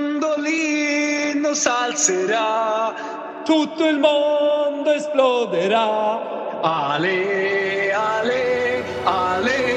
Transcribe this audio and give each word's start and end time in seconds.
Mandolino 0.00 1.52
s'alzerà, 1.52 2.94
tutto 3.44 3.86
il 3.86 3.98
mondo 3.98 4.92
esploderà. 4.92 6.58
Ale, 6.62 7.92
ale, 7.92 8.84
ale, 9.04 9.69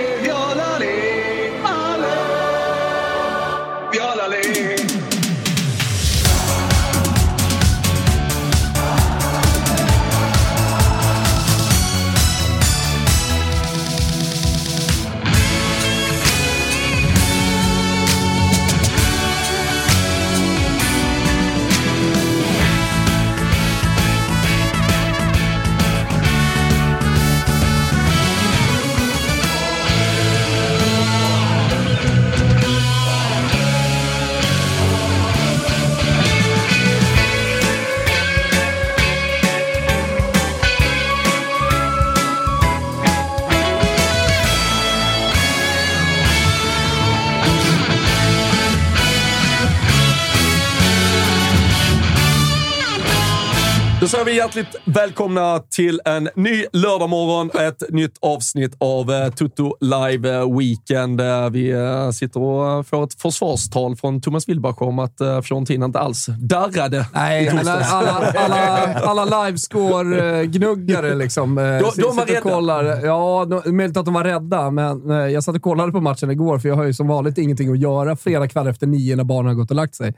Då 54.03 54.07
säger 54.09 54.25
vi 54.25 54.35
hjärtligt 54.37 54.75
välkomna 54.85 55.59
till 55.59 56.01
en 56.05 56.29
ny 56.35 56.65
lördagmorgon, 56.73 57.49
ett 57.59 57.83
nytt 57.89 58.17
avsnitt 58.21 58.75
av 58.79 59.11
eh, 59.11 59.29
Tutto 59.29 59.75
Live 59.81 60.35
eh, 60.35 60.57
Weekend. 60.57 61.21
Eh, 61.21 61.49
Vi 61.49 61.71
eh, 61.71 62.09
sitter 62.09 62.39
och 62.41 62.87
får 62.87 63.03
ett 63.03 63.21
försvarstal 63.21 63.95
från 63.95 64.21
Thomas 64.21 64.49
Wilbach 64.49 64.81
om 64.81 64.99
att 64.99 65.21
eh, 65.21 65.41
Fiorentina 65.41 65.85
inte 65.85 65.99
alls 65.99 66.25
darrade. 66.25 67.05
Nej, 67.13 67.43
i 67.45 67.49
alla, 67.49 67.59
torsdags. 67.59 67.93
alla, 67.93 68.11
alla, 68.37 68.93
alla 69.21 69.45
livescore-gnuggare 69.45 71.15
liksom. 71.15 71.57
eh, 71.57 71.63
De- 71.63 71.79
de 71.79 71.91
sitter 71.91 72.03
var 72.13 72.21
och 72.21 72.27
rädda. 72.27 72.41
Kollar. 72.41 73.05
Ja, 73.05 73.45
de- 73.65 73.77
möjligt 73.77 73.97
att 73.97 74.05
de 74.05 74.13
var 74.13 74.23
rädda, 74.23 74.71
men 74.71 75.09
eh, 75.11 75.17
jag 75.17 75.43
satt 75.43 75.55
och 75.55 75.61
kollade 75.61 75.91
på 75.91 76.01
matchen 76.01 76.31
igår, 76.31 76.59
för 76.59 76.69
jag 76.69 76.75
har 76.75 76.83
ju 76.83 76.93
som 76.93 77.07
vanligt 77.07 77.37
ingenting 77.37 77.71
att 77.71 77.79
göra 77.79 78.15
fredag 78.15 78.47
kväll 78.47 78.67
efter 78.67 78.87
nio 78.87 79.15
när 79.15 79.23
barnen 79.23 79.47
har 79.47 79.53
gått 79.55 79.69
och 79.69 79.75
lagt 79.75 79.95
sig. 79.95 80.13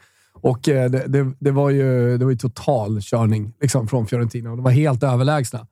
Och 0.46 0.70
eh, 0.70 0.90
det, 0.90 1.04
det, 1.08 1.34
det, 1.40 1.52
var 1.52 1.70
ju, 1.70 2.18
det 2.18 2.26
var 2.26 2.32
ju 2.32 2.38
total 2.38 3.02
körning 3.02 3.54
liksom, 3.62 3.88
från 3.88 4.08
Fiorentina 4.08 4.50
och 4.52 4.58
de 4.58 4.64
var 4.64 4.72
helt 4.72 5.04
överlägsna. 5.04 5.68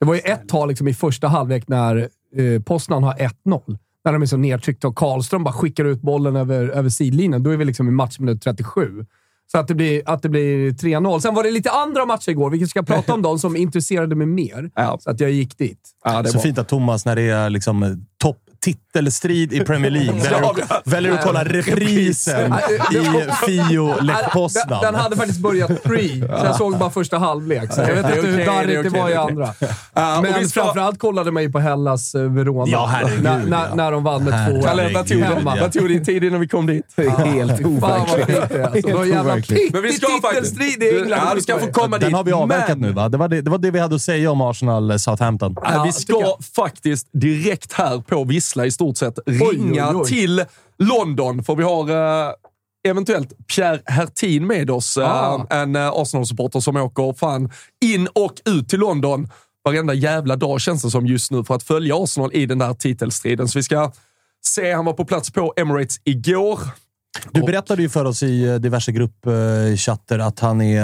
Det 0.00 0.06
var 0.06 0.14
ju 0.14 0.20
ett 0.20 0.48
tag 0.48 0.68
liksom, 0.68 0.88
i 0.88 0.94
första 0.94 1.28
halvlek 1.28 1.68
när 1.68 1.96
eh, 2.36 2.62
Poznan 2.62 3.02
har 3.02 3.14
1-0. 3.14 3.78
När 4.04 4.12
de 4.12 4.22
är 4.22 4.26
så 4.26 4.36
nedtryckta 4.36 4.88
och 4.88 4.96
Karlström 4.96 5.44
bara 5.44 5.52
skickar 5.54 5.84
ut 5.84 6.00
bollen 6.00 6.36
över, 6.36 6.68
över 6.68 6.88
sidlinjen. 6.88 7.42
Då 7.42 7.50
är 7.50 7.56
vi 7.56 7.64
liksom 7.64 7.88
i 7.88 7.90
matchminut 7.90 8.42
37. 8.42 9.06
Så 9.52 9.58
att 9.58 9.68
det 9.68 9.74
blir, 9.74 10.02
att 10.06 10.22
det 10.22 10.28
blir 10.28 10.70
3-0. 10.70 11.18
Sen 11.20 11.34
var 11.34 11.42
det 11.42 11.50
lite 11.50 11.70
andra 11.70 12.06
matcher 12.06 12.30
igår, 12.30 12.50
vilket 12.50 12.70
ska 12.70 12.82
prata 12.82 13.14
om 13.14 13.22
de 13.22 13.38
som 13.38 13.56
intresserade 13.66 14.14
mig 14.14 14.26
mer. 14.26 14.70
Ja. 14.74 14.98
Så 15.00 15.10
att 15.10 15.20
jag 15.20 15.30
gick 15.30 15.58
dit. 15.58 15.80
Ja, 16.04 16.10
det 16.10 16.18
är 16.18 16.24
Så 16.24 16.32
bra. 16.32 16.42
fint 16.42 16.58
att 16.58 16.68
Thomas, 16.68 17.04
när 17.04 17.16
det 17.16 17.22
är 17.22 17.50
liksom 17.50 18.06
topp 18.18 18.40
titelstrid 18.60 19.52
i 19.52 19.60
Premier 19.60 19.90
League, 19.90 20.12
väljer, 20.30 20.62
att, 20.68 20.82
väljer 20.84 21.12
att 21.12 21.24
kolla 21.24 21.44
reprisen 21.44 22.54
i 22.92 23.04
Fio 23.46 24.00
Lech 24.00 24.16
Den, 24.16 24.30
Poznan. 24.32 24.82
den 24.82 24.94
hade 24.94 25.16
faktiskt 25.16 25.40
börjat 25.40 25.82
pre, 25.82 26.08
så 26.08 26.44
jag 26.44 26.56
såg 26.56 26.78
bara 26.78 26.90
första 26.90 27.18
halvlek. 27.18 27.72
Så 27.72 27.80
jag 27.80 27.94
vet 27.94 28.16
inte 28.16 28.26
hur 28.26 28.46
darrigt 28.46 28.92
det 28.92 28.98
var 28.98 29.10
i 29.10 29.14
andra. 29.14 29.54
Men 30.22 30.48
framförallt 30.48 30.98
kollade 30.98 31.30
man 31.30 31.42
ju 31.42 31.52
på 31.52 31.58
Hellas 31.58 32.14
eh, 32.14 32.22
Verona. 32.22 32.64
Ja, 32.72 32.86
herregud, 32.86 33.22
när, 33.22 33.46
när, 33.46 33.74
när 33.74 33.92
de 33.92 34.04
vann 34.04 34.24
med 34.24 34.34
Herregud. 34.34 34.62
2-1. 34.62 34.66
Kalle, 34.66 34.90
vad 34.94 35.08
tog, 35.08 35.20
Hemma. 35.20 35.54
det, 35.54 35.60
vad 35.60 35.72
tog 35.72 35.88
din 35.88 36.04
tid 36.04 36.24
innan 36.24 36.40
vi 36.40 36.48
kom 36.48 36.66
dit? 36.66 36.84
Helt 36.96 37.62
Fan 37.62 37.80
vad 37.80 38.08
fint 38.08 38.28
det 38.28 38.54
är. 38.54 38.62
Alltså, 38.62 38.88
det 38.88 38.94
var 38.94 39.02
en 39.02 39.08
jävla 39.08 39.32
overkligt. 39.32 39.72
Men 39.72 39.82
vi 39.82 39.88
pittig 39.88 40.08
ska 40.08 40.20
faktiskt... 40.20 40.58
titelstrid 40.58 40.82
i 40.82 41.00
England. 41.00 41.36
Du 41.36 41.40
ska 41.40 41.58
få 41.58 41.66
komma 41.66 41.98
dit. 41.98 42.06
Den 42.06 42.14
har 42.14 42.24
vi 42.24 42.32
avverkat 42.32 42.78
nu, 42.78 42.92
va? 42.92 43.08
Det 43.08 43.16
var 43.16 43.28
det, 43.28 43.42
det 43.42 43.50
var 43.50 43.58
det 43.58 43.70
vi 43.70 43.78
hade 43.78 43.94
att 43.94 44.02
säga 44.02 44.30
om 44.30 44.40
Arsenal-Southampton. 44.40 45.56
Ja, 45.62 45.82
vi 45.86 45.92
ska 45.92 46.36
faktiskt 46.56 47.08
direkt 47.12 47.72
här 47.72 48.00
på 48.00 48.24
Vissla 48.48 48.66
i 48.66 48.70
stort 48.70 48.96
sett 48.96 49.18
ringa 49.26 49.88
oj, 49.90 49.96
oj. 49.96 50.04
till 50.08 50.44
London, 50.78 51.44
för 51.44 51.54
vi 51.56 51.62
har 51.62 51.90
eh, 52.28 52.32
eventuellt 52.88 53.32
Pierre 53.56 53.80
Hertin 53.86 54.46
med 54.46 54.70
oss. 54.70 54.96
eh, 54.96 55.04
Ah. 55.10 55.46
en 55.50 55.76
eh, 55.76 55.88
Arsenal-supporter 55.88 56.60
som 56.60 56.76
åker 56.76 57.12
fan 57.18 57.50
in 57.84 58.08
och 58.14 58.32
ut 58.44 58.68
till 58.68 58.78
London 58.80 59.28
varenda 59.64 59.94
jävla 59.94 60.36
dag 60.36 60.60
känns 60.60 60.82
det 60.82 60.90
som 60.90 61.06
just 61.06 61.30
nu 61.30 61.44
för 61.44 61.54
att 61.54 61.62
följa 61.62 61.96
Arsenal 61.96 62.30
i 62.34 62.46
den 62.46 62.58
där 62.58 62.74
titelstriden. 62.74 63.48
Så 63.48 63.58
vi 63.58 63.62
ska 63.62 63.92
se. 64.46 64.72
Han 64.72 64.84
var 64.84 64.92
på 64.92 65.04
plats 65.04 65.30
på 65.30 65.52
Emirates 65.56 65.96
igår. 66.04 66.60
Du 67.32 67.42
berättade 67.42 67.82
ju 67.82 67.88
för 67.88 68.04
oss 68.04 68.22
i 68.22 68.44
eh, 68.44 68.54
diverse 68.54 68.92
gruppchatter 68.92 70.18
att 70.18 70.40
han 70.40 70.60
är 70.60 70.82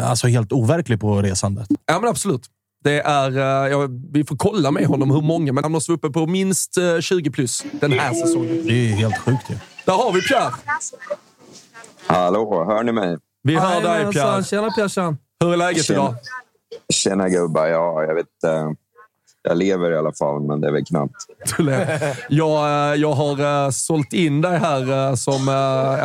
eh, 0.00 0.10
alltså 0.10 0.26
helt 0.26 0.52
overklig 0.52 1.00
på 1.00 1.22
resandet. 1.22 1.66
Ja, 1.86 2.00
men 2.00 2.10
absolut. 2.10 2.42
Det 2.82 3.00
är, 3.00 3.30
eh, 3.36 3.70
ja, 3.70 3.88
vi 4.12 4.24
får 4.24 4.36
kolla 4.36 4.70
med 4.70 4.86
honom 4.86 5.10
hur 5.10 5.20
många, 5.22 5.52
men 5.52 5.64
han 5.64 5.72
måste 5.72 5.90
vara 5.90 5.96
uppe 5.96 6.10
på 6.10 6.26
minst 6.26 6.76
eh, 6.76 7.00
20 7.00 7.30
plus 7.30 7.64
den 7.72 7.92
här 7.92 8.14
säsongen. 8.14 8.66
Det 8.66 8.72
är 8.72 8.94
helt 8.94 9.18
sjukt 9.18 9.50
ju. 9.50 9.54
Där 9.86 9.92
har 9.92 10.12
vi 10.12 10.22
Pierre. 10.22 10.52
Hallå, 12.06 12.64
hör 12.64 12.82
ni 12.82 12.92
mig? 12.92 13.16
Vi 13.42 13.56
hör 13.56 13.82
dig. 13.82 14.12
Pierre. 14.12 14.44
Tjena 14.44 14.70
Piersan. 14.70 15.18
Hur 15.44 15.52
är 15.52 15.56
läget 15.56 15.84
Tjena. 15.84 16.00
idag? 16.00 16.14
Tjena 16.92 17.28
gubbar, 17.28 17.66
ja, 17.66 18.02
jag 18.02 18.14
vet 18.14 18.44
eh, 18.46 18.70
Jag 19.44 19.58
lever 19.58 19.90
i 19.90 19.96
alla 19.96 20.12
fall, 20.12 20.42
men 20.42 20.60
det 20.60 20.68
är 20.68 20.72
väl 20.72 20.84
knappt. 20.84 21.16
Jag, 22.28 22.90
eh, 22.90 23.00
jag 23.00 23.12
har 23.12 23.64
eh, 23.64 23.70
sålt 23.70 24.12
in 24.12 24.40
dig 24.40 24.58
här 24.58 25.08
eh, 25.08 25.14
som 25.14 25.44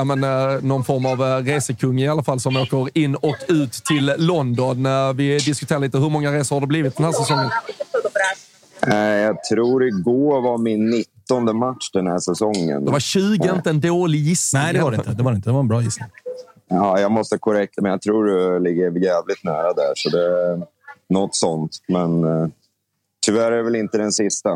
men, 0.08 0.20
någon 0.68 0.84
form 0.84 1.06
av 1.06 1.20
resekung 1.46 2.00
i 2.00 2.08
alla 2.08 2.24
fall 2.24 2.40
som 2.40 2.58
åker 2.58 2.98
in 2.98 3.16
och 3.16 3.36
ut 3.48 3.72
till 3.72 4.14
London. 4.18 4.88
Vi 5.16 5.38
diskuterar 5.38 5.80
lite 5.80 5.98
hur 5.98 6.10
många 6.10 6.34
resor 6.34 6.56
har 6.56 6.62
det 6.62 6.68
blivit 6.68 6.96
den 6.96 7.06
här 7.06 7.12
säsongen? 7.12 7.50
Jag 9.22 9.44
tror 9.44 9.88
igår 9.88 10.42
var 10.42 10.58
min 10.58 10.90
19 10.90 11.58
match 11.58 11.92
den 11.94 12.08
här 12.08 12.20
säsongen. 12.20 12.86
Det 12.86 12.92
var 12.92 13.00
20, 13.00 13.50
inte 13.56 13.70
en 13.70 13.82
dålig 13.82 14.20
gissning. 14.20 14.62
Nej, 14.62 14.74
det 14.74 14.82
var 14.82 14.92
det 14.92 14.98
inte. 14.98 15.14
Det 15.14 15.24
var, 15.24 15.32
det 15.32 15.36
inte. 15.36 15.50
Det 15.50 15.54
var 15.54 15.60
en 15.60 15.68
bra 15.68 15.82
gissning. 15.82 16.08
Ja, 16.70 17.00
jag 17.00 17.12
måste 17.12 17.38
korrekt, 17.38 17.74
men 17.82 17.92
jag 17.92 18.02
tror 18.02 18.26
du 18.26 18.60
ligger 18.60 18.84
jävligt 18.84 19.44
nära 19.44 19.74
där. 19.74 19.92
Så 19.96 20.10
det 20.10 20.26
är 20.26 20.62
något 21.10 21.36
sånt. 21.36 21.72
Men 21.88 22.26
tyvärr 23.28 23.52
är 23.52 23.58
det 23.58 23.64
väl 23.64 23.76
inte 23.76 23.98
den 23.98 24.12
sista. 24.12 24.50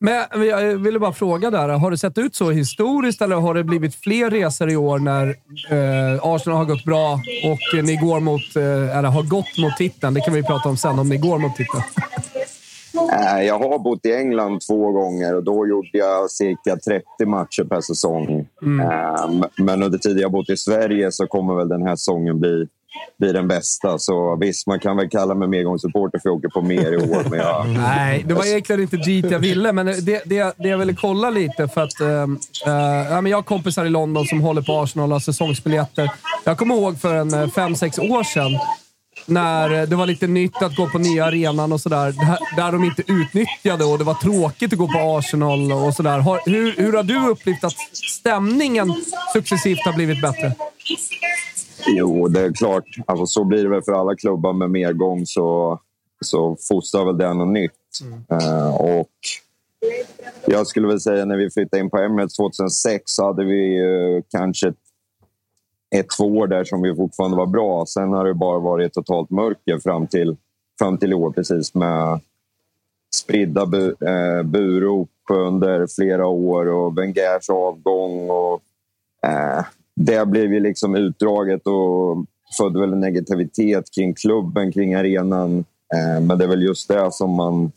Men 0.00 0.46
jag 0.48 0.76
ville 0.78 0.98
bara 0.98 1.12
fråga 1.12 1.50
där. 1.50 1.68
Har 1.68 1.90
det 1.90 1.98
sett 1.98 2.18
ut 2.18 2.34
så 2.34 2.50
historiskt 2.50 3.22
eller 3.22 3.36
har 3.36 3.54
det 3.54 3.64
blivit 3.64 3.94
fler 3.94 4.30
resor 4.30 4.70
i 4.70 4.76
år 4.76 4.98
när 4.98 5.26
eh, 5.70 6.20
Arsenal 6.22 6.58
har 6.58 6.64
gått 6.64 6.84
bra 6.84 7.12
och 7.44 7.84
ni 7.84 7.96
går 7.96 8.20
mot, 8.20 8.56
eh, 8.56 8.98
eller 8.98 9.08
har 9.08 9.22
gått 9.22 9.58
mot 9.58 9.76
titeln? 9.76 10.14
Det 10.14 10.20
kan 10.20 10.34
vi 10.34 10.42
prata 10.42 10.68
om 10.68 10.76
sen, 10.76 10.98
om 10.98 11.08
ni 11.08 11.16
går 11.16 11.38
mot 11.38 11.56
titeln. 11.56 11.82
Eh, 13.12 13.42
Jag 13.46 13.58
har 13.58 13.78
bott 13.78 14.06
i 14.06 14.12
England 14.12 14.60
två 14.68 14.92
gånger 14.92 15.34
och 15.36 15.42
då 15.44 15.66
gjorde 15.66 15.88
jag 15.92 16.30
cirka 16.30 16.76
30 16.76 17.26
matcher 17.26 17.64
per 17.64 17.80
säsong. 17.80 18.46
Eh, 18.62 19.30
Men 19.56 19.82
under 19.82 19.98
tiden 19.98 20.18
jag 20.22 20.32
bott 20.32 20.50
i 20.50 20.56
Sverige 20.56 21.12
så 21.12 21.26
kommer 21.26 21.54
väl 21.54 21.68
den 21.68 21.82
här 21.82 21.96
säsongen 21.96 22.40
bli, 22.40 22.68
blir 23.18 23.32
den 23.32 23.48
bästa. 23.48 23.98
Så 23.98 24.36
visst, 24.40 24.66
man 24.66 24.80
kan 24.80 24.96
väl 24.96 25.08
kalla 25.08 25.34
mig 25.34 25.48
medgångssupporter 25.48 26.18
för 26.18 26.28
jag 26.28 26.36
åker 26.36 26.48
på 26.48 26.62
mer 26.62 26.92
i 26.92 26.96
år. 26.96 27.30
Men 27.30 27.38
jag, 27.38 27.68
Nej, 27.76 28.24
det 28.26 28.34
var 28.34 28.46
egentligen 28.46 28.82
inte 28.82 28.96
dit 28.96 29.30
jag 29.30 29.38
ville, 29.38 29.72
men 29.72 29.86
det, 29.86 30.22
det, 30.24 30.54
det 30.58 30.68
jag 30.68 30.78
ville 30.78 30.94
kolla 30.94 31.30
lite 31.30 31.68
för 31.68 31.80
att... 31.80 32.00
eh, 32.00 32.22
eh, 32.66 33.28
jag 33.30 33.36
har 33.36 33.42
kompisar 33.42 33.84
i 33.84 33.90
London 33.90 34.26
som 34.26 34.40
håller 34.40 34.62
på 34.62 34.80
Arsenal 34.80 35.08
och 35.08 35.14
har 35.14 35.20
säsongsbiljetter. 35.20 36.10
Jag 36.44 36.58
kommer 36.58 36.74
ihåg 36.74 37.00
för 37.00 37.14
en 37.14 37.34
eh, 37.34 37.48
fem, 37.48 37.74
sex 37.74 37.98
år 37.98 38.22
sedan 38.22 38.58
när 39.26 39.86
det 39.86 39.96
var 39.96 40.06
lite 40.06 40.26
nytt 40.26 40.62
att 40.62 40.76
gå 40.76 40.88
på 40.88 40.98
nya 40.98 41.24
arenan 41.24 41.72
och 41.72 41.80
sådär. 41.80 42.14
Där 42.56 42.72
de 42.72 42.84
inte 42.84 43.02
utnyttjade 43.12 43.84
och 43.84 43.98
det 43.98 44.04
var 44.04 44.14
tråkigt 44.14 44.72
att 44.72 44.78
gå 44.78 44.88
på 44.88 44.98
Arsenal 44.98 45.72
och 45.72 45.94
sådär. 45.94 46.24
Hur, 46.50 46.76
hur 46.76 46.92
har 46.92 47.02
du 47.02 47.28
upplevt 47.28 47.64
att 47.64 47.76
stämningen 47.92 48.94
successivt 49.32 49.84
har 49.84 49.92
blivit 49.92 50.22
bättre? 50.22 50.54
Jo, 51.86 52.28
det 52.28 52.40
är 52.40 52.52
klart. 52.52 52.84
Alltså, 53.06 53.26
så 53.26 53.44
blir 53.44 53.62
det 53.62 53.68
väl 53.68 53.82
för 53.82 53.92
alla 53.92 54.16
klubbar 54.16 54.52
med 54.52 54.70
medgång 54.70 55.26
så, 55.26 55.80
så 56.20 56.56
fostrar 56.68 57.04
väl 57.04 57.18
det 57.18 57.34
något 57.34 57.52
nytt. 57.52 57.72
Mm. 58.02 58.24
Uh, 58.32 58.74
och 58.74 59.10
jag 60.46 60.66
skulle 60.66 60.88
väl 60.88 61.00
säga 61.00 61.24
när 61.24 61.36
vi 61.36 61.50
flyttade 61.50 61.80
in 61.82 61.90
på 61.90 61.98
Emirates 61.98 62.36
2006 62.36 63.02
så 63.06 63.26
hade 63.26 63.44
vi 63.44 63.80
uh, 63.80 64.22
kanske 64.30 64.72
ett, 65.94 66.06
två 66.18 66.24
år 66.24 66.46
där 66.46 66.64
som 66.64 66.82
vi 66.82 66.94
fortfarande 66.94 67.36
var 67.36 67.46
bra. 67.46 67.86
Sen 67.86 68.12
har 68.12 68.24
det 68.24 68.34
bara 68.34 68.58
varit 68.58 68.92
totalt 68.92 69.30
mörker 69.30 69.78
fram 69.78 70.06
till, 70.06 70.36
fram 70.78 70.98
till 70.98 71.12
i 71.12 71.14
år 71.14 71.30
precis 71.30 71.74
med 71.74 72.20
spridda 73.14 73.66
bu, 73.66 73.94
eh, 74.00 74.42
burop 74.42 75.08
under 75.32 75.86
flera 75.86 76.26
år 76.26 76.68
och 76.68 76.98
Wengers 76.98 77.50
avgång. 77.50 78.30
Och, 78.30 78.62
eh, 79.26 79.64
det 79.96 80.26
blev 80.26 80.52
ju 80.52 80.60
liksom 80.60 80.94
utdraget 80.94 81.66
och 81.66 82.24
födde 82.58 82.80
väl 82.80 82.92
en 82.92 83.00
negativitet 83.00 83.84
kring 83.94 84.14
klubben, 84.14 84.72
kring 84.72 84.94
arenan. 84.94 85.58
Eh, 85.94 86.22
men 86.22 86.38
det 86.38 86.44
är 86.44 86.48
väl 86.48 86.62
just 86.62 86.88
det 86.88 87.12
som 87.12 87.30
man, 87.30 87.72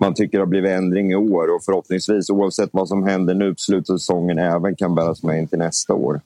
man 0.00 0.14
tycker 0.14 0.38
har 0.38 0.46
blivit 0.46 0.70
ändring 0.70 1.12
i 1.12 1.16
år 1.16 1.54
och 1.54 1.64
förhoppningsvis 1.64 2.30
oavsett 2.30 2.70
vad 2.72 2.88
som 2.88 3.04
händer 3.04 3.34
nu 3.34 3.50
på 3.50 3.58
slutet 3.58 3.90
av 3.90 3.98
säsongen 3.98 4.38
även 4.38 4.76
kan 4.76 4.94
bäras 4.94 5.22
med 5.22 5.38
in 5.38 5.48
till 5.48 5.58
nästa 5.58 5.94
år. 5.94 6.20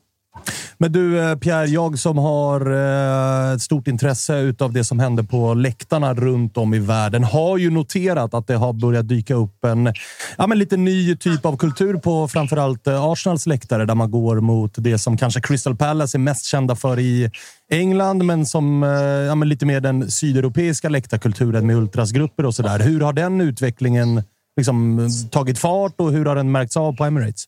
Men 0.79 0.93
du 0.93 1.21
eh, 1.21 1.37
Pierre, 1.37 1.67
jag 1.67 1.99
som 1.99 2.19
har 2.19 2.61
eh, 2.71 3.55
ett 3.55 3.63
stort 3.63 3.89
intresse 3.89 4.55
av 4.59 4.73
det 4.73 4.85
som 4.85 4.99
händer 4.99 5.23
på 5.23 5.55
läktarna 5.55 6.15
runt 6.15 6.57
om 6.57 6.75
i 6.75 6.79
världen 6.79 7.25
har 7.25 7.59
ju 7.59 7.71
noterat 7.71 8.35
att 8.35 8.47
det 8.47 8.55
har 8.55 8.73
börjat 8.73 9.09
dyka 9.09 9.35
upp 9.35 9.65
en 9.65 9.93
ja, 10.39 10.47
men 10.47 10.59
lite 10.59 10.77
ny 10.77 11.17
typ 11.17 11.47
av 11.47 11.57
kultur 11.57 11.95
på 11.95 12.29
framförallt 12.29 12.87
eh, 12.87 13.05
Arsenals 13.05 13.47
läktare 13.47 13.85
där 13.85 13.95
man 13.95 14.11
går 14.11 14.41
mot 14.41 14.75
det 14.77 14.99
som 14.99 15.17
kanske 15.17 15.41
Crystal 15.41 15.77
Palace 15.77 16.17
är 16.17 16.21
mest 16.21 16.45
kända 16.45 16.77
för 16.77 16.99
i 16.99 17.31
England, 17.71 18.25
men 18.25 18.47
som 18.47 18.83
ja, 19.29 19.35
men 19.35 19.49
lite 19.49 19.67
mer 19.67 19.81
den 19.81 20.11
sydeuropeiska 20.11 20.89
läktarkulturen 20.89 21.67
med 21.67 21.77
ultrasgrupper 21.77 22.47
och 22.47 22.55
sådär. 22.55 22.79
Hur 22.79 23.01
har 23.01 23.13
den 23.13 23.41
utvecklingen 23.41 24.23
liksom, 24.57 25.09
tagit 25.31 25.59
fart 25.59 25.95
och 25.97 26.13
hur 26.13 26.25
har 26.25 26.37
den 26.37 26.53
märkts 26.53 26.77
av 26.77 26.97
på 26.97 27.05
Emirates? 27.05 27.45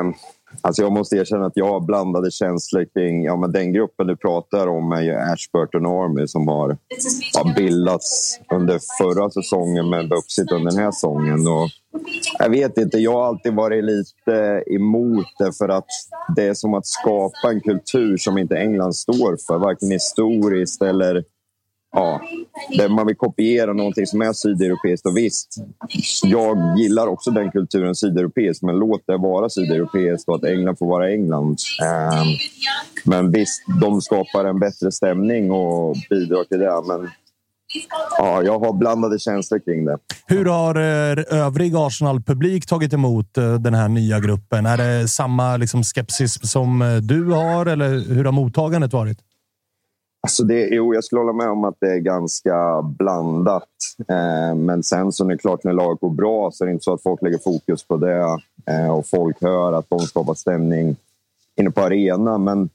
Um 0.00 0.14
Alltså 0.62 0.82
jag 0.82 0.92
måste 0.92 1.16
erkänna 1.16 1.46
att 1.46 1.56
jag 1.56 1.66
har 1.66 1.80
blandade 1.80 2.30
känslor 2.30 2.86
kring 2.94 3.24
ja, 3.24 3.36
men 3.36 3.52
den 3.52 3.72
gruppen 3.72 4.06
du 4.06 4.16
pratar 4.16 4.66
om 4.66 4.92
är 4.92 5.02
ju 5.02 5.14
Ashburton 5.14 5.86
Army 5.86 6.26
som 6.26 6.48
har, 6.48 6.78
har 7.36 7.54
bildats 7.54 8.40
under 8.52 8.78
förra 8.98 9.30
säsongen 9.30 9.90
men 9.90 10.08
vuxit 10.08 10.52
under 10.52 10.70
den 10.70 10.80
här 10.80 10.90
säsongen. 10.90 11.48
Och 11.48 11.68
jag 12.38 12.50
vet 12.50 12.78
inte, 12.78 12.98
jag 12.98 13.12
har 13.12 13.24
alltid 13.24 13.54
varit 13.54 13.84
lite 13.84 14.62
emot 14.66 15.26
det 15.38 15.52
för 15.58 15.68
att 15.68 15.88
det 16.36 16.42
är 16.42 16.54
som 16.54 16.74
att 16.74 16.86
skapa 16.86 17.50
en 17.50 17.60
kultur 17.60 18.16
som 18.16 18.38
inte 18.38 18.56
England 18.56 18.96
står 18.96 19.36
för, 19.46 19.58
varken 19.58 19.90
historiskt 19.90 20.82
eller 20.82 21.24
ja, 21.92 22.20
där 22.78 22.88
man 22.88 23.06
vill 23.06 23.16
kopiera 23.16 23.72
någonting 23.72 24.06
som 24.06 24.22
är 24.22 24.32
sydeuropeiskt. 24.32 25.06
Och 25.06 25.16
visst, 25.16 25.54
jag 26.22 26.78
gillar 26.78 27.06
också 27.06 27.30
den 27.30 27.50
kulturen 27.50 27.94
sydeuropeiskt, 27.94 28.62
men 28.62 28.76
låt 28.76 29.06
det 29.06 29.16
vara 29.16 29.48
sydeuropeiskt 29.48 30.28
och 30.28 30.34
att 30.34 30.44
England 30.44 30.76
får 30.78 30.86
vara 30.86 31.10
England. 31.10 31.58
Ehm, 31.82 32.26
men 33.04 33.32
visst, 33.32 33.62
de 33.80 34.02
skapar 34.02 34.44
en 34.44 34.58
bättre 34.58 34.92
stämning 34.92 35.50
och 35.50 35.96
bidrar 36.10 36.44
till 36.44 36.58
det. 36.58 36.82
Men 36.86 37.10
ja, 38.18 38.42
jag 38.42 38.58
har 38.58 38.72
blandade 38.72 39.18
känslor 39.18 39.58
kring 39.58 39.84
det. 39.84 39.98
Hur 40.26 40.44
har 40.44 40.76
eh, 40.76 41.40
övrig 41.46 41.74
Arsenal-publik 41.76 42.66
tagit 42.66 42.92
emot 42.92 43.38
eh, 43.38 43.54
den 43.54 43.74
här 43.74 43.88
nya 43.88 44.20
gruppen? 44.20 44.66
Är 44.66 44.76
det 44.76 45.08
samma 45.08 45.56
liksom, 45.56 45.82
skepsis 45.84 46.50
som 46.50 46.82
eh, 46.82 46.96
du 46.96 47.24
har 47.24 47.66
eller 47.66 48.14
hur 48.14 48.24
har 48.24 48.32
mottagandet 48.32 48.92
varit? 48.92 49.18
Alltså 50.22 50.44
det, 50.44 50.68
jo, 50.68 50.94
jag 50.94 51.04
skulle 51.04 51.20
hålla 51.20 51.32
med 51.32 51.48
om 51.48 51.64
att 51.64 51.76
det 51.80 51.92
är 51.92 51.98
ganska 51.98 52.82
blandat. 52.82 53.68
Eh, 54.08 54.54
men 54.54 54.82
sen 54.82 55.12
så 55.12 55.24
är 55.24 55.28
det 55.28 55.38
klart, 55.38 55.64
när 55.64 55.72
laget 55.72 56.00
går 56.00 56.10
bra 56.10 56.50
så 56.50 56.64
är 56.64 56.66
det 56.66 56.72
inte 56.72 56.84
så 56.84 56.94
att 56.94 57.02
folk 57.02 57.22
lägger 57.22 57.38
fokus 57.38 57.84
på 57.84 57.96
det. 57.96 58.38
Eh, 58.66 58.90
och 58.90 59.06
folk 59.06 59.42
hör 59.42 59.72
att 59.72 59.90
de 59.90 59.98
skapar 59.98 60.34
stämning 60.34 60.96
inne 61.56 61.70
på 61.70 61.80
arenan. 61.80 62.44
Men 62.44 62.70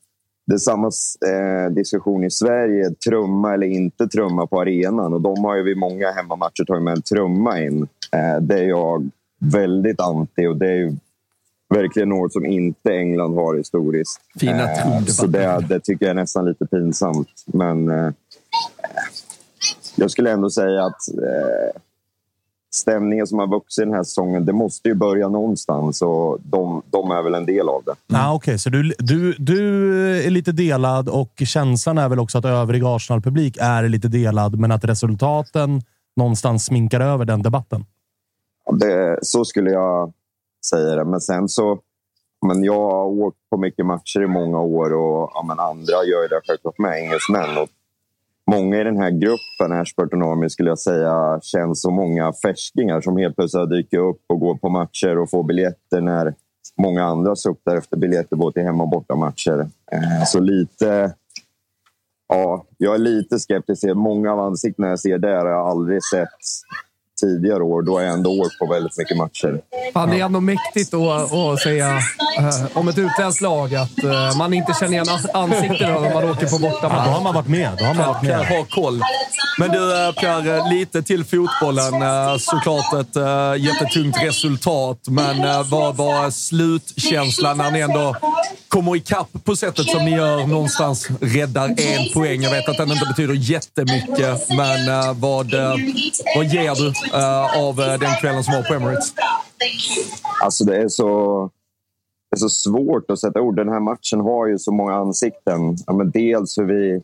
det 0.47 0.53
är 0.53 0.57
samma 0.57 0.91
eh, 1.27 1.71
diskussion 1.71 2.23
i 2.23 2.31
Sverige. 2.31 2.89
Trumma 3.09 3.53
eller 3.53 3.67
inte 3.67 4.07
trumma 4.07 4.47
på 4.47 4.61
arenan. 4.61 5.13
Och 5.13 5.21
de 5.21 5.43
har 5.43 5.55
ju 5.55 5.63
vid 5.63 5.77
många 5.77 6.11
hemmamatcher 6.11 6.65
tagit 6.67 6.83
med 6.83 6.93
en 6.93 7.01
trumma 7.01 7.61
in. 7.61 7.87
Eh, 8.11 8.41
det 8.41 8.59
är 8.59 8.67
jag 8.69 9.09
väldigt 9.39 9.99
anti 9.99 10.47
och 10.47 10.57
det 10.57 10.71
är 10.71 10.97
verkligen 11.69 12.09
något 12.09 12.33
som 12.33 12.45
inte 12.45 12.89
England 12.89 13.35
har 13.35 13.55
historiskt. 13.55 14.21
Fina 14.39 14.71
eh, 14.71 15.05
så 15.05 15.27
det, 15.27 15.65
det, 15.69 15.79
tycker 15.79 16.05
jag 16.05 16.11
är 16.11 16.15
nästan 16.15 16.45
lite 16.45 16.65
pinsamt. 16.65 17.43
Men 17.45 17.89
eh, 17.89 18.13
jag 19.95 20.11
skulle 20.11 20.31
ändå 20.31 20.49
säga 20.49 20.85
att 20.85 21.07
eh, 21.09 21.81
stämningen 22.73 23.27
som 23.27 23.39
har 23.39 23.47
vuxit 23.47 23.85
den 23.85 23.93
här 23.93 24.03
säsongen, 24.03 24.45
det 24.45 24.53
måste 24.53 24.89
ju 24.89 24.95
börja 24.95 25.29
någonstans 25.29 26.01
och 26.01 26.37
de, 26.43 26.81
de 26.89 27.11
är 27.11 27.21
väl 27.21 27.35
en 27.35 27.45
del 27.45 27.69
av 27.69 27.83
det. 27.85 27.95
Mm. 28.09 28.21
Ah, 28.21 28.33
Okej, 28.33 28.51
okay. 28.51 28.57
så 28.57 28.69
du, 28.69 28.93
du, 28.99 29.35
du 29.39 30.25
är 30.25 30.29
lite 30.29 30.51
delad 30.51 31.09
och 31.09 31.41
känslan 31.45 31.97
är 31.97 32.09
väl 32.09 32.19
också 32.19 32.37
att 32.37 32.45
övrig 32.45 32.83
Arsenal-publik 32.83 33.57
är 33.61 33.87
lite 33.87 34.07
delad, 34.07 34.59
men 34.59 34.71
att 34.71 34.83
resultaten 34.83 35.81
någonstans 36.15 36.65
sminkar 36.65 36.99
över 36.99 37.25
den 37.25 37.41
debatten? 37.41 37.85
Det, 38.79 39.19
så 39.21 39.45
skulle 39.45 39.71
jag 39.71 40.13
säger 40.69 40.97
det. 40.97 41.05
Men 41.05 41.21
sen 41.21 41.49
så... 41.49 41.79
Men 42.47 42.63
jag 42.63 42.91
har 42.91 43.05
åkt 43.05 43.37
på 43.49 43.57
mycket 43.57 43.85
matcher 43.85 44.21
i 44.23 44.27
många 44.27 44.61
år 44.61 44.93
och 44.93 45.31
ja, 45.33 45.45
men 45.47 45.59
andra 45.59 46.03
gör 46.03 46.29
det 46.29 46.41
självklart 46.47 46.77
med, 46.77 46.99
engelsmän. 46.99 47.57
Och 47.57 47.69
många 48.51 48.81
i 48.81 48.83
den 48.83 48.97
här 48.97 49.09
gruppen, 49.09 49.81
Ashburton 49.81 50.23
Army, 50.23 50.49
skulle 50.49 50.69
jag 50.69 50.79
säga 50.79 51.39
känns 51.41 51.81
som 51.81 51.93
många 51.93 52.33
färskingar 52.33 53.01
som 53.01 53.17
helt 53.17 53.35
plötsligt 53.35 53.69
dyker 53.69 53.97
upp 53.97 54.21
och 54.27 54.39
går 54.39 54.55
på 54.55 54.69
matcher 54.69 55.17
och 55.17 55.29
får 55.29 55.43
biljetter 55.43 56.01
när 56.01 56.33
många 56.77 57.03
andra 57.03 57.35
suktar 57.35 57.75
efter 57.75 57.97
biljetter 57.97 58.35
både 58.35 58.53
till 58.53 58.63
hemma 58.63 58.83
och 58.83 58.89
bortamatcher. 58.89 59.59
Eh, 59.91 60.25
så 60.25 60.39
lite... 60.39 61.13
Ja, 62.27 62.65
jag 62.77 62.95
är 62.95 62.99
lite 62.99 63.39
skeptisk. 63.39 63.83
Många 63.83 64.33
av 64.33 64.39
ansiktena 64.39 64.87
jag 64.87 64.99
ser 64.99 65.17
där 65.17 65.37
har 65.37 65.51
jag 65.51 65.67
aldrig 65.67 66.03
sett 66.03 66.39
tidigare 67.21 67.63
år, 67.63 67.81
då 67.81 67.93
har 67.93 68.01
jag 68.01 68.13
ändå 68.13 68.41
åkt 68.41 68.59
på 68.59 68.65
väldigt 68.65 68.97
mycket 68.97 69.17
matcher. 69.17 69.61
Fan, 69.93 70.09
det 70.09 70.19
är 70.19 70.25
ändå 70.25 70.41
mäktigt 70.41 70.93
att, 70.93 71.33
att 71.33 71.59
säga 71.59 71.89
uh, 72.39 72.77
om 72.77 72.87
ett 72.87 72.97
utländskt 72.97 73.41
lag 73.41 73.75
att 73.75 74.03
uh, 74.03 74.37
man 74.37 74.53
inte 74.53 74.73
känner 74.79 74.93
igen 74.93 75.05
ansikten 75.33 75.93
när 75.93 76.13
man 76.13 76.29
åker 76.29 76.47
på 76.47 76.57
bortamatch. 76.57 76.97
Ja, 76.97 77.05
då 77.05 77.11
har 77.11 77.21
man 77.21 77.33
varit 77.33 77.47
med. 77.47 77.71
Då 77.77 77.85
har 77.85 77.93
man 77.93 78.07
varit 78.07 78.23
med. 78.23 78.31
Pierre 78.41 78.57
har 78.57 78.65
koll. 78.65 79.01
Men 79.59 79.71
du 79.71 80.05
eh, 80.05 80.11
Pierre, 80.11 80.69
lite 80.69 81.03
till 81.03 81.25
fotbollen. 81.25 81.93
Såklart 82.39 82.93
ett 82.93 83.15
jättetungt 83.61 84.23
resultat, 84.23 84.99
men 85.09 85.69
vad 85.69 85.95
var 85.95 86.29
slutkänslan 86.29 87.57
när 87.57 87.71
ni 87.71 87.79
ändå 87.79 88.15
kommer 88.67 88.95
ikapp 88.95 89.27
på 89.43 89.55
sättet 89.55 89.89
som 89.89 90.05
ni 90.05 90.11
gör, 90.11 90.47
någonstans 90.47 91.07
räddar 91.21 91.67
en 91.67 92.13
poäng. 92.13 92.41
Jag 92.41 92.51
vet 92.51 92.69
att 92.69 92.77
den 92.77 92.91
inte 92.91 93.05
betyder 93.05 93.33
jättemycket, 93.33 94.49
men 94.49 95.19
vad, 95.19 95.55
vad 96.35 96.45
ger 96.45 96.75
du 96.75 96.93
uh, 97.13 97.67
av 97.67 97.75
den 97.75 98.15
kvällen 98.21 98.43
som 98.43 98.53
var 98.53 98.63
på 98.63 98.73
Emirates? 98.73 99.13
Alltså 100.43 100.63
det 100.63 100.77
är 100.77 100.87
så... 100.87 101.49
Det 102.31 102.37
är 102.37 102.39
så 102.39 102.49
svårt 102.49 103.11
att 103.11 103.19
sätta 103.19 103.41
ord. 103.41 103.55
Den 103.55 103.69
här 103.69 103.79
matchen 103.79 104.19
har 104.19 104.47
ju 104.47 104.59
så 104.59 104.71
många 104.71 104.93
ansikten. 104.93 105.77
Ja, 105.87 105.93
men 105.93 106.11
dels 106.11 106.57
hur 106.57 106.65
vi, 106.65 107.01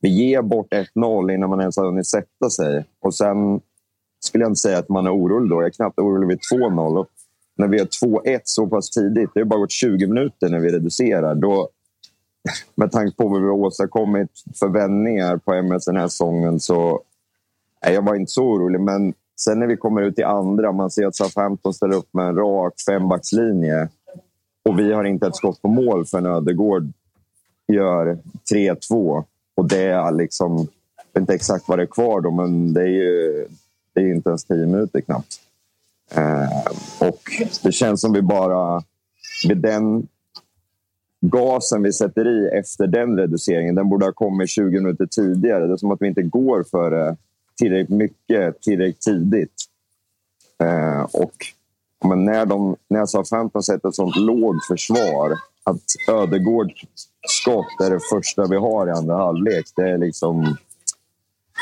vi 0.00 0.08
ger 0.08 0.42
bort 0.42 0.72
1-0 0.72 1.34
innan 1.34 1.50
man 1.50 1.60
ens 1.60 1.76
har 1.76 1.84
hunnit 1.84 2.06
sätta 2.06 2.50
sig. 2.50 2.84
Och 3.00 3.14
sen 3.14 3.60
skulle 4.20 4.44
jag 4.44 4.50
inte 4.50 4.60
säga 4.60 4.78
att 4.78 4.88
man 4.88 5.06
är 5.06 5.14
orolig 5.16 5.50
då. 5.50 5.56
Jag 5.56 5.66
är 5.66 5.70
knappt 5.70 5.98
orolig 5.98 6.28
vid 6.28 6.38
2-0 6.52 7.06
när 7.56 7.68
vi 7.68 7.78
har 7.78 7.86
2-1 7.86 8.40
så 8.44 8.66
pass 8.66 8.90
tidigt, 8.90 9.30
det 9.34 9.40
har 9.40 9.44
bara 9.44 9.60
gått 9.60 9.70
20 9.70 10.06
minuter 10.06 10.48
när 10.48 10.58
vi 10.58 10.72
reducerar, 10.72 11.34
då, 11.34 11.68
med 12.74 12.92
tanke 12.92 13.16
på 13.16 13.28
vad 13.28 13.40
vi 13.40 13.46
har 13.46 13.54
åstadkommit 13.54 14.30
för 14.54 14.68
vändningar 14.68 15.36
på 15.36 15.52
MS 15.52 15.84
den 15.84 15.96
här 15.96 16.08
säsongen 16.08 16.60
så 16.60 17.02
nej, 17.84 17.94
jag 17.94 18.02
var 18.02 18.14
inte 18.14 18.32
så 18.32 18.44
orolig. 18.44 18.80
Men 18.80 19.14
sen 19.44 19.58
när 19.58 19.66
vi 19.66 19.76
kommer 19.76 20.02
ut 20.02 20.18
i 20.18 20.22
andra, 20.22 20.72
man 20.72 20.90
ser 20.90 21.06
att 21.06 21.16
Southampton 21.16 21.74
ställer 21.74 21.96
upp 21.96 22.14
med 22.14 22.26
en 22.26 22.36
rak 22.36 22.74
fembackslinje 22.86 23.88
och 24.64 24.78
vi 24.78 24.92
har 24.92 25.04
inte 25.04 25.26
ett 25.26 25.36
skott 25.36 25.62
på 25.62 25.68
mål 25.68 26.06
för 26.06 26.26
Ödegård 26.26 26.92
gör 27.72 28.18
3-2. 28.54 29.24
Och 29.56 29.68
det 29.68 29.82
är 29.82 30.12
liksom, 30.12 30.56
jag 30.56 31.04
vet 31.12 31.20
inte 31.20 31.34
exakt 31.34 31.68
vad 31.68 31.78
det 31.78 31.82
är 31.82 31.86
kvar 31.86 32.20
då, 32.20 32.30
men 32.30 32.72
det 32.72 32.82
är 32.82 32.86
ju 32.86 33.46
det 33.94 34.00
är 34.00 34.14
inte 34.14 34.28
ens 34.28 34.44
10 34.44 34.66
minuter 34.66 35.00
knappt. 35.00 35.40
Eh, 36.14 37.08
och 37.08 37.20
det 37.62 37.72
känns 37.72 38.00
som 38.00 38.12
vi 38.12 38.22
bara... 38.22 38.82
Vid 39.48 39.58
den 39.58 40.08
gasen 41.20 41.82
vi 41.82 41.92
sätter 41.92 42.28
i 42.28 42.48
efter 42.58 42.86
den 42.86 43.18
reduceringen, 43.18 43.74
den 43.74 43.88
borde 43.88 44.04
ha 44.04 44.12
kommit 44.12 44.50
20 44.50 44.80
minuter 44.80 45.06
tidigare. 45.06 45.66
Det 45.66 45.72
är 45.72 45.76
som 45.76 45.90
att 45.90 46.02
vi 46.02 46.08
inte 46.08 46.22
går 46.22 46.64
för 46.70 46.90
det 46.90 47.16
tillräckligt 47.62 47.98
mycket, 47.98 48.62
tillräckligt 48.62 49.00
tidigt. 49.00 49.54
Eh, 50.62 51.02
och 51.02 51.36
men 52.04 52.24
när, 52.24 52.46
de, 52.46 52.76
när 52.88 53.06
Southampton 53.06 53.62
sätter 53.62 53.88
ett 53.88 53.94
sånt 53.94 54.16
lågt 54.16 54.66
försvar 54.66 55.32
att 55.64 55.82
Ödegårds 56.08 56.84
skott 57.28 57.86
är 57.86 57.90
det 57.90 58.00
första 58.10 58.46
vi 58.46 58.56
har 58.56 58.86
i 58.88 58.90
andra 58.90 59.16
halvlek. 59.16 59.64
Det 59.76 59.90
är 59.90 59.98
liksom... 59.98 60.56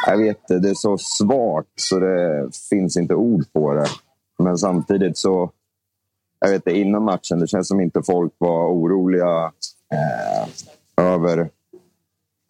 Jag 0.06 0.18
vet 0.18 0.38
inte, 0.40 0.58
det 0.58 0.70
är 0.70 0.74
så 0.74 0.98
svagt 0.98 1.68
så 1.74 1.98
det 1.98 2.50
finns 2.70 2.96
inte 2.96 3.14
ord 3.14 3.52
på 3.52 3.74
det. 3.74 3.86
Men 4.38 4.58
samtidigt 4.58 5.18
så... 5.18 5.50
Jag 6.38 6.48
vet 6.48 6.66
inte, 6.66 6.78
innan 6.78 7.04
matchen, 7.04 7.40
det 7.40 7.46
känns 7.46 7.68
som 7.68 7.80
inte 7.80 8.02
folk 8.02 8.32
var 8.38 8.66
oroliga 8.66 9.52
eh, 9.92 10.48
över 11.04 11.50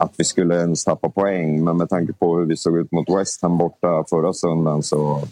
att 0.01 0.15
vi 0.17 0.25
skulle 0.25 0.61
ens 0.61 0.85
tappa 0.85 1.09
poäng. 1.09 1.65
Men 1.65 1.77
med 1.77 1.89
tanke 1.89 2.13
på 2.13 2.39
hur 2.39 2.47
vi 2.47 2.57
såg 2.57 2.79
ut 2.79 2.93
mot 2.93 3.11
West 3.11 3.43
Ham 3.43 3.59
borta 3.59 4.05
förra 4.11 4.33
söndagen 4.33 4.83
så... 4.83 5.23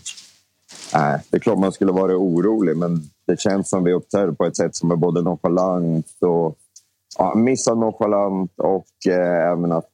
Nej, 0.94 1.20
det 1.30 1.36
är 1.36 1.40
klart 1.40 1.58
man 1.58 1.72
skulle 1.72 1.92
vara 1.92 2.16
orolig, 2.16 2.76
men 2.76 3.02
det 3.26 3.40
känns 3.40 3.68
som 3.68 3.84
vi 3.84 3.92
uppträder 3.92 4.32
på 4.32 4.44
ett 4.44 4.56
sätt 4.56 4.76
som 4.76 4.90
är 4.90 4.96
både 4.96 5.22
nonchalant 5.22 6.06
och 6.20 6.56
ja, 7.18 7.34
missar 7.34 7.74
nonchalant 7.74 8.52
och 8.56 9.12
eh, 9.12 9.52
även 9.52 9.72
att 9.72 9.90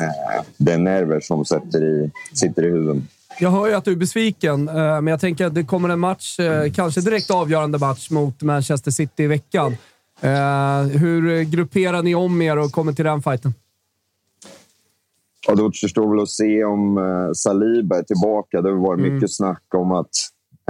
eh, 0.00 0.44
det 0.56 0.72
är 0.72 0.78
nerver 0.78 1.20
som 1.20 1.44
sätter 1.44 1.84
i, 1.84 2.10
sitter 2.34 2.64
i 2.64 2.70
huvudet. 2.70 3.02
Jag 3.40 3.50
hör 3.50 3.66
ju 3.66 3.74
att 3.74 3.84
du 3.84 3.92
är 3.92 3.96
besviken, 3.96 4.68
eh, 4.68 4.74
men 4.74 5.06
jag 5.06 5.20
tänker 5.20 5.46
att 5.46 5.54
det 5.54 5.64
kommer 5.64 5.88
en 5.88 6.00
match, 6.00 6.40
eh, 6.40 6.72
kanske 6.72 7.00
direkt 7.00 7.30
avgörande 7.30 7.78
match 7.78 8.10
mot 8.10 8.42
Manchester 8.42 8.90
City 8.90 9.22
i 9.22 9.26
veckan. 9.26 9.76
Eh, 10.20 10.82
hur 10.82 11.42
grupperar 11.42 12.02
ni 12.02 12.14
om 12.14 12.42
er 12.42 12.58
och 12.58 12.72
kommer 12.72 12.92
till 12.92 13.04
den 13.04 13.22
fighten? 13.22 13.54
Ja, 15.46 15.54
det 15.54 15.62
återstår 15.62 16.10
väl 16.10 16.22
att 16.22 16.28
se 16.28 16.64
om 16.64 16.98
eh, 16.98 17.32
Saliba 17.32 17.98
är 17.98 18.02
tillbaka. 18.02 18.62
Det 18.62 18.70
har 18.70 18.76
varit 18.76 19.00
mm. 19.00 19.14
mycket 19.14 19.34
snack 19.34 19.62
om 19.74 19.92
att 19.92 20.10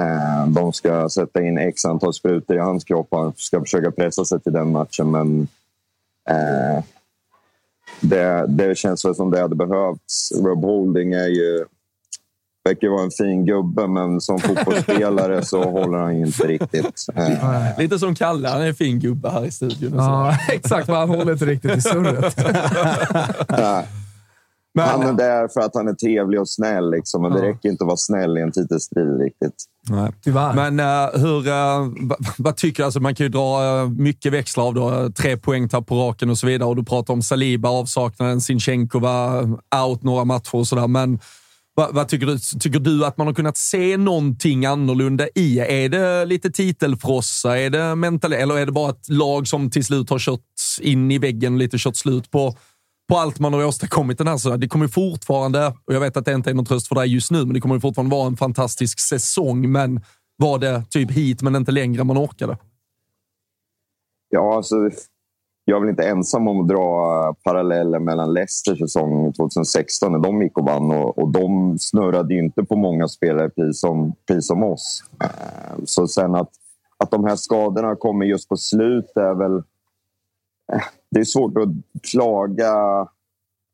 eh, 0.01 0.47
de 0.49 0.73
ska 0.73 1.09
sätta 1.09 1.43
in 1.43 1.59
x 1.59 1.85
antal 1.85 2.15
sprutor 2.15 2.57
i 2.57 2.61
hans 2.61 2.85
kropp. 2.85 3.09
Han 3.11 3.33
ska 3.37 3.61
försöka 3.61 3.91
pressa 3.91 4.25
sig 4.25 4.41
till 4.41 4.53
den 4.53 4.73
matchen, 4.73 5.11
men 5.11 5.49
eh, 6.29 6.85
det, 8.01 8.47
det 8.49 8.79
känns 8.79 9.05
väl 9.05 9.15
som 9.15 9.31
det 9.31 9.41
hade 9.41 9.57
behövts. 9.57 10.33
Rob 10.45 10.65
Holding 10.65 11.13
är 11.13 11.29
ju 11.29 11.65
verkar 12.65 12.89
vara 12.89 13.03
en 13.03 13.11
fin 13.11 13.45
gubbe, 13.45 13.87
men 13.87 14.21
som 14.21 14.39
fotbollsspelare 14.41 15.45
så 15.45 15.63
håller 15.71 15.99
han 15.99 16.13
inte 16.13 16.47
riktigt. 16.47 17.07
Eh. 17.15 17.79
Lite 17.79 17.99
som 17.99 18.15
Kalle, 18.15 18.49
han 18.49 18.63
är 18.63 18.67
en 18.67 18.75
fin 18.75 19.01
gubbe 19.01 19.31
här 19.31 19.45
i 19.45 19.51
studion. 19.51 19.93
Ja, 19.95 20.39
exakt, 20.49 20.89
men 20.89 20.97
han 20.97 21.09
håller 21.09 21.33
inte 21.33 21.45
riktigt 21.45 21.77
i 21.77 21.81
surret. 21.81 22.37
Men, 24.75 24.89
han 24.89 25.03
är 25.03 25.13
där 25.13 25.49
för 25.49 25.61
att 25.61 25.75
han 25.75 25.89
är 25.89 25.95
trevlig 25.95 26.41
och 26.41 26.49
snäll, 26.49 26.91
liksom, 26.91 27.23
men 27.23 27.33
ja. 27.33 27.39
det 27.39 27.49
räcker 27.49 27.69
inte 27.69 27.85
att 27.85 27.89
vara 27.89 27.97
snäll 27.97 28.39
i 28.39 28.41
en 28.41 28.53
titelstrid 28.53 29.21
riktigt. 29.21 29.55
Nej. 29.91 30.13
Tyvärr. 30.25 30.71
Men 30.71 30.81
uh, 30.81 31.27
hur, 31.27 31.49
uh, 31.49 31.93
vad 32.39 32.57
tycker 32.57 32.83
du? 32.83 32.85
Alltså, 32.85 33.01
man 33.01 33.15
kan 33.15 33.25
ju 33.25 33.31
dra 33.31 33.83
uh, 33.83 33.91
mycket 33.91 34.33
växlar 34.33 34.65
av 34.65 34.75
då. 34.75 35.11
Tre 35.11 35.37
poängtapp 35.37 35.87
på 35.87 35.95
raken 35.95 36.31
och 36.31 36.39
så 36.39 36.47
vidare. 36.47 36.69
Och 36.69 36.77
du 36.77 36.85
pratar 36.85 37.15
om 37.15 37.23
Saliba, 37.23 37.69
avsaknaden, 37.69 38.41
Sinchenko 38.41 38.99
var 38.99 39.43
out 39.87 40.03
några 40.03 40.25
matcher 40.25 40.55
och 40.55 40.67
sådär. 40.67 40.89
Men 40.89 41.19
vad, 41.75 41.95
vad, 41.95 42.09
tycker 42.09 42.27
du? 42.27 42.39
Tycker 42.39 42.79
du 42.79 43.05
att 43.05 43.17
man 43.17 43.27
har 43.27 43.35
kunnat 43.35 43.57
se 43.57 43.97
någonting 43.97 44.67
annorlunda 44.67 45.29
i? 45.35 45.59
Är 45.59 45.89
det 45.89 46.25
lite 46.25 46.51
titelfrossa? 46.51 47.59
Är 47.59 47.71
det 47.71 47.95
mental 47.95 48.33
eller 48.33 48.59
är 48.59 48.67
det 48.67 48.73
bara 48.73 48.91
ett 48.91 49.09
lag 49.09 49.49
som 49.49 49.71
till 49.71 49.85
slut 49.85 50.11
har 50.11 50.19
kört 50.19 50.41
in 50.81 51.11
i 51.11 51.19
väggen 51.19 51.53
och 51.53 51.59
lite 51.59 51.77
kört 51.79 51.97
slut 51.97 52.31
på 52.31 52.57
på 53.13 53.19
allt 53.19 53.39
man 53.39 53.53
har 53.53 53.65
åstadkommit 53.65 54.19
den 54.19 54.27
här 54.27 54.37
säsongen. 54.37 54.61
Det 54.61 54.69
kommer 54.69 54.89
fortfarande, 54.89 55.67
och 55.85 55.95
jag 55.95 56.01
vet 56.01 56.17
att 56.17 56.25
det 56.25 56.33
inte 56.33 56.51
är 56.51 56.55
någon 56.55 56.65
tröst 56.65 56.89
för 56.89 56.95
dig 56.95 57.15
just 57.15 57.31
nu, 57.31 57.39
men 57.39 57.55
det 57.55 57.61
kommer 57.61 57.79
fortfarande 57.79 58.17
vara 58.17 58.27
en 58.27 58.37
fantastisk 58.37 59.01
säsong. 59.01 59.73
Men 59.73 60.01
var 60.37 60.59
det 60.59 60.85
typ 60.91 61.11
hit 61.11 61.43
men 61.43 61.57
inte 61.57 61.73
längre 61.73 62.05
man 62.05 62.19
orkade? 62.19 62.59
Ja, 64.29 64.57
alltså, 64.57 64.77
jag 65.65 65.77
är 65.77 65.81
väl 65.81 65.91
inte 65.91 66.09
ensam 66.09 66.49
om 66.49 66.61
att 66.61 66.69
dra 66.69 67.35
paralleller 67.45 67.99
mellan 67.99 68.35
Leicesters 68.35 68.79
säsong 68.79 69.33
2016 69.33 70.13
när 70.13 70.19
de 70.19 70.43
gick 70.43 70.59
och 70.59 70.65
vann. 70.65 70.91
Och, 70.91 71.19
och 71.19 71.29
de 71.29 71.79
snurrade 71.79 72.35
ju 72.35 72.41
inte 72.41 72.65
på 72.65 72.77
många 72.77 73.09
spelare 73.09 73.51
precis 73.51 73.81
som, 73.81 74.13
precis 74.27 74.47
som 74.47 74.63
oss. 74.63 75.05
Eh, 75.23 75.85
så 75.85 76.09
sen 76.09 76.35
att, 76.35 76.51
att 76.99 77.11
de 77.11 77.25
här 77.25 77.37
skadorna 77.37 77.97
kommer 77.97 78.27
just 78.27 78.49
på 78.49 78.57
slut 78.57 79.17
är 79.17 79.35
väl 79.35 79.57
eh, 80.73 80.83
det 81.13 81.21
är 81.21 81.25
svårt 81.25 81.59
att 81.59 81.69
klaga 82.11 82.75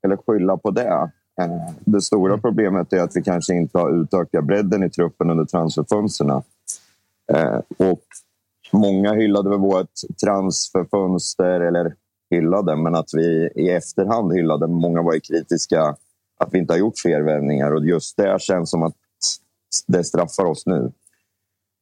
eller 0.05 0.17
skylla 0.17 0.57
på 0.57 0.71
det. 0.71 1.11
Eh, 1.41 1.73
det 1.85 2.01
stora 2.01 2.33
mm. 2.33 2.43
problemet 2.43 2.93
är 2.93 3.03
att 3.03 3.17
vi 3.17 3.23
kanske 3.23 3.55
inte 3.55 3.79
har 3.79 4.03
utökat 4.03 4.45
bredden 4.45 4.83
i 4.83 4.91
truppen 4.91 5.31
under 5.31 5.45
transferfönstren. 5.45 6.43
Eh, 7.33 7.61
och 7.77 8.05
många 8.73 9.13
hyllade 9.13 9.51
väl 9.51 9.59
vårt 9.59 9.93
transferfönster, 10.25 11.61
eller 11.61 11.95
hyllade, 12.31 12.77
men 12.77 12.95
att 12.95 13.11
vi 13.13 13.51
i 13.57 13.71
efterhand 13.71 14.33
hyllade. 14.33 14.67
Många 14.67 15.03
var 15.03 15.15
ju 15.15 15.21
kritiska 15.21 15.97
att 16.39 16.49
vi 16.53 16.59
inte 16.59 16.73
har 16.73 16.79
gjort 16.79 16.99
fler 16.99 17.21
värvningar 17.21 17.75
och 17.75 17.87
just 17.87 18.17
det 18.17 18.43
känns 18.43 18.71
som 18.71 18.83
att 18.83 18.97
det 19.87 20.05
straffar 20.05 20.45
oss 20.45 20.67
nu. 20.67 20.93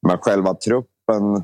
Men 0.07 0.19
själva 0.19 0.55
truppen 0.55 1.43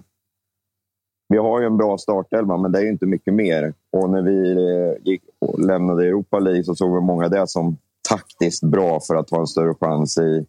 vi 1.29 1.39
har 1.39 1.61
ju 1.61 1.67
en 1.67 1.77
bra 1.77 1.99
startelva, 1.99 2.57
men 2.57 2.73
det 2.73 2.79
är 2.79 2.89
inte 2.89 3.07
mycket 3.07 3.35
mer. 3.35 3.75
Och 3.93 4.11
när 4.11 4.23
vi 4.23 4.53
eh, 4.53 5.11
gick 5.13 5.23
och 5.39 5.61
lämnade 5.61 6.07
Europa 6.07 6.39
League 6.39 6.65
så 6.65 6.75
såg 6.75 6.95
vi 6.95 7.01
många 7.01 7.29
det 7.29 7.49
som 7.49 7.77
taktiskt 8.09 8.63
bra 8.63 9.01
för 9.01 9.17
att 9.17 9.31
ha 9.31 9.41
en 9.41 9.47
större 9.47 9.75
chans 9.75 10.19
i, 10.19 10.47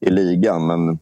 i 0.00 0.10
ligan. 0.10 0.66
Men 0.66 0.98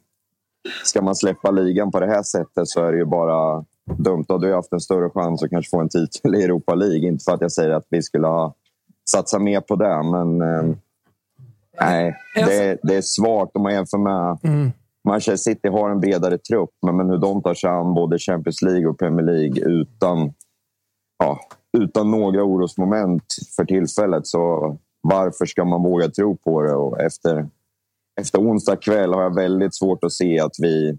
ska 0.85 1.03
man 1.03 1.17
släppa 1.17 1.51
ligan 1.51 1.91
på 1.91 2.01
det 2.01 2.07
här 2.07 2.23
sättet 2.23 2.69
så 2.69 2.85
är 2.85 2.93
det 2.93 2.99
ju 2.99 3.05
bara 3.05 3.65
dumt. 3.99 4.25
Då 4.29 4.35
hade 4.35 4.47
vi 4.47 4.53
haft 4.53 4.73
en 4.73 4.81
större 4.81 5.11
chans 5.11 5.43
att 5.43 5.51
kanske 5.51 5.71
få 5.71 5.81
en 5.81 5.89
titel 5.89 6.35
i 6.35 6.43
Europa 6.43 6.75
League. 6.75 7.09
Inte 7.09 7.25
för 7.25 7.33
att 7.33 7.41
jag 7.41 7.53
säger 7.53 7.71
att 7.71 7.87
vi 7.89 8.03
skulle 8.03 8.27
ha 8.27 8.55
satsat 9.11 9.43
mer 9.43 9.61
på 9.61 9.77
det, 9.77 10.03
men 10.03 10.43
eh, 10.43 10.77
nej, 11.81 12.17
det, 12.35 12.79
det, 12.83 12.97
är 12.97 13.03
svagt 13.03 13.57
om 13.57 13.63
man 13.63 13.73
jämför 13.73 13.99
med 13.99 14.39
mm. 14.43 14.73
Manchester 15.05 15.37
City 15.37 15.69
har 15.69 15.91
en 15.91 16.01
bredare 16.01 16.39
trupp, 16.39 16.71
men, 16.83 16.97
men 16.97 17.11
hur 17.11 17.19
de 17.19 17.43
tar 17.43 17.55
sig 17.55 17.71
an 17.71 17.95
både 17.95 18.19
Champions 18.19 18.63
League 18.63 18.87
och 18.87 18.99
Premier 18.99 19.27
League 19.27 19.65
utan, 19.65 20.33
ja, 21.23 21.41
utan 21.79 22.11
några 22.11 22.45
orosmoment 22.45 23.25
för 23.57 23.65
tillfället. 23.65 24.27
Så 24.27 24.77
varför 25.01 25.47
ska 25.47 25.65
man 25.65 25.83
våga 25.83 26.09
tro 26.09 26.37
på 26.37 26.63
det? 26.63 26.75
Och 26.75 27.01
efter, 27.01 27.49
efter 28.21 28.39
onsdag 28.39 28.77
kväll 28.77 29.15
har 29.15 29.23
jag 29.23 29.35
väldigt 29.35 29.75
svårt 29.75 30.05
att 30.05 30.13
se 30.13 30.41
att 30.41 30.53
vi, 30.59 30.99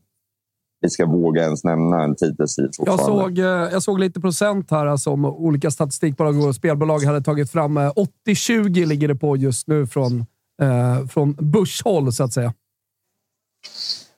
vi 0.82 0.90
ska 0.90 1.06
våga 1.06 1.44
ens 1.44 1.64
nämna 1.64 2.04
en 2.04 2.16
titelstrid 2.16 2.70
jag 2.78 3.00
såg, 3.00 3.38
eh, 3.38 3.46
jag 3.46 3.84
såg 3.84 4.00
lite 4.00 4.22
procent 4.22 4.72
här 4.72 4.86
alltså, 4.86 5.10
om 5.10 5.26
olika 5.26 5.72
statistikbolag 5.72 6.48
och 6.48 6.56
spelbolag 6.56 7.00
hade 7.00 7.22
tagit 7.22 7.52
fram. 7.52 7.78
80-20 7.78 8.82
eh, 8.82 8.88
ligger 8.88 9.08
det 9.08 9.16
på 9.16 9.38
just 9.38 9.68
nu 9.68 9.88
från, 9.88 10.26
eh, 10.62 11.08
från 11.08 11.34
börshåll, 11.34 12.14
så 12.14 12.24
att 12.24 12.34
säga. 12.34 12.54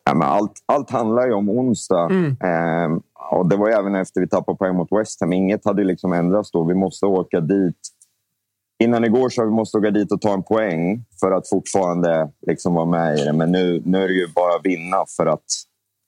Ja, 0.04 0.26
allt, 0.26 0.54
allt 0.66 0.90
handlar 0.90 1.28
ju 1.28 1.34
om 1.34 1.50
onsdag. 1.50 2.10
Mm. 2.10 2.32
Eh, 2.32 3.02
och 3.32 3.50
det 3.50 3.56
var 3.56 3.70
även 3.70 3.96
efter 3.96 4.22
vi 4.22 4.28
tappade 4.28 4.58
poäng 4.58 4.76
mot 4.76 4.92
West 4.92 5.22
Ham. 5.22 5.34
Inget 5.34 5.66
hade 5.66 5.84
liksom 5.84 6.14
ändrats 6.14 6.52
då. 6.52 6.64
Vi 6.64 6.74
måste 6.74 7.06
åka 7.06 7.40
dit. 7.40 7.80
Innan 8.84 9.04
igår 9.04 9.30
sa 9.30 9.44
vi 9.44 9.52
måste 9.52 9.78
åka 9.78 9.92
dit 9.92 10.12
och 10.12 10.22
ta 10.22 10.34
en 10.34 10.44
poäng 10.44 11.06
för 11.20 11.32
att 11.32 11.50
fortfarande 11.50 12.30
liksom 12.48 12.74
vara 12.74 12.86
med 12.86 13.20
i 13.20 13.24
det. 13.24 13.34
Men 13.34 13.52
nu, 13.52 13.82
nu 13.86 14.04
är 14.04 14.08
det 14.08 14.14
ju 14.14 14.28
bara 14.28 14.60
vinna 14.64 15.06
för 15.18 15.26
att, 15.26 15.46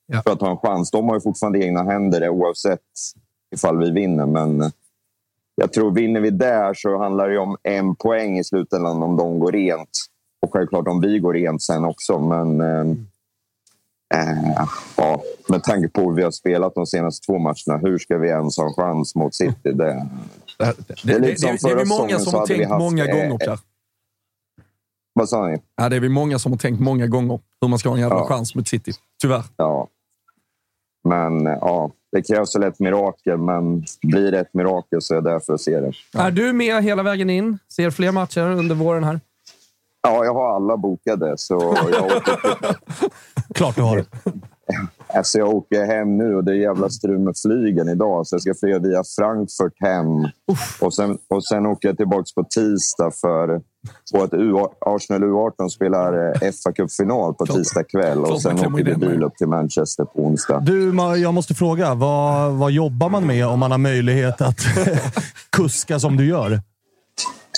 ja. 0.07 0.21
för 0.21 0.31
att 0.31 0.41
ha 0.41 0.51
en 0.51 0.57
chans. 0.57 0.91
De 0.91 1.09
har 1.09 1.15
ju 1.15 1.21
fortfarande 1.21 1.65
egna 1.65 1.83
händer 1.83 2.29
oavsett 2.29 2.81
ifall 3.55 3.77
vi 3.77 3.91
vinner. 3.91 4.25
Men 4.25 4.71
jag 5.55 5.73
tror 5.73 5.91
vinner 5.91 6.21
vi 6.21 6.29
där 6.29 6.73
så 6.73 6.97
handlar 6.97 7.29
det 7.29 7.37
om 7.37 7.57
en 7.63 7.95
poäng 7.95 8.39
i 8.39 8.43
slutändan 8.43 9.03
om 9.03 9.17
de 9.17 9.39
går 9.39 9.51
rent. 9.51 9.89
Och 10.41 10.53
självklart 10.53 10.87
om 10.87 11.01
vi 11.01 11.19
går 11.19 11.33
rent 11.33 11.61
sen 11.61 11.85
också. 11.85 12.19
Men 12.19 12.61
eh, 12.61 12.95
eh, 14.15 14.67
ja, 14.97 15.21
med 15.49 15.63
tanke 15.63 15.89
på 15.89 16.01
hur 16.01 16.15
vi 16.15 16.23
har 16.23 16.31
spelat 16.31 16.75
de 16.75 16.85
senaste 16.85 17.25
två 17.25 17.39
matcherna, 17.39 17.77
hur 17.81 17.97
ska 17.97 18.17
vi 18.17 18.29
ens 18.29 18.57
ha 18.57 18.67
en 18.67 18.73
chans 18.73 19.15
mot 19.15 19.35
City? 19.35 19.55
Det, 19.63 19.71
det, 19.73 20.05
det, 20.57 20.75
det, 21.03 21.19
det, 21.19 21.35
det 21.41 21.71
är 21.71 21.75
vi 21.75 21.85
många 21.85 22.19
som 22.19 22.33
har 22.33 22.47
tänkt 22.47 22.69
haft, 22.69 22.79
många 22.79 23.05
gånger, 23.05 23.37
Pierre. 23.37 23.57
Vad 25.13 25.29
sa 25.29 25.47
ni? 25.47 25.61
Ja, 25.75 25.89
det 25.89 25.95
är 25.95 25.99
vi 25.99 26.09
många 26.09 26.39
som 26.39 26.51
har 26.51 26.59
tänkt 26.59 26.79
många 26.79 27.07
gånger 27.07 27.39
hur 27.61 27.67
man 27.67 27.79
ska 27.79 27.89
ha 27.89 27.95
en 27.95 28.01
jävla 28.01 28.17
ja. 28.17 28.27
chans 28.27 28.55
mot 28.55 28.67
City. 28.67 28.91
Tyvärr. 29.21 29.43
Ja. 29.57 29.87
Men 31.03 31.45
ja, 31.45 31.91
det 32.11 32.21
krävs 32.21 32.55
väl 32.55 32.63
ett 32.63 32.79
mirakel, 32.79 33.37
men 33.37 33.85
blir 34.01 34.31
det 34.31 34.39
ett 34.39 34.53
mirakel 34.53 35.01
så 35.01 35.13
är 35.13 35.15
jag 35.15 35.23
där 35.23 35.39
för 35.39 35.53
att 35.53 35.61
se 35.61 35.79
det. 35.79 35.91
Ja. 36.13 36.27
Är 36.27 36.31
du 36.31 36.53
med 36.53 36.83
hela 36.83 37.03
vägen 37.03 37.29
in? 37.29 37.57
Ser 37.67 37.91
fler 37.91 38.11
matcher 38.11 38.41
under 38.41 38.75
våren 38.75 39.03
här? 39.03 39.19
Ja, 40.01 40.25
jag 40.25 40.33
har 40.33 40.55
alla 40.55 40.77
bokade. 40.77 41.33
Så 41.37 41.75
jag 41.91 42.05
åker 42.05 42.75
Klart 43.53 43.75
du 43.75 43.81
har. 43.81 44.05
Alltså 45.13 45.37
jag 45.37 45.49
åker 45.49 45.85
hem 45.85 46.17
nu 46.17 46.35
och 46.35 46.43
det 46.43 46.51
är 46.51 46.55
jävla 46.55 46.89
strul 46.89 47.19
med 47.19 47.33
flygen 47.37 47.89
idag. 47.89 48.27
Så 48.27 48.35
jag 48.35 48.41
ska 48.41 48.53
flyga 48.53 48.79
via 48.79 49.03
Frankfurt 49.17 49.73
hem. 49.79 50.07
Och 50.81 50.93
sen, 50.93 51.17
och 51.27 51.45
sen 51.45 51.65
åker 51.65 51.87
jag 51.87 51.97
tillbaka 51.97 52.25
på 52.35 52.43
tisdag 52.43 53.11
för 53.11 53.61
på 54.13 54.23
att 54.23 54.33
U, 54.33 54.53
Arsenal 54.79 55.23
U18 55.23 55.69
spelar 55.69 56.43
eh, 56.43 56.51
fa 56.63 56.71
Cup-final 56.71 57.33
på 57.33 57.45
tisdag 57.45 57.83
kväll. 57.83 58.19
Och 58.19 58.41
sen 58.41 58.59
åker 58.59 58.83
vi 58.83 58.95
bil 58.95 59.23
upp 59.23 59.35
till 59.35 59.47
Manchester 59.47 60.05
på 60.05 60.25
onsdag. 60.25 60.59
Du, 60.59 60.95
jag 61.17 61.33
måste 61.33 61.53
fråga. 61.53 61.93
Vad, 61.93 62.53
vad 62.53 62.71
jobbar 62.71 63.09
man 63.09 63.27
med 63.27 63.47
om 63.47 63.59
man 63.59 63.71
har 63.71 63.77
möjlighet 63.77 64.41
att 64.41 64.59
kuska 65.49 65.99
som 65.99 66.17
du 66.17 66.25
gör? 66.25 66.61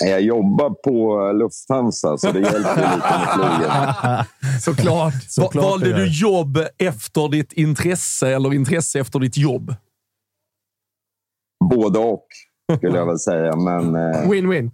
Jag 0.00 0.20
jobbar 0.20 0.70
på 0.70 1.32
Lufthansa, 1.32 2.18
så 2.18 2.32
det 2.32 2.40
hjälper 2.40 2.76
lite 2.76 3.18
med 3.18 3.28
flyget. 3.34 4.62
Såklart. 4.62 5.22
Såklart 5.28 5.64
Valde 5.64 5.92
du 5.92 6.06
jobb 6.06 6.58
efter 6.78 7.28
ditt 7.28 7.52
intresse 7.52 8.28
eller 8.28 8.54
intresse 8.54 9.00
efter 9.00 9.18
ditt 9.18 9.36
jobb? 9.36 9.74
Både 11.70 11.98
och, 11.98 12.26
skulle 12.76 12.98
jag 12.98 13.06
väl 13.06 13.18
säga. 13.18 13.56
Men, 13.56 13.96
eh, 13.96 14.30
Win-win. 14.30 14.70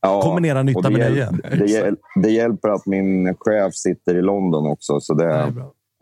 Ja, 0.00 0.22
Kombinera 0.22 0.62
nytta 0.62 0.90
med 0.90 1.00
nöje. 1.00 1.30
Det, 1.42 1.94
det, 2.22 2.30
hjälper 2.30 2.68
att 2.68 2.86
min 2.86 3.34
chef 3.38 3.74
sitter 3.74 4.14
i 4.14 4.22
London 4.22 4.66
också. 4.66 5.00
Så 5.00 5.14
det, 5.14 5.54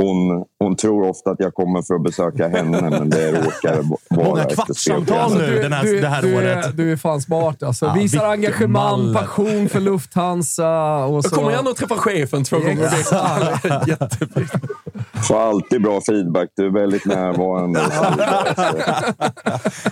hon, 0.03 0.45
hon 0.59 0.77
tror 0.77 1.09
ofta 1.09 1.31
att 1.31 1.41
jag 1.41 1.55
kommer 1.55 1.83
för 1.83 1.95
att 1.95 2.03
besöka 2.03 2.49
henne, 2.49 2.81
men 2.91 3.11
det 3.11 3.33
råkar 3.33 3.83
vara 3.83 4.29
Många 4.29 4.45
kvartssamtal 4.45 5.39
nu 5.39 5.59
den 5.59 5.73
här, 5.73 5.85
du, 5.85 6.01
det 6.01 6.09
här 6.09 6.23
du, 6.23 6.37
året. 6.37 6.77
Du 6.77 6.93
är 6.93 6.97
fan 6.97 7.21
smart 7.21 7.63
alltså. 7.63 7.87
Ja, 7.87 7.93
Visar 7.93 8.25
engagemang, 8.25 8.91
maller. 8.91 9.21
passion 9.21 9.69
för 9.69 9.81
Lufthansa. 9.81 11.05
Och 11.05 11.25
så. 11.25 11.29
Jag 11.29 11.39
kommer 11.39 11.51
gärna 11.51 11.71
att 11.71 11.77
träffa 11.77 11.95
chefen 11.95 12.45
två 12.45 12.57
gånger 12.57 12.73
i 12.73 12.77
veckan. 12.77 13.81
Jättefint. 13.87 14.53
Får 15.29 15.41
alltid 15.41 15.83
bra 15.83 16.01
feedback. 16.01 16.49
Du 16.57 16.67
är 16.67 16.71
väldigt 16.71 17.05
närvarande. 17.07 17.81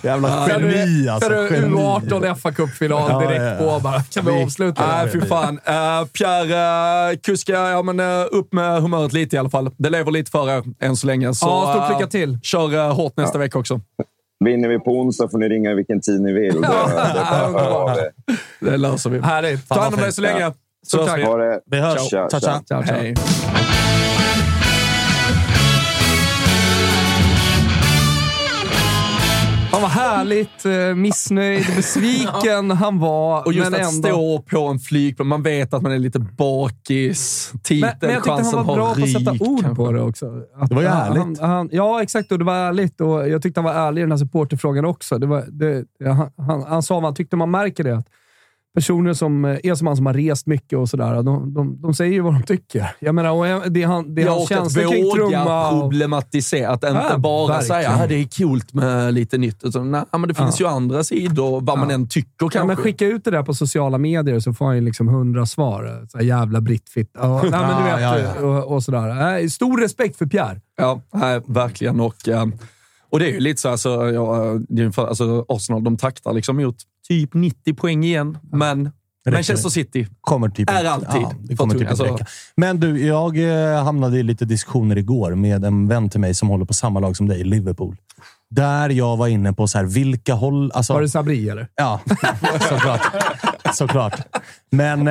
Jävla 0.03 0.47
geni 0.49 1.09
alltså. 1.09 1.29
För 1.29 1.47
U18 1.47 2.35
fa 2.35 2.51
Cup-final 2.51 3.21
direkt 3.21 3.59
på 3.59 3.79
bara. 3.79 4.01
Kan 4.01 4.25
vi 4.25 4.43
avsluta? 4.43 4.87
Nej, 4.87 5.09
fy 5.11 5.21
fan. 5.21 5.53
Uh, 5.53 6.07
Pierre, 6.07 7.11
uh, 7.11 7.17
kuska 7.17 7.53
ja, 7.53 7.81
men, 7.81 7.99
uh, 7.99 8.25
upp 8.31 8.53
med 8.53 8.81
humöret 8.81 9.13
lite 9.13 9.35
i 9.35 9.39
alla 9.39 9.49
fall. 9.49 9.71
Det 9.77 9.89
lever 9.97 10.11
lite 10.11 10.31
för 10.31 10.49
er 10.49 10.63
än 10.79 10.95
så 10.95 11.07
länge. 11.07 11.33
Så, 11.33 11.45
ja, 11.45 11.85
stort 11.85 11.99
lycka 11.99 12.09
till. 12.09 12.39
Kör 12.43 12.73
uh, 12.73 12.93
hårt 12.93 13.17
nästa 13.17 13.37
ja. 13.37 13.39
vecka 13.39 13.59
också. 13.59 13.81
Vinner 14.45 14.69
vi 14.69 14.79
på 14.79 14.91
onsdag 14.91 15.29
får 15.31 15.37
ni 15.37 15.49
ringa 15.49 15.73
vilken 15.73 16.01
tid 16.01 16.21
ni 16.21 16.33
vill. 16.33 16.61
Det, 16.61 16.67
det, 16.67 18.11
det, 18.59 18.71
det 18.71 18.77
löser 18.77 19.09
vi. 19.09 19.19
Härligt. 19.19 19.69
Ta 19.69 19.79
hand 19.81 19.95
om 19.95 20.01
dig 20.01 20.11
så 20.11 20.21
länge. 20.21 20.51
Så 20.87 21.05
hörs 21.05 21.17
vi. 21.17 21.59
Vi 21.65 21.79
hörs. 21.79 22.09
Ciao, 22.09 22.29
ciao. 22.29 22.41
ciao, 22.41 22.61
ciao. 22.65 22.81
Hej. 22.81 23.15
Var 29.83 29.89
härligt 29.89 30.65
eh, 30.65 30.95
missnöjd, 30.95 31.65
besviken 31.75 32.71
han 32.71 32.99
var. 32.99 33.45
Och 33.45 33.53
just 33.53 33.71
men 33.71 33.81
att 33.81 33.93
ändå... 33.93 34.07
stå 34.07 34.41
på 34.41 34.59
en 34.59 34.79
flygplan, 34.79 35.27
man 35.27 35.43
vet 35.43 35.73
att 35.73 35.81
man 35.81 35.91
är 35.91 35.99
lite 35.99 36.19
bakis. 36.19 37.51
Titeln, 37.63 37.81
men, 37.81 37.97
men 38.01 38.09
jag 38.09 38.23
tyckte 38.23 38.57
han 38.57 38.65
var 38.65 38.75
bra 38.75 38.95
på 38.95 39.03
att 39.03 39.11
sätta 39.11 39.31
ord 39.31 39.61
kanske. 39.61 39.75
på 39.75 39.91
det 39.91 40.01
också. 40.01 40.25
Att 40.55 40.69
det 40.69 40.75
var 40.75 40.81
ju 40.81 40.87
ärligt. 40.87 41.39
Han, 41.39 41.49
han, 41.49 41.69
ja, 41.71 42.01
exakt. 42.01 42.31
Och 42.31 42.39
det 42.39 42.45
var 42.45 42.55
ärligt. 42.55 43.01
Och 43.01 43.29
jag 43.29 43.41
tyckte 43.41 43.59
han 43.59 43.65
var 43.65 43.87
ärlig 43.87 44.01
i 44.01 44.03
den 44.03 44.11
här 44.11 44.17
supporterfrågan 44.17 44.85
också. 44.85 45.17
Det 45.17 45.27
var, 45.27 45.45
det, 45.49 45.85
han, 46.05 46.31
han, 46.37 46.63
han 46.63 46.83
sa 46.83 46.93
vad 46.95 47.03
han 47.03 47.15
tyckte 47.15 47.35
man 47.35 47.51
märker 47.51 47.83
det. 47.83 47.97
Att 47.97 48.07
personer 48.73 49.13
som 49.13 49.45
eh, 49.45 49.57
är 49.63 49.75
som 49.75 49.87
han 49.87 49.97
som 49.97 50.05
har 50.05 50.13
rest 50.13 50.47
mycket 50.47 50.79
och 50.79 50.89
sådär, 50.89 51.23
de, 51.23 51.53
de, 51.53 51.81
de 51.81 51.93
säger 51.93 52.13
ju 52.13 52.21
vad 52.21 52.33
de 52.33 52.43
tycker. 52.43 52.95
Jag 52.99 53.15
menar, 53.15 53.31
och 53.31 53.71
det 53.71 53.83
är 53.83 53.87
han, 53.87 54.15
det 54.15 54.21
är 54.21 54.25
ja, 54.25 54.33
hans 54.33 54.49
känslor 54.49 54.91
kring 54.91 55.11
trumma. 55.11 55.71
Och... 55.71 55.81
problematisera. 55.81 56.69
Att 56.69 56.83
inte 56.83 57.05
ja, 57.09 57.17
bara 57.17 57.47
verkligen. 57.47 57.83
säga 57.83 57.89
att 57.89 58.09
det 58.09 58.15
är 58.15 58.27
coolt 58.37 58.73
med 58.73 59.13
lite 59.13 59.37
nytt. 59.37 59.63
Utan, 59.63 59.91
nej, 59.91 60.03
men 60.11 60.27
det 60.27 60.33
finns 60.33 60.59
ja. 60.59 60.69
ju 60.69 60.75
andra 60.75 61.03
sidor, 61.03 61.61
vad 61.61 61.77
ja. 61.77 61.79
man 61.79 61.91
än 61.91 62.07
tycker 62.07 62.29
kanske. 62.39 62.59
Ja, 62.59 62.65
men 62.65 62.75
skicka 62.75 63.05
ut 63.05 63.23
det 63.23 63.31
där 63.31 63.43
på 63.43 63.53
sociala 63.53 63.97
medier 63.97 64.39
så 64.39 64.53
får 64.53 64.65
han 64.65 64.75
ju 64.75 64.81
liksom 64.81 65.07
hundra 65.07 65.45
svar. 65.45 66.07
Så 66.11 66.17
här, 66.17 66.25
jävla 66.25 66.61
brittfitt. 66.61 67.17
Och, 67.17 67.51
nej, 67.51 67.51
men 67.51 67.83
du 67.83 67.83
vet, 68.21 68.41
och, 68.41 68.75
och, 68.75 68.83
sådär. 68.83 69.47
Stor 69.47 69.81
respekt 69.81 70.17
för 70.17 70.25
Pierre. 70.25 70.61
Ja, 70.77 71.01
nej, 71.13 71.41
verkligen. 71.45 71.99
Och, 71.99 72.29
äh, 72.29 72.45
och 73.09 73.19
det 73.19 73.29
är 73.29 73.33
ju 73.33 73.39
lite 73.39 73.61
så, 73.61 73.69
alltså, 73.69 74.09
ja, 74.11 74.59
alltså, 74.97 75.45
Arsenal 75.47 75.83
de 75.83 75.97
taktar 75.97 76.33
liksom 76.33 76.57
mot 76.57 76.75
typ 77.07 77.33
90 77.33 77.73
poäng 77.73 78.03
igen, 78.03 78.37
men 78.51 78.91
Manchester 79.31 79.69
City 79.69 80.07
kommer 80.21 80.49
typ 80.49 80.69
är 80.69 80.85
alltid 80.85 81.21
ja, 81.21 81.33
det 81.39 81.55
kommer 81.55 81.75
typ 81.75 81.89
alltså. 81.89 82.17
Men 82.55 82.79
du, 82.79 83.05
jag 83.05 83.37
eh, 83.37 83.83
hamnade 83.83 84.19
i 84.19 84.23
lite 84.23 84.45
diskussioner 84.45 84.97
igår 84.97 85.35
med 85.35 85.65
en 85.65 85.87
vän 85.87 86.09
till 86.09 86.19
mig 86.19 86.33
som 86.33 86.49
håller 86.49 86.65
på 86.65 86.73
samma 86.73 86.99
lag 86.99 87.17
som 87.17 87.27
dig, 87.27 87.43
Liverpool. 87.43 87.97
Där 88.53 88.89
jag 88.89 89.17
var 89.17 89.27
inne 89.27 89.53
på 89.53 89.67
så 89.67 89.77
här, 89.77 89.85
vilka 89.85 90.33
håll... 90.33 90.71
Alltså, 90.73 90.93
var 90.93 91.01
det 91.01 91.09
Sabri, 91.09 91.49
eller? 91.49 91.67
Ja, 91.75 92.01
såklart. 92.69 93.01
såklart. 93.73 94.13
Men, 94.69 94.99
eh, 94.99 95.03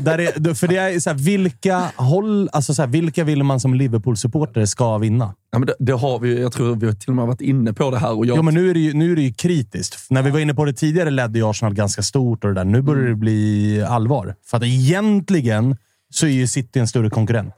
där 0.00 0.18
är, 0.18 0.54
för 0.54 0.68
det 0.68 0.76
är 0.76 1.00
så 1.00 1.10
här, 1.10 1.16
vilka 1.16 1.90
håll... 1.96 2.48
Alltså 2.52 2.74
så 2.74 2.82
här, 2.82 2.88
vilka 2.88 3.24
vill 3.24 3.42
man 3.42 3.60
som 3.60 3.74
Liverpool-supporter 3.74 4.66
ska 4.66 4.98
vinna? 4.98 5.34
Ja, 5.50 5.58
men 5.58 5.66
det, 5.66 5.74
det, 5.78 5.92
har 5.92 6.18
vi 6.18 6.40
Jag 6.40 6.52
tror 6.52 6.76
vi 6.76 6.86
har 6.86 6.92
till 6.92 7.10
och 7.10 7.16
med 7.16 7.26
varit 7.26 7.40
inne 7.40 7.72
på 7.72 7.90
det 7.90 7.98
här. 7.98 8.16
Och 8.16 8.26
jag... 8.26 8.36
Jo, 8.36 8.42
men 8.42 8.54
nu 8.54 8.70
är, 8.70 8.74
det 8.74 8.80
ju, 8.80 8.92
nu 8.92 9.12
är 9.12 9.16
det 9.16 9.22
ju 9.22 9.32
kritiskt. 9.32 10.10
När 10.10 10.22
vi 10.22 10.30
var 10.30 10.38
inne 10.38 10.54
på 10.54 10.64
det 10.64 10.72
tidigare 10.72 11.10
ledde 11.10 11.38
ju 11.38 11.50
Arsenal 11.50 11.74
ganska 11.74 12.02
stort 12.02 12.44
och 12.44 12.50
det 12.50 12.54
där. 12.54 12.64
Nu 12.64 12.82
börjar 12.82 13.08
det 13.08 13.14
bli 13.14 13.84
allvar. 13.88 14.34
För 14.46 14.56
att 14.56 14.62
egentligen 14.62 15.76
så 16.10 16.26
är 16.26 16.30
ju 16.30 16.46
City 16.46 16.80
en 16.80 16.88
större 16.88 17.10
konkurrent. 17.10 17.54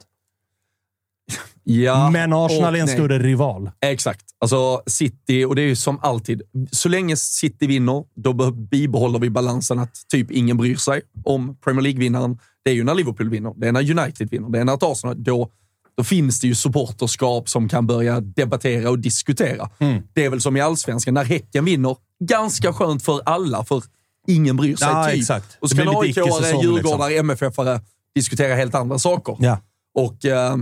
Ja, 1.63 2.09
men 2.09 2.33
Arsenal 2.33 2.75
är 2.75 2.79
en 2.79 2.85
nej. 2.85 2.95
större 2.95 3.19
rival. 3.19 3.71
Exakt. 3.81 4.24
Alltså 4.39 4.81
City, 4.87 5.45
och 5.45 5.55
det 5.55 5.61
är 5.61 5.67
ju 5.67 5.75
som 5.75 5.99
alltid. 6.01 6.41
Så 6.71 6.89
länge 6.89 7.15
City 7.15 7.67
vinner, 7.67 8.03
då 8.15 8.51
bibehåller 8.51 9.19
vi 9.19 9.29
balansen 9.29 9.79
att 9.79 9.95
typ 10.07 10.31
ingen 10.31 10.57
bryr 10.57 10.75
sig 10.75 11.01
om 11.23 11.57
Premier 11.63 11.81
League-vinnaren. 11.81 12.39
Det 12.63 12.71
är 12.71 12.75
ju 12.75 12.83
när 12.83 12.95
Liverpool 12.95 13.29
vinner, 13.29 13.53
det 13.57 13.67
är 13.67 13.71
när 13.71 13.99
United 13.99 14.29
vinner, 14.29 14.49
det 14.49 14.59
är 14.59 14.65
när 14.65 14.91
Arsenal... 14.91 15.23
Då, 15.23 15.49
då 15.97 16.03
finns 16.03 16.39
det 16.39 16.47
ju 16.47 16.55
supporterskap 16.55 17.49
som 17.49 17.69
kan 17.69 17.87
börja 17.87 18.19
debattera 18.19 18.89
och 18.89 18.99
diskutera. 18.99 19.69
Mm. 19.79 20.03
Det 20.13 20.25
är 20.25 20.29
väl 20.29 20.41
som 20.41 20.57
i 20.57 20.61
allsvenskan, 20.61 21.13
när 21.13 21.23
Häcken 21.23 21.65
vinner, 21.65 21.97
ganska 22.19 22.73
skönt 22.73 23.03
för 23.03 23.21
alla, 23.25 23.65
för 23.65 23.83
ingen 24.27 24.57
bryr 24.57 24.75
sig. 24.75 24.87
Ja, 24.87 25.05
typ. 25.05 25.19
Exakt. 25.19 25.57
Och 25.59 25.69
så 25.69 25.77
kan 25.77 25.87
AIK-are, 25.87 26.61
Djurgårdare, 26.61 27.09
liksom. 27.09 27.31
MFF-are 27.31 27.79
diskutera 28.15 28.55
helt 28.55 28.75
andra 28.75 28.99
saker. 28.99 29.37
Ja. 29.39 29.59
Och... 29.95 30.25
Eh, 30.25 30.57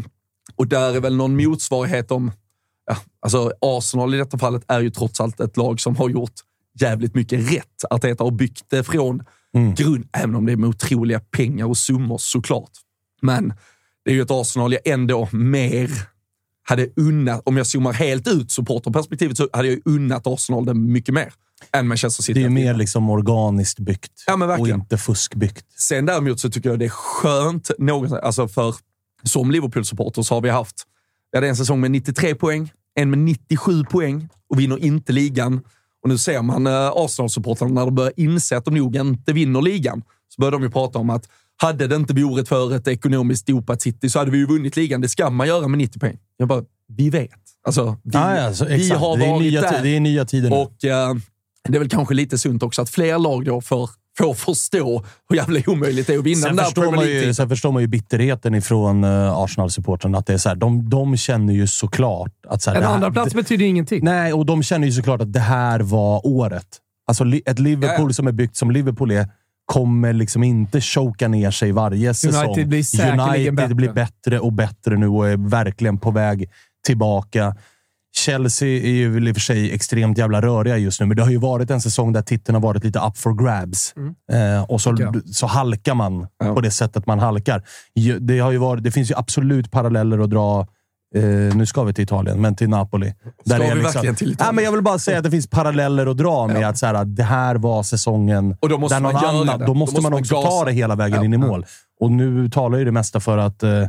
och 0.55 0.67
där 0.67 0.95
är 0.95 0.99
väl 0.99 1.15
någon 1.15 1.35
motsvarighet 1.43 2.11
om... 2.11 2.31
Ja, 2.85 2.97
alltså 3.19 3.51
Arsenal 3.61 4.13
i 4.13 4.17
detta 4.17 4.37
fallet 4.37 4.63
är 4.67 4.79
ju 4.79 4.89
trots 4.89 5.21
allt 5.21 5.39
ett 5.39 5.57
lag 5.57 5.79
som 5.79 5.95
har 5.95 6.09
gjort 6.09 6.33
jävligt 6.79 7.15
mycket 7.15 7.53
rätt. 7.53 7.83
Arteta 7.89 8.23
har 8.23 8.31
byggt 8.31 8.65
det 8.69 8.83
från 8.83 9.23
mm. 9.55 9.75
grund, 9.75 10.07
även 10.11 10.35
om 10.35 10.45
det 10.45 10.51
är 10.51 10.57
med 10.57 10.69
otroliga 10.69 11.19
pengar 11.19 11.65
och 11.65 11.77
summor 11.77 12.17
såklart. 12.17 12.71
Men 13.21 13.53
det 14.05 14.11
är 14.11 14.15
ju 14.15 14.21
ett 14.21 14.31
Arsenal 14.31 14.73
jag 14.73 14.87
ändå 14.87 15.29
mer 15.31 15.89
hade 16.63 16.89
unnat, 16.95 17.41
om 17.45 17.57
jag 17.57 17.67
zoomar 17.67 17.93
helt 17.93 18.27
ut 18.27 18.51
supporterperspektivet, 18.51 19.37
så 19.37 19.49
hade 19.53 19.67
jag 19.67 19.79
unnat 19.85 20.27
Arsenal 20.27 20.65
det 20.65 20.73
mycket 20.73 21.13
mer 21.13 21.33
än 21.71 21.87
Manchester 21.87 22.23
City. 22.23 22.39
Det 22.39 22.45
är 22.45 22.49
mer 22.49 22.73
liksom 22.73 23.09
organiskt 23.09 23.79
byggt 23.79 24.23
ja, 24.27 24.57
och 24.57 24.67
inte 24.67 24.97
fuskbyggt. 24.97 25.65
Sen 25.77 26.05
däremot 26.05 26.39
så 26.39 26.49
tycker 26.49 26.69
jag 26.69 26.79
det 26.79 26.85
är 26.85 26.89
skönt, 26.89 27.71
något, 27.77 28.11
alltså 28.11 28.47
för 28.47 28.75
som 29.23 29.51
Liverpool-supporter 29.51 30.21
så 30.21 30.35
har 30.35 30.41
vi 30.41 30.49
haft 30.49 30.83
vi 31.33 31.37
hade 31.37 31.47
en 31.47 31.55
säsong 31.55 31.81
med 31.81 31.91
93 31.91 32.35
poäng, 32.35 32.71
en 32.95 33.09
med 33.09 33.19
97 33.19 33.83
poäng 33.83 34.29
och 34.49 34.59
vinner 34.59 34.83
inte 34.83 35.13
ligan. 35.13 35.61
Och 36.03 36.09
nu 36.09 36.17
ser 36.17 36.41
man 36.41 36.67
eh, 36.67 36.91
Arsenal-supportrarna 36.95 37.73
när 37.73 37.85
de 37.85 37.95
börjar 37.95 38.13
inse 38.17 38.57
att 38.57 38.65
de 38.65 38.75
nog 38.75 38.95
inte 38.95 39.33
vinner 39.33 39.61
ligan, 39.61 40.03
så 40.27 40.41
börjar 40.41 40.51
de 40.51 40.63
ju 40.63 40.69
prata 40.69 40.99
om 40.99 41.09
att 41.09 41.29
hade 41.57 41.87
det 41.87 41.95
inte 41.95 42.13
varit 42.13 42.47
för 42.47 42.75
ett 42.75 42.87
ekonomiskt 42.87 43.47
dopat 43.47 43.81
City 43.81 44.09
så 44.09 44.19
hade 44.19 44.31
vi 44.31 44.37
ju 44.37 44.45
vunnit 44.45 44.75
ligan. 44.75 45.01
Det 45.01 45.09
ska 45.09 45.29
man 45.29 45.47
göra 45.47 45.67
med 45.67 45.77
90 45.77 45.99
poäng. 45.99 46.17
Jag 46.37 46.47
bara, 46.47 46.63
vi 46.87 47.09
vet. 47.09 47.31
Alltså, 47.65 47.97
vi, 48.03 48.17
ah, 48.17 48.35
ja, 48.35 48.45
alltså, 48.47 48.65
vi 48.65 48.89
har 48.89 49.17
varit 49.17 49.19
det 49.19 49.25
är 49.25 49.39
nya, 49.39 49.61
där. 49.61 49.83
Det 49.83 49.95
är 49.95 49.99
nya 49.99 50.25
tider 50.25 50.49
nu. 50.49 50.55
Och 50.55 50.85
eh, 50.85 51.15
det 51.69 51.75
är 51.75 51.79
väl 51.79 51.89
kanske 51.89 52.13
lite 52.13 52.37
sunt 52.37 52.63
också 52.63 52.81
att 52.81 52.89
fler 52.89 53.19
lag 53.19 53.45
då 53.45 53.61
får 53.61 53.89
får 54.17 54.33
förstå 54.33 55.03
hur 55.29 55.37
jävla 55.37 55.59
omöjligt 55.67 56.07
det 56.07 56.13
är 56.13 56.17
att 56.17 56.25
vinna 56.25 56.41
sen 56.41 56.47
den 56.47 56.55
där 56.55 56.63
förstår 56.63 56.81
Premier 56.81 57.05
League. 57.05 57.25
Ju, 57.25 57.33
sen 57.33 57.49
förstår 57.49 57.71
man 57.71 57.81
ju 57.81 57.87
bitterheten 57.87 58.55
ifrån 58.55 59.03
uh, 59.03 59.37
Arsenal-supportrarna. 59.37 60.17
Att 60.17 60.25
det 60.25 60.33
är 60.33 60.37
så 60.37 60.49
här, 60.49 60.55
de, 60.55 60.89
de 60.89 61.17
känner 61.17 61.53
ju 61.53 61.67
såklart 61.67 62.31
att... 62.47 62.61
Så 62.61 62.69
här, 62.69 62.77
en 62.77 62.83
här, 62.83 62.93
andra 62.93 63.11
plats 63.11 63.33
betyder 63.33 63.65
ingenting. 63.65 64.03
Nej, 64.03 64.33
och 64.33 64.45
de 64.45 64.63
känner 64.63 64.87
ju 64.87 64.93
såklart 64.93 65.21
att 65.21 65.33
det 65.33 65.39
här 65.39 65.79
var 65.79 66.27
året. 66.27 66.67
Alltså 67.07 67.23
ett 67.45 67.59
Liverpool 67.59 68.09
ja. 68.09 68.13
som 68.13 68.27
är 68.27 68.31
byggt 68.31 68.55
som 68.55 68.71
Liverpool 68.71 69.11
är 69.11 69.27
kommer 69.65 70.13
liksom 70.13 70.43
inte 70.43 70.81
choka 70.81 71.27
ner 71.27 71.51
sig 71.51 71.71
varje 71.71 72.13
säsong. 72.13 72.45
United 72.45 72.67
blir 72.67 72.83
säkerligen 72.83 73.19
United 73.19 73.55
bättre. 73.55 73.75
blir 73.75 73.93
bättre 73.93 74.39
och 74.39 74.53
bättre 74.53 74.97
nu 74.97 75.07
och 75.07 75.29
är 75.29 75.49
verkligen 75.49 75.97
på 75.97 76.11
väg 76.11 76.49
tillbaka. 76.85 77.55
Chelsea 78.15 78.67
är 78.67 78.91
ju 78.91 79.29
i 79.29 79.31
och 79.31 79.35
för 79.35 79.41
sig 79.41 79.71
extremt 79.71 80.17
jävla 80.17 80.41
röriga 80.41 80.77
just 80.77 80.99
nu, 80.99 81.05
men 81.05 81.17
det 81.17 81.23
har 81.23 81.29
ju 81.29 81.37
varit 81.37 81.71
en 81.71 81.81
säsong 81.81 82.13
där 82.13 82.21
titeln 82.21 82.55
har 82.55 82.61
varit 82.61 82.83
lite 82.83 82.99
up 82.99 83.17
for 83.17 83.43
grabs. 83.43 83.93
Mm. 83.97 84.55
Eh, 84.57 84.63
och 84.63 84.81
så, 84.81 85.13
så 85.25 85.47
halkar 85.47 85.93
man 85.93 86.27
ja. 86.39 86.53
på 86.55 86.61
det 86.61 86.71
sättet 86.71 87.07
man 87.07 87.19
halkar. 87.19 87.63
Det, 88.19 88.39
har 88.39 88.51
ju 88.51 88.57
varit, 88.57 88.83
det 88.83 88.91
finns 88.91 89.11
ju 89.11 89.15
absolut 89.17 89.71
paralleller 89.71 90.19
att 90.19 90.29
dra 90.29 90.67
Eh, 91.15 91.55
nu 91.55 91.65
ska 91.65 91.83
vi 91.83 91.93
till 91.93 92.03
Italien, 92.03 92.41
men 92.41 92.55
till 92.55 92.69
Napoli. 92.69 93.13
Där 93.45 93.55
Ska 93.55 93.65
är 93.65 93.69
vi 93.69 93.75
liksom- 93.75 93.83
verkligen 93.83 94.15
till 94.15 94.31
Italien? 94.31 94.47
Ja, 94.47 94.51
men 94.51 94.63
jag 94.63 94.71
vill 94.71 94.81
bara 94.81 94.99
säga 94.99 95.17
att 95.17 95.23
det 95.23 95.31
finns 95.31 95.47
paralleller 95.47 96.05
att 96.05 96.17
dra 96.17 96.47
med 96.47 96.69
att 96.69 96.77
så 96.77 96.85
här, 96.85 97.05
det 97.05 97.23
här 97.23 97.55
var 97.55 97.83
säsongen 97.83 98.57
Och 98.59 98.69
då 98.69 98.77
måste 98.77 98.95
där 98.95 99.01
någon 99.01 99.13
man 99.13 99.25
annan... 99.25 99.59
det. 99.59 99.65
Då 99.65 99.73
måste, 99.73 100.01
man 100.01 100.13
också 100.13 100.35
gasa. 100.35 100.49
ta 100.49 100.65
det 100.65 100.71
hela 100.71 100.95
vägen 100.95 101.17
Ja, 101.17 101.25
in 101.25 101.33
i 101.33 101.37
ja. 101.37 101.47
mål. 101.47 101.65
Och 101.99 102.11
nu 102.11 102.49
talar 102.49 102.77
ju 102.77 102.85
det 102.85 102.91
mesta 102.91 103.19
för 103.19 103.37
att 103.37 103.63
eh, 103.63 103.71
eh, 103.71 103.87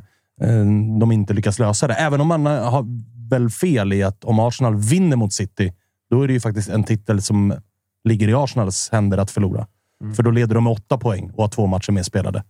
de 1.01 1.13
inte 1.13 1.35
lyckas 1.35 1.59
lösa 1.59 1.87
det. 1.87 1.95
Även 1.95 2.21
om 2.21 2.29
man 2.29 2.47
har 2.47 2.87
väl 3.31 3.51
fel 3.51 3.93
i 3.93 4.03
att 4.03 4.25
om 4.25 4.39
Arsenal 4.39 4.77
vinner 4.77 5.17
mot 5.17 5.33
City, 5.33 5.73
då 6.11 6.23
är 6.23 6.27
det 6.27 6.33
ju 6.33 6.41
faktiskt 6.41 6.69
en 6.69 6.85
titel 6.85 7.23
som 7.23 7.55
ligger 8.05 8.29
i 8.29 8.35
Arsenals 8.35 8.89
händer 8.93 9.19
att 9.19 9.31
förlora. 9.31 9.67
Mm. 10.03 10.15
För 10.15 10.23
då 10.23 10.31
leder 10.31 10.55
de 10.55 10.65
med 10.65 10.73
åtta 10.73 10.99
poäng 10.99 11.31
och 11.31 11.43
har 11.45 11.49
två 11.49 11.67
matcher 11.67 11.93
mer 11.93 12.03
spelade. 12.03 12.45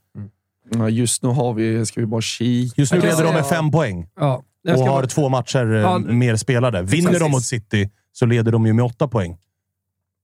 Ja, 0.74 0.88
Just 0.88 1.22
nu 1.22 1.28
har 1.28 1.54
vi... 1.54 1.87
Ska 1.87 2.00
vi 2.00 2.06
bara 2.06 2.20
kika? 2.20 2.74
Just 2.80 2.92
nu 2.92 3.00
leder 3.00 3.24
de 3.24 3.34
med 3.34 3.46
fem 3.46 3.70
poäng 3.70 4.08
Ja. 4.16 4.42
Jag 4.62 4.78
och 4.78 4.82
har 4.87 4.88
bara- 5.00 5.06
två 5.06 5.28
matcher 5.28 5.74
eh, 5.74 5.80
Ja, 5.80 5.98
mer 5.98 6.37
spelade. 6.37 6.82
Vinner 6.82 7.06
precis. 7.08 7.22
de 7.22 7.30
mot 7.30 7.42
City 7.44 7.90
så 8.12 8.26
leder 8.26 8.52
de 8.52 8.66
ju 8.66 8.72
med 8.72 8.84
åtta 8.84 9.08
poäng 9.08 9.37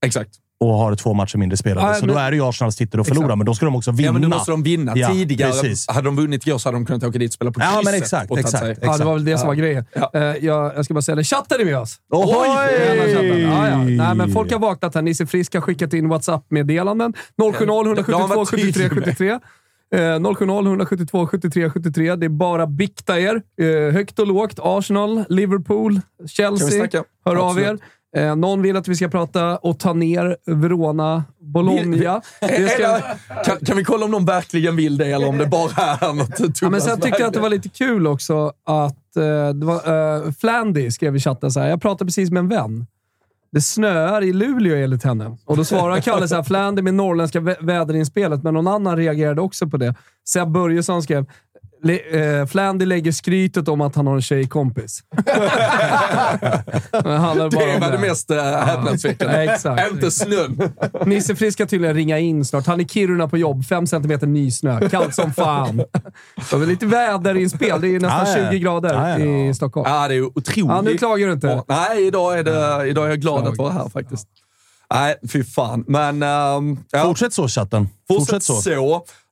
Exakt. 0.05 0.35
Och 0.61 0.73
har 0.73 0.95
två 0.95 1.13
matcher 1.13 1.37
mindre 1.37 1.57
spelade. 1.57 1.87
Ja, 1.87 1.93
så 1.93 2.05
men- 2.05 2.15
då 2.15 2.21
är 2.21 2.31
det 2.31 2.37
ju 2.37 2.43
Arsenals 2.43 2.75
titel 2.75 2.99
att 2.99 3.07
förlora, 3.07 3.25
Exakt. 3.25 3.37
men 3.37 3.45
då 3.45 3.53
ska 3.53 3.65
de 3.65 3.75
också 3.75 3.91
vinna. 3.91 4.05
Ja, 4.05 4.11
men 4.11 4.21
då 4.21 4.27
måste 4.27 4.51
de 4.51 4.63
vinna. 4.63 4.93
Ja, 4.95 5.09
Tidigare, 5.09 5.51
precis. 5.51 5.87
hade 5.87 6.07
de 6.07 6.15
vunnit 6.15 6.47
igår 6.47 6.57
så 6.57 6.69
hade 6.69 6.77
de 6.77 6.85
kunnat 6.85 7.03
åka 7.03 7.19
dit 7.19 7.29
och 7.29 7.33
spela 7.33 7.51
på 7.51 7.61
Ja, 7.61 7.65
krysset. 7.67 7.85
men 7.85 7.93
exakt, 8.01 8.31
exakt, 8.37 8.63
exakt. 8.63 8.79
Ja, 8.83 8.97
det 8.97 9.05
var 9.05 9.13
väl 9.13 9.25
det 9.25 9.37
som 9.37 9.47
var 9.47 9.55
grejen. 9.55 9.85
Ja. 9.93 10.11
Eh, 10.13 10.21
jag, 10.21 10.71
jag 10.75 10.85
ska 10.85 10.93
bara 10.93 11.01
säga 11.01 11.15
det. 11.15 11.23
Chatten 11.23 11.61
är 11.61 11.65
med 11.65 11.77
oss! 11.77 11.97
Ohoj! 12.09 12.47
Chatten. 13.13 13.41
Ja, 13.41 13.69
ja. 13.69 13.77
Nej, 13.77 14.15
men 14.15 14.31
folk 14.31 14.51
har 14.51 14.59
vaknat 14.59 14.95
här. 14.95 15.01
Nisse 15.01 15.25
Frisk 15.25 15.53
har 15.53 15.61
skickat 15.61 15.93
in 15.93 16.09
WhatsApp-meddelanden. 16.09 17.13
070 17.37 17.65
Ja, 17.67 17.81
172 17.83 18.27
var 18.27 18.45
73 18.45 18.71
tydlig 18.73 18.91
med. 18.95 19.03
73. 19.05 19.39
Eh, 19.95 20.33
070 20.33 20.43
172 20.67 21.27
73 21.27 21.69
73. 21.69 22.15
Det 22.15 22.25
är 22.25 22.29
bara 22.29 22.67
bikta 22.67 23.19
er. 23.19 23.41
Eh, 23.61 23.93
högt 23.93 24.19
och 24.19 24.27
lågt. 24.27 24.59
Arsenal, 24.61 25.23
Liverpool, 25.29 25.93
Kan 25.93 26.01
vi 26.21 26.27
Chelsea. 26.27 27.03
Hör 27.25 27.35
av 27.35 27.59
er. 27.59 27.77
Eh, 28.15 28.35
någon 28.35 28.61
vill 28.61 28.77
att 28.77 28.87
vi 28.87 28.95
ska 28.95 29.09
prata 29.09 29.57
och 29.57 29.79
ta 29.79 29.93
ner 29.93 30.37
Verona, 30.45 31.23
Bologna. 31.39 32.21
Ska, 32.75 32.99
kan, 33.45 33.57
kan 33.65 33.77
vi 33.77 33.83
kolla 33.83 34.05
om 34.05 34.11
någon 34.11 34.25
verkligen 34.25 34.75
vill 34.75 34.97
det 34.97 35.05
eller 35.05 35.27
om 35.27 35.37
det 35.37 35.45
bara 35.45 35.71
är 35.81 36.13
något 36.13 36.61
Ja, 36.61 36.69
men 36.69 36.81
sen 36.81 36.99
tyckte 37.01 37.21
jag 37.21 37.27
att 37.27 37.33
det 37.33 37.39
var 37.39 37.49
lite 37.49 37.69
kul 37.69 38.07
också 38.07 38.53
att 38.65 39.17
eh, 39.17 39.49
det 39.53 39.65
var, 39.65 39.89
uh, 40.25 40.31
Flandy 40.31 40.91
skrev 40.91 41.15
i 41.15 41.19
chatten 41.19 41.51
så 41.51 41.59
här. 41.59 41.69
Jag 41.69 41.81
pratade 41.81 42.05
precis 42.05 42.31
med 42.31 42.39
en 42.39 42.47
vän. 42.49 42.87
Det 43.51 43.61
snöar 43.61 44.23
i 44.23 44.33
Luleå 44.33 44.75
enligt 44.75 45.03
henne. 45.03 45.37
Och 45.45 45.57
då 45.57 45.63
svarar 45.63 45.99
Kalle 45.99 46.27
så 46.27 46.35
här, 46.35 46.43
Flandy 46.43 46.81
med 46.81 46.93
norrländska 46.93 47.39
vä- 47.39 47.65
väderinspelet, 47.65 48.43
men 48.43 48.53
någon 48.53 48.67
annan 48.67 48.97
reagerade 48.97 49.41
också 49.41 49.67
på 49.67 49.77
det. 49.77 49.95
Seb 50.29 50.47
Börjesson 50.51 51.03
skrev 51.03 51.25
Le- 51.83 52.39
eh, 52.39 52.45
Flandy 52.45 52.85
lägger 52.85 53.11
skrytet 53.11 53.67
om 53.67 53.81
att 53.81 53.95
han 53.95 54.07
har 54.07 54.15
en 54.15 54.21
tjejkompis. 54.21 55.03
Det 56.91 57.79
var 57.79 57.91
det 57.91 57.97
mest 57.97 58.31
uh, 58.31 58.37
häpnadsväckande. 58.41 59.43
Ja, 59.43 59.53
exakt. 59.53 59.91
Inte 59.91 60.11
snön. 60.11 60.71
Nisse 61.05 61.35
Frisk 61.35 61.53
ska 61.57 61.65
tydligen 61.65 61.95
ringa 61.95 62.19
in 62.19 62.45
snart. 62.45 62.67
Han 62.67 62.79
är 62.79 62.83
i 62.83 62.87
Kiruna 62.87 63.27
på 63.27 63.37
jobb. 63.37 63.65
Fem 63.65 63.87
centimeter 63.87 64.27
nysnö. 64.27 64.89
Kallt 64.89 65.15
som 65.15 65.33
fan. 65.33 65.77
Det 66.51 66.55
var 66.57 66.65
lite 66.65 66.85
väderinspel. 66.85 67.81
Det 67.81 67.95
är 67.95 67.99
nästan 67.99 68.43
ja. 68.43 68.49
20 68.51 68.59
grader 68.59 68.93
Ja, 68.93 69.09
ja. 69.19 69.49
i 69.49 69.53
Stockholm. 69.53 69.89
Ja, 69.89 70.07
det 70.07 70.15
är 70.15 70.21
otroligt. 70.21 70.57
Ja, 70.57 70.81
nu 70.81 70.97
klagar 70.97 71.27
du 71.27 71.33
inte. 71.33 71.63
Nej, 71.67 72.07
idag 72.07 72.39
är, 72.39 72.43
det, 72.43 72.87
idag 72.89 73.05
är 73.05 73.09
jag 73.09 73.19
glad 73.19 73.47
att 73.47 73.57
vara 73.57 73.71
här 73.73 73.89
faktiskt. 73.89 74.27
Nej, 74.93 75.15
fy 75.33 75.43
fan. 75.43 75.83
Men... 75.87 76.23
ehm, 76.23 76.77
ja, 76.91 77.03
Fortsätt 77.03 77.33
så, 77.33 77.47
chatten. 77.47 77.89
fortsätt 78.07 78.43
så. 78.43 78.61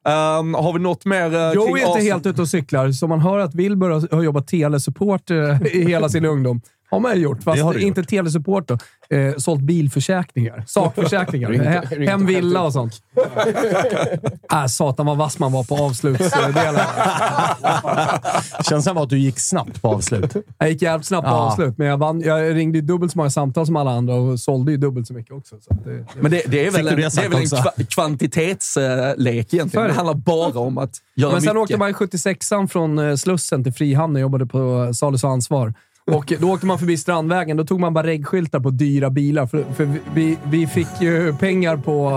Ehm, 0.08 0.54
har 0.54 0.74
vi 0.74 0.80
något 0.80 1.06
mer 1.06 1.26
uh, 1.36 1.54
Joe 1.54 1.66
kring 1.66 1.78
är 1.78 1.88
inte 1.88 2.00
helt 2.04 2.26
ute 2.26 2.42
och 2.42 2.48
cyklar, 2.48 2.92
så 2.92 3.08
man 3.08 3.20
hör 3.20 3.40
att 3.40 3.56
Wilbur 3.56 3.90
har- 3.90 4.16
har 4.16 4.24
jobbat 4.24 4.48
telesupport 4.48 5.32
eh, 5.32 5.62
i 5.74 5.86
hela 5.88 6.10
sin 6.10 6.26
ungdom. 6.26 6.62
Har 6.92 7.00
man 7.00 7.16
ju 7.16 7.22
gjort, 7.22 7.44
fast 7.44 7.74
Det 7.74 7.82
inte 7.82 8.04
telesupport 8.04 8.68
då. 8.68 8.78
Eh, 9.16 9.36
sålt 9.38 9.62
bilförsäkningar. 9.62 10.64
Sakförsäkringar. 10.68 11.50
He- 11.52 12.08
Hem 12.10 12.26
villa 12.26 12.62
och 12.64 12.74
sånt. 12.74 12.94
äh, 14.54 14.66
satan 14.66 15.06
vad 15.06 15.18
vass 15.18 15.40
man 15.40 15.52
var 15.52 15.64
på 15.64 15.76
avslutsdelen. 15.76 16.76
Känns 18.70 18.86
som 18.86 18.98
att 18.98 19.10
du 19.10 19.20
gick 19.20 19.40
snabbt 19.40 19.82
på 19.82 19.88
avslut. 19.88 20.34
Jag 20.58 20.70
gick 20.70 20.82
jävligt 20.82 21.08
snabbt 21.08 21.28
på 21.28 21.34
Ja. 21.34 21.38
avslut, 21.52 21.78
men 21.78 21.88
jag, 21.88 21.98
vann, 21.98 22.22
jag 22.22 22.56
ringde 22.56 22.78
ju 22.78 22.82
dubbelt 22.82 23.12
så 23.12 23.18
många 23.18 23.30
samtal 23.30 23.66
som 23.66 23.76
alla 23.76 23.92
andra 23.92 24.16
och 24.16 24.40
sålde 24.40 24.72
ju 24.72 24.78
dubbelt 24.78 25.08
så 25.08 25.14
mycket 25.14 25.32
också. 25.34 25.56
Så 25.62 25.74
det, 25.86 26.06
Men 26.22 26.32
det, 26.32 26.42
det 26.48 26.66
är 26.68 26.72
väl 26.72 26.88
en, 26.88 26.96
det 26.96 27.16
det 27.16 27.22
är 27.26 27.30
väl 27.30 27.40
en 27.42 27.48
kva, 27.48 27.72
kvantitetslek 27.90 29.54
egentligen. 29.54 29.88
Det 29.88 29.94
handlar 29.94 30.14
bara 30.14 30.60
om 30.60 30.78
att 30.78 30.92
göra 31.16 31.32
Men 31.32 31.42
sen 31.42 31.50
mycket. 31.56 31.62
åkte 31.64 31.78
man 31.78 31.90
i 31.90 31.94
76an 31.94 32.68
från 32.68 33.00
eh, 33.00 33.16
Slussen 33.16 33.64
till 33.64 33.74
Frihamn 33.74 34.16
och 34.16 34.22
jobbade 34.22 34.46
på 34.46 34.92
Salus 34.94 35.24
och 35.24 35.30
ansvar. 35.30 35.74
Och 36.14 36.34
då 36.40 36.52
åkte 36.52 36.66
man 36.66 36.80
förbi 36.80 36.98
Strandvägen. 36.98 37.58
Då 37.58 37.66
tog 37.66 37.80
man 37.80 37.94
bara 37.94 38.08
reggskyltar 38.08 38.60
på 38.60 38.70
dyra 38.70 39.10
bilar. 39.10 39.46
För, 39.46 39.64
för 39.74 39.90
vi, 40.14 40.38
vi 40.44 40.68
fick 40.68 41.02
ju 41.02 41.34
pengar 41.34 41.78
på 41.78 42.10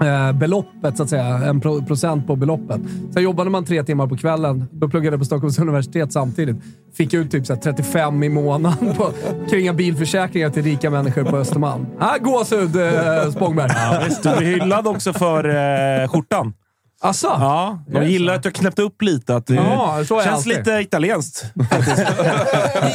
eh, 0.00 0.32
beloppet, 0.32 0.96
så 0.96 1.02
att 1.02 1.08
säga. 1.08 1.24
En 1.24 1.60
pro, 1.60 1.84
procent 1.84 2.26
på 2.26 2.36
beloppet. 2.36 2.80
Sen 3.14 3.22
jobbade 3.22 3.50
man 3.50 3.64
tre 3.64 3.82
timmar 3.82 4.06
på 4.06 4.16
kvällen. 4.16 4.64
Då 4.72 4.88
pluggade 4.88 5.14
jag 5.14 5.20
på 5.20 5.24
Stockholms 5.24 5.58
universitet 5.58 6.12
samtidigt. 6.12 6.56
Fick 6.94 7.14
ut 7.14 7.30
typ 7.30 7.46
så 7.46 7.54
här 7.54 7.60
35 7.60 8.22
i 8.22 8.28
månaden 8.28 8.94
på 8.94 9.10
kringa 9.50 9.72
bilförsäkringar 9.72 10.50
till 10.50 10.62
rika 10.62 10.90
människor 10.90 11.24
på 11.24 11.36
Östermalm. 11.36 11.86
Ah, 11.98 12.18
gåshud, 12.18 12.76
eh, 12.76 13.30
Spångberg. 13.30 13.70
Ja, 13.74 14.02
visst, 14.08 14.22
du 14.22 14.36
blir 14.36 14.48
hyllad 14.48 14.86
också 14.86 15.12
för 15.12 15.48
eh, 15.48 16.08
skjortan. 16.08 16.52
Asså? 17.00 17.26
Ja, 17.26 17.78
de 17.92 18.04
gillar 18.06 18.32
så? 18.32 18.36
att 18.36 18.42
du 18.42 18.46
har 18.48 18.52
knäppt 18.52 18.78
upp 18.78 19.02
lite. 19.02 19.36
Att 19.36 19.46
det 19.46 19.54
Ja, 19.54 20.04
så 20.08 20.18
är 20.20 20.24
känns 20.24 20.36
alltid. 20.36 20.56
lite 20.58 20.70
italienskt. 20.72 21.44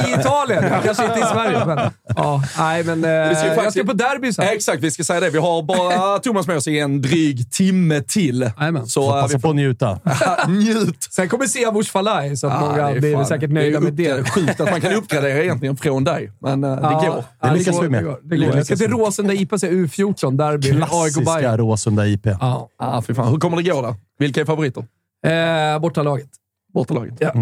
I 0.07 0.19
Italien, 0.19 0.63
kanske 0.83 1.05
inte 1.05 1.19
i 1.19 1.23
Sverige. 1.33 1.65
Men, 1.65 1.79
ja, 2.15 2.43
nej, 2.57 2.83
men 2.83 2.97
eh, 3.03 3.37
ska 3.37 3.47
jag 3.47 3.55
faktiskt- 3.55 3.77
ska 3.77 3.83
på 3.83 3.93
derby 3.93 4.33
sen. 4.33 4.45
Exakt, 4.47 4.83
vi 4.83 4.91
ska 4.91 5.03
säga 5.03 5.19
det. 5.19 5.29
Vi 5.29 5.37
har 5.37 5.63
bara 5.63 6.19
Thomas 6.19 6.47
med 6.47 6.57
oss 6.57 6.67
i 6.67 6.79
en 6.79 7.01
dryg 7.01 7.51
timme 7.51 8.01
till. 8.01 8.51
Jajamän. 8.59 8.87
Så 8.87 9.15
äh, 9.15 9.21
passa 9.21 9.37
vi 9.37 9.41
på 9.41 9.49
att 9.49 9.55
njuta. 9.55 9.99
njut. 10.47 11.07
Sen 11.11 11.29
kommer 11.29 11.45
Siavush 11.45 11.91
Falai, 11.91 12.35
så 12.37 12.47
att 12.47 12.53
Ah, 12.53 12.59
många 12.59 12.75
det 12.89 12.95
är 12.97 12.99
blir 12.99 13.23
säkert 13.23 13.49
nöjda 13.51 13.79
det 13.79 13.85
är 14.07 14.13
med 14.15 14.23
det. 14.23 14.29
Sjukt 14.29 14.59
att 14.61 14.71
man 14.71 14.81
kan 14.81 14.93
uppgradera 14.93 15.43
egentligen 15.43 15.77
från 15.77 16.03
dig, 16.03 16.31
men 16.41 16.63
äh, 16.63 16.69
det 16.75 16.79
går. 17.07 17.23
Ja, 17.41 17.47
Det 17.47 17.53
lyckas 17.55 17.81
vi 17.81 17.89
med. 17.89 18.03
Det 18.03 18.05
går. 18.07 18.19
Det 18.23 18.35
Det 18.37 18.45
går. 18.45 18.55
Jag 18.55 18.65
ska 18.65 18.75
till 18.75 18.87
vi. 18.87 18.93
Råsunda 18.93 19.33
IP 19.33 19.49
se 19.59 19.69
U14, 19.71 20.37
derby. 20.37 20.71
Klassiska. 20.71 21.57
Råsunda 21.57 22.07
IP. 22.07 22.25
Ja. 22.41 22.69
Ah, 22.79 23.01
fy 23.01 23.13
fan. 23.13 23.27
Hur 23.27 23.37
kommer 23.37 23.57
det 23.57 23.63
gå 23.69 23.81
då? 23.81 23.92
Vilka 24.19 24.41
är 24.41 24.45
favoriter? 24.45 24.85
Eh, 25.25 25.79
bortalaget. 25.79 26.29
Bortalaget? 26.73 27.13
Ja. 27.19 27.33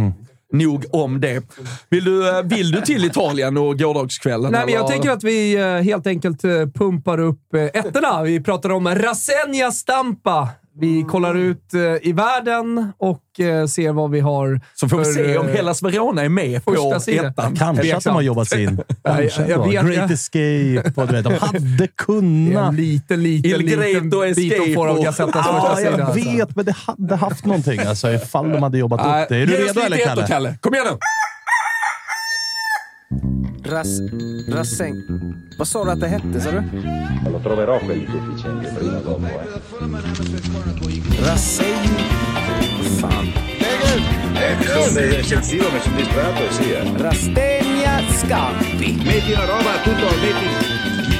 Nog 0.53 0.85
om 0.91 1.21
det. 1.21 1.43
Vill 1.89 2.03
du, 2.03 2.29
äh, 2.37 2.43
vill 2.43 2.71
du 2.71 2.81
till 2.81 3.05
Italien 3.05 3.57
och 3.57 3.79
gårdagskvällen? 3.79 4.51
Nej, 4.51 4.65
men 4.65 4.73
jag 4.73 4.87
tänker 4.87 5.09
att 5.09 5.23
vi 5.23 5.55
eh, 5.55 5.65
helt 5.65 6.07
enkelt 6.07 6.43
eh, 6.43 6.51
pumpar 6.73 7.19
upp 7.19 7.53
eh, 7.53 7.63
ettorna. 7.63 8.23
Vi 8.23 8.43
pratar 8.43 8.69
om 8.69 8.87
Rasenja 8.87 9.71
Stampa. 9.71 10.49
Vi 10.81 11.03
kollar 11.09 11.35
ut 11.35 11.73
eh, 11.73 11.81
i 12.09 12.13
världen 12.13 12.91
och 12.97 13.39
eh, 13.39 13.65
ser 13.65 13.91
vad 13.91 14.11
vi 14.11 14.19
har 14.19 14.61
Så 14.75 14.89
får 14.89 14.97
vi 14.97 15.05
se 15.05 15.37
om 15.37 15.47
eh, 15.47 15.53
Hellas 15.55 15.83
Verona 15.83 16.21
är 16.23 16.29
med 16.29 16.65
på 16.65 16.71
första 16.95 17.11
ettan. 17.11 17.55
Kanske 17.55 17.95
att 17.95 18.03
de 18.03 18.09
har 18.09 18.21
jobbat 18.21 18.47
sig 18.47 18.63
in. 18.63 18.79
jag- 19.03 19.23
jag 19.49 19.63
vet- 19.63 19.71
Great 19.85 19.95
jag- 19.95 20.11
Escape 20.11 21.01
och 21.01 21.07
du 21.07 21.13
vet, 21.13 21.23
de 21.23 21.33
hade 21.33 21.87
kunnat. 21.97 22.69
En 22.69 22.75
liten, 22.75 23.23
liten, 23.23 23.51
Il 23.51 23.57
liten 23.57 24.09
bit 24.35 24.59
och 24.59 24.73
får 24.73 24.87
av 24.87 25.03
Gazettas 25.03 25.45
första 25.47 25.69
Ja, 25.69 25.75
sida. 25.77 25.91
jag 25.91 26.01
alltså. 26.01 26.29
vet, 26.29 26.55
men 26.55 26.65
det 26.65 26.75
hade 26.85 27.15
haft 27.15 27.45
någonting 27.45 27.79
alltså, 27.79 28.11
ifall 28.11 28.51
de 28.51 28.63
hade 28.63 28.77
jobbat 28.77 28.99
upp 28.99 29.29
det. 29.29 29.37
Är 29.37 29.45
du 29.45 29.53
redo 29.57 29.79
eller? 29.81 30.27
Kalle? 30.27 30.57
Kom 30.61 30.73
igen 30.73 30.85
nu! 30.91 30.97
Ras, 33.63 34.01
Rasseng. 34.47 35.03
Vad 35.57 35.67
sa 35.67 35.83
du 35.83 35.91
att 35.91 35.99
det 35.99 36.07
hette, 36.07 36.41
sa 36.41 36.51
du? 36.51 36.63
Lo 37.31 37.39
troverò 37.39 37.79
quel 37.79 37.99
deficiente 37.99 38.73
prima 38.79 38.97
o 38.97 39.01
dopo. 39.01 39.25
Eh. 39.25 39.31
Rasseng. 41.25 41.87
Fan. 42.99 43.27
Sono 44.65 44.99
eccessivo, 44.99 45.71
mi 45.71 45.79
sono 45.79 45.95
distratto 45.95 46.43
e 46.43 46.51
sì. 46.51 46.71
Eh. 46.71 46.97
Rastegna 46.97 48.01
Scampi. 48.09 49.01
Metti 49.05 49.31
una 49.31 49.45
roba, 49.45 49.81
tutto, 49.83 50.05
metti... 50.21 50.45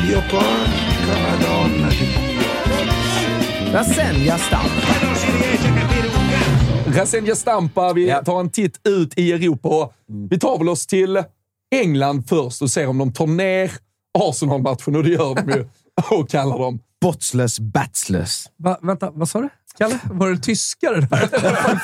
Dio 0.05 0.21
porca 0.29 1.15
madonna 1.21 1.87
di 1.89 1.95
Dio. 1.97 3.71
Rasenja 3.71 4.37
Stamp. 4.37 4.69
Ma 4.87 5.05
non 5.05 5.15
si 5.15 5.31
riesce 5.31 5.67
a 5.67 5.73
capire 5.73 6.07
un 6.07 6.13
cazzo! 6.29 6.97
Rasenja 6.97 7.35
Stampa, 7.35 7.93
vi 7.93 8.05
tar 8.23 8.39
en 8.39 8.49
titt 8.49 8.79
ut 8.83 9.13
i 9.17 9.31
Europa. 9.31 9.93
Vi 10.29 10.37
tar 10.37 10.57
väl 10.57 10.69
oss 10.69 10.85
till 10.85 11.23
England 11.71 12.29
först 12.29 12.61
och 12.61 12.71
ser 12.71 12.87
om 12.87 12.97
de 12.97 13.13
tar 13.13 13.27
ner 13.27 13.71
Arsenal-matchen, 14.19 14.95
och 14.95 15.03
det 15.03 15.09
gör 15.09 15.35
de 15.35 15.51
ju. 15.51 15.67
Och 16.11 16.29
kallar 16.29 16.59
dem 16.59 16.79
Botsless 17.01 17.59
Batsless. 17.59 18.45
Va, 18.57 18.77
vänta, 18.81 19.11
vad 19.11 19.29
sa 19.29 19.41
du? 19.41 19.49
Kalle? 19.77 19.99
Var 20.11 20.29
det 20.29 20.37
tyskare? 20.37 21.01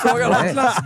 Frågan 0.03 0.31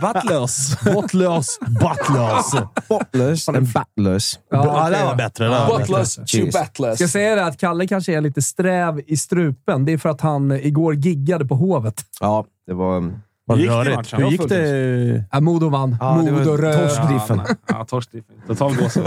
Buttlers. 0.00 0.78
Bottlös, 0.94 1.58
buttlös. 1.60 2.54
Bottless 2.88 3.48
and 3.48 3.68
Battlers. 3.72 4.38
Ja, 4.50 4.90
det 4.90 5.04
var 5.04 5.14
bättre. 5.14 5.44
Det 5.44 5.50
var 5.50 5.78
bättre. 5.78 5.78
Butlers 5.78 6.14
to. 6.14 6.58
Batlers. 6.58 6.94
Ska 6.94 7.04
jag 7.04 7.10
säga 7.10 7.34
det 7.34 7.44
att 7.44 7.58
Kalle 7.60 7.86
kanske 7.86 8.16
är 8.16 8.20
lite 8.20 8.42
sträv 8.42 9.00
i 9.06 9.16
strupen. 9.16 9.84
Det 9.84 9.92
är 9.92 9.98
för 9.98 10.08
att 10.08 10.20
han 10.20 10.52
igår 10.52 10.94
giggade 10.94 11.44
på 11.44 11.54
Hovet. 11.54 12.04
Ja, 12.20 12.46
det 12.66 12.74
var... 12.74 13.12
Vad 13.44 13.58
Gick 13.58 13.68
det 13.68 13.74
i 13.74 13.76
rörigt. 13.76 13.96
matchen? 13.96 14.22
Hur 14.22 14.30
gick 14.30 14.48
det? 14.48 15.24
Ja, 15.32 15.40
Modo 15.40 15.68
vann. 15.68 15.96
Ja, 16.00 16.16
Modo 16.16 16.56
röd. 16.56 16.88
torskdiffen. 16.88 17.40
Ja, 17.48 17.54
ja 17.68 17.84
torskdiffen. 17.84 18.34
Total 18.46 18.76
gåshud. 18.76 19.04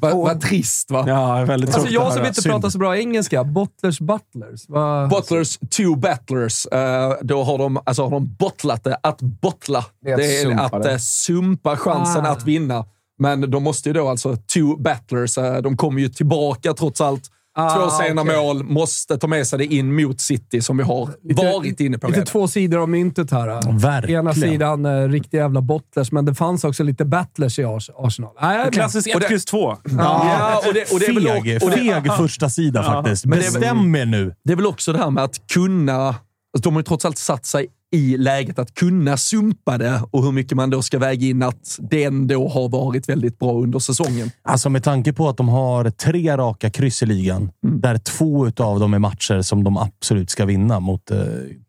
Vad 0.00 0.12
vad 0.16 0.40
trist 0.40 0.90
va? 0.90 1.04
Ja, 1.06 1.44
väldigt 1.44 1.74
Alltså 1.74 1.90
jag 1.92 2.12
som 2.12 2.26
inte 2.26 2.42
pratar 2.42 2.68
så 2.68 2.78
bra 2.78 2.96
engelska. 2.96 3.44
Bottlers 3.44 4.00
butlers. 4.00 4.64
Vad- 4.68 5.10
Butlers, 5.10 5.58
two 5.58 5.96
battlers. 5.98 6.66
Eh, 6.66 7.12
då 7.22 7.42
har 7.44 7.58
de, 7.58 7.78
alltså 7.84 8.02
har 8.02 8.10
de 8.10 8.34
bottlat 8.38 8.84
det. 8.84 8.96
Att 9.02 9.20
bottla, 9.22 9.84
Det 10.04 10.10
är 10.10 10.16
det 10.16 10.24
att 10.24 10.30
är 10.30 10.42
sumpa 10.44 10.76
att 10.76 10.82
det. 10.82 10.92
eh, 10.92 10.98
sumpa 10.98 11.76
chansen 11.76 12.26
Ah. 12.26 12.30
att 12.30 12.44
vinna. 12.44 12.84
Men 13.18 13.50
de 13.50 13.62
måste 13.62 13.88
ju 13.88 13.92
då 13.92 14.08
alltså, 14.08 14.36
two 14.36 14.76
battlers, 14.82 15.38
eh, 15.38 15.56
de 15.62 15.76
kommer 15.76 16.00
ju 16.00 16.08
tillbaka 16.08 16.72
trots 16.74 17.00
allt. 17.00 17.22
Ah, 17.58 17.70
Två 17.74 17.90
sena 17.90 18.22
okej. 18.22 18.36
mål, 18.36 18.64
måste 18.64 19.18
ta 19.18 19.26
med 19.26 19.46
sig 19.46 19.58
det 19.58 19.64
in 19.66 19.94
mot 20.02 20.20
City 20.20 20.60
som 20.62 20.76
vi 20.76 20.82
har 20.84 21.08
varit 21.22 21.80
inne 21.80 21.98
på 21.98 22.06
Lite 22.06 22.18
redan. 22.20 22.26
två 22.26 22.48
sidor 22.48 22.78
av 22.82 22.88
myntet 22.88 23.30
här. 23.30 23.78
Verkligen. 23.78 24.20
Ena 24.20 24.34
sidan 24.34 24.84
eh, 24.86 25.08
riktiga 25.08 25.40
jävla 25.42 25.60
bottlers, 25.60 26.12
men 26.12 26.24
det 26.24 26.34
fanns 26.34 26.64
också 26.64 26.82
lite 26.82 27.04
battlers 27.04 27.58
i 27.58 27.64
Ars 27.64 27.90
Arsenal. 27.98 28.30
Nej, 28.40 28.58
men- 28.58 28.72
Klassisk 28.72 29.08
1, 29.08 29.30
X, 29.30 29.44
2. 29.44 29.76
Ja, 29.98 30.62
och 30.66 30.74
det, 30.74 30.92
och 30.92 31.00
det 31.00 31.06
är 31.06 31.12
väl 31.14 31.42
Feg, 31.42 31.62
och 31.62 31.70
det, 31.70 31.76
feg 31.76 32.12
första 32.16 32.50
sida 32.50 32.82
faktiskt. 32.82 33.24
Men 33.26 33.38
det 33.38 33.46
är 33.46 33.50
väl- 33.50 33.60
Bestäm 33.60 33.94
er 33.96 34.06
nu. 34.06 34.34
det 34.44 34.52
är 34.52 34.56
väl 34.56 34.66
också 34.66 34.92
det 34.92 34.98
här 34.98 35.10
med 35.10 35.24
att 35.24 35.46
kunna... 35.52 36.14
Alltså 36.56 36.70
de 36.70 36.74
har 36.74 36.80
ju 36.80 36.84
trots 36.84 37.04
allt 37.04 37.18
satt 37.18 37.46
sig 37.46 37.66
i 37.92 38.16
läget 38.16 38.58
att 38.58 38.74
kunna 38.74 39.16
sumpa 39.16 39.78
det 39.78 40.02
och 40.10 40.24
hur 40.24 40.32
mycket 40.32 40.56
man 40.56 40.70
då 40.70 40.82
ska 40.82 40.98
väga 40.98 41.26
in 41.26 41.42
att 41.42 41.78
det 41.90 42.04
ändå 42.04 42.48
har 42.48 42.68
varit 42.68 43.08
väldigt 43.08 43.38
bra 43.38 43.52
under 43.52 43.78
säsongen. 43.78 44.30
Alltså 44.42 44.70
med 44.70 44.84
tanke 44.84 45.12
på 45.12 45.28
att 45.28 45.36
de 45.36 45.48
har 45.48 45.90
tre 45.90 46.36
raka 46.36 46.70
kryss 46.70 47.02
i 47.02 47.06
ligan, 47.06 47.50
Mm. 47.64 47.80
där 47.80 47.98
två 47.98 48.46
av 48.56 48.80
dem 48.80 48.94
är 48.94 48.98
matcher 48.98 49.42
som 49.42 49.64
de 49.64 49.76
absolut 49.76 50.30
ska 50.30 50.44
vinna 50.44 50.80
mot 50.80 51.10
eh, 51.10 51.18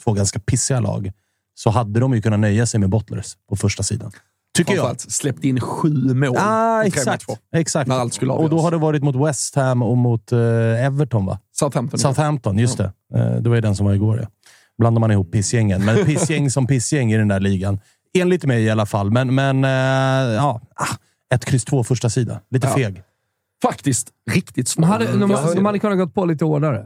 två 0.04 0.14
ganska 0.14 0.40
pissiga 0.40 0.80
lag, 0.80 1.12
så 1.56 1.70
hade 1.70 2.00
de 2.00 2.14
ju 2.14 2.22
kunnat 2.22 2.40
nöja 2.40 2.66
sig 2.66 2.80
med 2.80 2.90
Bottlers 2.90 3.34
på 3.50 3.56
första 3.56 3.84
sidan. 3.84 4.12
Tycker 4.58 4.76
jag. 4.76 5.02
Släppt 5.02 5.44
in 5.44 5.60
sju 5.60 6.14
mål. 6.14 6.36
Ah, 6.38 6.84
exakt. 6.84 7.26
exakt. 7.56 7.88
När 7.88 7.96
allt 7.96 8.14
skulle 8.14 8.32
och 8.32 8.50
då 8.50 8.60
har 8.60 8.72
det 8.72 8.78
varit 8.78 9.04
mot 9.04 9.16
West 9.16 9.56
Ham 9.56 9.82
och 9.82 9.98
mot 9.98 10.32
eh, 10.32 10.86
Everton, 10.86 11.26
va? 11.26 11.40
Southampton. 11.60 12.00
Southampton, 12.00 12.58
just 12.58 12.78
det. 12.78 12.92
Eh, 13.16 13.36
det 13.36 13.50
var 13.50 13.56
ju 13.56 13.62
den 13.62 13.76
som 13.76 13.86
var 13.86 13.94
igår. 13.94 14.20
Ja. 14.22 14.28
Blandar 14.78 15.00
man 15.00 15.12
ihop 15.12 15.32
pissgängen. 15.32 15.86
Men 15.86 15.96
pissgäng 16.06 16.52
som 16.52 16.68
pissgäng 16.68 17.12
i 17.14 17.18
den 17.18 17.28
där 17.28 17.40
ligan. 17.40 17.80
Enligt 18.18 18.46
mig 18.46 18.64
i 18.64 18.70
alla 18.70 18.86
fall. 18.86 19.12
Men, 19.12 19.36
men 19.36 19.64
eh, 19.64 20.36
ja, 20.36 20.62
ah, 20.76 20.96
ett 21.36 21.46
kryss 21.46 21.66
två 21.66 21.84
första 21.84 22.10
sida. 22.10 22.40
Lite 22.52 22.68
Ja. 22.68 22.74
feg. 22.74 23.02
Faktiskt 23.64 24.08
riktigt 24.32 24.68
svårt. 24.68 24.82
de, 24.84 24.88
hade, 24.90 25.06
de, 25.18 25.36
de 25.56 25.66
hade 25.66 25.80
kunnat 25.80 25.98
gått 25.98 26.14
på 26.14 26.26
lite 26.26 26.46
hårdare. 26.46 26.86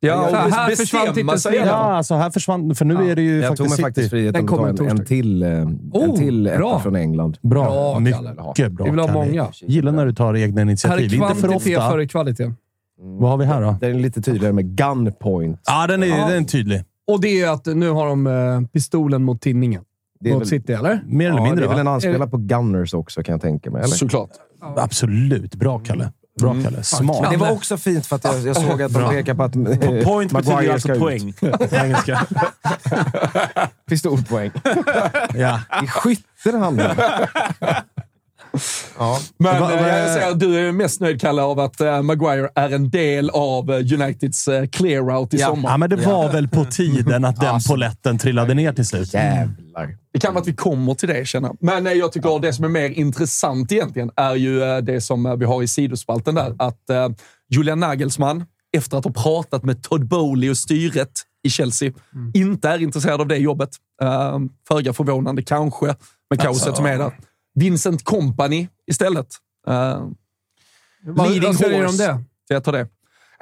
Ja, 0.00 0.28
här 0.32 0.66
bestämma 0.68 0.76
försvann 0.76 1.14
titelstriden. 1.14 1.66
Ja, 1.66 1.74
alltså 1.74 2.14
här 2.14 2.30
försvann... 2.30 2.74
För 2.74 2.84
nu 2.84 2.94
Ja. 2.94 3.02
är 3.10 3.16
det 3.16 3.22
ju 3.22 3.40
Jag 3.40 3.56
tog 3.56 3.66
faktiskt 3.66 3.68
mig 3.70 3.76
City. 3.76 3.82
faktiskt 3.82 4.10
friheten 4.10 4.46
Den 4.46 4.54
att 4.70 4.76
ta 4.76 4.84
en, 4.84 4.90
en 4.98 5.04
till, 5.04 5.42
eh, 5.42 5.48
Oh, 5.92 6.04
en 6.04 6.16
till 6.16 6.46
etta 6.46 6.58
bra. 6.58 6.80
från 6.80 6.96
England. 6.96 7.38
Bra. 7.42 7.64
Bra. 7.64 7.98
Mycket 7.98 8.72
bra. 8.72 8.84
Vi 8.84 8.90
vill 8.90 9.00
ha 9.00 9.12
många. 9.12 9.48
Gillar 9.62 9.92
när 9.92 10.06
du 10.06 10.12
tar 10.12 10.36
egna 10.36 10.60
Här 10.60 10.62
initiativ. 10.66 11.04
Inte 11.14 11.26
för 11.26 11.34
kvantitet 11.48 11.78
ofta. 11.78 11.90
före 11.90 12.08
kvalitet. 12.08 12.52
Vad 13.00 13.30
har 13.30 13.36
vi 13.38 13.44
här 13.44 13.62
då? 13.62 13.76
Den 13.80 13.94
är 13.96 14.00
lite 14.00 14.22
tydligare 14.22 14.52
med 14.52 14.64
gunpoint. 14.76 15.60
Ja, 15.66 15.86
den 15.86 16.02
är, 16.02 16.06
Ja. 16.06 16.28
Den 16.28 16.42
är 16.42 16.48
tydlig. 16.48 16.84
Och 17.08 17.20
det 17.20 17.40
är 17.40 17.48
att 17.50 17.66
nu 17.66 17.90
har 17.90 18.06
de 18.06 18.26
eh, 18.26 18.60
pistolen 18.72 19.22
mot 19.22 19.40
tinningen. 19.40 19.84
Det 20.20 20.30
är 20.30 20.34
Mot 20.34 20.42
väl, 20.42 20.48
City, 20.48 20.72
eller? 20.72 21.02
Mer 21.06 21.28
eller 21.28 21.38
ja, 21.38 21.44
mindre, 21.44 21.64
det 21.64 21.66
är 21.66 21.70
väl 21.70 21.78
en 21.78 21.88
anspelare 21.88 22.28
på 22.28 22.36
Gunners 22.36 22.94
också, 22.94 23.22
kan 23.22 23.32
jag 23.32 23.42
tänka 23.42 23.70
mig. 23.70 23.82
Eller? 23.82 23.94
Såklart. 23.94 24.30
Absolut. 24.76 25.54
Bra, 25.54 25.78
Kalle. 25.78 26.12
Bra, 26.40 26.56
Kalle. 26.64 26.82
Smart. 26.82 27.22
Men 27.22 27.30
det 27.32 27.36
var 27.36 27.50
också 27.50 27.76
fint 27.76 28.06
för 28.06 28.16
att 28.16 28.24
jag, 28.24 28.40
jag 28.40 28.56
såg 28.56 28.82
att 28.82 28.92
de 28.92 29.10
pekar 29.10 29.34
på 29.34 29.42
att 29.42 29.56
eh, 29.56 30.04
Point 30.04 30.32
betyder 30.32 30.72
alltså 30.72 30.94
poäng 30.94 31.32
på 31.32 31.76
engelska. 31.76 32.26
Pistolpoäng. 33.88 34.50
Ja. 35.34 35.60
I 35.82 35.86
skytte 35.86 36.52
det 36.52 36.58
handlar. 36.58 36.96
Ja. 38.98 39.18
Men 39.38 39.60
Va- 39.60 39.72
eh, 39.74 39.80
va- 39.82 39.88
jag 39.98 40.10
säger, 40.12 40.34
du 40.34 40.68
är 40.68 40.72
mest 40.72 41.00
nöjd, 41.00 41.20
Kalle, 41.20 41.42
av 41.42 41.60
att 41.60 41.80
eh, 41.80 42.02
Maguire 42.02 42.48
är 42.54 42.70
en 42.70 42.90
del 42.90 43.30
av 43.30 43.70
eh, 43.70 43.76
Uniteds 43.76 44.48
clear-out 44.72 45.34
i 45.34 45.36
Ja. 45.40 45.46
sommar. 45.46 45.70
ja, 45.70 45.76
men 45.76 45.90
det 45.90 45.96
var 45.96 46.32
väl 46.32 46.48
på 46.48 46.64
tiden 46.64 47.24
att 47.24 47.40
den 47.40 47.48
Alltså. 47.48 47.72
poletten 47.72 48.18
trillade 48.18 48.54
ner 48.54 48.72
till 48.72 48.86
slut. 48.86 49.14
Jävlar. 49.14 49.96
Det 50.12 50.20
kan 50.20 50.34
vara 50.34 50.42
att 50.42 50.48
vi 50.48 50.54
kommer 50.54 50.94
till 50.94 51.08
det, 51.08 51.28
känner. 51.28 51.50
Men 51.60 51.98
jag 51.98 52.12
tycker 52.12 52.36
att 52.36 52.42
det 52.42 52.52
som 52.52 52.64
är 52.64 52.68
mer 52.68 52.90
intressant 52.90 53.72
egentligen 53.72 54.10
är 54.16 54.34
ju 54.34 54.80
det 54.80 55.00
som 55.00 55.36
vi 55.38 55.44
har 55.44 55.62
i 55.62 55.68
sidospalten 55.68 56.34
där. 56.34 56.54
Att 56.58 56.80
Julian 57.50 57.80
Nagelsmann, 57.80 58.44
efter 58.76 58.96
att 58.98 59.04
ha 59.04 59.12
pratat 59.12 59.64
med 59.64 59.82
Todd 59.82 60.08
Bowley 60.08 60.50
och 60.50 60.56
styret 60.56 61.10
i 61.46 61.50
Chelsea, 61.50 61.92
inte 62.34 62.68
är 62.68 62.82
intresserad 62.82 63.20
av 63.20 63.26
det 63.28 63.36
jobbet. 63.36 63.70
Föga 64.68 64.92
förvånande 64.92 65.42
kanske, 65.42 65.86
med 66.30 66.40
kaoset 66.40 66.76
som 66.76 66.86
är 66.86 66.98
där. 66.98 67.12
Vincent 67.54 68.04
Company 68.04 68.68
istället. 68.86 69.26
Uh, 69.68 69.74
Vad, 69.74 71.42
vad 71.42 71.56
säger 71.56 71.82
du 71.82 71.88
om 71.88 71.96
det? 71.96 72.24
jag 72.48 72.64
tar 72.64 72.72
det. 72.72 72.88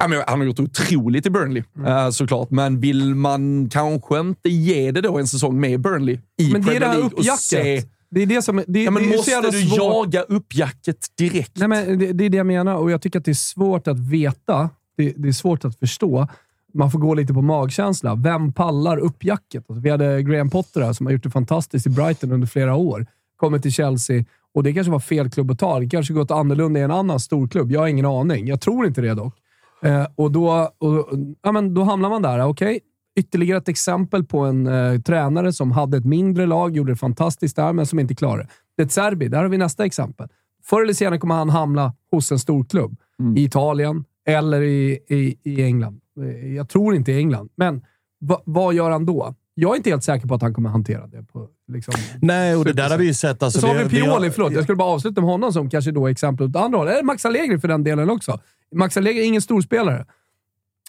Men 0.08 0.22
han 0.26 0.38
har 0.40 0.46
gjort 0.46 0.60
otroligt 0.60 1.26
i 1.26 1.30
Burnley, 1.30 1.62
eh, 1.86 2.10
såklart. 2.10 2.50
Men 2.50 2.80
vill 2.80 3.14
man 3.14 3.68
kanske 3.68 4.20
inte 4.20 4.48
ge 4.48 4.90
det 4.90 5.00
då 5.00 5.18
en 5.18 5.26
säsong 5.26 5.60
med 5.60 5.80
Burnley 5.80 6.18
i 6.38 6.52
Men 6.52 6.62
det 6.62 6.76
är 6.76 6.80
det 6.80 6.86
Premier 6.86 7.02
här 7.02 7.10
League 7.16 7.36
se... 7.38 7.82
Det 8.10 8.22
är 8.22 8.26
det 8.26 8.42
som... 8.42 8.64
Det, 8.66 8.82
Ja, 8.82 8.90
men 8.90 9.02
det 9.02 9.08
är 9.08 9.16
måste 9.16 9.50
du 9.50 9.62
svårt. 9.62 9.78
jaga 9.78 10.22
uppjacket 10.22 10.96
direkt? 11.18 11.52
Nej, 11.56 11.68
men 11.68 11.98
det, 11.98 12.12
det 12.12 12.24
är 12.24 12.30
det 12.30 12.36
jag 12.36 12.46
menar 12.46 12.74
och 12.74 12.90
jag 12.90 13.02
tycker 13.02 13.18
att 13.18 13.24
det 13.24 13.32
är 13.32 13.34
svårt 13.34 13.88
att 13.88 13.98
veta. 13.98 14.70
Det, 14.96 15.12
det 15.16 15.28
är 15.28 15.32
svårt 15.32 15.64
att 15.64 15.78
förstå. 15.78 16.28
Man 16.74 16.90
får 16.90 16.98
gå 16.98 17.14
lite 17.14 17.34
på 17.34 17.42
magkänsla. 17.42 18.14
Vem 18.14 18.52
pallar 18.52 18.98
uppjacket? 18.98 19.64
Alltså, 19.68 19.80
vi 19.80 19.90
hade 19.90 20.22
Graham 20.22 20.50
Potter 20.50 20.80
här, 20.80 20.92
som 20.92 21.06
har 21.06 21.12
gjort 21.12 21.22
det 21.22 21.30
fantastiskt 21.30 21.86
i 21.86 21.90
Brighton 21.90 22.32
under 22.32 22.46
flera 22.46 22.74
år. 22.74 23.06
Kommer 23.36 23.58
till 23.58 23.72
Chelsea 23.72 24.24
och 24.54 24.62
det 24.62 24.72
kanske 24.72 24.90
var 24.90 25.00
fel 25.00 25.30
klubb 25.30 25.50
att 25.50 25.58
ta. 25.58 25.80
Det 25.80 25.88
kanske 25.88 26.14
gått 26.14 26.30
annorlunda 26.30 26.80
i 26.80 26.82
en 26.82 26.90
annan 26.90 27.20
storklubb. 27.20 27.72
Jag 27.72 27.80
har 27.80 27.86
ingen 27.88 28.06
aning. 28.06 28.46
Jag 28.46 28.60
tror 28.60 28.86
inte 28.86 29.00
det 29.00 29.14
dock. 29.14 29.34
Eh, 29.82 30.06
och 30.14 30.32
då, 30.32 30.70
och, 30.78 31.08
ja, 31.42 31.52
men 31.52 31.74
då 31.74 31.82
hamnar 31.82 32.08
man 32.10 32.22
där. 32.22 32.44
Okej, 32.46 32.80
ytterligare 33.18 33.58
ett 33.58 33.68
exempel 33.68 34.24
på 34.24 34.38
en 34.38 34.66
eh, 34.66 35.00
tränare 35.00 35.52
som 35.52 35.72
hade 35.72 35.96
ett 35.96 36.04
mindre 36.04 36.46
lag, 36.46 36.76
gjorde 36.76 36.92
det 36.92 36.96
fantastiskt 36.96 37.56
där, 37.56 37.72
men 37.72 37.86
som 37.86 37.98
inte 37.98 38.14
klarade 38.14 38.42
det. 38.42 38.48
Det 38.76 38.82
är 38.82 38.88
Serbi. 38.88 39.28
Där 39.28 39.42
har 39.42 39.48
vi 39.48 39.58
nästa 39.58 39.84
exempel. 39.84 40.28
Förr 40.64 40.82
eller 40.82 40.92
senare 40.92 41.18
kommer 41.18 41.34
han 41.34 41.50
hamna 41.50 41.94
hos 42.10 42.32
en 42.32 42.38
storklubb. 42.38 42.96
I 43.36 43.44
Italien 43.44 44.04
eller 44.26 44.62
i, 44.62 44.98
i, 45.08 45.38
i 45.42 45.62
England. 45.62 46.00
Eh, 46.20 46.54
Jag 46.54 46.68
tror 46.68 46.94
inte 46.94 47.12
i 47.12 47.18
England, 47.18 47.50
men 47.56 47.82
va, 48.20 48.42
vad 48.44 48.74
gör 48.74 48.90
han 48.90 49.06
då? 49.06 49.34
Jag 49.54 49.72
är 49.72 49.76
inte 49.76 49.90
helt 49.90 50.04
säker 50.04 50.26
på 50.28 50.34
att 50.34 50.42
han 50.42 50.54
kommer 50.54 50.70
hantera 50.70 51.06
det. 51.06 51.22
På, 51.22 51.48
liksom, 51.68 51.94
Nej, 52.22 52.56
och 52.56 52.64
det 52.64 52.72
där 52.72 52.90
har 52.90 52.98
vi 52.98 53.04
ju 53.06 53.14
sett. 53.14 53.42
Alltså, 53.42 53.60
så 53.60 53.66
har 53.66 53.74
vi 53.74 53.88
Pioli, 53.88 54.30
förlåt. 54.30 54.52
Jag 54.52 54.62
skulle 54.62 54.76
bara 54.76 54.88
avsluta 54.88 55.20
med 55.20 55.30
honom 55.30 55.52
som 55.52 55.70
kanske 55.70 55.90
då 55.90 56.08
exempel 56.08 56.46
åt 56.46 56.56
andra 56.56 56.78
hållet. 56.78 56.94
Eller 56.94 57.04
Max 57.04 57.24
Allegri 57.24 57.58
för 57.58 57.68
den 57.68 57.84
delen 57.84 58.10
också. 58.10 58.40
Max 58.74 58.96
Allegri 58.96 59.22
är 59.22 59.26
ingen 59.26 59.42
storspelare. 59.42 60.06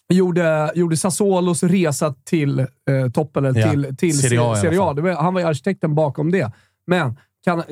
Gjorde, 0.10 0.72
gjorde 0.76 0.98
Sassuolos 0.98 1.64
resa 1.64 2.16
till 2.24 2.60
eh, 2.60 2.66
toppen, 3.14 3.46
eller 3.46 3.60
Ja, 3.60 3.72
till, 3.72 3.98
till 3.98 4.20
Serie 4.20 4.42
A 4.42 4.56
Serie 4.56 4.82
A. 4.82 4.94
var, 4.94 5.14
han 5.14 5.34
var 5.34 5.42
ju 5.42 5.48
arkitekten 5.48 5.96
bakom 5.96 6.32
det. 6.32 6.52
Men 6.88 7.18
kan, 7.44 7.60
eh, 7.60 7.66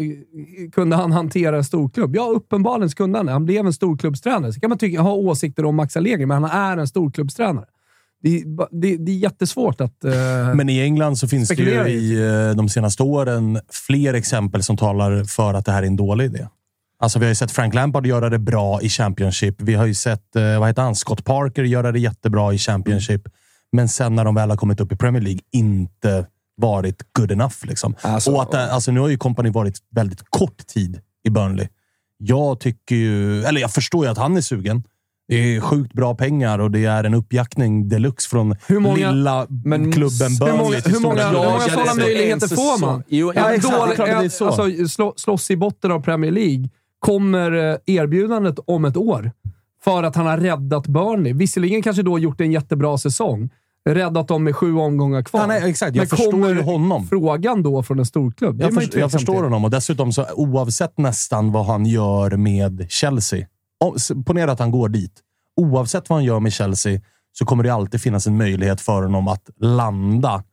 kunde 0.71 0.95
han 0.95 1.11
hantera 1.11 1.57
en 1.57 1.63
storklubb? 1.63 2.15
Ja, 2.15 2.31
uppenbarligen 2.35 2.89
kunde 2.89 3.19
han. 3.19 3.27
Han 3.27 3.45
blev 3.45 3.65
en 3.65 3.73
storklubbstränare. 3.73 4.53
Så 4.53 4.59
kan 4.59 4.69
man 4.69 4.77
tycka, 4.77 5.01
ha 5.01 5.13
åsikter 5.13 5.65
om 5.65 5.75
Max 5.75 5.97
Allegri, 5.97 6.25
men 6.25 6.43
han 6.43 6.51
är 6.51 6.77
en 6.77 6.87
storklubbstränare. 6.87 7.65
Det, 8.25 8.39
är- 8.39 8.81
det, 8.81 8.97
det 8.97 9.11
är 9.11 9.15
jättesvårt 9.17 9.81
att... 9.81 10.03
Eh, 10.03 10.11
Men 10.55 10.69
i 10.69 10.79
England 10.81 11.15
så 11.15 11.27
finns 11.27 11.49
det 11.49 11.55
ju 11.63 11.71
i 11.89 12.27
eh, 12.49 12.55
de 12.55 12.69
senaste 12.69 13.03
åren 13.03 13.59
fler 13.87 14.13
exempel 14.13 14.63
som 14.63 14.77
talar 14.77 15.23
för 15.23 15.53
att 15.53 15.65
det 15.65 15.71
här 15.71 15.83
är 15.83 15.87
en 15.87 15.95
dålig 15.95 16.25
idé. 16.25 16.47
Alltså, 16.99 17.19
vi 17.19 17.25
har 17.25 17.29
ju 17.29 17.35
sett 17.35 17.51
Frank 17.51 17.73
Lampard 17.73 18.05
göra 18.05 18.29
det 18.29 18.39
bra 18.39 18.81
i 18.81 18.89
Championship. 18.89 19.55
Vi 19.61 19.73
har 19.73 19.85
ju 19.85 19.93
sett 19.93 20.35
eh, 20.35 20.59
vad 20.59 20.67
heter 20.69 20.81
han? 20.81 20.95
Scott 20.95 21.23
Parker 21.25 21.63
göra 21.63 21.91
det 21.91 21.99
jättebra 21.99 22.53
i 22.53 22.57
Championship. 22.57 23.21
Men 23.71 23.89
sen 23.89 24.15
när 24.15 24.25
de 24.25 24.35
väl 24.35 24.49
har 24.49 24.57
kommit 24.57 24.79
upp 24.79 24.91
i 24.91 24.95
Premier 24.95 25.21
League 25.23 25.39
inte 25.51 26.25
varit 26.57 27.01
good 27.17 27.31
enough. 27.31 27.55
Liksom. 27.63 27.95
Alltså, 28.01 28.31
och 28.31 28.41
att, 28.41 28.53
alltså, 28.53 28.91
nu 28.91 28.99
har 28.99 29.09
ju 29.09 29.17
kompani 29.17 29.49
varit 29.49 29.77
väldigt 29.95 30.21
kort 30.29 30.67
tid 30.67 30.99
i 31.23 31.29
Burnley. 31.29 31.67
Jag 32.17 32.59
tycker 32.59 32.95
ju, 32.95 33.43
eller 33.43 33.61
jag 33.61 33.71
förstår 33.73 34.05
ju 34.05 34.11
att 34.11 34.17
han 34.17 34.37
är 34.37 34.41
sugen. 34.41 34.83
Det 35.27 35.55
är 35.55 35.61
sjukt 35.61 35.93
bra 35.93 36.15
pengar 36.15 36.59
och 36.59 36.71
det 36.71 36.85
är 36.85 37.03
en 37.03 37.13
uppjackning 37.13 37.89
deluxe 37.89 38.29
från 38.29 38.55
Hur 38.67 38.79
många- 38.79 39.11
lilla 39.11 39.47
men 39.49 39.91
klubben 39.91 40.31
hur 40.31 40.39
Burnley 40.39 40.57
många, 40.57 40.81
till 40.81 40.91
hur 40.93 40.99
många, 40.99 41.27
hur 41.27 41.33
många 41.37 41.59
sådana 41.59 41.93
möjligheter 41.95 42.47
får 42.47 42.79
man? 42.81 43.03
Jo, 43.07 43.31
Ja, 43.35 43.49
En 43.49 43.55
exakt. 43.55 43.73
Det 43.73 43.77
är 43.77 43.81
dålig- 43.81 43.95
klart 43.95 44.09
att 44.09 44.15
det 44.15 44.19
är 44.19 44.23
en- 44.23 44.29
så. 44.29 44.45
Alltså, 44.47 44.87
slå, 44.87 45.13
slåss 45.15 45.51
i 45.51 45.57
botten 45.57 45.91
av 45.91 45.99
Premier 46.01 46.31
League. 46.31 46.69
Kommer 46.99 47.71
eh, 47.71 47.77
erbjudandet 47.85 48.59
om 48.65 48.85
ett 48.85 48.97
år 48.97 49.31
för 49.83 50.03
att 50.03 50.15
han 50.15 50.25
har 50.25 50.37
räddat 50.37 50.87
Burnley. 50.87 51.33
Visserligen 51.33 51.81
kanske 51.81 52.03
då 52.03 52.19
gjort 52.19 52.41
en 52.41 52.51
jättebra 52.51 52.97
säsong. 52.97 53.49
Räddat 53.89 54.27
dem 54.27 54.43
med 54.43 54.55
sju 54.55 54.75
omgångar 54.75 55.21
kvar. 55.23 55.39
Ja, 55.41 55.47
nej, 55.47 55.69
exakt. 55.69 55.95
Jag 55.95 56.01
Men 56.01 56.07
förstår 56.07 56.31
kommer 56.31 56.61
honom. 56.61 57.07
frågan 57.07 57.63
då 57.63 57.83
från 57.83 57.99
en 57.99 58.05
storklubb? 58.05 58.61
Jag, 58.61 58.73
först, 58.73 58.93
jag 58.93 59.11
förstår 59.11 59.33
till. 59.33 59.43
honom 59.43 59.63
och 59.65 59.71
dessutom 59.71 60.11
så 60.11 60.25
oavsett 60.35 60.97
nästan 60.97 61.51
vad 61.51 61.65
han 61.65 61.85
gör 61.85 62.37
med 62.37 62.85
Chelsea. 62.89 63.45
Ponera 64.25 64.51
att 64.51 64.59
han 64.59 64.71
går 64.71 64.89
dit. 64.89 65.11
Oavsett 65.61 66.09
vad 66.09 66.17
han 66.17 66.23
gör 66.23 66.39
med 66.39 66.53
Chelsea 66.53 66.99
så 67.31 67.45
kommer 67.45 67.63
det 67.63 67.69
alltid 67.73 68.01
finnas 68.01 68.27
en 68.27 68.37
möjlighet 68.37 68.81
för 68.81 69.01
honom 69.03 69.27
att 69.27 69.49
landa 69.59 70.43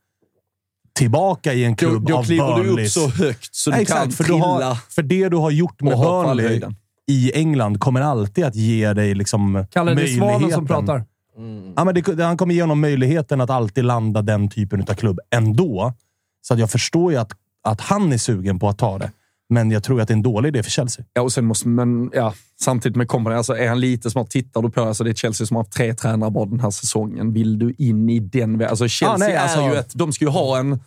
tillbaka 0.95 1.53
i 1.53 1.63
en 1.63 1.71
Då, 1.71 1.75
klubb 1.77 2.05
då 2.07 2.17
av 2.17 2.23
kliver 2.23 2.55
du 2.55 2.59
upp 2.61 2.65
Burnleys. 2.65 2.93
så 2.93 3.07
högt 3.09 3.55
så 3.55 3.71
du 3.71 3.77
Exakt, 3.77 4.01
kan 4.01 4.11
för, 4.11 4.23
du 4.23 4.29
trilla. 4.29 4.45
har, 4.45 4.75
för 4.75 5.01
det 5.03 5.29
du 5.29 5.37
har 5.37 5.51
gjort 5.51 5.81
med 5.81 5.97
Burnley 5.97 6.61
i 7.07 7.31
England 7.35 7.79
kommer 7.79 8.01
alltid 8.01 8.45
att 8.45 8.55
ge 8.55 8.93
dig 8.93 9.15
liksom 9.15 9.65
Kalle, 9.71 9.93
det 9.93 10.01
är 10.01 10.07
Svanen 10.07 10.19
som 10.19 10.39
möjligheten. 10.39 10.67
pratar. 10.67 11.05
Ja, 11.75 11.83
men 11.83 11.95
det, 11.95 12.23
han 12.23 12.37
kommer 12.37 12.53
ge 12.53 12.61
honom 12.61 12.81
möjligheten 12.81 13.41
att 13.41 13.49
alltid 13.49 13.83
landa 13.83 14.21
den 14.21 14.49
typen 14.49 14.81
av 14.81 14.93
klubb 14.93 15.19
ändå. 15.35 15.93
Så 16.41 16.53
att 16.53 16.59
jag 16.59 16.71
förstår 16.71 17.11
ju 17.11 17.17
att, 17.17 17.31
att 17.63 17.81
han 17.81 18.13
är 18.13 18.17
sugen 18.17 18.59
på 18.59 18.69
att 18.69 18.77
ta 18.77 18.97
det. 18.97 19.11
Men 19.49 19.71
jag 19.71 19.83
tror 19.83 20.01
att 20.01 20.07
det 20.07 20.11
är 20.11 20.15
en 20.15 20.21
dålig 20.23 20.49
idé 20.49 20.63
för 20.63 20.71
Chelsea. 20.71 21.05
Ja, 21.13 21.21
och 21.21 21.31
sen 21.33 21.45
måste, 21.45 21.67
men 21.67 22.09
ja, 22.13 22.33
samtidigt 22.63 22.95
med 22.95 23.07
Company, 23.07 23.35
alltså 23.35 23.55
är 23.57 23.67
han 23.69 23.79
lite 23.79 24.09
smart. 24.11 24.29
Tittar 24.29 24.61
du 24.61 24.69
på, 24.69 24.81
alltså 24.81 25.03
det 25.03 25.09
är 25.09 25.13
Chelsea 25.13 25.47
som 25.47 25.55
har 25.55 25.63
haft 25.63 25.73
tre 25.73 25.93
tränare 25.93 26.31
bara 26.31 26.45
den 26.45 26.59
här 26.59 26.71
säsongen. 26.71 27.33
Vill 27.33 27.59
du 27.59 27.73
in 27.77 28.09
i 28.09 28.19
den 28.19 28.61
Alltså 28.65 28.87
Chelsea 28.87 29.09
Ah, 29.13 29.17
nej, 29.17 29.33
är 29.33 29.39
alltså- 29.39 29.61
ju 29.61 29.75
ett, 29.75 29.91
de 29.95 30.13
ska 30.13 30.25
ju 30.25 30.31
ha 30.31 30.59
en 30.59 30.79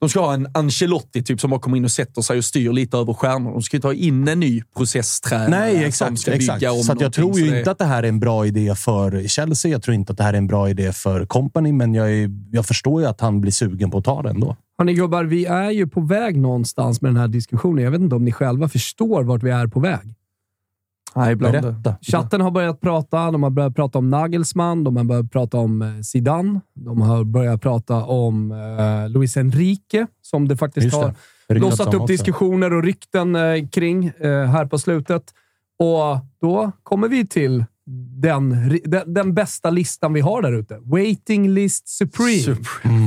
de 0.00 0.08
ska 0.08 0.20
ha 0.20 0.34
en 0.34 0.48
Ancelotti 0.54 1.22
typ 1.22 1.40
som 1.40 1.50
bara 1.50 1.60
kommer 1.60 1.76
in 1.76 1.84
och 1.84 1.90
sätter 1.90 2.22
sig 2.22 2.38
och 2.38 2.44
styr 2.44 2.72
lite 2.72 2.96
över 2.96 3.12
stjärnor. 3.14 3.52
De 3.52 3.62
ska 3.62 3.76
ju 3.76 3.80
ta 3.80 3.92
in 3.94 4.28
en 4.28 4.40
ny 4.40 4.62
processtränare 4.76 5.48
Nej, 5.50 5.84
exakt. 5.84 6.18
ska 6.18 6.30
bygga 6.30 6.54
exakt. 6.54 6.72
om 6.72 6.82
Så 6.82 6.92
att 6.92 7.00
jag 7.00 7.12
tror 7.12 7.38
ju 7.40 7.50
det- 7.50 7.58
inte 7.58 7.70
att 7.70 7.78
det 7.78 7.84
här 7.84 8.02
är 8.02 8.08
en 8.08 8.20
bra 8.20 8.46
idé 8.46 8.74
för 8.74 9.28
Chelsea. 9.28 9.70
Jag 9.72 9.82
tror 9.82 9.94
inte 9.94 10.12
att 10.12 10.18
det 10.18 10.24
här 10.24 10.32
är 10.34 10.38
en 10.38 10.46
bra 10.46 10.70
idé 10.70 10.92
för 10.92 11.26
Company, 11.26 11.72
men 11.72 11.94
jag, 11.94 12.12
är, 12.12 12.30
jag 12.52 12.66
förstår 12.66 13.00
ju 13.02 13.06
att 13.08 13.20
han 13.20 13.40
blir 13.40 13.52
sugen 13.52 13.90
på 13.90 13.98
att 13.98 14.04
ta 14.04 14.22
det 14.22 14.30
ändå. 14.30 14.56
Hörni 14.78 14.94
gubbar, 14.94 15.24
vi 15.24 15.46
är 15.46 15.70
ju 15.70 15.86
på 15.88 16.00
väg 16.00 16.36
någonstans 16.36 17.00
med 17.00 17.08
den 17.10 17.16
här 17.20 17.28
diskussionen. 17.28 17.84
Jag 17.84 17.90
vet 17.90 18.00
inte 18.00 18.14
om 18.16 18.24
ni 18.24 18.32
själva 18.32 18.68
förstår 18.68 19.22
vart 19.22 19.42
vi 19.42 19.50
är 19.50 19.66
på 19.66 19.80
väg. 19.80 20.14
Nej, 21.14 21.32
ibland. 21.32 21.52
Berätta. 21.52 21.94
Chatten 22.02 22.40
har 22.40 22.50
börjat 22.50 22.80
prata. 22.80 23.30
De 23.30 23.42
har 23.42 23.50
börjat 23.50 23.76
prata 23.76 23.98
om 23.98 24.10
Nagelsmann, 24.10 24.84
de 24.84 24.96
har 24.96 25.04
börjat 25.04 25.30
prata 25.30 25.58
om 25.58 25.82
eh, 25.82 26.00
Zidane. 26.02 26.60
De 26.74 27.00
har 27.00 27.24
börjat 27.24 27.60
prata 27.60 28.04
om 28.04 28.52
eh, 28.52 29.08
Luis 29.08 29.36
Enrique, 29.36 30.06
som 30.22 30.48
det 30.48 30.56
faktiskt 30.56 30.84
Just 30.84 30.96
har 30.96 31.14
blossat 31.48 31.94
upp 31.94 32.06
diskussioner 32.06 32.72
och 32.72 32.82
rykten 32.82 33.36
eh, 33.36 33.68
kring 33.72 34.06
eh, 34.06 34.44
här 34.44 34.66
på 34.66 34.78
slutet. 34.78 35.22
Och 35.78 36.18
då 36.40 36.72
kommer 36.82 37.08
vi 37.08 37.26
till 37.26 37.64
den, 38.22 38.70
den, 38.84 39.14
den 39.14 39.34
bästa 39.34 39.70
listan 39.70 40.12
vi 40.12 40.20
har 40.20 40.42
där 40.42 40.52
ute. 40.52 40.78
Waiting 40.82 41.50
list 41.50 41.88
supreme. 41.88 42.56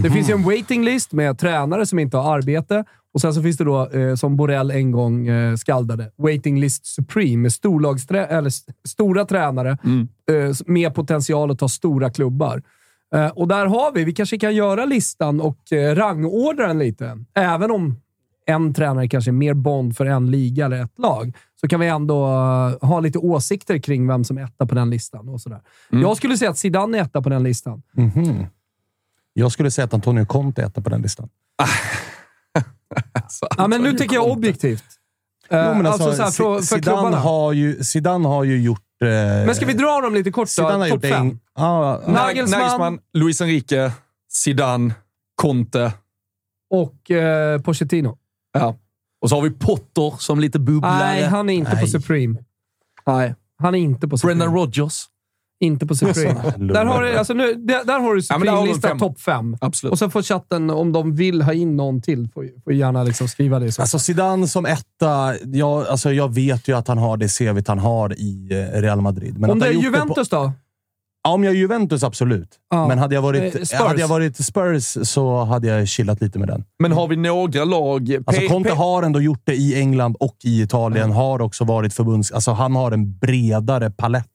Det 0.03 0.09
finns 0.11 0.29
ju 0.29 0.33
en 0.33 0.43
waiting 0.43 0.83
list 0.83 1.11
med 1.11 1.37
tränare 1.37 1.85
som 1.85 1.99
inte 1.99 2.17
har 2.17 2.37
arbete. 2.37 2.85
Och 3.13 3.21
sen 3.21 3.34
så 3.34 3.41
finns 3.43 3.58
det 3.58 3.63
då, 3.63 3.89
eh, 3.89 4.15
som 4.15 4.36
Borrell 4.38 4.71
en 4.71 4.91
gång 4.91 5.28
eh, 5.28 5.56
skaldade, 5.56 6.12
waiting 6.17 6.60
list 6.60 6.86
supreme 6.86 7.38
med 7.38 7.52
storlagsträ- 7.52 8.28
eller 8.28 8.47
st- 8.47 8.73
stora 8.88 9.26
tränare 9.26 9.78
eh, 10.32 10.56
med 10.65 10.95
potential 10.95 11.52
att 11.52 11.60
ta 11.60 11.67
stora 11.69 12.10
klubbar. 12.10 12.62
Eh, 13.15 13.28
och 13.28 13.47
där 13.47 13.65
har 13.65 13.91
vi, 13.93 14.04
vi 14.04 14.13
kanske 14.13 14.38
kan 14.38 14.56
göra 14.56 14.86
listan 14.86 15.41
och 15.41 15.71
eh, 15.73 15.95
rangordna 15.95 16.67
den 16.67 16.80
lite. 16.80 17.17
Även 17.34 17.71
om 17.71 17.95
en 18.45 18.73
tränare 18.73 19.08
kanske 19.08 19.32
är 19.32 19.34
mer 19.34 19.54
bond 19.54 19.97
för 19.97 20.06
en 20.06 20.32
liga 20.32 20.65
eller 20.65 20.84
ett 20.84 20.99
lag, 20.99 21.34
så 21.62 21.67
kan 21.67 21.80
vi 21.80 21.88
ändå 21.88 22.26
eh, 22.26 22.88
ha 22.89 22.99
lite 22.99 23.17
åsikter 23.19 23.78
kring 23.78 24.08
vem 24.08 24.23
som 24.23 24.38
är 24.38 24.43
etta 24.43 24.65
på 24.65 24.76
den 24.76 24.89
listan. 24.89 25.30
Och 25.30 25.41
sådär. 25.41 25.62
Jag 25.89 26.17
skulle 26.17 26.38
säga 26.38 26.52
att 26.52 26.58
Zidane 26.58 26.97
är 26.97 27.02
etta 27.02 27.21
på 27.21 27.30
den 27.30 27.43
listan. 27.43 27.82
Mhm. 27.93 28.45
Jag 29.34 29.52
skulle 29.52 29.71
säga 29.71 29.86
att 29.86 29.93
Antonio 29.93 30.26
Conte 30.26 30.62
är 30.62 30.65
etta 30.65 30.82
på 30.82 30.89
den 30.89 31.02
listan. 31.02 31.30
Ja, 33.58 33.67
men 33.67 33.82
nu 33.82 33.93
tänker 33.93 34.15
jag 34.15 34.27
objektivt. 34.27 34.84
Eh, 35.49 35.65
Jo, 35.67 35.73
men 35.73 35.86
alltså, 35.86 36.03
alltså, 36.03 36.15
så 36.17 36.23
här, 36.23 36.32
för, 36.32 36.56
för 36.65 36.75
Zidane, 36.75 37.15
har 37.17 37.53
ju, 37.53 37.84
Zidane 37.84 38.27
har 38.27 38.43
ju 38.43 38.62
gjort... 38.62 38.82
Eh, 39.03 39.08
Men 39.10 39.56
ska 39.56 39.65
vi 39.65 39.73
dra 39.73 40.01
dem 40.01 40.13
lite 40.13 40.32
kort 40.32 40.43
då? 40.43 40.47
Zidane 40.47 40.73
har 40.84 40.89
Topp 40.89 41.03
gjort 41.03 41.12
fem. 41.13 41.39
ja. 41.56 42.01
Nagelsmann. 42.08 42.60
Nagelsmann, 42.60 42.99
Luis 43.13 43.41
Enrique, 43.41 43.91
Zidane, 44.32 44.93
Conte. 45.36 45.91
Och 46.69 47.12
eh, 47.12 47.62
Pochettino. 47.62 48.17
Ja. 48.53 48.75
Och 49.21 49.29
så 49.29 49.36
har 49.36 49.41
vi 49.41 49.49
Potter 49.51 50.13
som 50.19 50.39
lite 50.39 50.60
bubblare. 50.60 50.97
Nej, 50.97 51.23
han 51.23 51.49
är 51.49 51.53
inte 51.53 51.71
på 51.71 51.77
Nej. 51.77 51.88
Supreme. 51.88 52.39
Nej. 53.06 53.36
Han 53.58 53.75
är 53.75 53.79
inte 53.79 54.08
på 54.08 54.17
Supreme. 54.17 54.39
Brendan 54.39 54.56
Rodgers. 54.62 55.06
Inte 55.63 55.86
på 55.88 55.95
Supreme. 55.95 56.34
där, 56.73 56.86
har 56.86 57.04
du, 57.04 57.17
alltså 57.17 57.34
nu, 57.34 57.54
där, 57.54 57.86
där 57.86 57.99
har 57.99 58.13
du 58.15 58.21
Ja, 58.30 58.38
men 58.38 58.45
där 58.45 58.54
har 58.54 58.62
du 58.67 58.73
Supreme-lista 58.73 58.88
fem. 58.88 58.99
topp 58.99 59.19
fem. 59.19 59.58
Absolut. 59.62 59.91
Och 59.91 59.99
sen 59.99 60.12
får 60.12 60.21
chatten, 60.21 60.69
om 60.69 60.91
de 60.91 61.15
vill 61.15 61.41
ha 61.41 61.54
in 61.54 61.76
någon 61.76 62.02
till, 62.02 62.30
får, 62.34 62.45
får 62.63 62.73
gärna 62.73 63.04
liksom 63.04 63.28
skriva 63.28 63.60
det. 63.60 63.71
Så. 63.71 63.82
Alltså 63.82 63.99
Zidane 63.99 64.47
som 64.47 64.65
etta, 64.65 65.34
jag, 65.45 65.88
alltså 65.88 66.12
jag 66.13 66.34
vet 66.34 66.67
ju 66.67 66.78
att 66.78 66.88
han 66.88 66.97
har 66.97 67.17
det 67.17 67.28
CVt 67.38 67.67
han 67.67 67.80
har 67.80 68.13
i 68.19 68.47
eh, 68.73 68.82
Real 68.82 69.02
Madrid. 69.02 69.38
Men 69.39 69.49
om 69.49 69.60
det 69.60 69.67
är 69.67 69.71
Juventus 69.71 70.30
då? 70.30 70.38
På, 70.45 70.52
ja, 71.23 71.34
om 71.34 71.43
jag 71.43 71.54
är 71.54 71.58
Juventus, 71.58 72.04
absolut. 72.04 72.49
Ja. 72.69 72.88
Men 72.88 72.97
hade 72.99 73.15
jag, 73.15 73.21
Eh, 73.21 73.26
varit, 73.26 73.54
Spurs. 73.54 73.73
hade 73.73 74.02
jag 74.02 74.08
varit 74.08 74.38
Spurs 74.45 74.97
så 75.08 75.43
hade 75.43 75.67
jag 75.67 75.88
chillat 75.88 76.21
lite 76.21 76.39
med 76.39 76.47
den. 76.47 76.63
Men 76.80 76.91
har 76.91 77.08
vi 77.08 77.15
några 77.15 77.65
lag... 77.65 78.17
Alltså 78.26 78.47
Conte 78.47 78.73
har 78.73 79.04
ändå 79.04 79.21
gjort 79.21 79.41
det 79.43 79.56
i 79.56 79.80
England 79.80 80.15
och 80.19 80.36
i 80.43 80.62
Italien. 80.62 81.12
Har 81.12 81.41
också 81.41 81.63
varit 81.63 81.93
förbunds... 81.93 82.32
Alltså 82.32 82.52
han 82.52 82.76
har 82.76 82.91
en 82.91 83.17
bredare 83.17 83.89
palett 83.91 84.28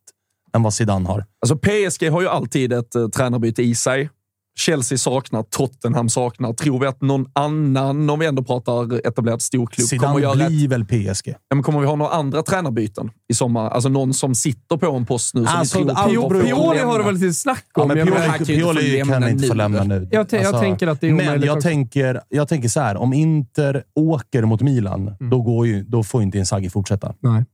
än 0.56 0.62
vad 0.62 0.74
Zidane 0.74 1.08
har. 1.08 1.24
Alltså 1.46 1.56
PSG 1.56 2.10
har 2.10 2.20
ju 2.20 2.28
alltid 2.28 2.72
ett 2.72 2.96
uh, 2.96 3.08
tränarbyte 3.08 3.62
i 3.62 3.74
sig. 3.74 4.10
Chelsea 4.58 4.98
saknar, 4.98 5.42
Tottenham 5.42 6.08
saknar. 6.08 6.52
Tror 6.52 6.80
vi 6.80 6.86
att 6.86 7.00
någon 7.02 7.26
annan, 7.32 8.10
om 8.10 8.18
vi 8.18 8.26
ändå 8.26 8.42
pratar 8.44 9.06
etablerad 9.06 9.42
storklubb, 9.42 9.88
kommer 9.88 10.00
Zidane 10.00 10.14
att 10.14 10.22
göra 10.38 10.48
blir 10.48 10.68
väl 10.68 10.84
PSG. 10.84 11.28
ja, 11.28 11.54
men 11.54 11.62
kommer 11.62 11.80
vi 11.80 11.86
ha 11.86 11.96
några 11.96 12.10
andra 12.12 12.42
tränarbyten 12.42 13.10
i 13.28 13.34
sommar? 13.34 13.70
Alltså 13.70 13.88
någon 13.88 14.14
som 14.14 14.34
sitter 14.34 14.76
på 14.76 14.86
en 14.96 15.06
post 15.06 15.34
nu 15.34 15.46
som 15.46 15.56
Alltså, 15.56 15.78
vi 15.78 15.84
tror 15.84 15.94
kommer 16.22 16.42
Pioli 16.44 16.78
har 16.78 16.98
det 16.98 17.04
väl 17.04 17.14
lite 17.14 17.32
snack 17.32 17.64
Ja, 17.74 17.82
om. 17.82 17.88
men 17.88 17.96
Jag 17.98 18.06
Pioli, 18.06 18.26
kan 18.38 18.46
Pioli 18.46 19.02
kan 19.08 19.28
inte 19.28 19.46
få 19.46 19.54
nu. 19.54 19.58
lämna 19.58 19.84
nu. 19.84 19.94
Alltså, 19.96 20.14
Jag 20.16 20.26
tän- 20.26 20.42
jag 20.42 20.60
tänker 20.60 20.86
att 20.86 21.00
det 21.00 21.08
är 21.08 21.12
Men 21.12 21.26
omöjligt 21.26 21.46
jag 21.46 21.60
tänker, 21.60 22.20
jag 22.28 22.48
tänker 22.48 22.68
så 22.68 22.80
här. 22.80 22.96
Om 22.96 23.12
Inter 23.12 23.82
åker 23.94 24.42
mot 24.44 24.60
Milan, 24.62 25.00
Mm. 25.20 25.30
då, 25.30 25.42
går 25.42 25.66
ju, 25.66 25.82
då 25.84 26.02
får 26.02 26.22
inte 26.22 26.38
Inzaghi 26.38 26.70
fortsätta. 26.70 27.14
Nej. 27.20 27.44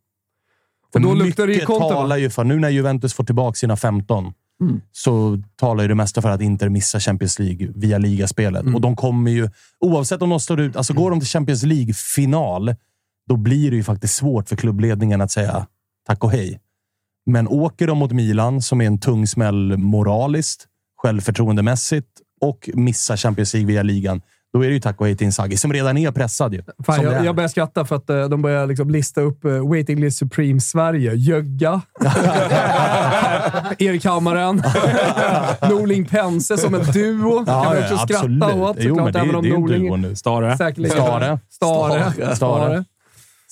För 0.95 1.09
Och 1.09 1.17
då 1.17 1.25
luktar 1.25 1.47
det 1.47 1.53
ju 1.55 1.61
talar 1.61 2.17
ju 2.17 2.31
för, 2.31 2.45
nu 2.45 2.59
när 2.59 2.69
Juventus 2.69 3.15
får 3.15 3.25
tillbaka 3.25 3.55
sina 3.55 3.77
15, 3.77 4.33
Mm. 4.61 4.81
så 4.93 5.43
talar 5.57 5.83
ju 5.85 5.89
det 5.89 5.95
mesta 5.95 6.23
för 6.23 6.31
att 6.31 6.41
Inter 6.41 6.69
missar 6.69 7.01
Champions 7.01 7.39
League 7.39 7.69
via 7.75 7.99
ligaspelet. 7.99 8.63
Mm. 8.63 8.75
Och 8.75 8.81
de 8.81 8.97
kommer 8.97 9.31
ju, 9.31 9.51
oavsett 9.81 10.23
om 10.23 10.31
de 10.31 10.41
står 10.41 10.61
ut, 10.61 10.77
alltså 10.77 10.95
går 10.95 11.11
de 11.11 11.21
till 11.21 11.29
Champions 11.29 11.63
League-final, 11.63 12.75
då 13.29 13.37
blir 13.37 13.71
det 13.71 13.77
ju 13.77 13.83
faktiskt 13.85 14.15
svårt 14.15 14.49
för 14.49 14.57
klubbledningen 14.57 15.21
att 15.21 15.31
säga 15.31 15.67
tack 16.07 16.25
och 16.25 16.31
hej. 16.31 16.61
Men 17.27 17.49
åker 17.49 17.87
de 17.87 17.99
mot 17.99 18.13
Milan, 18.13 18.63
som 18.63 18.81
är 18.81 18.87
en 18.87 18.99
tung 18.99 19.27
smäll 19.27 19.77
moraliskt, 19.77 20.67
självförtroendemässigt 21.03 22.09
och 22.41 22.71
missar 22.75 23.17
Champions 23.17 23.55
League 23.55 23.67
via 23.67 23.83
ligan, 23.83 24.23
då 24.55 24.65
är 24.65 24.69
det 24.69 24.75
ju 24.75 24.81
tack 24.81 25.01
och 25.01 25.07
hej 25.07 25.17
till 25.17 25.25
Inzaghi, 25.25 25.57
som 25.57 25.73
redan 25.73 25.99
är 25.99 26.11
pressad 26.11 26.55
ju. 26.55 26.63
Fan, 26.87 27.03
jag, 27.03 27.13
är. 27.13 27.25
jag 27.25 27.35
börjar 27.37 27.49
skratta 27.49 27.85
för 27.85 27.97
att 27.97 28.11
eh, 28.11 28.25
de 28.25 28.43
börjar 28.43 28.67
liksom 28.67 28.91
lista 28.91 29.21
upp 29.21 29.45
uh, 29.45 29.69
Waiting 29.69 30.01
List 30.01 30.19
Supreme 30.19 30.61
Sverige. 30.61 31.15
Jögga. 31.15 31.81
Erik 33.79 34.05
Hammaren. 34.05 34.57
Norling 35.71 36.05
Pense 36.05 36.59
som 36.59 36.75
en 36.75 36.85
duo. 36.93 37.45
Ja, 37.47 37.65
kan 37.65 37.77
ja, 37.77 37.83
också 37.83 37.95
absolut. 37.95 38.43
skratta 38.43 38.63
åt 38.63 38.77
Jo, 38.81 38.95
men 38.97 39.05
såklart. 39.05 39.13
det, 39.13 39.19
även 39.19 39.35
om 39.35 39.43
det 39.43 39.49
är 39.49 39.51
ju 39.51 39.75
en 39.75 39.83
duo 39.83 39.97
nu. 39.97 40.17
Stare. 40.17 40.55
Stare. 40.55 40.89
Stare. 40.89 41.39
Stare. 41.51 42.37
Stare. 42.37 42.85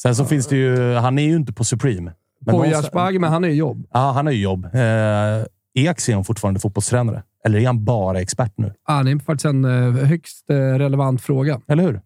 Sen 0.03 0.17
så 0.17 0.25
finns 0.25 0.47
det 0.47 0.57
ju... 0.57 0.95
Han 0.95 1.19
är 1.19 1.23
ju 1.23 1.37
inte 1.37 1.53
på 1.53 1.65
Supreme. 1.65 2.12
Gärsbagge, 2.67 3.19
men 3.19 3.33
han 3.33 3.45
är 3.45 3.49
i 3.49 3.55
jobb. 3.55 3.87
Ja, 3.93 4.12
han 4.12 4.27
har 4.27 4.33
ju 4.33 4.43
jobb. 4.43 4.65
Eh, 4.65 5.91
Eks 5.91 6.09
är 6.09 6.15
han 6.15 6.25
fortfarande 6.25 6.61
fotbollstränare? 6.61 7.23
Eller 7.45 7.59
är 7.59 7.67
han 7.67 7.85
bara 7.85 8.21
expert 8.21 8.53
nu? 8.57 8.73
Ah, 8.85 9.03
det 9.03 9.11
är 9.11 9.19
faktiskt 9.19 9.45
en 9.45 9.65
eh, 9.65 10.05
högst 10.07 10.51
eh, 10.51 10.55
relevant 10.57 11.23
fråga. 11.23 11.61
Eller 11.69 11.83
hur? 11.83 12.01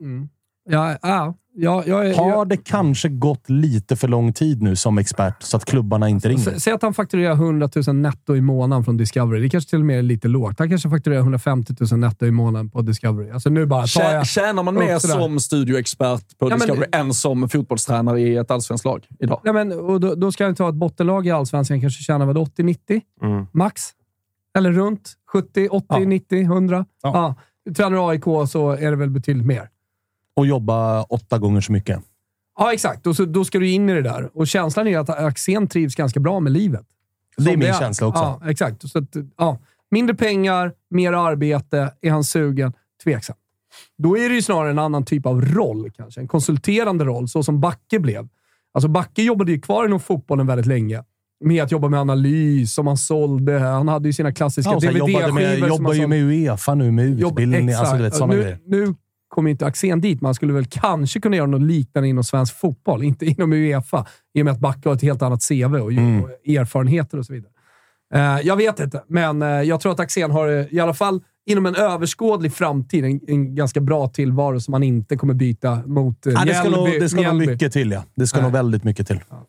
Ja, 0.68 0.96
ja, 1.02 1.34
ja, 1.58 1.82
jag, 1.86 2.14
Har 2.14 2.28
jag, 2.30 2.48
det 2.48 2.56
kanske 2.56 3.08
gått 3.08 3.50
lite 3.50 3.96
för 3.96 4.08
lång 4.08 4.32
tid 4.32 4.62
nu 4.62 4.76
som 4.76 4.98
expert 4.98 5.42
så 5.42 5.56
att 5.56 5.64
klubbarna 5.64 6.08
inte 6.08 6.28
ringer? 6.28 6.58
Säg 6.58 6.72
att 6.72 6.82
han 6.82 6.94
fakturerar 6.94 7.32
100 7.32 7.68
000 7.86 7.96
netto 7.96 8.36
i 8.36 8.40
månaden 8.40 8.84
från 8.84 8.96
Discovery. 8.96 9.42
Det 9.42 9.48
kanske 9.48 9.70
till 9.70 9.78
och 9.78 9.84
med 9.86 9.98
är 9.98 10.02
lite 10.02 10.28
lågt. 10.28 10.58
Han 10.58 10.68
kanske 10.68 10.90
fakturerar 10.90 11.20
150 11.20 11.74
000 11.90 12.00
netto 12.00 12.26
i 12.26 12.30
månaden 12.30 12.70
på 12.70 12.82
Discovery. 12.82 13.30
Alltså 13.30 13.50
nu 13.50 13.66
bara 13.66 13.86
tar 13.86 14.12
jag... 14.12 14.26
Tjänar 14.26 14.62
man 14.62 14.74
mer 14.74 14.98
som 14.98 15.40
studioexpert 15.40 16.38
på 16.38 16.46
Ja, 16.46 16.48
men- 16.50 16.58
Discovery 16.58 16.88
än 16.92 17.14
som 17.14 17.48
fotbollstränare 17.48 18.20
i 18.20 18.36
ett 18.36 18.50
allsvenskt 18.50 18.84
lag 18.84 19.06
idag? 19.18 19.40
Nej, 19.44 19.52
men, 19.52 19.72
och 19.72 20.00
då, 20.00 20.14
då 20.14 20.32
ska 20.32 20.44
han 20.44 20.54
ta 20.54 20.68
ett 20.68 20.74
bottenlag 20.74 21.26
i 21.26 21.30
Allsvenskan. 21.30 21.80
Kanske 21.80 22.02
tjänar 22.02 22.26
vad 22.26 22.36
80-90 22.36 23.00
Mm. 23.22 23.46
max. 23.52 23.82
Eller 24.56 24.72
runt 24.72 25.12
70, 25.32 25.68
80, 25.68 25.86
Ja. 25.88 25.98
90, 25.98 26.42
100. 26.42 26.86
Ja. 27.02 27.34
Ja. 27.64 27.72
Tränar 27.74 28.10
AIK 28.10 28.24
så 28.48 28.70
är 28.70 28.90
det 28.90 28.96
väl 28.96 29.10
betydligt 29.10 29.46
mer. 29.46 29.70
Och 30.34 30.46
jobba 30.46 31.02
åtta 31.02 31.38
gånger 31.38 31.60
så 31.60 31.72
mycket. 31.72 32.00
Ja, 32.58 32.72
exakt. 32.72 33.06
Och 33.06 33.16
så, 33.16 33.24
då 33.24 33.44
ska 33.44 33.58
du 33.58 33.70
in 33.70 33.88
i 33.88 33.94
det 33.94 34.02
där. 34.02 34.30
Och 34.36 34.46
känslan 34.46 34.86
är 34.88 34.98
att 34.98 35.10
Axén 35.10 35.66
trivs 35.68 35.94
ganska 35.94 36.20
bra 36.20 36.40
med 36.40 36.52
livet. 36.52 36.86
Det 37.36 37.42
är 37.42 37.52
Som 37.52 37.58
min 37.60 37.74
känsla 37.74 38.06
också. 38.06 38.38
Ja, 38.40 38.50
exakt. 38.50 38.88
Så 38.90 38.98
att, 38.98 39.16
ja, 39.36 39.58
mindre 39.90 40.16
pengar, 40.16 40.72
mer 40.90 41.12
arbete. 41.12 41.92
Är 42.00 42.10
han 42.10 42.24
sugen? 42.24 42.72
Tveksam. 43.04 43.36
Då 43.98 44.18
är 44.18 44.28
det 44.28 44.34
ju 44.34 44.42
snarare 44.42 44.70
en 44.70 44.78
annan 44.78 45.04
typ 45.04 45.26
av 45.26 45.40
roll 45.40 45.90
kanske. 45.90 46.20
En 46.20 46.28
konsulterande 46.28 47.04
roll, 47.04 47.28
så 47.28 47.42
som 47.42 47.60
Backe 47.60 47.98
blev. 47.98 48.28
Alltså 48.72 48.88
Backe 48.88 49.22
jobbade 49.22 49.52
ju 49.52 49.60
kvar 49.60 49.86
inom 49.86 50.00
fotbollen 50.00 50.46
väldigt 50.46 50.66
länge. 50.66 51.04
Med 51.44 51.62
att 51.62 51.72
jobba 51.72 51.88
med 51.88 52.00
analys 52.00 52.74
som 52.74 52.86
han 52.86 52.96
sålde. 52.96 53.58
Han 53.58 53.88
hade 53.88 54.08
ju 54.08 54.12
sina 54.12 54.32
klassiska 54.32 54.70
Ja, 54.70 54.78
DVD-skivor. 54.78 55.58
som 55.58 55.68
jobbar 55.68 55.90
han 55.92 56.00
ju 56.00 56.06
med 56.06 56.22
Uefa 56.22 56.74
nu 56.74 56.90
med 56.90 57.04
utbildning. 57.22 57.68
exakt. 57.68 57.88
Alltså, 58.00 58.26
vet, 58.26 58.28
nu, 58.36 58.42
grejer. 58.42 58.58
nu 58.66 58.94
kommer 59.28 59.50
inte 59.50 59.66
Axén 59.66 60.00
dit, 60.00 60.20
men 60.20 60.26
han 60.26 60.34
skulle 60.34 60.52
väl 60.52 60.66
kanske 60.66 61.20
kunna 61.20 61.36
göra 61.36 61.46
något 61.46 61.62
liknande 61.62 62.08
inom 62.08 62.24
svensk 62.24 62.58
fotboll. 62.60 63.02
Inte 63.02 63.26
inom 63.26 63.52
Uefa, 63.52 64.06
i 64.34 64.40
och 64.40 64.44
med 64.44 64.52
att 64.52 64.60
Backa 64.60 64.88
har 64.88 64.96
ett 64.96 65.02
helt 65.02 65.22
annat 65.22 65.48
CV 65.48 65.64
och, 65.76 65.92
Mm. 65.92 66.22
och 66.24 66.30
erfarenheter 66.48 67.18
och 67.18 67.26
så 67.26 67.32
vidare. 67.32 67.50
Eh, 68.14 68.40
jag 68.46 68.56
vet 68.56 68.80
inte, 68.80 69.02
men 69.08 69.42
eh, 69.42 69.48
jag 69.48 69.80
tror 69.80 69.92
att 69.92 70.00
Axén 70.00 70.30
har, 70.30 70.48
eh, 70.48 70.66
i 70.70 70.80
alla 70.80 70.94
fall 70.94 71.20
inom 71.50 71.66
en 71.66 71.74
överskådlig 71.74 72.52
framtid, 72.52 73.04
en, 73.04 73.20
en 73.26 73.54
ganska 73.54 73.80
bra 73.80 74.08
tillvaro 74.08 74.60
som 74.60 74.74
han 74.74 74.82
inte 74.82 75.16
kommer 75.16 75.34
byta 75.34 75.82
mot 75.86 76.26
uh, 76.26 76.32
Ja, 76.32 76.44
det 76.44 76.54
ska, 76.54 76.70
nog, 76.70 76.88
det 77.00 77.08
ska 77.08 77.16
nog 77.16 77.24
Mjällby. 77.34 77.46
mycket 77.52 77.72
till, 77.72 77.90
ja. 77.90 78.02
Det 78.16 78.26
ska 78.26 78.36
Nej. 78.38 78.42
nog 78.44 78.52
väldigt 78.52 78.84
mycket 78.84 79.06
till. 79.06 79.20
Ja, 79.30 79.46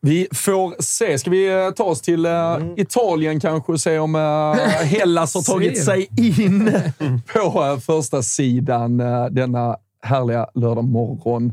vi 0.00 0.28
får 0.32 0.82
se. 0.82 1.18
Ska 1.18 1.30
vi 1.30 1.64
eh, 1.64 1.70
ta 1.70 1.84
oss 1.84 2.00
till 2.00 2.26
eh, 2.26 2.58
Italien 2.76 3.40
kanske 3.40 3.72
och 3.72 3.80
se 3.80 3.98
om 3.98 4.14
uh, 4.14 4.54
Hellas 4.84 5.34
har 5.34 5.42
tagit 5.52 5.84
sig 5.84 6.08
in 6.16 6.72
på 7.32 7.62
uh, 7.62 7.78
första 7.78 8.22
sidan 8.22 9.00
uh, 9.00 9.26
denna 9.26 9.76
härliga 10.02 10.46
lördag 10.54 10.84
morgon. 10.84 11.52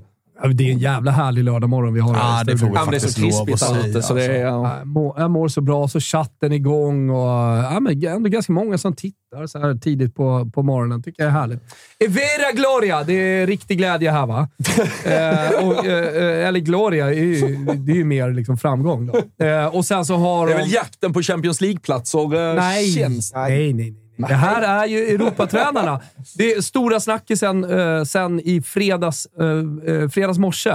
Det 0.53 0.67
är 0.67 0.71
en 0.71 0.79
jävla 0.79 1.11
härlig 1.11 1.43
lördagmorgon 1.43 1.93
vi 1.93 1.99
har 1.99 2.13
här 2.13 2.43
det 2.45 2.57
får 2.57 2.67
vi 2.67 2.73
Ja, 2.75 2.85
det 2.85 2.97
är 2.97 2.99
så 2.99 3.21
krispigt 3.21 3.63
att 3.63 3.69
här 3.69 3.81
säga, 3.81 3.89
ute, 3.89 4.01
så 4.01 4.13
det 4.13 4.25
är... 4.25 4.45
Ja, 4.45 4.77
Jag 4.77 4.87
mår, 4.87 5.19
jag 5.19 5.31
mår 5.31 5.47
så 5.47 5.61
bra, 5.61 5.87
så 5.87 5.99
chatten 5.99 6.51
igång 6.51 7.09
och 7.09 7.27
ja, 7.63 7.79
men 7.79 8.05
ändå 8.05 8.29
ganska 8.29 8.53
många 8.53 8.77
som 8.77 8.95
tittar 8.95 9.47
så 9.47 9.59
här 9.59 9.75
tidigt 9.75 10.15
på, 10.15 10.51
på 10.53 10.63
morgonen. 10.63 11.03
tycker 11.03 11.23
jag 11.23 11.27
är 11.27 11.33
härligt. 11.33 11.59
Evera 11.99 12.51
Gloria! 12.55 13.03
Det 13.03 13.13
är 13.13 13.47
riktig 13.47 13.77
glädje 13.77 14.11
här, 14.11 14.25
va? 14.25 14.49
eh, 15.05 15.67
och, 15.67 15.85
eh, 15.85 16.47
eller 16.47 16.59
Gloria, 16.59 17.07
är 17.07 17.13
ju, 17.13 17.55
det 17.75 17.91
är 17.91 17.95
ju 17.95 18.03
mer 18.03 18.31
liksom 18.31 18.57
framgång. 18.57 19.07
Då. 19.07 19.45
Eh, 19.45 19.65
och 19.65 19.85
sen 19.85 20.05
så 20.05 20.15
har 20.15 20.47
Det 20.47 20.53
är 20.53 20.57
de... 20.57 20.63
väl 20.63 20.73
jakten 20.73 21.13
på 21.13 21.21
Champions 21.21 21.61
League-platser, 21.61 22.49
eh, 22.49 22.55
Nej. 22.55 22.91
känns 22.91 23.33
nej, 23.33 23.73
nej. 23.73 23.73
nej. 23.73 23.95
Det 24.27 24.33
här 24.33 24.61
är 24.61 24.85
ju 24.85 24.97
Europatränarna. 24.97 26.01
Det 26.37 26.53
är 26.53 26.61
stora 26.61 26.99
snackisen 26.99 27.63
eh, 27.63 28.03
sen 28.03 28.39
i 28.39 28.61
fredags, 28.61 29.25
eh, 29.25 29.93
eh, 29.95 30.09
fredags 30.09 30.37
morse 30.39 30.69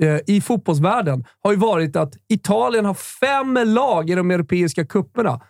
eh, 0.00 0.18
i 0.26 0.40
fotbollsvärlden 0.40 1.24
har 1.42 1.52
ju 1.52 1.58
varit 1.58 1.96
att 1.96 2.14
Italien 2.28 2.84
har 2.84 2.94
fem 2.94 3.58
lag 3.64 4.10
i 4.10 4.14
de 4.14 4.30
europeiska 4.30 4.86
kupperna. 4.86 5.40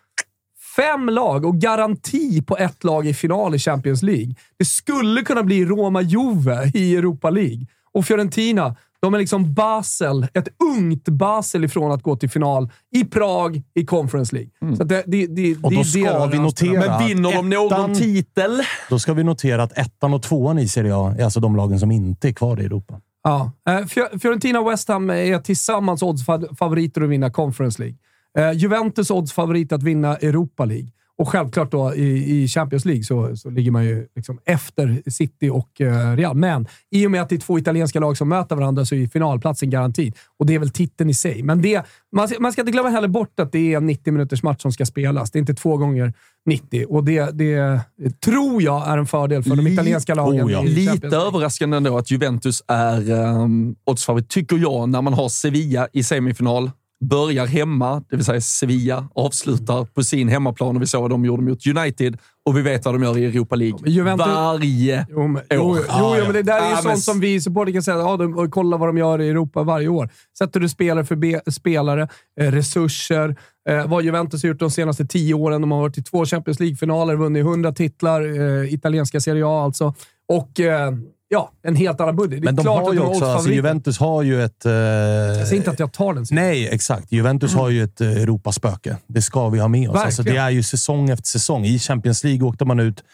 Fem 0.76 1.08
lag 1.08 1.44
och 1.44 1.56
garanti 1.56 2.42
på 2.42 2.56
ett 2.56 2.84
lag 2.84 3.06
i 3.06 3.14
final 3.14 3.54
i 3.54 3.58
Champions 3.58 4.02
League. 4.02 4.34
Det 4.58 4.64
skulle 4.64 5.22
kunna 5.22 5.42
bli 5.42 5.64
Roma-Juve 5.64 6.70
i 6.74 6.96
Europa 6.96 7.30
League. 7.30 7.66
Och 7.92 8.04
Fiorentina, 8.04 8.76
de 9.02 9.14
är 9.14 9.18
liksom 9.18 9.54
Basel, 9.54 10.26
ett 10.34 10.48
ungt 10.76 11.08
Basel 11.08 11.64
ifrån 11.64 11.92
att 11.92 12.02
gå 12.02 12.16
till 12.16 12.30
final 12.30 12.70
i 12.96 13.04
Prag 13.04 13.62
i 13.74 13.86
Conference 13.86 14.34
League. 14.36 14.76
Så 14.76 14.82
att 14.82 14.88
det, 14.88 15.02
det, 15.06 15.26
det, 15.26 15.56
Och 15.62 15.74
då 15.74 15.84
ska 15.84 16.26
vi 16.26 16.38
notera 16.38 16.98
Men 16.98 17.06
vinner 17.08 17.32
de 17.32 17.48
någon 17.50 17.94
titel? 17.94 18.60
Då 18.90 18.98
ska 18.98 19.12
vi 19.14 19.24
notera 19.24 19.62
att 19.62 19.78
ettan 19.78 20.14
och 20.14 20.22
tvåan 20.22 20.58
i 20.58 20.68
Serie 20.68 20.96
A 20.96 21.14
är 21.18 21.24
alltså 21.24 21.40
de 21.40 21.56
lagen 21.56 21.80
som 21.80 21.90
inte 21.90 22.28
är 22.28 22.32
kvar 22.32 22.60
i 22.60 22.64
Europa. 22.64 23.00
Ja. 23.22 23.52
Eh, 23.68 23.86
Fio- 23.86 24.18
Fiorentina 24.18 24.60
och 24.60 24.70
West 24.70 24.88
Ham 24.88 25.10
är 25.10 25.38
tillsammans 25.38 26.02
oddsfavoriter 26.02 27.00
att 27.02 27.08
vinna 27.08 27.30
Conference 27.30 27.82
League. 27.82 27.96
Eh, 28.38 28.52
Juventus 28.58 29.10
oddsfavorit 29.10 29.72
att 29.72 29.82
vinna 29.82 30.16
Europa 30.16 30.64
League. 30.64 30.88
Och 31.18 31.28
självklart 31.28 31.70
då 31.70 31.94
i, 31.94 32.42
i 32.42 32.48
Champions 32.48 32.84
League 32.84 33.04
så, 33.04 33.36
så 33.36 33.50
ligger 33.50 33.70
man 33.70 33.84
ju 33.84 34.06
liksom 34.16 34.38
efter 34.44 35.02
City 35.10 35.50
och 35.50 35.80
eh, 35.80 36.16
Real. 36.16 36.36
Men 36.36 36.66
i 36.90 37.06
och 37.06 37.10
med 37.10 37.22
att 37.22 37.28
det 37.28 37.34
är 37.34 37.38
två 37.40 37.58
italienska 37.58 38.00
lag 38.00 38.16
som 38.16 38.28
möter 38.28 38.56
varandra 38.56 38.84
så 38.84 38.94
är 38.94 38.98
ju 38.98 39.08
finalplatsen 39.08 39.70
garanti. 39.70 40.12
Och 40.38 40.46
det 40.46 40.54
är 40.54 40.58
väl 40.58 40.70
titeln 40.70 41.10
i 41.10 41.14
sig. 41.14 41.42
Men 41.42 41.62
det, 41.62 41.82
man, 42.16 42.28
ska- 42.28 42.40
man 42.40 42.52
ska 42.52 42.62
inte 42.62 42.72
glömma 42.72 42.88
heller 42.88 43.08
bort 43.08 43.40
att 43.40 43.52
det 43.52 43.72
är 43.72 43.76
en 43.76 43.86
90 43.86 44.12
minuters 44.12 44.42
match 44.42 44.62
som 44.62 44.72
ska 44.72 44.86
spelas. 44.86 45.30
Det 45.30 45.36
är 45.36 45.40
inte 45.40 45.54
två 45.54 45.76
gånger 45.76 46.12
90. 46.46 46.86
Och 46.88 47.04
det, 47.04 47.30
det 47.38 47.80
tror 48.20 48.62
jag 48.62 48.88
är 48.88 48.98
en 48.98 49.06
fördel 49.06 49.42
för 49.42 49.50
de 49.56 49.64
Li- 49.64 49.72
italienska 49.72 50.14
lagen. 50.14 50.46
Oh 50.46 50.52
ja. 50.52 50.62
Lite 50.62 51.16
överraskande 51.16 51.76
ändå 51.76 51.98
att 51.98 52.10
Juventus 52.10 52.62
är 52.68 53.10
um, 53.10 53.76
oddsfavorit, 53.84 54.28
tycker 54.28 54.56
jag, 54.56 54.88
när 54.88 55.02
man 55.02 55.12
har 55.14 55.28
Sevilla 55.28 55.88
i 55.92 56.02
semifinal. 56.02 56.70
Börjar 57.04 57.46
hemma, 57.46 58.02
det 58.10 58.16
vill 58.16 58.24
säga 58.24 58.40
Sevilla, 58.40 59.08
avslutar 59.14 59.84
på 59.84 60.02
sin 60.04 60.28
hemmaplan 60.28 60.76
och 60.76 60.82
vi 60.82 60.86
såg 60.86 61.02
vad 61.02 61.10
de 61.10 61.24
gjorde 61.24 61.42
mot 61.42 61.66
United 61.66 62.18
och 62.46 62.56
vi 62.56 62.62
vet 62.62 62.84
vad 62.84 62.94
de 62.94 63.02
gör 63.02 63.18
i 63.18 63.24
Europa 63.24 63.56
League. 63.56 63.78
Juventus- 63.90 64.26
Varje 64.26 65.06
Jo, 65.10 65.26
men, 65.28 65.42
jo, 65.50 65.60
år. 65.62 65.78
jo, 65.78 66.14
jo, 66.18 66.24
men 66.24 66.32
det 66.32 66.42
där 66.42 66.60
är 66.60 66.64
ju 66.64 66.70
Ja, 66.70 66.76
sånt 66.76 66.86
men- 66.86 66.96
som 66.98 67.20
vi 67.20 67.40
supportrar 67.40 67.72
kan 67.72 67.82
säga. 67.82 67.96
Ja, 67.96 68.16
de, 68.16 68.50
kolla 68.50 68.76
vad 68.76 68.88
de 68.88 68.98
gör 68.98 69.20
i 69.20 69.28
Europa 69.28 69.62
varje 69.62 69.88
år. 69.88 70.08
Sätter 70.38 70.60
du 70.60 70.68
spelare 70.68 71.04
för 71.04 71.16
be, 71.16 71.40
spelare, 71.50 72.08
eh, 72.40 72.50
resurser, 72.52 73.36
eh, 73.68 73.86
vad 73.86 74.04
Juventus 74.04 74.42
har 74.42 74.48
gjort 74.48 74.58
de 74.60 74.70
senaste 74.70 75.06
tio 75.06 75.34
åren. 75.34 75.60
De 75.60 75.70
har 75.70 75.80
varit 75.80 75.98
i 75.98 76.02
två 76.02 76.24
Champions 76.26 76.60
League-finaler, 76.60 77.16
vunnit 77.16 77.44
100 77.44 77.72
titlar, 77.72 78.22
eh, 78.62 78.74
italienska 78.74 79.20
Serie 79.20 79.46
A 79.46 79.64
alltså. 79.64 79.94
Och 80.28 80.60
eh, 80.60 80.92
ja, 81.28 81.52
en 81.62 81.76
helt 81.76 82.00
annan 82.00 82.16
budget. 82.16 82.44
Men 82.44 82.56
de 82.56 82.66
har 82.66 82.92
ju 82.92 83.00
också, 83.00 83.24
alltså. 83.24 83.50
Juventus 83.50 83.98
har 83.98 84.22
ju 84.22 84.42
ett... 84.44 84.66
Eh, 84.66 84.72
Jag 84.72 85.46
säger 85.46 85.56
inte 85.56 85.70
att 85.70 85.78
jag 85.78 85.92
tar 85.92 86.14
den. 86.14 86.24
Nej, 86.30 86.68
exakt. 86.68 87.12
Juventus 87.12 87.54
har 87.54 87.68
ju 87.68 87.82
ett 87.84 88.00
eh, 88.00 88.08
Europaspöke. 88.22 88.96
Det 89.06 89.22
ska 89.22 89.48
vi 89.48 89.58
ha 89.58 89.68
med 89.68 89.90
oss. 89.90 89.96
Alltså, 89.96 90.22
det 90.22 90.36
är 90.36 90.50
ju 90.50 90.62
säsong 90.62 91.10
efter 91.10 91.26
säsong. 91.28 91.64
I 91.64 91.78
Champions 91.78 92.24
League 92.24 92.48
åkte 92.48 92.64
man 92.64 92.80
ut 92.80 93.04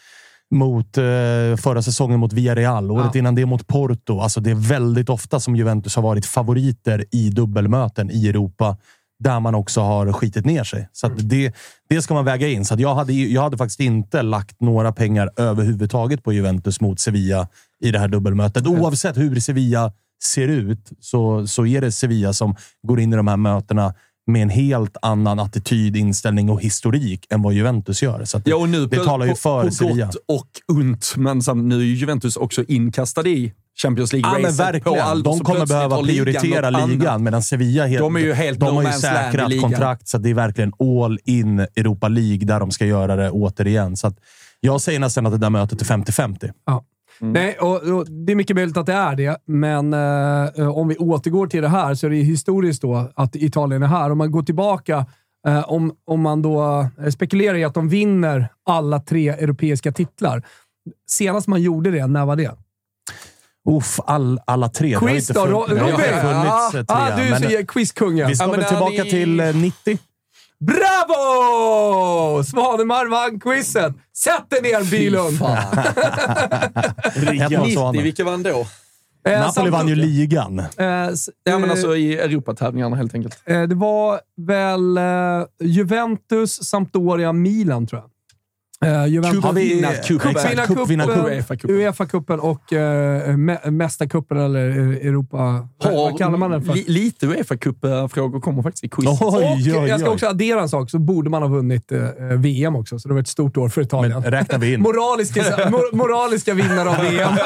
mot 0.54 0.98
eh, 0.98 1.02
förra 1.56 1.82
säsongen 1.82 2.20
mot 2.20 2.32
Villarreal. 2.32 2.90
Året 2.90 3.10
Ja. 3.14 3.18
innan 3.18 3.34
det 3.34 3.46
mot 3.46 3.66
Porto. 3.66 4.20
Alltså, 4.20 4.40
det 4.40 4.50
är 4.50 4.54
väldigt 4.68 5.08
ofta 5.08 5.40
som 5.40 5.56
Juventus 5.56 5.96
har 5.96 6.02
varit 6.02 6.26
favoriter 6.26 7.04
i 7.12 7.30
dubbelmöten 7.30 8.10
i 8.10 8.28
Europa. 8.28 8.76
Där 9.18 9.40
man 9.40 9.54
också 9.54 9.80
har 9.80 10.12
skitit 10.12 10.44
ner 10.44 10.64
sig. 10.64 10.88
Så 10.92 11.06
Mm. 11.06 11.18
det, 11.28 11.52
det 11.88 12.02
ska 12.02 12.14
man 12.14 12.24
väga 12.24 12.48
in. 12.48 12.64
Så 12.64 12.74
jag, 12.78 12.94
hade, 12.94 13.12
jag 13.12 13.42
hade 13.42 13.56
faktiskt 13.56 13.80
inte 13.80 14.22
lagt 14.22 14.60
några 14.60 14.92
pengar 14.92 15.30
överhuvudtaget 15.36 16.22
på 16.24 16.32
Juventus 16.32 16.80
mot 16.80 17.00
Sevilla 17.00 17.48
i 17.84 17.90
det 17.90 17.98
här 17.98 18.08
dubbelmötet. 18.08 18.66
Oavsett 18.66 19.16
hur 19.16 19.40
Sevilla 19.40 19.92
ser 20.24 20.48
ut 20.48 20.92
så, 21.00 21.46
så 21.46 21.66
är 21.66 21.80
det 21.80 21.92
Sevilla 21.92 22.32
som 22.32 22.56
går 22.88 23.00
in 23.00 23.12
i 23.12 23.16
de 23.16 23.28
här 23.28 23.36
mötena 23.36 23.94
med 24.26 24.42
en 24.42 24.48
helt 24.50 24.96
annan 25.02 25.38
attityd, 25.38 25.96
inställning 25.96 26.50
och 26.50 26.62
historik 26.62 27.26
än 27.30 27.42
vad 27.42 27.52
Juventus 27.54 28.02
gör. 28.02 28.24
Så 28.24 28.40
Ja, 28.44 28.56
och 28.56 28.68
nu 28.68 28.86
det 28.86 28.96
på, 28.96 29.04
talar 29.04 29.26
ju 29.26 29.32
på, 29.32 29.36
för 29.38 29.64
på 29.64 29.70
Sevilla. 29.70 30.06
gott 30.06 30.16
och 30.28 30.76
ont, 30.76 31.14
men 31.16 31.42
sam, 31.42 31.68
nu 31.68 31.76
är 31.80 31.84
ju 31.84 31.94
Juventus 31.94 32.36
också 32.36 32.64
inkastade 32.68 33.30
i 33.30 33.52
Champions 33.82 34.12
Ja, 34.12 34.18
League-racet 34.18 34.56
på 34.56 34.62
verkligen. 34.62 35.00
allvar. 35.00 35.32
De 35.32 35.40
kommer 35.44 35.66
behöva 35.66 36.00
ligan 36.00 36.24
prioritera 36.24 36.70
ligan, 36.70 37.06
annat. 37.08 37.22
medan 37.22 37.42
Sevilla 37.42 37.86
helt, 37.86 38.00
De 38.00 38.16
är 38.16 38.20
ju 38.20 38.32
helt 38.32 38.60
de 38.60 38.74
no 38.74 38.80
har 38.82 38.92
ju 38.92 38.98
säkrat 38.98 39.50
ligan. 39.50 39.62
kontrakt, 39.70 40.08
så 40.08 40.18
det 40.18 40.30
är 40.30 40.34
verkligen 40.34 40.72
all 40.80 41.18
in 41.24 41.58
Europa 41.60 42.08
League 42.08 42.46
där 42.46 42.60
de 42.60 42.70
ska 42.70 42.86
göra 42.86 43.16
det 43.16 43.30
återigen. 43.30 43.96
Så 43.96 44.06
att 44.06 44.16
jag 44.60 44.80
säger 44.80 44.98
nästan 45.00 45.26
att 45.26 45.32
det 45.32 45.38
där 45.38 45.50
mötet 45.50 45.80
är 45.80 45.84
50-50. 45.86 46.50
Ja. 46.66 46.84
Nej, 47.18 47.56
och, 47.60 47.82
och 47.82 48.06
det 48.10 48.32
är 48.32 48.36
mycket 48.36 48.56
möjligt 48.56 48.76
att 48.76 48.86
det 48.86 48.92
är 48.92 49.14
det, 49.16 49.36
men 49.46 49.92
eh, 49.92 50.68
om 50.78 50.88
vi 50.88 50.96
återgår 50.96 51.46
till 51.46 51.62
det 51.62 51.68
här 51.68 51.94
så 51.94 52.06
är 52.06 52.10
det 52.10 52.16
historiskt 52.16 52.82
då 52.82 53.10
att 53.14 53.36
Italien 53.36 53.82
är 53.82 53.86
här. 53.86 54.10
Om 54.10 54.18
man 54.18 54.30
går 54.30 54.42
tillbaka, 54.42 55.06
eh, 55.46 55.70
om, 55.72 55.92
om 56.06 56.20
man 56.20 56.42
då 56.42 56.86
eh, 57.04 57.10
spekulerar 57.10 57.54
i 57.56 57.64
att 57.64 57.74
de 57.74 57.88
vinner 57.88 58.48
alla 58.66 59.00
tre 59.00 59.28
europeiska 59.28 59.92
titlar. 59.92 60.42
Senast 61.10 61.46
man 61.46 61.62
gjorde 61.62 61.90
det, 61.90 62.06
när 62.06 62.26
var 62.26 62.36
det? 62.36 62.50
Uff, 63.70 64.00
all, 64.06 64.40
alla 64.46 64.68
tre. 64.68 64.96
Quiz 65.00 65.28
då, 65.28 65.46
Robin! 65.46 65.78
eh, 65.78 65.96
tre. 65.96 66.84
Ah, 66.88 67.16
du 67.16 67.22
är 67.22 67.30
men, 67.30 67.42
så 67.42 67.66
quizkungen. 67.66 68.28
vi 68.28 68.36
ska 68.36 68.44
Ja, 68.44 68.50
väl 68.50 68.60
är 68.60 68.64
tillbaka 68.64 69.02
ni- 69.04 69.10
till 69.10 69.40
eh, 69.40 69.56
90. 69.56 69.98
Bravo! 70.60 72.44
Svanemar 72.44 73.06
vann 73.06 73.40
quizet. 73.40 73.92
Sätt 74.16 74.50
dig 74.50 74.62
ner, 74.62 74.90
Bylund! 74.90 75.34
Ett 77.42 77.52
av 77.58 77.62
90, 77.64 77.74
Svanen. 77.74 78.02
vilka 78.02 78.24
vann 78.24 78.42
då? 78.42 78.66
Eh, 79.28 79.40
Napoli 79.40 79.70
vann 79.70 79.88
ju 79.88 79.94
ligan. 79.94 80.58
Eh, 80.58 80.66
Ja, 80.76 81.08
men 81.44 81.64
eh, 81.64 81.70
alltså 81.70 81.96
i 81.96 82.18
Europatävlingarna 82.18 82.96
helt 82.96 83.14
enkelt. 83.14 83.42
Eh, 83.46 83.62
Det 83.62 83.74
var 83.74 84.20
väl 84.46 84.96
eh, 84.96 85.46
Juventus, 85.60 86.64
Sampdoria, 86.64 87.32
Milan 87.32 87.86
tror 87.86 88.00
jag. 88.02 88.10
Eh, 88.84 89.06
Juventus, 89.06 89.44
Har. 89.44 89.52
Uefa-cupen. 91.68 92.38
Och 92.40 92.62
mä- 93.36 93.70
Mästarcupen, 93.70 94.38
eller 94.38 94.68
eh, 94.70 95.08
Europa... 95.08 95.68
vad- 95.84 95.92
vad 95.94 96.18
kallar 96.18 96.38
man 96.38 96.50
den 96.50 96.62
för? 96.64 96.74
Li, 96.74 96.84
lite 96.88 97.26
Uefa-cup-frågor 97.26 98.40
kommer 98.40 98.62
faktiskt 98.62 98.84
i 98.84 98.88
quizet. 98.88 99.18
Oj, 99.22 99.26
och 99.26 99.82
oj, 99.82 99.88
jag 99.88 100.00
ska 100.00 100.08
oj. 100.10 100.14
också 100.14 100.26
addera 100.26 100.60
en 100.60 100.68
sak, 100.68 100.90
så 100.90 100.98
borde 100.98 101.30
man 101.30 101.42
ha 101.42 101.48
vunnit 101.48 101.92
eh, 101.92 102.00
VM 102.38 102.76
också, 102.76 102.98
så 102.98 103.08
det 103.08 103.14
var 103.14 103.20
ett 103.20 103.28
stort 103.28 103.56
år 103.56 103.68
för 103.68 103.82
Italien. 103.82 104.20
Men 104.22 104.30
räknar 104.30 104.58
vi 104.58 104.74
in. 104.74 104.80
Moraliska, 104.82 105.42
mor- 105.70 105.96
moraliska 105.96 106.54
vinnare 106.54 106.88
av 106.90 106.96
VM. 107.10 107.32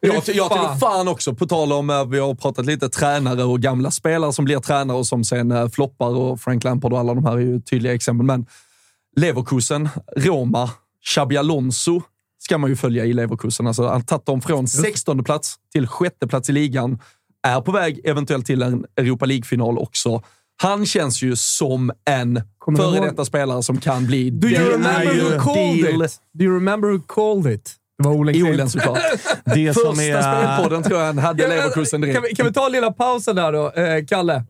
Jag, 0.00 0.14
jag 0.14 0.24
Fan. 0.24 0.58
tycker 0.58 0.78
fan 0.78 1.08
också, 1.08 1.34
på 1.34 1.46
tal 1.46 1.72
om, 1.72 2.08
vi 2.10 2.18
har 2.18 2.34
pratat 2.34 2.66
lite 2.66 2.88
tränare 2.88 3.44
och 3.44 3.60
gamla 3.60 3.90
spelare 3.90 4.32
som 4.32 4.44
blir 4.44 4.58
tränare 4.60 4.96
och 4.96 5.06
som 5.06 5.24
sen 5.24 5.70
floppar 5.70 6.06
och 6.16 6.40
Frank 6.40 6.64
Lampard 6.64 6.92
och 6.92 6.98
alla 6.98 7.14
de 7.14 7.24
här 7.26 7.32
är 7.32 7.38
ju 7.40 7.60
tydliga 7.60 7.94
exempel. 7.94 8.26
Men 8.26 8.46
Leverkusen, 9.16 9.88
Roma, 10.16 10.70
Xabi 11.04 11.36
Alonso 11.36 12.00
ska 12.38 12.58
man 12.58 12.70
ju 12.70 12.76
följa 12.76 13.04
i 13.04 13.12
Leverkusen. 13.12 13.66
Alltså, 13.66 13.82
han 13.82 13.92
har 13.92 14.00
tagit 14.00 14.26
dem 14.26 14.40
från 14.40 14.68
16 14.68 15.24
plats 15.24 15.54
till 15.72 15.86
sjätte 15.86 16.26
plats 16.26 16.48
i 16.50 16.52
ligan. 16.52 16.98
är 17.46 17.60
på 17.60 17.72
väg 17.72 18.00
eventuellt 18.04 18.46
till 18.46 18.62
en 18.62 18.84
Europa 18.96 19.26
League-final 19.26 19.78
också. 19.78 20.22
Han 20.62 20.86
känns 20.86 21.22
ju 21.22 21.36
som 21.36 21.92
en 22.10 22.40
Kommer 22.58 22.78
före 22.78 22.96
ihåg- 22.96 23.06
detta 23.06 23.24
spelare 23.24 23.62
som 23.62 23.80
kan 23.80 24.06
bli... 24.06 24.30
Do 24.30 24.48
you 24.48 24.70
remember 24.70 25.14
who 25.30 25.40
called 25.40 25.84
deal. 25.84 26.02
it? 26.04 26.16
Do 26.38 26.44
you 26.44 26.54
remember 26.54 26.88
who 26.88 27.00
called 27.06 27.52
it? 27.54 27.74
Det 27.98 28.04
var 28.08 28.14
Ole 28.14 28.42
Olen 28.42 28.70
såklart. 28.70 28.98
Det 29.44 29.74
som 29.74 29.94
Första 29.96 30.02
är... 30.02 30.42
spelpodden 30.56 30.82
tror 30.82 30.98
jag 30.98 31.06
han 31.06 31.18
hade 31.18 31.42
Ja, 31.42 31.48
Leverkusen 31.48 32.00
direkt. 32.00 32.14
Kan 32.16 32.22
vi, 32.30 32.34
kan 32.34 32.46
vi 32.46 32.52
ta 32.52 32.66
en 32.66 32.72
lilla 32.72 32.92
pausen 32.92 33.36
där 33.36 33.52
då, 33.52 33.70
eh, 33.70 34.04
Kalle, 34.06 34.44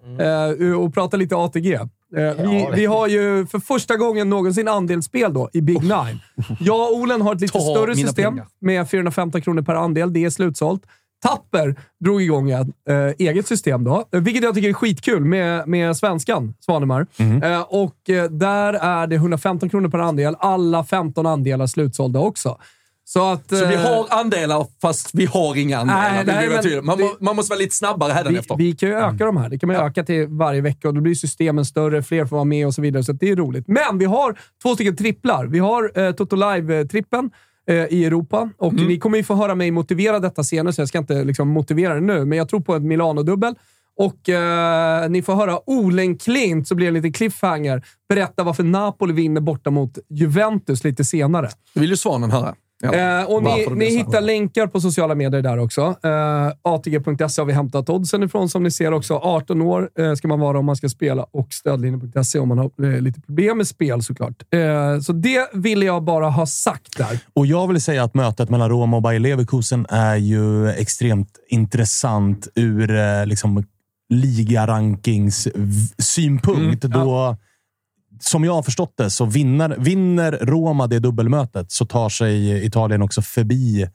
eh, 0.60 0.72
och 0.80 0.94
prata 0.94 1.16
lite 1.16 1.36
ATG? 1.36 1.78
Eh, 2.16 2.50
vi, 2.50 2.68
vi 2.74 2.86
har 2.86 3.08
ju 3.08 3.46
för 3.46 3.58
första 3.58 3.96
gången 3.96 4.30
någonsin 4.30 4.68
andelsspel 4.68 5.34
då 5.34 5.50
i 5.52 5.60
Big 5.60 5.82
Nine. 5.82 6.20
Jag 6.60 6.80
och 6.92 6.96
Olen 6.96 7.20
har 7.20 7.34
ett 7.34 7.40
lite 7.40 7.52
Ta 7.58 7.60
större 7.60 7.94
system 7.96 8.32
pengar. 8.34 8.46
med 8.60 8.90
415 8.90 9.42
kronor 9.42 9.62
per 9.62 9.74
andel. 9.74 10.12
Det 10.12 10.24
är 10.24 10.30
slutsålt. 10.30 10.82
Tapper 11.22 11.74
drog 12.04 12.22
igång 12.22 12.50
ett 12.50 12.66
eh, 12.88 12.96
eget 13.18 13.46
system 13.46 13.84
då, 13.84 14.04
eh, 14.12 14.20
vilket 14.20 14.42
jag 14.42 14.54
tycker 14.54 14.68
är 14.68 14.72
skitkul 14.72 15.24
med, 15.24 15.68
med 15.68 15.96
svenskan, 15.96 16.54
Svanemar. 16.60 17.06
Eh, 17.42 17.60
och 17.60 18.10
eh, 18.10 18.30
där 18.30 18.72
är 18.72 19.06
det 19.06 19.16
115 19.16 19.68
kronor 19.68 19.88
per 19.88 19.98
andel. 19.98 20.36
Alla 20.38 20.84
15 20.84 21.26
andelar 21.26 21.66
slutsålda 21.66 22.20
också. 22.20 22.58
Så, 23.06 23.32
att, 23.32 23.48
Så 23.48 23.66
vi 23.66 23.74
eh, 23.74 23.80
har 23.80 24.06
andelar, 24.20 24.66
fast 24.82 25.10
vi 25.14 25.24
har 25.26 25.56
inga 25.56 25.78
andelar. 25.78 26.00
Nej, 26.12 26.24
nej, 26.26 26.48
men 26.76 26.84
man, 26.86 26.98
vi- 26.98 27.14
man 27.20 27.36
måste 27.36 27.50
vara 27.50 27.58
lite 27.58 27.74
snabbare 27.74 28.08
vi, 28.08 28.14
hädanefter. 28.14 28.56
vi 28.56 28.72
kan 28.72 28.88
ju 28.88 28.94
öka 28.94 29.24
de 29.26 29.36
här. 29.36 29.48
Det 29.48 29.58
kan 29.58 29.66
man 29.66 29.76
öka 29.76 30.04
till 30.04 30.26
varje 30.28 30.60
vecka 30.60 30.88
och 30.88 30.94
då 30.94 31.00
blir 31.00 31.14
systemen 31.14 31.64
större, 31.64 32.02
fler 32.02 32.24
får 32.26 32.36
vara 32.36 32.44
med 32.44 32.66
och 32.66 32.74
så 32.74 32.82
vidare. 32.82 33.04
Så 33.04 33.12
det 33.12 33.28
är 33.30 33.36
roligt. 33.36 33.64
Men 33.68 33.98
vi 33.98 34.04
har 34.04 34.38
två 34.62 34.74
stycken 34.74 34.96
tripplar. 34.96 35.46
Vi 35.46 35.58
har 35.58 35.92
eh, 36.00 36.12
Toto 36.12 36.36
Live-trippen 36.36 37.30
eh, 37.68 37.74
i 37.76 38.04
Europa 38.04 38.50
och 38.58 38.72
Mm. 38.72 38.86
ni 38.86 38.98
kommer 38.98 39.18
ju 39.18 39.24
få 39.24 39.34
höra 39.34 39.54
mig 39.54 39.70
motivera 39.70 40.18
detta 40.20 40.44
senare, 40.44 40.72
så 40.72 40.80
jag 40.80 40.88
ska 40.88 40.98
inte 40.98 41.24
liksom, 41.24 41.48
motivera 41.48 41.94
det 41.94 42.00
nu. 42.00 42.24
Men 42.24 42.38
jag 42.38 42.48
tror 42.48 42.60
på 42.60 42.74
ett 42.76 42.82
Milano-dubbel. 42.82 43.54
Och 43.96 44.28
eh, 44.28 45.08
ni 45.10 45.22
får 45.22 45.34
höra 45.34 45.70
Olen 45.70 46.18
Klint, 46.18 46.68
så 46.68 46.74
blir 46.74 46.86
det 46.86 46.90
en 46.90 46.94
liten 46.94 47.12
cliffhanger, 47.12 47.82
berätta 48.08 48.42
varför 48.44 48.62
Napoli 48.62 49.12
vinner 49.12 49.40
borta 49.40 49.70
mot 49.70 49.98
Juventus 50.10 50.84
lite 50.84 51.04
senare. 51.04 51.50
Det 51.74 51.80
vill 51.80 51.90
ju 51.90 51.96
Svanen 51.96 52.30
höra. 52.30 52.54
Ja, 52.82 52.94
Eh, 52.94 53.24
och 53.30 53.42
ni, 53.42 53.66
ni 53.76 53.96
hittar 53.96 54.20
länkar 54.20 54.66
på 54.66 54.80
sociala 54.80 55.14
medier 55.14 55.42
där 55.42 55.58
också. 55.58 55.80
Eh, 56.02 56.52
ATG.se 56.62 57.40
har 57.40 57.44
vi 57.44 57.52
hämtat 57.52 57.88
oddsen 57.90 58.22
ifrån 58.22 58.48
som 58.48 58.62
ni 58.62 58.70
ser 58.70 58.92
också. 58.92 59.14
18 59.14 59.62
år 59.62 59.90
eh, 59.98 60.14
ska 60.14 60.28
man 60.28 60.40
vara 60.40 60.58
om 60.58 60.64
man 60.66 60.76
ska 60.76 60.88
spela 60.88 61.26
och 61.30 61.52
stödlinjen.se 61.52 62.38
om 62.38 62.48
man 62.48 62.58
har 62.58 62.70
eh, 62.94 63.00
lite 63.00 63.20
problem 63.20 63.56
med 63.58 63.66
spel 63.68 64.02
såklart. 64.02 64.42
Eh, 64.54 65.00
så 65.00 65.12
det 65.12 65.48
ville 65.54 65.84
jag 65.86 66.02
bara 66.04 66.28
ha 66.30 66.46
sagt 66.46 66.96
där. 66.98 67.18
Och 67.34 67.46
jag 67.46 67.68
vill 67.68 67.82
säga 67.82 68.04
att 68.04 68.14
mötet 68.14 68.50
mellan 68.50 68.68
Roma 68.70 68.96
och 68.96 69.02
Bayer 69.02 69.20
Leverkusen 69.20 69.86
är 69.88 70.16
ju 70.16 70.68
extremt 70.70 71.30
intressant 71.48 72.48
ur 72.54 72.90
eh, 72.96 73.26
liksom, 73.26 73.64
ligarankings 74.38 75.46
v- 75.54 75.94
synpunkt. 75.98 76.82
då, 76.82 77.36
som 78.24 78.44
jag 78.44 78.54
har 78.54 78.62
förstått 78.62 78.94
det, 78.98 79.10
så 79.10 79.24
vinner, 79.24 79.76
vinner 79.78 80.32
Roma 80.42 80.86
det 80.86 80.98
dubbelmötet 80.98 81.72
så 81.72 81.86
tar 81.86 82.08
sig 82.08 82.64
Italien 82.66 83.02
också 83.02 83.22
förbi 83.22 83.86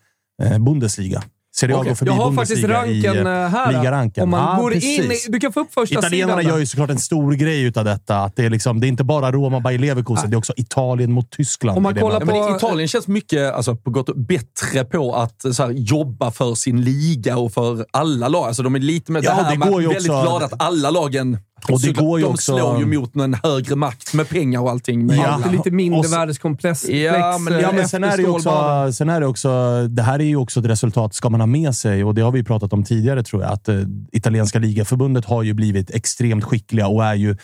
eh, 0.43 0.57
Bundesliga. 0.59 1.23
Serie 1.55 1.75
A 1.75 1.79
Okej, 1.79 1.89
går 1.89 1.95
förbi 1.95 2.11
Jag 2.11 2.15
har 2.15 2.31
faktiskt 2.31 2.61
Bundesliga 2.61 2.81
ranken 3.13 3.27
i 3.27 3.29
eh, 3.29 3.43
eh, 3.43 3.49
här. 3.49 3.71
ligaranken. 3.71 4.23
Om 4.23 4.29
man 4.29 4.55
Ja, 4.57 4.61
går 4.61 4.73
in 4.73 4.79
precis. 4.81 5.27
i, 5.27 5.31
Du 5.31 5.39
kan 5.39 5.53
få 5.53 5.59
upp 5.59 5.73
första 5.73 5.99
Italienarna 5.99 6.37
sidan. 6.41 6.53
gör 6.53 6.59
ju 6.59 6.65
såklart 6.65 6.89
en 6.89 6.99
stor 6.99 7.31
grej 7.33 7.63
utav 7.63 7.85
detta. 7.85 8.17
Att 8.23 8.35
det, 8.35 8.45
är 8.45 8.49
liksom, 8.49 8.79
det 8.79 8.87
är 8.87 8.89
inte 8.89 9.03
bara 9.03 9.31
Roma, 9.31 9.59
Bayer 9.59 9.79
Leverkusen, 9.79 10.29
det 10.29 10.35
är 10.35 10.37
också 10.37 10.53
Italien 10.57 11.11
mot 11.11 11.31
Tyskland. 11.31 11.77
Om 11.77 11.83
man 11.83 11.95
kollar 11.95 12.19
mötet. 12.19 12.35
Ja, 12.35 12.41
men 12.49 12.59
på- 12.59 12.65
Italien 12.67 12.87
känns 12.87 13.07
mycket 13.07 13.53
alltså, 13.53 13.75
på 13.75 13.91
gott 13.91 14.09
och 14.09 14.17
bättre 14.19 14.85
på 14.85 15.15
att 15.15 15.45
så 15.55 15.63
här, 15.63 15.71
jobba 15.71 16.31
för 16.31 16.55
sin 16.55 16.81
liga 16.81 17.37
och 17.37 17.53
för 17.53 17.85
alla 17.91 18.27
lag. 18.27 18.47
Alltså, 18.47 18.63
de 18.63 18.75
är 18.75 18.79
lite 18.79 19.11
med 19.11 19.23
Ja, 19.23 19.29
det 19.35 19.43
här 19.43 19.51
det 19.51 19.57
med 19.57 19.67
väldigt 19.69 19.89
också- 19.97 20.21
glada 20.21 20.45
att 20.45 20.53
alla 20.61 20.89
lagen 20.91 21.37
Och 21.65 21.71
det 21.71 21.87
såklart, 21.87 22.05
går 22.05 22.19
ju 22.19 22.25
de 22.25 22.31
också- 22.31 22.57
slår 22.57 22.79
ju 22.79 22.85
mot 22.99 23.15
en 23.15 23.33
högre 23.43 23.75
makt 23.75 24.13
med 24.13 24.29
pengar 24.29 24.59
och 24.61 24.69
allting. 24.69 25.05
Men 25.05 25.17
Ja. 25.17 25.27
Alltid 25.27 25.51
lite 25.51 25.69
Och 25.69 25.73
mindervärdeskomplex. 25.75 26.89
Ja, 26.89 27.37
men- 27.37 27.59
Ja, 27.59 27.71
men 27.71 27.87
sen 27.89 28.03
är, 28.03 28.17
det 28.17 28.27
också, 28.27 28.91
sen 28.93 29.09
är 29.09 29.19
det 29.19 29.25
också... 29.27 29.49
Det 29.87 30.01
här 30.01 30.19
är 30.19 30.23
ju 30.23 30.35
också 30.35 30.59
ett 30.59 30.65
resultat 30.65 31.13
ska 31.15 31.29
man 31.29 31.39
ha 31.39 31.47
med 31.47 31.75
sig 31.75 32.03
och 32.03 32.15
det 32.15 32.21
har 32.21 32.31
vi 32.31 32.43
pratat 32.43 32.73
om 32.73 32.83
tidigare 32.83 33.23
tror 33.23 33.43
jag. 33.43 33.51
Att 33.51 33.69
eh, 33.69 33.75
italienska 34.11 34.59
ligaförbundet 34.59 35.25
har 35.25 35.43
ju 35.43 35.53
blivit 35.53 35.91
extremt 35.91 36.43
skickliga 36.43 36.87
och 36.87 37.05
är 37.05 37.13
ju 37.15 37.37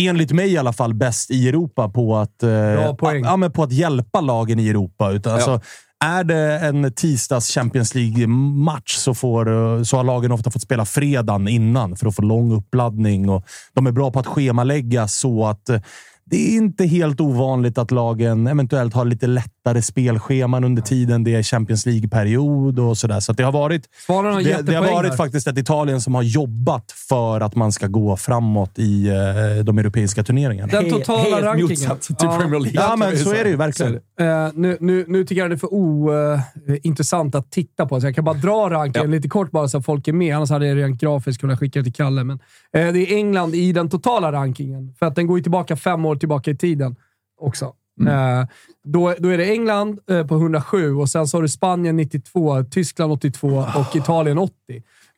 enligt 0.00 0.32
mig 0.32 0.52
i 0.52 0.58
alla 0.58 0.72
fall 0.72 0.94
bäst 0.94 1.30
i 1.30 1.48
Europa 1.48 1.88
på 1.88 2.16
att, 2.16 2.42
eh, 2.42 2.50
ja, 2.50 3.36
men 3.36 3.52
på 3.52 3.62
att 3.62 3.72
hjälpa 3.72 4.20
lagen 4.20 4.58
i 4.58 4.68
Europa. 4.68 5.10
Utan, 5.12 5.34
alltså, 5.34 5.60
är 6.04 6.24
det 6.24 6.58
en 6.58 6.92
tisdags 6.92 7.54
Champions 7.54 7.94
League-match 7.94 8.94
så, 8.94 9.14
får, 9.14 9.84
så 9.84 9.96
har 9.96 10.04
lagen 10.04 10.32
ofta 10.32 10.50
fått 10.50 10.62
spela 10.62 10.84
fredagen 10.84 11.48
innan 11.48 11.96
för 11.96 12.06
att 12.06 12.16
få 12.16 12.22
lång 12.22 12.52
uppladdning. 12.52 13.28
Och 13.28 13.44
de 13.74 13.86
är 13.86 13.92
bra 13.92 14.10
på 14.10 14.18
att 14.18 14.26
schemalägga 14.26 15.08
så 15.08 15.46
att 15.46 15.70
det 16.30 16.36
är 16.36 16.56
inte 16.56 16.84
helt 16.84 17.20
ovanligt 17.20 17.78
att 17.78 17.90
lagen 17.90 18.46
eventuellt 18.46 18.94
har 18.94 19.04
lite 19.04 19.26
lättare 19.26 19.82
spelscheman 19.82 20.64
under 20.64 20.82
tiden 20.82 21.24
det 21.24 21.34
är 21.34 21.42
Champions 21.42 21.86
League-period 21.86 22.78
och 22.78 22.98
sådär. 22.98 23.20
Så 23.20 23.32
att 23.32 23.38
det 23.38 23.44
har 23.44 23.52
varit, 23.52 23.82
Svaren 24.06 24.34
har 24.34 24.42
det, 24.42 24.62
det 24.62 24.74
har 24.74 24.92
varit 24.92 25.10
där. 25.10 25.16
faktiskt 25.16 25.46
ett 25.46 25.58
Italien 25.58 26.00
som 26.00 26.14
har 26.14 26.22
jobbat 26.22 26.92
för 27.08 27.40
att 27.40 27.54
man 27.54 27.72
ska 27.72 27.86
gå 27.86 28.16
framåt 28.16 28.78
i 28.78 29.08
eh, 29.08 29.64
de 29.64 29.78
europeiska 29.78 30.22
turneringarna. 30.24 30.72
Den 30.72 30.90
totala 30.90 31.18
Helt 31.22 31.44
rankingen. 31.44 31.68
motsatt 31.70 32.02
till 32.02 32.16
Ja. 32.20 32.38
Premier 32.40 32.60
League. 32.60 32.80
Ja, 32.82 32.96
men 32.96 33.18
så 33.18 33.32
är 33.34 33.44
det 33.44 33.50
ju 33.50 33.56
verkligen. 33.56 33.94
Eh, 33.94 34.48
nu, 34.54 34.76
nu, 34.80 35.04
nu 35.08 35.24
tycker 35.24 35.42
jag 35.42 35.50
det 35.50 35.54
är 35.54 35.58
för 35.58 35.72
ointressant 35.74 37.34
att 37.34 37.50
titta 37.50 37.86
på, 37.86 38.00
så 38.00 38.06
jag 38.06 38.14
kan 38.14 38.24
bara 38.24 38.34
dra 38.34 38.70
ranken 38.70 39.10
lite 39.10 39.28
kort 39.28 39.50
bara 39.50 39.68
så 39.68 39.78
att 39.78 39.84
folk 39.84 40.08
är 40.08 40.12
med. 40.12 40.36
Annars 40.36 40.50
hade 40.50 40.66
jag 40.66 40.76
rent 40.78 41.00
grafiskt 41.00 41.40
kunnat 41.40 41.58
skicka 41.58 41.82
till 41.82 41.92
Kalle. 41.92 42.24
Men, 42.24 42.38
eh, 42.76 42.92
det 42.92 43.12
är 43.12 43.16
England 43.16 43.54
i 43.54 43.72
den 43.72 43.88
totala 43.88 44.32
rankingen, 44.32 44.94
för 44.98 45.06
att 45.06 45.14
den 45.14 45.26
går 45.26 45.38
ju 45.38 45.42
tillbaka 45.42 45.76
fem 45.76 46.04
år 46.04 46.16
tillbaka 46.18 46.50
i 46.50 46.56
tiden 46.56 46.96
också. 47.40 47.74
Eh, 48.06 48.46
då, 48.84 49.14
då 49.18 49.28
är 49.28 49.38
det 49.38 49.50
England 49.52 49.98
eh, 50.10 50.26
på 50.26 50.34
107 50.34 50.94
och 50.94 51.08
sen 51.08 51.28
så 51.28 51.36
har 51.36 51.42
du 51.42 51.48
Spanien 51.48 51.96
92, 51.96 52.64
Tyskland 52.64 53.12
82 53.12 53.48
och 53.48 53.96
Italien 53.96 54.38
80. 54.38 54.54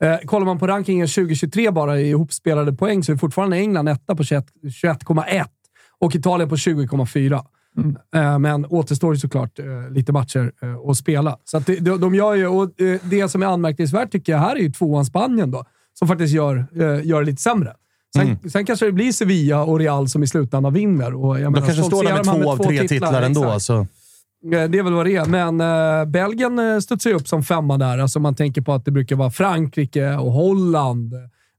Eh, 0.03 0.19
kollar 0.19 0.47
man 0.47 0.59
på 0.59 0.67
rankingen 0.67 1.07
2023 1.07 1.71
bara 1.71 2.01
i 2.01 2.11
ihopspelade 2.11 2.73
poäng 2.73 3.05
så 3.05 3.13
är 3.13 3.17
fortfarande 3.17 3.57
England 3.57 3.89
etta 3.89 4.17
på 4.17 4.25
21 4.25 4.47
21,1 4.63 5.45
och 5.99 6.15
Italien 6.15 6.49
på 6.49 6.57
20,4. 6.57 7.45
Eh, 8.15 8.39
Men 8.39 8.67
återstår 8.67 9.15
ju 9.15 9.21
såklart 9.21 9.59
eh, 9.59 9.91
lite 9.91 10.13
matcher 10.13 10.53
eh, 10.63 10.91
att 10.91 10.97
spela. 10.97 11.39
Så 11.45 11.57
att 11.57 11.67
de, 11.67 11.81
de 11.81 12.15
gör 12.15 12.35
ju, 12.35 12.47
och 12.47 12.71
det 13.03 13.29
som 13.29 13.43
är 13.43 13.47
anmärkningsvärt 13.47 14.13
tycker 14.13 14.33
jag 14.33 14.39
här 14.39 14.57
är 14.57 14.61
ju 14.61 14.73
tvåan 14.73 15.05
Spanien 15.05 15.51
då, 15.51 15.65
som 15.99 16.09
faktiskt 16.09 16.35
gör, 16.35 16.67
gör 17.03 17.21
det 17.21 17.27
lite 17.27 17.43
sämre. 17.43 17.75
Sen, 18.17 18.51
sen 18.51 18.67
kanske 18.67 18.87
det 18.87 18.93
blir 18.93 19.13
Sevilla 19.13 19.65
och 19.65 19.79
Real 19.79 20.09
som 20.09 20.23
i 20.23 20.27
slutändan 20.27 20.73
vinner. 20.73 21.15
Och 21.15 21.41
jag 21.41 21.47
De 21.47 21.53
menar, 21.53 21.67
kanske 21.67 21.85
står 21.85 22.05
där 22.05 22.13
med 22.13 22.25
stoltserar 22.25 22.47
man 22.47 22.57
två 22.57 22.65
av 22.65 22.69
tre 22.69 22.89
titlar 22.89 23.23
ändå. 23.23 23.45
exakt. 23.45 23.63
Så. 23.63 23.79
Eh, 23.81 23.87
Det 24.71 24.79
är 24.79 24.83
väl 24.83 24.93
vad 24.93 25.07
det 25.07 25.17
är, 25.17 25.25
men 25.25 25.61
eh, 26.01 26.05
Belgien 26.11 26.59
eh, 26.59 26.79
studsar 26.79 27.11
ju 27.11 27.17
upp 27.17 27.29
som 27.29 27.43
femma 27.43 27.79
där. 27.79 27.99
Alltså 27.99 28.21
man 28.21 28.35
tänker 28.35 28.61
på 28.63 28.73
att 28.73 28.85
det 28.85 28.91
brukar 28.91 29.17
vara 29.17 29.31
Frankrike 29.31 30.15
och 30.17 30.33
Holland. 30.33 31.15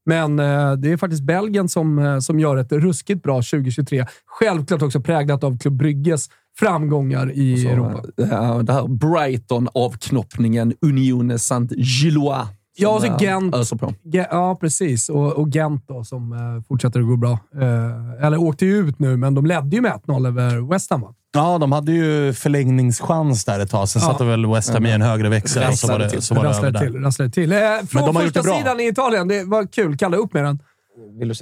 Men 0.05 0.39
eh, 0.39 0.73
det 0.73 0.91
är 0.91 0.97
faktiskt 0.97 1.23
Belgien 1.23 1.69
som, 1.69 1.99
eh, 1.99 2.19
som 2.19 2.39
gör 2.39 2.57
ett 2.57 2.71
ruskigt 2.71 3.23
bra 3.23 3.35
2023. 3.41 4.05
Självklart 4.25 4.81
också 4.81 5.01
präglat 5.01 5.43
av 5.43 5.57
Klubb 5.59 5.73
Brygges 5.77 6.29
framgångar 6.59 7.31
i 7.31 7.67
Europa. 7.67 8.03
Ja, 8.15 8.61
det 8.63 8.73
här 8.73 8.87
Brighton-avknoppningen, 8.87 10.73
Unione 10.81 11.37
Saint-Gillois. 11.39 12.45
Ja, 12.81 12.89
och 12.89 13.01
så 13.01 13.07
eh, 13.07 13.17
Gent. 13.19 13.55
öser 13.55 13.75
på. 13.75 13.93
Ja, 14.03 14.57
precis. 14.61 15.09
Och, 15.09 15.33
och 15.33 15.49
Gent 15.49 15.87
då, 15.87 16.03
som 16.03 16.33
eh, 16.33 16.63
fortsätter 16.67 16.99
att 16.99 17.07
gå 17.07 17.15
bra. 17.17 17.31
Eh, 17.61 18.25
eller 18.25 18.37
åkte 18.41 18.65
ju 18.65 18.77
ut 18.77 18.99
nu, 18.99 19.17
men 19.17 19.33
de 19.35 19.45
ledde 19.45 19.75
ju 19.75 19.81
med 19.81 19.91
1-0 20.07 20.27
över 20.27 20.69
West 20.71 20.91
Ham. 20.91 21.01
va? 21.01 21.13
Ja, 21.33 21.57
de 21.57 21.71
hade 21.71 21.91
ju 21.91 22.33
förlängningschans 22.33 23.45
där 23.45 23.59
ett 23.59 23.69
tag. 23.71 23.89
Sen 23.89 24.01
Ja. 24.05 24.11
satte 24.11 24.23
väl 24.25 24.45
West 24.45 24.73
Ham 24.73 24.85
i 24.85 24.91
en 24.91 25.01
högre 25.01 25.29
växel 25.29 25.67
och 25.69 25.77
så 25.77 25.87
var 25.87 25.99
det, 25.99 26.21
så 26.21 26.35
var 26.35 26.43
det 26.43 26.49
över 26.49 26.55
Rasslade 26.57 26.79
där. 26.79 26.85
till. 26.91 26.95
Rasslade 27.01 27.31
till. 27.31 27.51
Eh, 27.51 27.59
från 27.89 28.01
de 28.05 28.15
har 28.15 28.23
gjort 28.23 28.33
första 28.33 28.57
sidan 28.57 28.79
i 28.79 28.87
Italien. 28.87 29.27
Det 29.27 29.43
var 29.43 29.65
kul. 29.65 29.97
Kalle, 29.97 30.17
upp 30.17 30.33
med 30.33 30.43
den. 30.43 30.59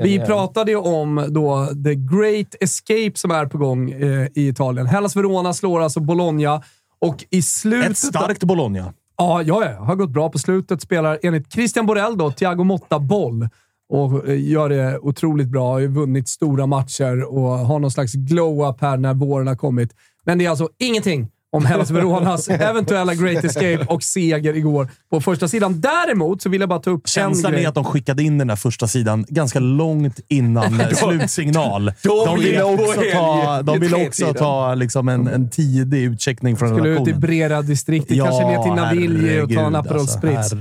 Vi 0.04 0.20
pratade 0.20 0.72
ju 0.72 0.78
om 0.78 1.26
då 1.30 1.66
The 1.84 1.96
Great 1.96 2.56
Escape 2.60 3.12
som 3.16 3.32
är 3.32 3.46
på 3.46 3.58
gång 3.58 3.92
eh, 3.92 4.28
i 4.36 4.48
Italien. 4.48 4.88
Hellas 4.88 5.16
Verona 5.16 5.54
slår 5.54 5.82
alltså 5.82 6.00
Bologna 6.00 6.62
och 7.02 7.26
i 7.30 7.42
slutet... 7.42 7.92
Ett 7.92 7.98
starkt 7.98 8.44
Bologna. 8.44 8.94
Ja, 9.20 9.42
ja, 9.42 9.66
ja. 9.66 9.84
Har 9.84 9.96
gått 9.96 10.10
bra 10.10 10.30
på 10.30 10.40
slutet. 10.40 10.82
Spelar 10.82 11.20
enligt 11.22 11.54
Christian 11.54 11.86
Borell 11.86 12.18
då, 12.18 12.32
Thiago 12.32 12.64
Motta 12.64 13.00
boll 13.00 13.48
och 13.90 14.30
eh, 14.30 14.50
gör 14.50 14.70
det 14.70 15.00
otroligt 15.00 15.48
bra. 15.48 15.72
Har 15.72 15.80
ju 15.80 15.88
vunnit 15.88 16.28
stora 16.28 16.66
matcher 16.66 17.24
och 17.34 17.42
har 17.42 17.80
någon 17.80 17.92
slags 17.92 18.14
glow-up 18.14 18.82
här 18.82 18.98
när 18.98 19.14
våren 19.14 19.48
har 19.48 19.56
kommit. 19.56 19.96
Men 20.26 20.38
det 20.38 20.46
är 20.46 20.50
alltså 20.50 20.70
ingenting 20.78 21.28
om 21.52 21.66
Hellas 21.66 21.92
Veronas 21.92 22.50
eventuella 22.50 23.16
Great 23.16 23.44
Escape 23.44 23.86
och 23.88 24.04
seger 24.04 24.58
igår 24.58 24.90
på 25.12 25.22
första 25.22 25.48
sidan. 25.48 25.82
Däremot 25.82 26.42
så 26.42 26.50
vill 26.50 26.62
jag 26.62 26.70
bara 26.70 26.80
ta 26.80 26.90
upp 26.90 27.08
Känslan 27.08 27.52
en 27.52 27.56
grej. 27.56 27.64
är 27.64 27.70
att 27.70 27.76
de 27.76 27.84
skickade 27.84 28.24
in 28.24 28.38
den 28.38 28.48
där 28.48 28.56
första 28.56 28.88
sidan 28.88 29.26
ganska 29.30 29.60
långt 29.60 30.20
innan 30.28 30.80
slutsignal. 30.96 31.92
De 32.04 32.40
blir 32.40 32.50
ville 32.50 32.64
också 32.64 33.02
ta, 33.14 33.62
de 33.62 33.80
ville 33.80 34.08
också 34.08 34.34
ta 34.34 34.76
liksom 34.76 35.10
en, 35.10 35.28
en 35.28 35.50
tidig 35.50 36.04
utcheckning 36.04 36.58
från 36.58 36.70
Skulle 36.70 36.90
ut 36.90 37.08
i. 37.08 37.14
Brera-distriktet, 37.14 38.18
kanske 38.18 38.46
ner 38.46 38.64
till 38.64 38.72
Navilje 38.72 39.44
och 39.44 39.50
ta 39.50 39.54
en 39.54 39.60
herregud, 39.60 39.76
Aperol 39.76 40.00
alltså, 40.00 40.18
Spritz. 40.18 40.54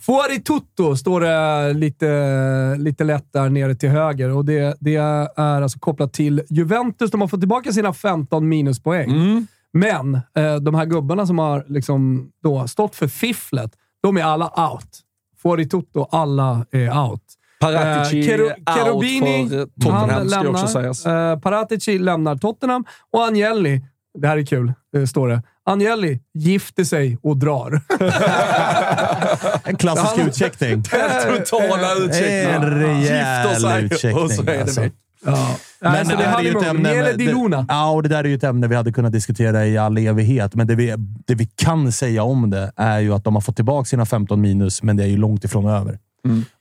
Fuori 0.00 0.40
tutto 0.40 0.96
står 0.96 1.20
det 1.20 1.72
lite, 1.72 2.76
lite 2.78 3.04
lätt 3.04 3.32
där 3.32 3.48
nere 3.48 3.74
till 3.74 3.88
höger 3.88 4.30
och 4.30 4.44
det, 4.44 4.76
det 4.80 4.96
är 4.96 5.62
alltså 5.62 5.78
kopplat 5.78 6.12
till 6.12 6.42
Juventus. 6.48 7.10
De 7.10 7.20
har 7.20 7.28
fått 7.28 7.40
tillbaka 7.40 7.72
sina 7.72 7.92
15 7.92 8.48
minuspoäng. 8.48 9.10
Mm. 9.10 9.46
Men 9.78 10.14
eh, 10.14 10.56
de 10.56 10.74
här 10.74 10.84
gubbarna 10.86 11.26
som 11.26 11.38
har 11.38 11.64
liksom 11.68 12.30
då 12.42 12.68
stått 12.68 12.96
för 12.96 13.08
fifflet, 13.08 13.70
de 14.02 14.16
är 14.16 14.22
alla 14.22 14.70
out. 14.72 15.00
Fuori 15.42 15.68
tutto, 15.68 16.08
alla 16.12 16.66
är 16.72 16.98
out. 16.98 17.22
Paratici 17.60 18.20
Eh, 18.20 18.26
Kero- 18.26 18.42
out 18.44 19.04
för 19.04 19.66
Tottenham, 19.80 20.10
han 20.10 20.28
ska 20.30 20.42
ju 20.42 20.48
också 20.48 20.52
lämnar. 20.52 20.66
sägas. 20.66 21.06
Eh, 21.06 21.38
Paratici 21.38 21.98
lämnar 21.98 22.36
Tottenham 22.36 22.84
och 23.12 23.24
Agnelli, 23.26 23.82
det 24.18 24.28
här 24.28 24.36
är 24.38 24.46
kul, 24.46 24.72
eh, 24.96 25.04
står 25.04 25.28
det. 25.28 25.42
Agnelli 25.64 26.20
gifter 26.34 26.84
sig 26.84 27.18
och 27.22 27.36
drar. 27.36 27.80
En 29.64 29.76
klassisk 29.76 30.16
Han- 30.18 30.28
utcheckning. 30.28 30.82
Den 30.90 31.44
totala 31.44 31.94
utcheckningen. 31.94 32.62
En 32.62 32.70
rejäl 32.80 33.84
utcheckning, 33.84 34.22
och 34.24 34.30
så 34.30 34.42
är 34.42 34.46
det 34.46 34.60
alltså. 34.60 34.80
Ja. 35.24 35.48
Men 35.80 36.06
det, 36.08 36.16
det 36.16 36.22
här 36.22 36.38
är 36.38 36.42
ju 36.42 36.50
ett 36.50 36.62
ämne... 36.62 36.82
Med- 36.82 37.18
det, 37.18 37.24
ja, 37.68 37.90
och 37.90 38.02
det 38.02 38.08
där 38.08 38.24
är 38.24 38.28
ju 38.28 38.34
ett 38.34 38.44
ämne 38.44 38.68
vi 38.68 38.74
hade 38.74 38.92
kunnat 38.92 39.12
diskutera 39.12 39.66
i 39.66 39.78
all 39.78 39.98
evighet. 39.98 40.54
Men 40.54 40.66
det 40.66 40.74
vi, 40.74 40.94
det 41.26 41.34
vi 41.34 41.46
kan 41.46 41.92
säga 41.92 42.22
om 42.22 42.50
det 42.50 42.72
är 42.76 42.98
ju 43.00 43.14
att 43.14 43.24
de 43.24 43.34
har 43.34 43.40
fått 43.40 43.56
tillbaka 43.56 43.84
sina 43.84 44.06
15 44.06 44.40
minus, 44.40 44.82
men 44.82 44.96
det 44.96 45.02
är 45.02 45.08
ju 45.08 45.16
långt 45.16 45.44
ifrån 45.44 45.66
över. 45.66 45.98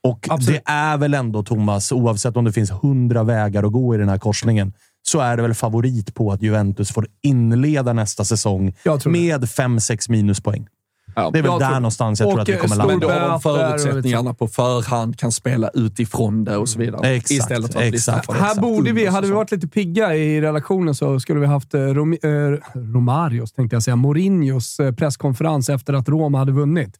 Och 0.03 0.27
Absolut. 0.29 0.61
det 0.65 0.71
är 0.71 0.97
väl 0.97 1.13
ändå, 1.13 1.43
Thomas, 1.43 1.91
oavsett 1.91 2.37
om 2.37 2.45
det 2.45 2.51
finns 2.51 2.71
hundra 2.71 3.23
vägar 3.23 3.63
att 3.63 3.71
gå 3.71 3.95
i 3.95 3.97
den 3.97 4.09
här 4.09 4.17
korsningen, 4.17 4.73
så 5.03 5.19
är 5.19 5.35
det 5.37 5.41
väl 5.41 5.53
favorit 5.53 6.15
på 6.15 6.31
att 6.31 6.41
Juventus 6.41 6.91
får 6.91 7.07
inleda 7.23 7.93
nästa 7.93 8.23
säsong 8.23 8.75
med 9.05 9.43
5-6 9.43 10.11
minuspoäng. 10.11 10.67
Ja. 11.15 11.29
Det 11.33 11.39
är 11.39 11.41
väl 11.43 11.51
Jag 11.51 11.59
där 11.59 11.67
tror- 11.67 11.75
någonstans 11.79 12.19
jag 12.19 12.29
tror 12.29 12.41
att 12.41 12.49
vi 12.49 12.53
kommer 12.53 12.75
stor 12.75 12.77
Men 12.87 12.99
landa. 12.99 13.07
då 13.07 13.13
har 13.13 13.29
de 13.29 13.41
förutsättningarna 13.41 14.33
på 14.33 14.47
förhand, 14.47 15.19
kan 15.19 15.31
spela 15.31 15.69
utifrån 15.73 16.43
det 16.43 16.57
och 16.57 16.69
så 16.69 16.79
vidare. 16.79 17.07
Exakt, 17.09 17.31
Istället 17.31 17.73
för 17.73 17.79
att 17.79 17.89
bli 17.89 17.97
exakt. 17.97 18.23
straffade. 18.23 18.45
Här 18.45 18.61
borde 18.61 18.91
vi, 18.91 19.05
hade 19.05 19.27
vi 19.27 19.33
varit 19.33 19.51
lite 19.51 19.67
pigga 19.67 20.15
i 20.15 20.41
relationen 20.41 20.95
så 20.95 21.19
skulle 21.19 21.39
vi 21.39 21.45
haft 21.45 21.73
eh, 21.73 21.79
Rom, 21.81 22.13
eh, 22.13 22.19
Romarios, 22.93 23.51
tänkte 23.53 23.75
jag 23.75 23.83
säga, 23.83 23.95
Mourinhos 23.95 24.79
eh, 24.79 24.91
presskonferens 24.91 25.69
efter 25.69 25.93
att 25.93 26.09
Roma 26.09 26.37
hade 26.37 26.51
vunnit. 26.51 26.95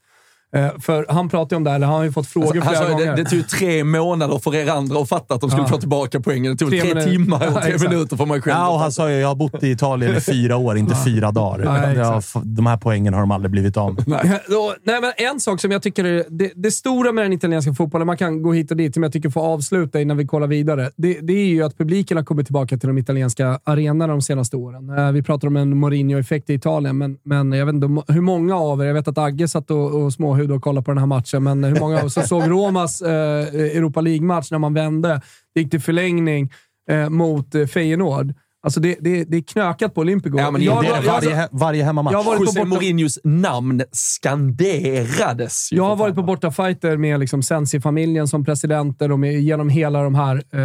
Eh, 0.55 0.67
för 0.81 1.05
han 1.09 1.29
pratade 1.29 1.55
om 1.55 1.63
det 1.63 1.69
här, 1.69 1.75
eller 1.75 1.87
han 1.87 1.95
har 1.95 2.03
ju 2.03 2.11
fått 2.11 2.27
frågor 2.27 2.47
Alltså, 2.57 2.69
flera 2.69 2.85
ju, 2.87 2.91
gånger. 2.91 3.15
det, 3.15 3.23
det 3.23 3.29
tog 3.29 3.47
tre 3.49 3.83
månader 3.83 4.37
för 4.39 4.55
er 4.55 4.69
andra 4.69 4.99
att 4.99 5.09
fatta 5.09 5.33
att 5.35 5.41
de 5.41 5.49
skulle 5.49 5.63
Ja. 5.63 5.67
få 5.69 5.77
tillbaka 5.77 6.19
poängen. 6.19 6.51
Det 6.51 6.57
tog 6.57 6.69
Tre 6.69 6.81
tre, 6.81 7.01
timmar 7.03 7.39
Ja, 7.43 7.47
och 7.55 7.61
tre 7.61 7.71
exakt. 7.73 7.91
minuter 7.91 8.17
för 8.17 8.25
mig 8.25 8.41
själv. 8.41 8.57
Ja, 8.57 8.69
och 8.69 8.79
han 8.79 8.91
sa 8.91 9.09
ju 9.11 9.15
jag 9.15 9.27
har 9.27 9.35
bott 9.35 9.63
i 9.63 9.69
Italien 9.71 10.15
i 10.17 10.21
fyra 10.21 10.57
år, 10.57 10.77
inte 10.77 10.95
fyra 11.05 11.31
dagar. 11.31 11.93
Ja. 11.95 12.21
Ja, 12.33 12.41
de 12.43 12.65
här 12.65 12.77
poängen 12.77 13.13
har 13.13 13.21
de 13.21 13.31
aldrig 13.31 13.51
blivit 13.51 13.77
av 13.77 13.93
med. 13.93 14.03
Nej. 14.07 14.39
Nej, 14.83 15.01
men 15.01 15.11
en 15.33 15.39
sak 15.39 15.61
som 15.61 15.71
jag 15.71 15.81
tycker 15.81 16.03
är 16.05 16.23
det, 16.29 16.51
det 16.55 16.71
stora 16.71 17.11
med 17.11 17.25
den 17.25 17.33
italienska 17.33 17.73
fotbollen, 17.73 18.07
man 18.07 18.17
kan 18.17 18.41
gå 18.41 18.53
hit 18.53 18.71
och 18.71 18.77
dit, 18.77 18.93
som 18.93 19.03
jag 19.03 19.13
tycker 19.13 19.29
får 19.29 19.41
avsluta 19.41 20.01
innan 20.01 20.17
vi 20.17 20.27
kollar 20.27 20.47
vidare, 20.47 20.89
det, 20.95 21.19
det 21.21 21.33
är 21.33 21.45
ju 21.45 21.63
att 21.63 21.77
publiken 21.77 22.17
har 22.17 22.23
kommit 22.23 22.45
tillbaka 22.47 22.77
till 22.77 22.87
de 22.87 22.97
italienska 22.97 23.59
arenorna 23.63 24.07
de 24.13 24.21
senaste 24.21 24.55
åren. 24.57 24.97
Eh, 24.97 25.11
Vi 25.11 25.23
pratar 25.23 25.47
om 25.47 25.55
en 25.55 25.77
Mourinho-effekt 25.77 26.49
i 26.49 26.53
Italien, 26.53 26.97
men, 26.97 27.17
men 27.23 27.51
jag 27.51 27.65
vet 27.65 27.75
inte 27.75 28.13
hur 28.13 28.21
många 28.21 28.55
av 28.55 28.81
er, 28.81 28.85
jag 28.85 28.93
vet 28.93 29.07
att 29.07 29.17
Agge 29.17 29.47
satt 29.47 29.71
och, 29.71 30.03
och 30.03 30.13
småhud 30.35 30.51
och 30.51 30.61
kollade 30.61 30.85
på 30.85 30.91
den 30.91 30.97
här 30.97 31.05
matchen, 31.05 31.43
men 31.43 31.63
hur 31.63 31.79
många 31.79 31.99
av 31.99 32.05
oss 32.05 32.27
såg 32.27 32.49
Romas 32.49 33.01
eh, 33.01 33.09
Europa 33.47 34.01
League-match 34.01 34.51
när 34.51 34.59
man 34.59 34.73
vände, 34.73 35.21
det 35.55 35.61
gick 35.61 35.71
till 35.71 35.81
förlängning 35.81 36.51
eh, 36.89 37.09
mot 37.09 37.55
eh, 37.55 37.65
Feyenoord. 37.65 38.33
Alltså 38.63 38.79
det, 38.79 38.97
det, 38.99 39.23
det 39.23 39.37
är 39.37 39.41
knökat 39.41 39.93
på 39.93 40.01
Olympico. 40.01 40.37
Ja, 40.37 40.51
men 40.51 40.61
Jag- 40.63 40.83
Det 40.83 40.87
är 40.87 40.93
jag- 40.93 41.03
det 41.03 41.07
varje, 41.07 41.35
he- 41.35 41.47
varje 41.51 41.83
hemmamatch. 41.83 42.11
jag 42.13 42.19
har 42.19 42.25
varit 42.25 42.37
på 42.37 42.43
José 42.45 42.59
borta- 42.59 42.69
Mourinhos 42.69 43.19
namn 43.23 43.81
skanderades. 43.91 45.69
Jag 45.71 45.83
har 45.83 45.95
varit 45.95 46.15
på 46.15 46.21
fan. 46.21 46.25
bortafighter 46.25 46.97
med 46.97 47.19
liksom 47.19 47.43
Sensi-familjen 47.43 48.27
som 48.27 48.45
presidenter 48.45 49.11
och 49.11 49.19
med, 49.19 49.33
genom 49.41 49.69
hela 49.69 50.01
de 50.03 50.15
här, 50.15 50.43
eh, 50.53 50.61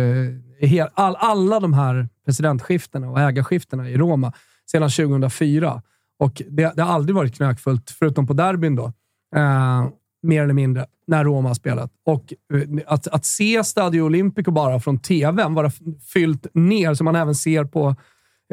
eh, 0.00 0.68
hel, 0.68 0.88
all, 0.94 1.16
alla 1.18 1.60
de 1.60 1.72
här 1.74 2.08
presidentskiftena 2.26 3.10
och 3.10 3.20
ägarskiftena 3.20 3.90
i 3.90 3.96
Roma 3.96 4.32
sedan 4.70 4.90
2004. 4.90 5.82
Och 6.18 6.42
det, 6.48 6.72
det 6.76 6.82
har 6.82 6.94
aldrig 6.94 7.16
varit 7.16 7.36
knökfullt, 7.36 7.90
förutom 7.90 8.26
på 8.26 8.32
derbyn 8.32 8.76
då. 8.76 8.92
Eh, 9.36 9.88
mer 10.22 10.42
eller 10.42 10.54
mindre, 10.54 10.86
när 11.06 11.24
Roma 11.24 11.48
har 11.48 11.54
spelat. 11.54 11.90
Och 12.06 12.32
eh, 12.54 12.68
att, 12.86 13.08
att 13.08 13.24
se 13.24 13.64
Stadio 13.64 14.02
Olimpico 14.02 14.50
bara 14.50 14.80
från 14.80 14.98
tvn 14.98 15.54
vara 15.54 15.70
fyllt 16.12 16.46
ner, 16.54 16.94
som 16.94 17.04
man 17.04 17.16
även 17.16 17.34
ser 17.34 17.64
på 17.64 17.96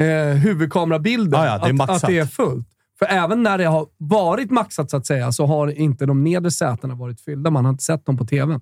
eh, 0.00 0.36
huvudkamerabilden, 0.36 1.40
Ja, 1.40 1.46
ja, 1.46 1.72
det 1.72 1.82
att, 1.82 1.90
att 1.90 2.06
det 2.06 2.18
är 2.18 2.26
fullt. 2.26 2.68
För 2.98 3.06
även 3.06 3.42
när 3.42 3.58
det 3.58 3.64
har 3.64 3.86
varit 3.96 4.50
maxat, 4.50 4.90
så 4.90 4.96
att 4.96 5.06
säga, 5.06 5.32
så 5.32 5.46
har 5.46 5.68
inte 5.68 6.06
de 6.06 6.24
nedre 6.24 6.50
sätena 6.50 6.94
varit 6.94 7.20
fyllda. 7.20 7.50
Man 7.50 7.64
har 7.64 7.70
inte 7.72 7.84
sett 7.84 8.06
dem 8.06 8.16
på 8.16 8.24
tvn. 8.24 8.60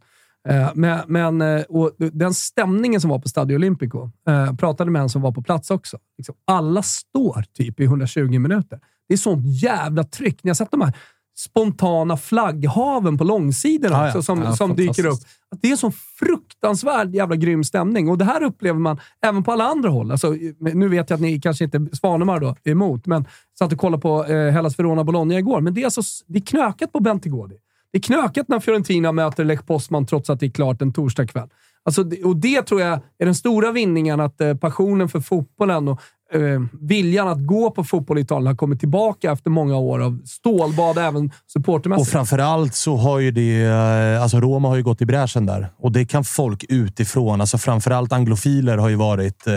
Eh, 0.48 0.70
Men, 0.74 1.00
men 1.06 1.42
eh, 1.42 1.62
och 1.62 1.92
den 1.98 2.34
stämningen 2.34 3.00
som 3.00 3.10
var 3.10 3.18
på 3.18 3.28
Stadio 3.28 3.54
Olimpico, 3.56 4.10
eh, 4.28 4.54
pratade 4.56 4.90
med 4.90 5.02
en 5.02 5.08
som 5.08 5.22
var 5.22 5.32
på 5.32 5.42
plats 5.42 5.70
också. 5.70 5.98
Liksom, 6.18 6.34
alla 6.44 6.82
står 6.82 7.44
typ 7.56 7.80
i 7.80 7.84
120 7.84 8.38
minuter. 8.38 8.80
Det 9.08 9.14
är 9.14 9.18
sånt 9.18 9.62
jävla 9.62 10.04
tryck. 10.04 10.44
Ni 10.44 10.50
har 10.50 10.54
sett 10.54 10.70
de 10.70 10.80
här 10.80 10.92
spontana 11.38 12.16
flagghaven 12.16 13.18
på 13.18 13.24
långsidorna 13.24 13.96
Ja, 13.96 14.02
ja. 14.02 14.08
också, 14.08 14.22
som, 14.22 14.42
Ja, 14.42 14.56
som 14.56 14.76
dyker 14.76 15.06
upp. 15.06 15.18
det 15.62 15.70
är 15.70 15.76
så 15.76 15.90
fruktansvärd 16.18 17.14
jävla 17.14 17.36
grym 17.36 17.64
stämning. 17.64 18.08
Och 18.08 18.18
det 18.18 18.24
här 18.24 18.42
upplever 18.42 18.78
man 18.78 19.00
även 19.26 19.42
på 19.42 19.52
alla 19.52 19.64
andra 19.64 19.88
håll. 19.90 20.10
Alltså, 20.10 20.36
nu 20.60 20.88
vet 20.88 21.10
jag 21.10 21.16
att 21.16 21.20
ni 21.20 21.40
kanske 21.40 21.64
inte 21.64 21.86
Svanemar 21.92 22.40
då 22.40 22.56
emot, 22.64 23.06
men 23.06 23.24
satt 23.58 23.72
och 23.72 23.78
kollade 23.78 24.00
på 24.00 24.24
eh, 24.24 24.52
Hellas 24.52 24.78
Verona 24.78 25.04
Bologna 25.04 25.38
igår. 25.38 25.60
Men 25.60 25.74
det 25.74 25.80
är, 25.80 25.84
alltså, 25.84 26.02
det 26.26 26.38
är 26.38 26.42
knökat 26.42 26.92
på 26.92 27.00
Bentegårdi. 27.00 27.56
Det 27.92 27.98
är 27.98 28.02
knökat 28.02 28.48
när 28.48 28.60
Fiorentina 28.60 29.12
möter 29.12 29.44
Lech 29.44 29.66
Poznan 29.66 30.06
trots 30.06 30.30
att 30.30 30.40
det 30.40 30.46
är 30.46 30.50
klart 30.50 30.82
en 30.82 30.92
torsdagkväll. 30.92 31.48
Alltså, 31.84 32.02
det- 32.04 32.22
och 32.24 32.36
det 32.36 32.62
tror 32.62 32.80
jag 32.80 33.00
är 33.18 33.24
den 33.24 33.34
stora 33.34 33.72
vinningen, 33.72 34.20
att 34.20 34.40
eh, 34.40 34.54
passionen 34.54 35.08
för 35.08 35.20
fotbollen 35.20 35.88
och 35.88 36.00
eh, 36.34 36.60
viljan 36.80 37.28
att 37.28 37.46
gå 37.46 37.70
på 37.70 37.84
fotboll 37.84 38.18
i 38.18 38.20
Italien 38.20 38.46
har 38.46 38.54
kommit 38.54 38.80
tillbaka 38.80 39.32
efter 39.32 39.50
många 39.50 39.76
år 39.76 39.98
av 40.02 40.18
stålbad, 40.24 40.98
även 40.98 41.24
Och 41.26 41.32
supportermässigt. 41.52 42.10
framförallt 42.10 42.74
så 42.74 42.96
har 42.96 43.18
ju 43.18 43.30
det... 43.30 43.62
Eh, 43.64 44.22
alltså 44.22 44.40
Roma 44.40 44.68
har 44.68 44.76
ju 44.76 44.82
gått 44.82 45.02
i 45.02 45.06
bräschen 45.06 45.46
där. 45.46 45.68
Och 45.78 45.92
det 45.92 46.04
kan 46.04 46.24
folk 46.24 46.64
utifrån, 46.68 47.40
alltså 47.40 47.58
framförallt 47.58 48.12
anglofiler, 48.12 48.76
har 48.76 48.88
ju 48.88 48.96
varit 48.96 49.46
eh, 49.46 49.54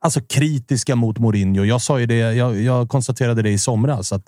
alltså 0.00 0.20
kritiska 0.20 0.96
mot 0.96 1.18
Mourinho. 1.18 1.64
Jag 1.64 1.80
sa 1.82 2.00
ju 2.00 2.06
det, 2.06 2.16
jag, 2.16 2.60
jag 2.60 2.88
konstaterade 2.88 3.42
det 3.42 3.50
i 3.50 3.58
somras, 3.58 4.12
att 4.12 4.24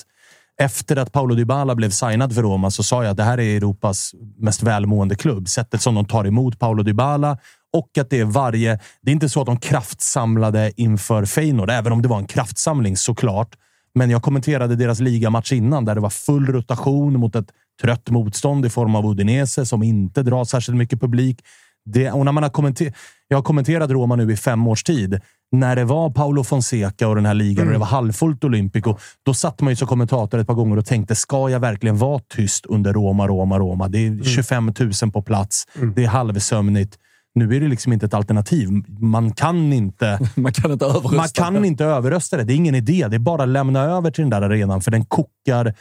efter 0.58 0.96
att 0.96 1.12
Paolo 1.12 1.34
Dybala 1.34 1.74
blev 1.74 1.90
signad 1.90 2.34
för 2.34 2.42
Roma 2.42 2.70
så 2.70 2.82
sa 2.82 3.02
jag 3.02 3.10
att 3.10 3.16
det 3.16 3.22
här 3.22 3.40
är 3.40 3.56
Europas 3.56 4.14
mest 4.38 4.62
välmående 4.62 5.14
klubb. 5.14 5.48
Sättet 5.48 5.82
som 5.82 5.94
de 5.94 6.04
tar 6.04 6.26
emot 6.26 6.58
Paolo 6.58 6.82
Dybala 6.82 7.38
och 7.72 7.98
att 7.98 8.10
det 8.10 8.20
är 8.20 8.24
varje... 8.24 8.80
Det 9.02 9.10
är 9.10 9.12
inte 9.12 9.28
så 9.28 9.40
att 9.40 9.46
de 9.46 9.58
kraftsamlade 9.58 10.72
inför 10.76 11.24
Feyenoord, 11.24 11.70
även 11.70 11.92
om 11.92 12.02
det 12.02 12.08
var 12.08 12.18
en 12.18 12.26
kraftsamling 12.26 12.96
såklart. 12.96 13.56
Men 13.94 14.10
jag 14.10 14.22
kommenterade 14.22 14.76
deras 14.76 15.00
ligamatch 15.00 15.52
innan 15.52 15.84
där 15.84 15.94
det 15.94 16.00
var 16.00 16.10
full 16.10 16.46
rotation 16.46 17.20
mot 17.20 17.36
ett 17.36 17.48
trött 17.82 18.10
motstånd 18.10 18.66
i 18.66 18.70
form 18.70 18.94
av 18.94 19.06
Udinese 19.06 19.66
som 19.66 19.82
inte 19.82 20.22
drar 20.22 20.44
särskilt 20.44 20.78
mycket 20.78 21.00
publik. 21.00 21.40
Det, 21.84 22.10
och 22.10 22.24
när 22.24 22.32
man 22.32 22.42
har 22.42 22.50
kommenterat 22.50 22.94
jag 23.28 23.36
har 23.36 23.42
kommenterat 23.42 23.90
Roma 23.90 24.16
nu 24.16 24.32
i 24.32 24.36
fem 24.36 24.66
års 24.66 24.82
tid. 24.82 25.20
När 25.52 25.76
det 25.76 25.84
var 25.84 26.10
Paulo 26.10 26.44
Fonseca 26.44 27.08
och 27.08 27.14
den 27.14 27.26
här 27.26 27.34
ligan 27.34 27.66
och 27.66 27.72
det 27.72 27.78
var 27.78 27.86
halvfullt 27.86 28.44
Olympico, 28.44 28.96
då 29.22 29.34
satt 29.34 29.60
man 29.60 29.72
ju 29.72 29.76
som 29.76 29.88
kommentator 29.88 30.38
ett 30.38 30.46
par 30.46 30.54
gånger 30.54 30.76
och 30.76 30.86
tänkte, 30.86 31.14
ska 31.14 31.50
jag 31.50 31.60
verkligen 31.60 31.98
vara 31.98 32.20
tyst 32.34 32.66
under 32.66 32.92
Roma, 32.92 33.28
Roma, 33.28 33.58
Roma? 33.58 33.88
Det 33.88 34.06
är 34.06 34.24
25 34.24 34.72
000 35.02 35.12
på 35.12 35.22
plats. 35.22 35.66
Det 35.96 36.04
är 36.04 36.08
halvsömnigt. 36.08 36.98
Nu 37.34 37.56
är 37.56 37.60
det 37.60 37.68
liksom 37.68 37.92
inte 37.92 38.06
ett 38.06 38.14
alternativ. 38.14 38.68
Man 39.00 39.32
kan 39.32 39.72
inte 39.72 40.18
Man 40.34 40.52
kan 40.52 40.72
inte 40.72 40.84
överrösta. 40.84 41.16
man 41.16 41.28
kan 41.28 41.64
inte 41.64 41.84
överrösta 41.84 42.36
det. 42.36 42.44
Det 42.44 42.52
är 42.52 42.56
ingen 42.56 42.74
idé. 42.74 43.06
Det 43.08 43.16
är 43.16 43.18
bara 43.18 43.42
att 43.42 43.48
lämna 43.48 43.80
över 43.80 44.10
till 44.10 44.22
den 44.22 44.30
där 44.30 44.42
arenan, 44.42 44.80
för 44.80 44.90
den 44.90 45.04
kokar 45.04 45.74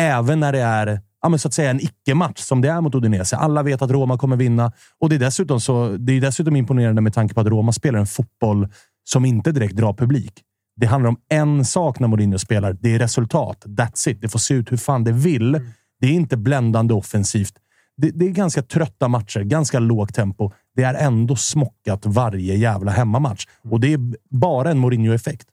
även 0.00 0.40
när 0.40 0.52
det 0.52 0.60
är 0.60 1.00
ja, 1.22 1.28
men 1.28 1.38
så 1.38 1.48
att 1.48 1.54
säga 1.54 1.70
en 1.70 1.80
icke-match 1.80 2.38
som 2.38 2.60
det 2.60 2.68
är 2.68 2.80
mot 2.80 2.94
Udinese. 2.94 3.36
Alla 3.36 3.62
vet 3.62 3.82
att 3.82 3.90
Roma 3.90 4.18
kommer 4.18 4.36
vinna 4.36 4.72
och 5.00 5.08
det 5.08 5.14
är 5.14 5.20
dessutom, 5.20 5.60
så, 5.60 5.88
det 5.88 6.12
är 6.12 6.20
dessutom 6.20 6.56
imponerande 6.56 7.02
med 7.02 7.14
tanke 7.14 7.34
på 7.34 7.40
att 7.40 7.46
Roma 7.46 7.72
spelar 7.72 7.98
en 7.98 8.06
fotboll 8.06 8.68
som 9.04 9.24
inte 9.24 9.52
direkt 9.52 9.76
drar 9.76 9.92
publik. 9.92 10.32
Det 10.76 10.86
handlar 10.86 11.08
om 11.08 11.16
en 11.28 11.64
sak 11.64 11.98
när 11.98 12.08
Mourinho 12.08 12.38
spelar. 12.38 12.72
Det 12.72 12.94
är 12.94 12.98
resultat. 12.98 13.64
That's 13.66 14.08
it. 14.08 14.20
Det 14.20 14.28
får 14.28 14.38
se 14.38 14.54
ut 14.54 14.72
hur 14.72 14.76
fan 14.76 15.04
det 15.04 15.12
vill. 15.12 15.52
Det 16.00 16.06
är 16.06 16.12
inte 16.12 16.36
bländande 16.36 16.94
offensivt. 16.94 17.54
Det, 17.96 18.10
det 18.10 18.26
är 18.26 18.30
ganska 18.30 18.62
trötta 18.62 19.08
matcher, 19.08 19.40
ganska 19.40 19.78
lågt 19.78 20.14
tempo. 20.14 20.50
Det 20.76 20.82
är 20.82 20.94
ändå 20.94 21.36
smockat 21.36 22.06
varje 22.06 22.56
jävla 22.56 22.90
hemmamatch. 22.90 23.46
Och 23.70 23.80
det 23.80 23.92
är 23.92 24.00
bara 24.30 24.70
en 24.70 24.78
Mourinho-effekt. 24.78 25.46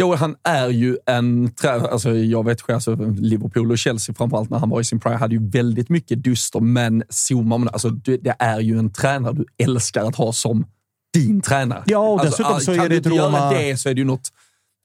Jo, 0.00 0.14
han 0.14 0.36
är 0.44 0.68
ju 0.68 0.96
en 1.06 1.50
tränare. 1.54 1.88
Alltså, 1.88 2.10
jag 2.14 2.44
vet 2.44 2.60
själv, 2.62 2.74
alltså, 2.74 2.96
Liverpool 3.18 3.70
och 3.70 3.78
Chelsea 3.78 4.14
framförallt 4.14 4.50
när 4.50 4.58
han 4.58 4.70
var 4.70 4.80
i 4.80 4.84
sin 4.84 5.00
prime 5.00 5.16
hade 5.16 5.34
ju 5.34 5.50
väldigt 5.50 5.88
mycket 5.88 6.22
duster, 6.22 6.60
men 6.60 7.02
zoomar 7.08 7.58
man, 7.58 7.68
alltså, 7.68 7.90
det, 7.90 8.36
är 8.38 8.60
ju 8.60 8.78
en 8.78 8.92
tränare 8.92 9.32
du 9.32 9.44
älskar 9.64 10.04
att 10.04 10.16
ha 10.16 10.32
som 10.32 10.66
din 11.14 11.40
tränare. 11.40 11.82
Ja, 11.86 11.98
och 11.98 12.20
Alltså, 12.20 12.42
dessutom 12.42 12.60
så 12.60 12.74
kan 12.74 12.84
är 12.84 12.88
det 12.88 12.94
du 12.94 12.96
ett 12.98 13.06
inte 13.06 13.16
göra 13.16 13.28
Roma- 13.28 13.50
det 13.58 13.76
så 13.76 13.88
är 13.88 13.94
det 13.94 13.98
ju 14.00 14.04
något, 14.06 14.28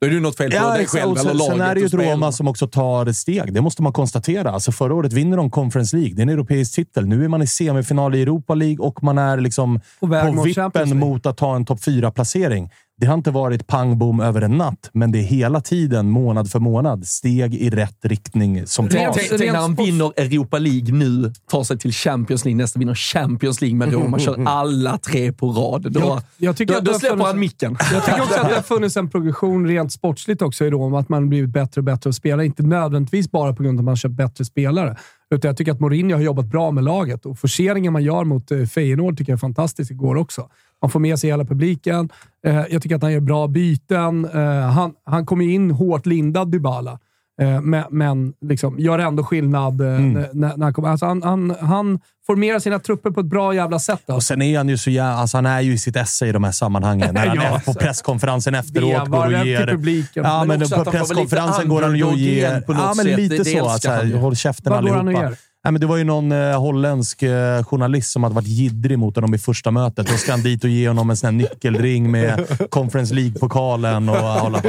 då 0.01 0.05
är 0.05 0.09
det 0.09 0.16
ju 0.16 0.22
något 0.22 0.38
fel 0.38 0.51
på 0.51 0.70
dig 0.70 0.82
exakt. 0.82 1.03
själv 1.03 1.11
eller 1.11 1.30
sen, 1.30 1.38
laget. 1.38 1.51
sen 1.53 1.61
är 1.61 1.76
det 1.76 1.80
ju 1.82 1.86
ett. 1.86 1.93
Roma 1.93 2.32
som 2.32 2.47
också 2.47 2.68
tar 2.68 3.11
steg. 3.11 3.53
Det 3.53 3.61
måste 3.61 3.82
man 3.82 3.93
konstatera. 3.93 4.51
Alltså 4.51 4.72
förra 4.72 4.93
året 4.93 5.14
vinner 5.14 5.38
de 5.38 5.51
Conference 5.51 5.97
League. 5.97 6.16
Det 6.16 6.22
är 6.22 6.24
en 6.24 6.30
europeisk 6.30 6.76
titel. 6.76 7.05
Nu 7.07 7.24
är 7.24 7.28
man 7.28 7.41
i 7.41 7.47
semifinal 7.47 8.16
i 8.16 8.22
Europa 8.22 8.55
League 8.55 8.86
och 8.86 9.03
man 9.03 9.18
är 9.18 9.38
liksom 9.38 9.80
På 9.99 10.07
vippen 10.43 10.99
mot 10.99 11.26
att 11.26 11.38
ta 11.38 11.55
en 11.55 11.66
topp 11.66 11.84
fyra 11.84 12.11
placering 12.11 12.70
Det 12.98 13.06
har 13.06 13.14
inte 13.14 13.32
varit 13.32 13.68
pang 13.68 13.98
bom 13.98 14.20
över 14.20 14.41
en 14.41 14.58
natt, 14.58 14.89
men 14.94 15.12
det 15.12 15.20
är 15.20 15.24
hela 15.24 15.62
tiden, 15.62 16.10
månad 16.10 16.52
för 16.52 16.60
månad, 16.60 17.08
steg 17.08 17.56
i 17.56 17.70
rätt 17.70 17.98
riktning 18.06 18.68
som 18.68 18.89
tas. 18.89 19.16
tänk, 19.16 19.30
tänk 19.30 19.52
när 19.52 19.60
han 19.60 19.76
vinner 19.76 20.06
Europa 20.18 20.58
League 20.60 20.94
nu, 20.94 21.34
tar 21.52 21.64
sig 21.64 21.78
till 21.78 21.91
Champions 21.91 22.46
League, 22.46 22.58
nästa 22.58 22.80
vinner 22.80 22.96
Champions 22.96 23.62
League 23.62 23.78
med 23.78 23.94
Roma, 23.94 24.20
kör 24.20 24.44
alla 24.46 24.98
tre 24.98 25.32
på 25.34 25.52
rad. 25.52 25.91
Då, 25.91 26.00
Jag- 26.00 26.22
jag 26.38 26.58
tycker 26.58 26.74
då, 26.74 26.80
att 26.80 26.86
då 26.86 26.91
har 26.91 27.00
släpper 27.00 27.16
funnits- 27.16 27.28
han 27.28 27.39
micken. 27.39 27.78
Jag 27.94 28.06
tycker 28.06 28.22
också 28.22 28.39
att 28.39 28.50
det 28.50 28.56
har 28.56 28.62
funnits 28.62 28.98
en 28.98 29.10
progression 29.10 29.68
rent 29.68 29.91
sportsligt 29.91 30.41
också 30.41 30.66
i 30.66 30.70
Rom. 30.70 30.94
Att 30.94 31.10
man 31.10 31.30
blivit 31.30 31.50
bättre 31.50 31.82
och 31.82 31.86
bättre 31.86 32.10
att 32.10 32.16
spela. 32.16 32.44
Inte 32.44 32.64
nödvändigtvis 32.64 33.32
bara 33.32 33.54
på 33.54 33.64
grund 33.64 33.80
av 33.80 33.82
att 33.82 33.86
man 33.86 33.96
köpt 33.98 34.16
bättre 34.16 34.46
spelare. 34.46 34.98
Utan 35.34 35.49
jag 35.49 35.57
tycker 35.57 35.71
att 35.71 35.79
Mourinho 35.79 36.15
har 36.15 36.23
jobbat 36.23 36.45
bra 36.45 36.71
med 36.71 36.84
laget 36.84 37.25
och 37.25 37.39
forceringen 37.39 37.93
man 37.93 38.03
gör 38.03 38.23
mot 38.23 38.51
eh, 38.51 38.65
Feyenoord 38.65 39.17
tycker 39.17 39.31
jag 39.31 39.38
är 39.38 39.39
fantastisk 39.39 39.91
igår 39.91 40.15
också. 40.15 40.49
Man 40.81 40.91
får 40.91 40.99
med 40.99 41.19
sig 41.19 41.29
hela 41.29 41.45
publiken. 41.45 42.09
Eh, 42.45 42.63
jag 42.69 42.81
tycker 42.81 42.95
att 42.95 43.01
han 43.01 43.13
gör 43.13 43.19
bra 43.19 43.47
byten. 43.47 44.25
Eh, 44.25 44.41
han, 44.69 44.93
han 45.03 45.25
kommer 45.25 45.45
in 45.45 45.71
hårt 45.71 46.05
lindad, 46.05 46.51
Dybala. 46.51 46.99
Eh, 47.41 47.61
Men, 47.61 47.84
men 47.89 48.34
liksom, 48.45 48.79
gör 48.79 48.99
ändå 48.99 49.23
skillnad 49.23 49.81
eh, 49.81 49.88
Mm. 49.88 50.13
när, 50.34 50.57
när 50.57 50.63
han 50.65 50.73
kommer. 50.73 50.89
Alltså 50.89 51.05
han, 51.05 51.23
han, 51.23 51.55
han 51.61 51.99
formerar 52.27 52.59
sina 52.59 52.79
trupper 52.79 53.11
på 53.11 53.19
ett 53.19 53.25
bra 53.25 53.55
jävla 53.55 53.79
sätt. 53.79 53.93
Alltså. 53.93 54.13
Och 54.13 54.23
sen 54.23 54.41
är 54.41 54.57
han 54.57 54.69
ju 54.69 54.77
så 54.77 54.89
jä- 54.89 55.13
alltså 55.15 55.38
han 55.38 55.45
är 55.45 55.61
ju 55.61 55.73
i 55.73 55.77
sitt 55.77 55.95
esse 55.95 56.27
i 56.27 56.31
de 56.31 56.43
här 56.43 56.51
sammanhangen. 56.51 57.13
När 57.13 57.27
han 57.27 57.36
Ja. 57.38 57.43
är 57.43 57.59
på 57.59 57.73
presskonferensen 57.73 58.55
efteråt 58.55 59.07
går 59.07 59.25
och 59.25 59.45
ger... 59.47 59.67
publiken. 59.67 60.23
Ja, 60.23 60.43
Men 60.45 60.59
men, 60.59 60.69
på 60.69 60.91
presskonferensen 60.91 61.67
går 61.69 61.81
han 61.81 61.95
ju 61.97 62.03
och 62.03 62.13
ger... 62.17 62.31
igen 62.31 62.63
på 62.63 62.73
något 62.73 62.81
Ja, 62.84 62.93
men 63.03 63.05
lite 63.05 63.36
Det- 63.38 63.43
det 63.43 63.45
så. 63.45 63.57
älskar 63.57 63.75
Att, 63.75 63.81
så 63.81 63.89
han 63.91 64.07
ju. 64.07 64.13
här, 64.13 64.21
håll 64.21 64.36
käften 64.36 64.73
Vad 64.73 64.84
går 64.84 64.89
han 64.89 64.97
och 64.99 65.03
allihopa. 65.13 65.29
ger? 65.29 65.38
Ja, 65.66 65.72
men 65.72 65.82
det 65.82 65.88
var 65.88 65.97
ju 65.97 66.03
någon 66.03 66.32
eh, 66.32 66.59
holländsk 66.61 67.24
eh, 67.24 67.64
journalist 67.64 68.11
som 68.11 68.24
hade 68.24 68.36
varit 68.36 68.47
jiddrig 68.47 68.99
mot 68.99 69.16
honom 69.16 69.34
i 69.34 69.38
första 69.38 69.72
mötet. 69.72 70.07
Då 70.07 70.14
ska 70.14 70.32
han 70.32 70.41
dit 70.43 70.64
och 70.64 70.70
ge 70.70 70.88
honom 70.88 71.09
en 71.09 71.18
sån 71.18 71.28
här 71.28 71.32
nyckelring 71.32 72.11
med 72.11 72.47
Conference 72.70 73.14
League-pokalen. 73.14 74.09
Och 74.09 74.16
på. 74.16 74.22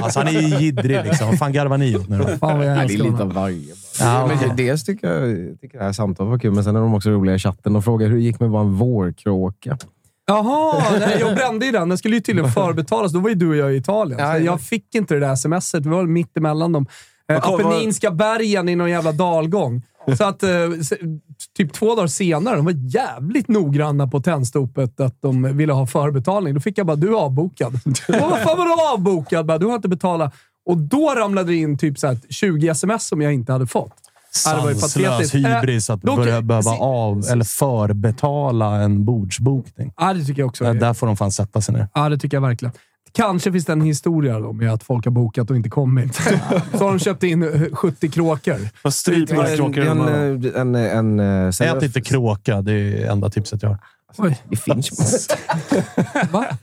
Alltså, 0.03 0.19
han 0.21 0.29
är 0.37 0.41
ju 0.41 0.59
jiddrig 0.65 1.01
liksom. 1.05 1.27
Vad 1.29 1.39
fan 1.39 1.53
garvar 1.53 1.79
ni 1.79 1.97
åt 1.97 2.09
nu 2.09 2.19
då? 2.19 2.25
Fan 2.25 2.39
vad 2.41 2.51
jag 2.51 2.59
Nej, 2.59 2.67
det 2.67 2.71
är 2.81 2.83
älskar 2.83 2.99
lite 2.99 3.11
honom. 3.11 3.29
av 3.29 3.35
varje. 3.35 3.75
Ja. 4.01 4.27
Men 4.47 4.57
dels 4.57 4.85
tycker 4.85 5.09
jag 5.09 5.61
tycker 5.61 5.79
det 5.79 5.85
här 5.85 5.93
samtalet 5.93 6.31
var 6.31 6.39
kul, 6.39 6.53
men 6.53 6.65
sen 6.65 6.77
är 6.77 6.81
de 6.81 6.95
också 6.95 7.11
roliga 7.11 7.35
i 7.35 7.39
chatten. 7.39 7.73
De 7.73 7.83
frågar 7.83 8.09
hur 8.09 8.17
det 8.17 8.23
gick 8.23 8.41
med 8.41 8.51
vår 8.51 8.65
vårkråka. 8.65 9.79
Jaha, 10.27 10.83
nej, 11.01 11.17
jag 11.21 11.35
brände 11.37 11.67
ju 11.67 11.73
den. 11.73 11.89
Den 11.89 11.99
skulle 11.99 12.15
ju 12.15 12.21
tydligen 12.21 12.51
förbetalas. 12.53 13.13
Då 13.13 13.19
var 13.21 13.29
ju 13.29 13.35
du 13.35 13.49
och 13.49 13.57
jag 13.57 13.75
i 13.75 13.77
Italien. 13.77 14.19
Ja, 14.21 14.33
så 14.33 14.39
ja. 14.39 14.45
jag 14.45 14.61
fick 14.61 14.95
inte 14.95 15.15
det 15.15 15.21
där 15.21 15.37
smset. 15.37 15.87
Vi 15.87 15.91
var 15.91 16.03
mitt 16.05 16.37
emellan 16.37 16.73
dem. 16.73 16.87
Eh, 17.29 17.35
Vad 17.35 17.43
kom- 17.43 17.67
Apenninska 17.67 18.11
bergen 18.11 18.69
i 18.69 18.77
någon 18.77 18.91
jävla 18.91 19.13
dalgång. 19.13 19.83
Så 20.19 20.25
att 20.25 20.43
eh, 20.43 20.51
typ 21.57 21.73
två 21.73 21.95
dagar 21.95 22.07
senare, 22.07 22.57
de 22.57 22.65
var 22.65 22.73
jävligt 22.77 23.49
noggranna 23.49 24.09
på 24.09 24.21
tändstopet 24.21 25.01
att 25.01 25.23
de 25.23 25.57
ville 25.57 25.73
ha 25.73 25.87
förbetalning. 25.87 26.55
Då 26.55 26.61
fick 26.61 26.79
jag 26.79 26.87
bara, 26.87 26.97
du 26.97 27.09
är 27.09 27.13
avbokad. 27.21 27.73
Vad 28.09 28.41
fan 28.41 28.59
var 28.59 28.65
du 28.65 28.95
avbokad? 28.95 29.47
Bara, 29.47 29.59
du 29.59 29.67
har 29.67 29.75
inte 29.75 29.89
betalat. 29.89 30.35
Och 30.67 30.77
då 30.79 31.15
ramlade 31.17 31.49
det 31.53 31.57
in 31.57 31.79
typ 31.79 31.99
så 31.99 32.07
här 32.07 32.19
20 32.31 32.69
sms 32.69 33.07
som 33.07 33.21
jag 33.23 33.33
inte 33.35 33.53
hade 33.53 33.67
fått. 33.67 33.93
Sanslös 34.31 34.95
patetiskt. 34.95 35.35
hybris 35.35 35.91
Eh, 35.91 35.95
att 35.95 36.03
då- 36.03 36.17
börja 36.17 36.43
behöva 36.43 36.71
av 36.71 37.25
eller 37.31 37.45
förbetala 37.45 38.77
en 38.83 39.05
bordsbokning. 39.05 39.93
Ja, 39.97 40.15
det 40.15 40.25
tycker 40.25 40.43
jag 40.43 40.49
också. 40.49 40.65
Där, 40.65 40.71
är- 40.71 40.81
där 40.81 40.95
får 40.95 41.07
de 41.07 41.17
fan 41.17 41.33
sätta 41.33 41.61
sig 41.61 41.75
ner. 41.75 41.89
Ja, 41.95 42.09
det 42.09 42.19
tycker 42.19 42.37
jag 42.37 42.43
verkligen. 42.43 42.73
Kanske 43.17 43.53
finns 43.53 43.65
det 43.65 43.73
en 43.73 43.81
historia 43.81 44.39
då 44.41 44.53
med 44.53 44.73
att 44.73 44.83
folk 44.83 45.05
har 45.05 45.13
bokat 45.13 45.51
och 45.51 45.57
inte 45.57 45.69
kommit. 45.69 46.15
Så 46.73 46.79
har 46.79 46.89
de 46.89 46.99
köpt 46.99 47.23
in 47.23 47.43
eh, 47.43 47.75
70 47.75 48.11
kråkor. 48.11 48.57
Fast 48.83 48.99
stryp 48.99 49.31
några 49.31 49.49
en, 49.49 49.57
kråkor. 49.57 49.83
en, 49.83 50.55
en, 50.55 50.75
en, 50.75 51.21
eh, 51.21 51.49
Ät 51.49 51.55
seriös- 51.55 51.85
inte 51.85 52.01
kråka. 52.01 52.63
Det 52.63 52.73
är 52.73 53.11
enda 53.11 53.31
tipset 53.31 53.63
jag 53.63 53.69
har. 53.71 53.79
Oj. 54.17 54.39
Det 54.51 54.57
finns 54.57 55.29
Va? 56.31 56.47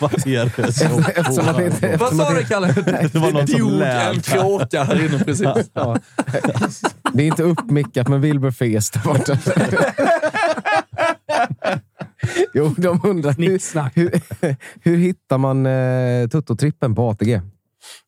Vad 0.00 0.26
är 0.26 0.52
det 0.66 0.72
som 0.72 1.04
Eftersom 1.16 1.46
man 1.46 1.64
inte... 1.64 1.96
Vad 1.96 2.16
sa 2.16 2.34
du, 2.34 2.44
Kalle? 2.44 2.66
Det 3.12 3.14
var 3.14 3.32
någon 3.32 3.46
som 3.46 3.58
Dog 3.60 3.70
en 3.72 3.78
lät. 3.78 4.24
kråka 4.24 4.84
här 4.84 5.04
inne 5.06 5.24
precis. 5.24 5.46
Ja. 5.72 5.96
Det 7.12 7.22
är 7.22 7.26
inte 7.26 7.42
uppmickat, 7.42 8.08
men 8.08 8.20
Wilbur 8.20 8.50
Fes 8.50 8.90
där 8.90 9.00
borta. 9.04 9.38
Jo, 12.58 12.74
de 12.76 13.00
undrar 13.04 13.32
hur, 13.32 13.58
hur, 13.94 14.56
hur 14.80 14.96
hittar 14.96 15.38
man 15.38 15.66
eh, 15.66 16.28
Tutto-trippen 16.28 16.94
på 16.94 17.10
ATG? 17.10 17.40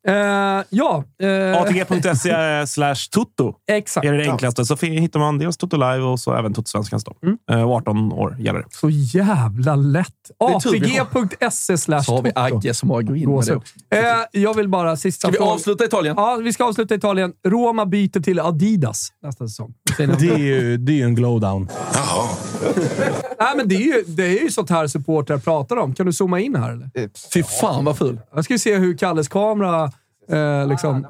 Eh, 0.08 0.64
ja, 0.70 1.04
eh, 1.22 1.62
ATG.se 1.62 2.66
slash 2.66 2.94
Toto 3.10 3.54
exakt. 3.70 4.06
är 4.06 4.12
det 4.12 4.30
enklaste. 4.30 4.64
Så 4.64 4.76
hittar 4.76 5.20
man 5.20 5.38
dels 5.38 5.56
Toto 5.56 5.76
Live 5.76 6.00
och 6.02 6.20
så 6.20 6.34
även 6.34 6.54
Toto-svenskans. 6.54 7.04
Mm. 7.22 7.38
Eh, 7.50 7.62
och 7.62 7.74
18 7.74 8.12
år 8.12 8.36
gäller 8.40 8.58
det. 8.58 8.66
Så 8.70 8.90
jävla 8.90 9.76
lätt. 9.76 10.08
ATG.se 10.38 11.78
slash 11.78 12.02
Så 12.02 12.16
har 12.16 12.22
vi 12.22 12.32
Toto. 12.32 12.56
Agge 12.56 12.74
som 12.74 12.90
har 12.90 13.02
gått 13.02 13.16
in 13.16 13.30
med 13.30 13.62
det. 13.88 13.98
Eh, 13.98 14.42
Jag 14.42 14.54
vill 14.54 14.68
bara 14.68 14.96
sista 14.96 15.28
Ska 15.32 15.44
vi 15.44 15.50
avsluta 15.50 15.84
Italien? 15.84 16.14
Ja, 16.18 16.36
vi 16.36 16.52
ska 16.52 16.64
avsluta 16.64 16.94
Italien. 16.94 17.32
Roma 17.46 17.86
byter 17.86 18.20
till 18.20 18.40
Adidas 18.40 19.12
nästa 19.22 19.48
säsong. 19.48 19.74
Det 19.96 20.28
är 20.28 20.38
ju, 20.38 20.76
det 20.76 20.92
är 20.92 20.96
ju 20.96 21.04
en 21.04 21.14
glowdown. 21.14 21.68
Nej, 23.40 23.56
men 23.56 23.68
det 23.68 23.74
är 23.74 23.80
ju, 23.80 24.04
det 24.06 24.38
är 24.38 24.42
ju 24.42 24.50
sånt 24.50 24.70
här 24.70 24.86
supportrar 24.86 25.38
pratar 25.38 25.76
om. 25.76 25.94
Kan 25.94 26.06
du 26.06 26.12
zooma 26.12 26.40
in 26.40 26.56
här 26.56 26.70
eller? 26.72 26.90
Fy 27.34 27.42
fan 27.42 27.84
vad 27.84 27.98
ful. 27.98 28.20
Jag 28.34 28.44
ska 28.44 28.54
ju 28.54 28.58
se 28.58 28.76
hur 28.76 28.96
Kalles 28.98 29.28
kamera... 29.28 29.92
Eh, 30.30 30.66
liksom, 30.68 31.06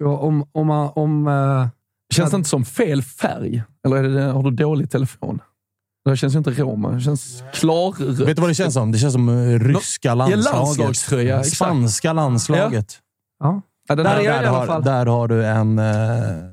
eh, 0.00 0.06
om... 0.08 0.46
om, 0.52 0.70
om 0.94 1.26
eh, 1.28 1.68
Känns 2.14 2.30
det 2.30 2.36
inte 2.36 2.48
som 2.48 2.64
fel 2.64 3.02
färg? 3.02 3.62
Eller 3.86 3.96
är 3.96 4.08
det, 4.08 4.22
har 4.22 4.42
du 4.42 4.50
dålig 4.50 4.90
telefon? 4.90 5.38
Det 6.04 6.16
känns 6.16 6.34
ju 6.34 6.38
inte 6.38 6.50
Roma. 6.50 6.90
Det 6.90 7.00
känns 7.00 7.42
klarrött. 7.52 8.18
Vet 8.18 8.36
du 8.36 8.40
vad 8.40 8.50
det 8.50 8.54
känns 8.54 8.74
som? 8.74 8.92
Det 8.92 8.98
känns 8.98 9.12
som 9.12 9.28
eh, 9.28 9.58
ryska 9.58 10.08
Ja, 10.08 10.14
landslaget. 10.14 10.54
landslagströja, 10.54 11.38
exakt. 11.40 11.56
Spanska 11.56 12.12
landslaget. 12.12 12.98
ja. 13.40 13.46
Ja, 13.46 13.62
den 13.88 13.96
Där 13.96 14.04
Där, 14.04 14.32
alla 14.38 14.50
har, 14.50 14.80
där 14.80 15.06
har 15.06 15.28
du 15.28 15.44
en, 15.46 15.78
eh, 15.78 15.84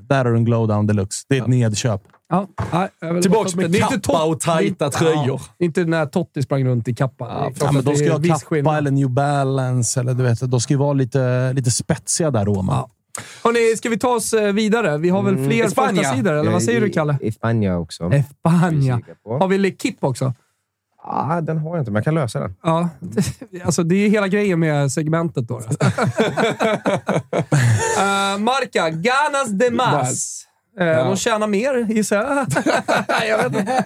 där 0.08 0.16
har 0.16 0.24
du 0.24 0.36
en 0.36 0.44
glowdown 0.44 0.86
deluxe. 0.86 1.24
Det 1.28 1.38
är 1.38 1.42
ett 1.42 1.48
nedköp. 1.48 2.02
Ja, 2.28 2.46
nej, 2.72 2.88
jag 3.00 3.14
vill 3.14 3.22
Tillbaks 3.22 3.54
bara- 3.54 3.60
med 3.68 3.74
inte 3.74 3.78
kappa 3.88 3.96
Totti- 4.18 4.32
och 4.32 4.40
tajta 4.40 4.84
Ja, 4.84 4.90
tröjor. 4.90 5.40
inte 5.58 5.84
när 5.84 6.06
Totti 6.06 6.42
sprang 6.42 6.64
runt 6.64 6.88
i 6.88 6.94
kappa. 6.94 7.24
Ja, 7.28 7.50
Ja, 7.60 7.72
men 7.72 7.84
det 7.84 7.96
ska 7.96 8.06
är 8.06 8.10
ha 8.10 8.18
kappa 8.22 8.34
skillnad. 8.46 8.76
eller 8.78 8.90
New 8.90 9.10
Balance. 9.10 10.00
Eller 10.00 10.14
du 10.14 10.22
vet, 10.22 10.50
de 10.50 10.60
ska 10.60 10.74
ju 10.74 10.78
vara 10.78 10.92
lite, 10.92 11.52
lite 11.52 11.70
spetsiga 11.70 12.30
där, 12.30 12.44
Roma. 12.44 12.72
Ja. 12.72 12.88
Hörrni, 13.44 13.76
ska 13.76 13.88
vi 13.88 13.98
ta 13.98 14.08
oss 14.08 14.32
eh, 14.32 14.52
vidare? 14.52 14.98
Vi 14.98 15.08
har 15.08 15.22
väl 15.22 15.34
Mm, 15.34 15.50
fler 15.50 15.64
Espanja. 15.64 16.02
första 16.02 16.16
sidor 16.16 16.32
eller 16.32 16.50
vad 16.50 16.62
säger 16.62 16.80
du, 16.80 16.90
Kalle? 16.90 17.18
I 17.20 17.32
Spanien 17.32 17.74
också. 17.76 18.10
Espanja. 18.12 19.00
Har 19.40 19.48
vi 19.48 19.58
L'Equipe 19.58 19.96
också? 20.00 20.34
Ah, 21.04 21.40
den 21.40 21.58
har 21.58 21.76
jag 21.76 21.82
inte, 21.82 21.90
men 21.90 22.00
jag 22.00 22.04
kan 22.04 22.14
lösa 22.14 22.40
den. 22.40 22.54
Ja, 22.62 22.88
alltså 23.64 23.82
det 23.82 23.94
är 23.94 24.08
hela 24.08 24.28
grejen 24.28 24.60
med 24.60 24.92
segmentet 24.92 25.48
då. 25.48 25.58
uh, 25.58 25.64
Marca, 28.38 28.90
Ganas 28.90 29.48
de 29.48 29.70
Mas. 29.70 30.46
Uh, 30.80 30.86
De 31.08 31.16
tjänar 31.16 31.46
mer, 31.46 31.86
gissar 31.94 32.16
jag. 32.16 32.46
jag 33.28 33.38
vet 33.50 33.60
inte. 33.60 33.84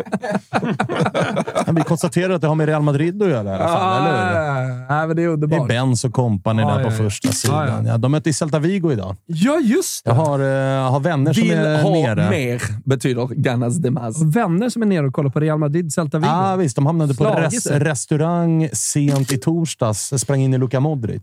Vi 1.73 1.83
konstaterar 1.83 2.33
att 2.35 2.41
det 2.41 2.47
har 2.49 2.55
med 2.55 2.67
Real 2.67 2.83
Madrid 2.83 3.23
att 3.23 3.29
göra 3.29 3.51
i 3.51 3.55
alla 3.55 3.69
fall, 3.69 4.07
eller 4.07 4.19
hur? 4.65 4.71
Ja, 4.81 4.87
nej, 4.89 5.07
men 5.07 5.17
det 5.17 5.23
är 5.23 5.25
Det 5.27 5.31
är 5.31 5.33
underbart. 5.33 5.69
Benz 5.69 6.05
och 6.05 6.13
company 6.13 6.63
Ja, 6.63 6.69
där 6.69 6.81
ja, 6.81 6.87
på 6.87 6.93
ja. 6.93 6.97
första 6.99 7.33
sidan. 7.33 7.67
Ja, 7.69 7.75
Ja, 7.85 7.89
ja. 7.89 7.99
de 7.99 8.13
mötte 8.13 8.31
i 8.31 8.33
Celta 8.33 8.59
Vigo 8.59 8.93
idag. 8.93 9.17
Ja, 9.27 9.59
just 9.63 10.05
det. 10.05 10.11
Jag 10.11 10.15
har, 10.17 10.39
eh, 10.39 10.91
har 10.91 11.01
vänner 11.01 11.33
som 11.33 11.43
Vill 11.43 11.53
är 11.59 11.83
ha 11.83 11.91
nere. 11.91 12.31
mer, 12.31 12.63
betyder 12.85 13.27
Ganas 13.27 13.77
de 13.77 13.91
Maz. 13.91 14.23
Vänner 14.23 14.69
som 14.69 14.83
är 14.83 14.87
nere 14.87 15.07
och 15.07 15.13
kollar 15.13 15.31
på 15.31 15.41
Real 15.41 15.59
Madrid, 15.59 15.93
Celta 15.93 16.19
Vigo. 16.19 16.29
Ja, 16.31 16.53
ah, 16.53 16.57
visst. 16.57 16.77
De 16.77 16.87
hamnade 16.87 17.15
på 17.15 17.25
res 17.25 17.67
restaurang 17.67 18.69
sent 18.73 19.33
i 19.33 19.39
torsdags. 19.39 20.13
Sprang 20.21 20.41
in 20.41 20.55
i 20.55 20.59
Luka 20.59 20.81
Modric. 20.81 21.23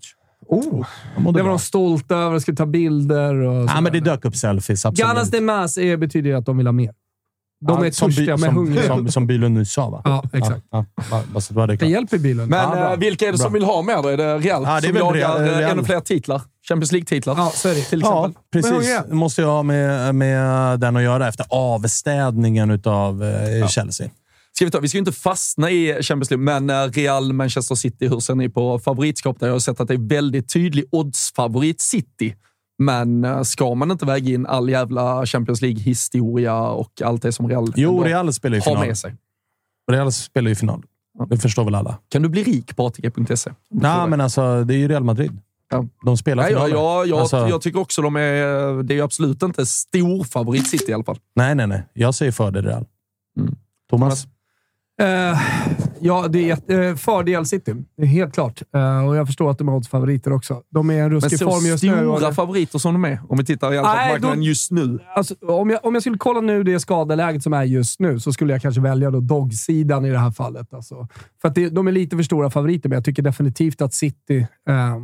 Oh, 0.53 0.85
det 1.17 1.23
var 1.23 1.31
bra. 1.33 1.43
de 1.43 1.59
stolta 1.59 2.15
över, 2.15 2.39
skulle 2.39 2.57
ta 2.57 2.65
bilder 2.65 3.35
och 3.35 3.69
Ja, 3.69 3.81
men 3.81 3.93
det 3.93 3.99
dök 3.99 4.25
upp 4.25 4.35
selfies. 4.35 4.85
Absolut. 4.85 5.07
Ganas 5.09 5.29
de 5.31 5.41
Mas 5.41 5.77
är, 5.77 5.97
betyder 5.97 6.29
ju 6.29 6.35
att 6.35 6.45
de 6.45 6.57
vill 6.57 6.67
ha 6.67 6.71
mer. 6.71 6.91
De 7.67 7.79
Ja, 7.79 7.85
är 7.85 7.91
som 7.91 8.07
törstiga 8.09 8.27
men 8.31 8.39
som, 8.39 8.55
hungriga. 8.55 8.87
Som, 8.87 9.07
som 9.11 9.27
Bylund 9.27 9.55
nyss 9.57 9.73
sa, 9.73 9.89
va? 9.89 10.01
Ja, 10.05 10.23
exakt. 10.33 10.61
Ja, 10.71 10.85
ja, 10.95 11.03
bara- 11.33 11.41
det 11.49 11.51
var 11.55 11.67
det 11.67 11.85
hjälper 11.87 12.17
bilen. 12.17 12.49
Men 12.49 12.59
Ja, 12.59 12.91
eh, 12.93 12.99
vilka 12.99 13.27
är 13.27 13.31
det 13.31 13.37
som 13.37 13.51
Bra. 13.51 13.53
vill 13.59 13.63
ha 13.63 13.81
mer 13.81 14.03
då? 14.03 14.09
Är 14.09 14.17
det 14.17 14.37
Real 14.37 14.63
Ja, 14.63 14.81
det 14.81 14.87
är 14.87 14.91
som 14.91 14.97
jagar 14.97 15.13
Real- 15.39 15.41
eh, 15.53 15.57
Real. 15.57 15.71
ännu 15.71 15.83
fler 15.83 15.99
titlar? 15.99 16.41
Champions 16.69 16.91
League-titlar? 16.91 17.35
Ja, 17.37 17.51
så 17.55 17.69
är 17.69 17.75
det. 17.75 17.81
Till 17.81 18.01
Ja, 18.01 18.27
exempel. 18.27 18.41
Men 18.53 18.63
precis. 18.79 18.99
Det 19.09 19.15
måste 19.15 19.41
jag 19.41 19.49
ha 19.49 19.63
med, 19.63 20.15
med 20.15 20.79
den 20.79 20.95
att 20.97 21.03
göra 21.03 21.27
efter 21.27 21.45
avstädningen 21.49 22.81
av 22.85 23.23
eh, 23.23 23.67
Chelsea. 23.67 24.09
Ska 24.55 24.65
vi, 24.65 24.71
ta, 24.71 24.79
vi 24.79 24.87
ska 24.87 24.97
ju 24.97 24.99
inte 24.99 25.11
fastna 25.11 25.71
i 25.71 25.93
Champions 26.03 26.31
League, 26.31 26.43
men 26.59 26.69
eh, 26.69 26.91
Real, 26.91 27.33
Manchester 27.33 27.75
City, 27.75 28.07
hur 28.07 28.19
ser 28.19 28.35
ni 28.35 28.49
på 28.49 28.79
favoritskap? 28.79 29.39
Där 29.39 29.47
jag 29.47 29.53
har 29.53 29.59
sett 29.59 29.79
att 29.79 29.87
det 29.87 29.93
är 29.93 30.07
väldigt 30.09 30.53
tydlig 30.53 30.85
oddsfavorit 30.91 31.81
City. 31.81 32.35
Men 32.79 33.23
eh, 33.25 33.41
ska 33.41 33.75
man 33.75 33.91
inte 33.91 34.05
väga 34.05 34.31
in 34.33 34.45
all 34.45 34.69
jävla 34.69 35.25
Champions 35.25 35.61
League-historia 35.61 36.61
och 36.61 37.01
allt 37.01 37.21
det 37.21 37.31
som 37.31 37.49
Real 37.49 37.73
Jo, 37.75 38.03
Real 38.03 38.33
spelar 38.33 38.55
ju 38.55 38.61
har 38.61 38.65
final. 38.71 38.87
med 38.87 38.97
sig? 38.97 39.15
Real 39.91 40.11
spelar 40.11 40.49
ju 40.49 40.55
final. 40.55 40.83
Det 41.29 41.37
förstår 41.37 41.65
väl 41.65 41.75
alla. 41.75 41.97
Kan 42.09 42.21
du 42.21 42.29
bli 42.29 42.43
rik 42.43 42.75
på 42.75 42.85
ATG.se? 42.87 43.51
Nej, 43.71 44.07
men 44.09 44.21
alltså, 44.21 44.63
det 44.63 44.73
är 44.75 44.77
ju 44.77 44.87
Real 44.87 45.03
Madrid. 45.03 45.39
Ja. 45.69 45.85
De 46.05 46.17
spelar 46.17 46.43
Nej, 46.43 46.51
jag, 46.51 46.67
finaler. 46.69 47.05
jag, 47.09 47.19
Alltså- 47.19 47.37
jag 47.47 47.61
tycker 47.61 47.79
också 47.79 48.01
de 48.01 48.15
är... 48.15 48.83
Det 48.83 48.93
är 48.93 48.95
ju 48.95 49.01
absolut 49.01 49.43
inte 49.43 49.65
stor 49.65 50.23
favorit 50.23 50.67
City 50.69 50.91
i 50.91 50.93
alla 50.93 51.03
fall. 51.03 51.17
Nej, 51.35 51.55
nej, 51.55 51.67
nej. 51.67 51.83
Jag 51.93 52.15
säger 52.15 52.31
fördel 52.31 52.65
Real. 52.65 52.85
Thomas? 53.89 54.27
Eh, 55.01 55.39
ja, 56.01 56.27
det 56.27 56.49
är 56.51 56.71
eh, 56.89 56.95
fördel 56.95 57.45
City. 57.45 57.73
Helt 57.97 58.33
klart. 58.33 58.61
Eh, 58.75 59.07
och 59.07 59.15
jag 59.15 59.27
förstår 59.27 59.51
att 59.51 59.57
de 59.57 59.67
är 59.69 59.73
oddsfavoriter 59.75 60.33
också. 60.33 60.61
De 60.69 60.89
är 60.89 60.93
en 60.93 60.99
Men 60.99 61.11
ruskig 61.11 61.39
så 61.39 61.51
form 61.51 61.65
just 61.65 61.83
nu. 61.83 61.89
stora 61.89 62.27
och- 62.27 62.35
favoriter 62.35 62.79
som 62.79 62.93
de 62.93 63.05
är, 63.05 63.19
om 63.29 63.37
vi 63.37 63.45
tittar 63.45 63.73
i 63.73 63.77
alla 63.77 63.87
fall 63.87 63.97
på 64.07 64.11
marknaden 64.11 64.37
då- 64.39 64.43
just 64.45 64.71
nu. 64.71 64.99
Alltså, 65.15 65.35
om, 65.41 65.69
jag, 65.69 65.85
om 65.85 65.93
jag 65.93 66.03
skulle 66.03 66.17
kolla 66.17 66.41
nu 66.41 66.63
det 66.63 66.79
skadeläget 66.79 67.43
som 67.43 67.53
är 67.53 67.63
just 67.63 67.99
nu 67.99 68.19
så 68.19 68.33
skulle 68.33 68.53
jag 68.53 68.61
kanske 68.61 68.81
välja 68.81 69.11
då 69.11 69.19
dog-sidan 69.19 70.05
i 70.05 70.09
det 70.09 70.19
här 70.19 70.31
fallet. 70.31 70.73
Alltså. 70.73 71.07
För 71.41 71.47
att 71.47 71.55
det, 71.55 71.69
de 71.69 71.87
är 71.87 71.91
lite 71.91 72.15
för 72.15 72.23
stora 72.23 72.49
favoriter, 72.49 72.89
men 72.89 72.95
jag 72.95 73.05
tycker 73.05 73.23
definitivt 73.23 73.81
att 73.81 73.93
City 73.93 74.47
eh, 74.69 74.97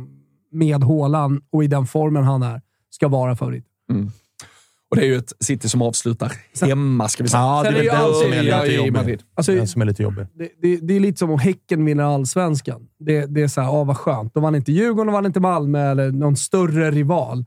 med 0.52 0.84
Haaland 0.84 1.40
och 1.52 1.64
i 1.64 1.66
den 1.66 1.86
formen 1.86 2.24
han 2.24 2.42
är 2.42 2.60
ska 2.90 3.08
vara 3.08 3.36
favorit. 3.36 3.64
Och 4.90 4.96
det 4.96 5.02
är 5.02 5.06
ju 5.06 5.16
ett 5.16 5.32
City 5.40 5.68
som 5.68 5.82
avslutar 5.82 6.32
hemma, 6.62 7.08
ska 7.08 7.22
vi 7.22 7.28
säga. 7.28 7.42
Ja, 7.42 7.62
det 7.62 7.68
är 7.68 7.72
är 7.72 7.84
den 7.84 8.14
som 8.14 8.32
är 8.32 8.42
Ja, 8.42 8.62
lite 8.62 8.74
jobbig. 8.74 9.18
Alltså, 9.34 9.54
Den 9.54 9.68
som 9.68 9.82
är 9.82 9.86
lite 9.86 10.02
jobbig. 10.02 10.26
det, 10.34 10.48
det, 10.62 10.76
det 10.76 10.94
är 10.94 11.00
lite 11.00 11.18
som 11.18 11.30
om 11.30 11.38
Häcken 11.38 11.84
vinner 11.84 12.04
allsvenskan. 12.04 12.80
Det, 12.98 13.26
det 13.26 13.42
är 13.42 13.48
så 13.48 13.60
här, 13.60 13.68
ah, 13.68 13.84
vad 13.84 13.96
skönt. 13.96 14.34
De 14.34 14.42
vann 14.42 14.54
inte 14.54 14.72
Djurgården, 14.72 15.06
de 15.06 15.12
vann 15.12 15.26
inte 15.26 15.40
Malmö 15.40 15.90
eller 15.90 16.10
någon 16.12 16.36
större 16.36 16.90
rival. 16.90 17.44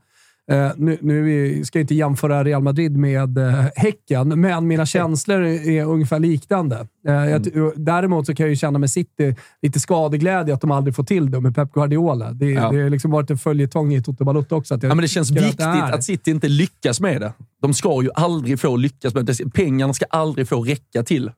Eh, 0.52 0.70
nu 0.76 0.98
nu 1.00 1.64
ska 1.64 1.78
jag 1.78 1.82
inte 1.84 1.94
jämföra 1.94 2.44
Real 2.44 2.62
Madrid 2.62 2.96
med 2.96 3.38
eh, 3.38 3.64
Häcken, 3.76 4.40
men 4.40 4.66
mina 4.66 4.86
känslor 4.86 5.42
är, 5.42 5.68
är 5.68 5.84
ungefär 5.84 6.18
liknande. 6.20 6.86
Eh, 7.08 7.14
jag, 7.14 7.44
ty- 7.44 7.50
däremot 7.76 8.26
så 8.26 8.34
kan 8.34 8.44
jag 8.44 8.50
ju 8.50 8.56
känna 8.56 8.78
med 8.78 8.90
City 8.90 9.36
lite 9.62 9.80
skadeglädje 9.80 10.54
att 10.54 10.60
de 10.60 10.70
aldrig 10.70 10.96
får 10.96 11.04
till 11.04 11.30
det 11.30 11.40
med 11.40 11.54
Pep 11.54 11.72
Guardiola. 11.72 12.32
Det, 12.32 12.50
Ja. 12.50 12.70
det 12.70 12.82
har 12.82 12.90
liksom 12.90 13.10
varit 13.10 13.30
en 13.30 13.38
följetong 13.38 13.94
i 13.94 14.02
Toto 14.02 14.24
Balotto 14.24 14.56
också. 14.56 14.74
Att 14.74 14.82
jag 14.82 14.90
Ja, 14.90 14.94
men 14.94 15.02
det 15.02 15.08
känns 15.08 15.30
viktigt 15.30 15.58
det 15.58 15.64
är. 15.64 15.92
att, 15.92 16.04
City 16.04 16.30
inte 16.30 16.48
lyckas 16.48 17.00
med 17.00 17.20
det. 17.20 17.32
De 17.62 17.74
ska 17.74 18.02
ju 18.02 18.10
aldrig 18.14 18.60
få 18.60 18.76
lyckas 18.76 19.14
med 19.14 19.26
det. 19.26 19.52
Pengarna 19.54 19.92
ska 19.94 20.04
aldrig 20.10 20.48
få 20.48 20.62
räcka 20.62 21.02
till 21.02 21.30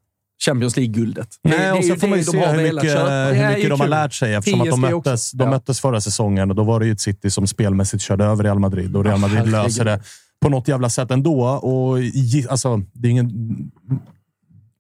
Champions 0.45 0.77
League-guldet. 0.77 1.29
Nej, 1.43 1.73
och 1.73 1.85
sen 1.85 2.01
får 2.01 2.09
man 2.09 2.19
ju 2.19 2.25
se 2.25 2.47
hur 2.47 2.73
mycket, 2.73 2.97
hur 3.37 3.49
mycket 3.49 3.71
de 3.71 3.81
har 3.81 3.89
lärt 3.89 4.13
sig. 4.13 4.35
Eftersom 4.35 4.61
att 4.61 4.71
de 4.71 4.81
möttes, 4.81 5.33
de 5.33 5.51
möttes 5.51 5.81
förra 5.81 6.01
säsongen 6.01 6.51
och 6.51 6.57
då 6.57 6.65
var 6.65 6.81
det 6.81 6.87
ju 6.87 6.93
ett 6.93 7.01
City 7.01 7.31
som 7.31 7.47
spelmässigt 7.47 8.03
körde 8.03 8.25
över 8.25 8.45
Real 8.45 8.59
Madrid 8.59 8.97
och 8.97 9.05
Real 9.05 9.21
Madrid 9.21 9.39
herregud. 9.39 9.53
löser 9.53 9.85
det 9.85 10.01
på 10.41 10.49
något 10.49 10.69
jävla 10.69 10.91
sätt 10.91 11.11
ändå. 11.11 11.45
Och, 11.47 11.99
alltså, 12.49 12.83
det 12.93 13.09
är 13.09 13.13
ingen... 13.13 13.31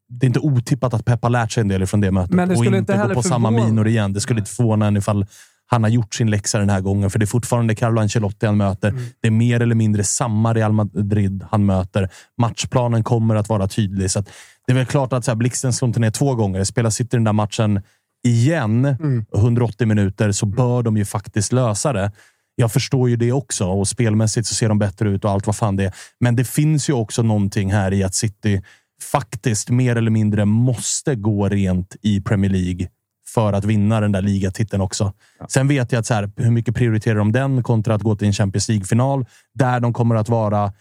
Det 0.08 0.24
är 0.24 0.28
inte 0.28 0.40
otippat 0.40 0.94
att 0.94 1.04
Pep 1.04 1.22
har 1.22 1.30
lärt 1.30 1.52
sig 1.52 1.60
en 1.60 1.68
del 1.68 1.86
från 1.86 2.00
det 2.00 2.10
mötet 2.10 2.34
Men 2.34 2.48
det 2.48 2.56
och 2.56 2.64
inte 2.64 2.78
inte 2.78 2.96
gå 3.08 3.14
på 3.14 3.22
samma 3.22 3.50
minor 3.50 3.88
igen. 3.88 4.12
Det 4.12 4.20
skulle 4.20 4.40
inte 4.40 4.50
förvåna 4.50 4.86
en 4.86 4.96
ifall 4.96 5.26
han 5.66 5.82
har 5.82 5.90
gjort 5.90 6.14
sin 6.14 6.30
läxa 6.30 6.58
den 6.58 6.70
här 6.70 6.80
gången, 6.80 7.10
för 7.10 7.18
det 7.18 7.24
är 7.24 7.26
fortfarande 7.26 7.74
Carlo 7.74 8.00
Ancelotti 8.00 8.46
han 8.46 8.56
möter. 8.56 8.88
Mm. 8.88 9.04
Det 9.20 9.28
är 9.28 9.32
mer 9.32 9.60
eller 9.60 9.74
mindre 9.74 10.04
samma 10.04 10.54
Real 10.54 10.72
Madrid 10.72 11.44
han 11.50 11.66
möter. 11.66 12.10
Matchplanen 12.40 13.04
kommer 13.04 13.34
att 13.34 13.48
vara 13.48 13.68
tydlig, 13.68 14.10
så 14.10 14.18
att 14.18 14.28
det 14.66 14.72
är 14.72 14.74
väl 14.74 14.86
klart 14.86 15.12
att 15.12 15.24
så 15.24 15.30
här, 15.30 15.36
blixten 15.36 15.72
slår 15.72 15.88
inte 15.88 16.00
ner 16.00 16.10
två 16.10 16.34
gånger. 16.34 16.64
Spelar 16.64 16.90
City 16.90 17.16
den 17.16 17.24
där 17.24 17.32
matchen 17.32 17.82
igen, 18.26 18.84
Mm. 18.84 19.24
180 19.34 19.86
minuter, 19.86 20.32
så 20.32 20.46
bör 20.46 20.82
de 20.82 20.96
ju 20.96 21.04
faktiskt 21.04 21.52
lösa 21.52 21.92
det. 21.92 22.12
Jag 22.54 22.72
förstår 22.72 23.08
ju 23.08 23.16
det 23.16 23.32
också 23.32 23.66
och 23.66 23.88
spelmässigt 23.88 24.46
så 24.46 24.54
ser 24.54 24.68
de 24.68 24.78
bättre 24.78 25.08
ut 25.08 25.24
och 25.24 25.30
allt 25.30 25.46
vad 25.46 25.56
fan 25.56 25.76
det 25.76 25.84
är. 25.84 25.94
Men 26.20 26.36
det 26.36 26.44
finns 26.44 26.88
ju 26.88 26.92
också 26.92 27.22
någonting 27.22 27.72
här 27.72 27.92
i 27.92 28.02
att 28.04 28.14
City 28.14 28.62
faktiskt 29.02 29.70
mer 29.70 29.96
eller 29.96 30.10
mindre 30.10 30.44
måste 30.44 31.14
gå 31.14 31.48
rent 31.48 31.96
i 32.02 32.20
Premier 32.20 32.50
League 32.50 32.88
för 33.34 33.52
att 33.52 33.64
vinna 33.64 34.00
den 34.00 34.12
där 34.12 34.22
ligatiteln 34.22 34.82
också. 34.82 35.12
Sen 35.48 35.68
vet 35.68 35.92
jag 35.92 36.00
att 36.00 36.06
så 36.06 36.14
här, 36.14 36.30
hur 36.36 36.50
mycket 36.50 36.74
prioriterar 36.74 37.18
de 37.18 37.32
den 37.32 37.62
kontra 37.62 37.94
att 37.94 38.02
gå 38.02 38.16
till 38.16 38.26
en 38.26 38.32
Champions 38.32 38.68
League-final 38.68 39.26
där 39.54 39.80
de 39.80 39.92
kommer 39.92 40.14
att 40.14 40.28
vara 40.28 40.72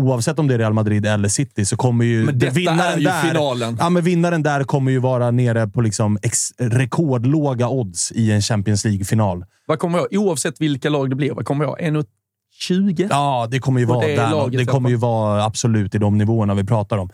Oavsett 0.00 0.38
om 0.38 0.48
det 0.48 0.54
är 0.54 0.58
Real 0.58 0.72
Madrid 0.72 1.06
eller 1.06 1.28
City 1.28 1.64
så 1.64 1.76
kommer 1.76 2.04
ju 2.04 2.24
Men 2.24 2.38
detta 2.38 2.52
vinnaren 2.52 2.80
är 2.80 2.98
ju 2.98 3.04
där, 3.04 3.22
finalen. 3.22 3.76
Ja, 3.80 3.90
men 3.90 4.02
vinnaren 4.02 4.42
där 4.42 4.64
kommer 4.64 4.92
ju 4.92 4.98
vara 4.98 5.30
nere 5.30 5.68
på 5.68 5.80
liksom 5.80 6.18
ex, 6.22 6.52
rekordlåga 6.58 7.68
odds 7.68 8.12
i 8.12 8.30
en 8.30 8.42
Champions 8.42 8.84
League-final. 8.84 9.44
Vad 9.66 9.78
kommer 9.78 9.98
jag, 9.98 10.06
oavsett 10.20 10.60
vilka 10.60 10.88
lag 10.88 11.10
det 11.10 11.16
blir, 11.16 11.32
vad 11.32 11.44
kommer 11.44 11.64
jag? 11.64 11.80
1,20? 11.80 13.06
Ja, 13.10 13.48
det 13.50 13.58
kommer 13.58 13.80
ju 13.80 13.86
vara 13.86 14.06
det 14.06 14.16
där. 14.16 14.30
laget 14.30 14.58
det 14.58 14.66
kommer 14.66 14.90
ju 14.90 14.96
vara 14.96 15.44
absolut 15.44 15.94
i 15.94 15.98
de 15.98 16.18
nivåerna 16.18 16.54
vi 16.54 16.64
pratar 16.64 16.98
om. 16.98 17.10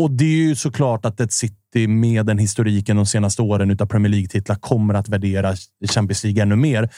Och 0.00 0.10
det 0.10 0.24
är 0.24 0.48
ju 0.48 0.56
såklart 0.56 1.04
att 1.04 1.20
ett 1.20 1.32
City 1.32 1.86
med 1.88 2.26
den 2.26 2.38
historiken 2.38 2.96
de 2.96 3.06
senaste 3.06 3.42
åren 3.42 3.70
utav 3.70 3.86
Premier 3.86 4.10
League-titlar 4.10 4.56
kommer 4.56 4.94
att 4.94 5.08
värdera 5.08 5.54
Champions 5.94 6.24
League 6.24 6.42
ännu 6.42 6.56
mer. 6.56 6.90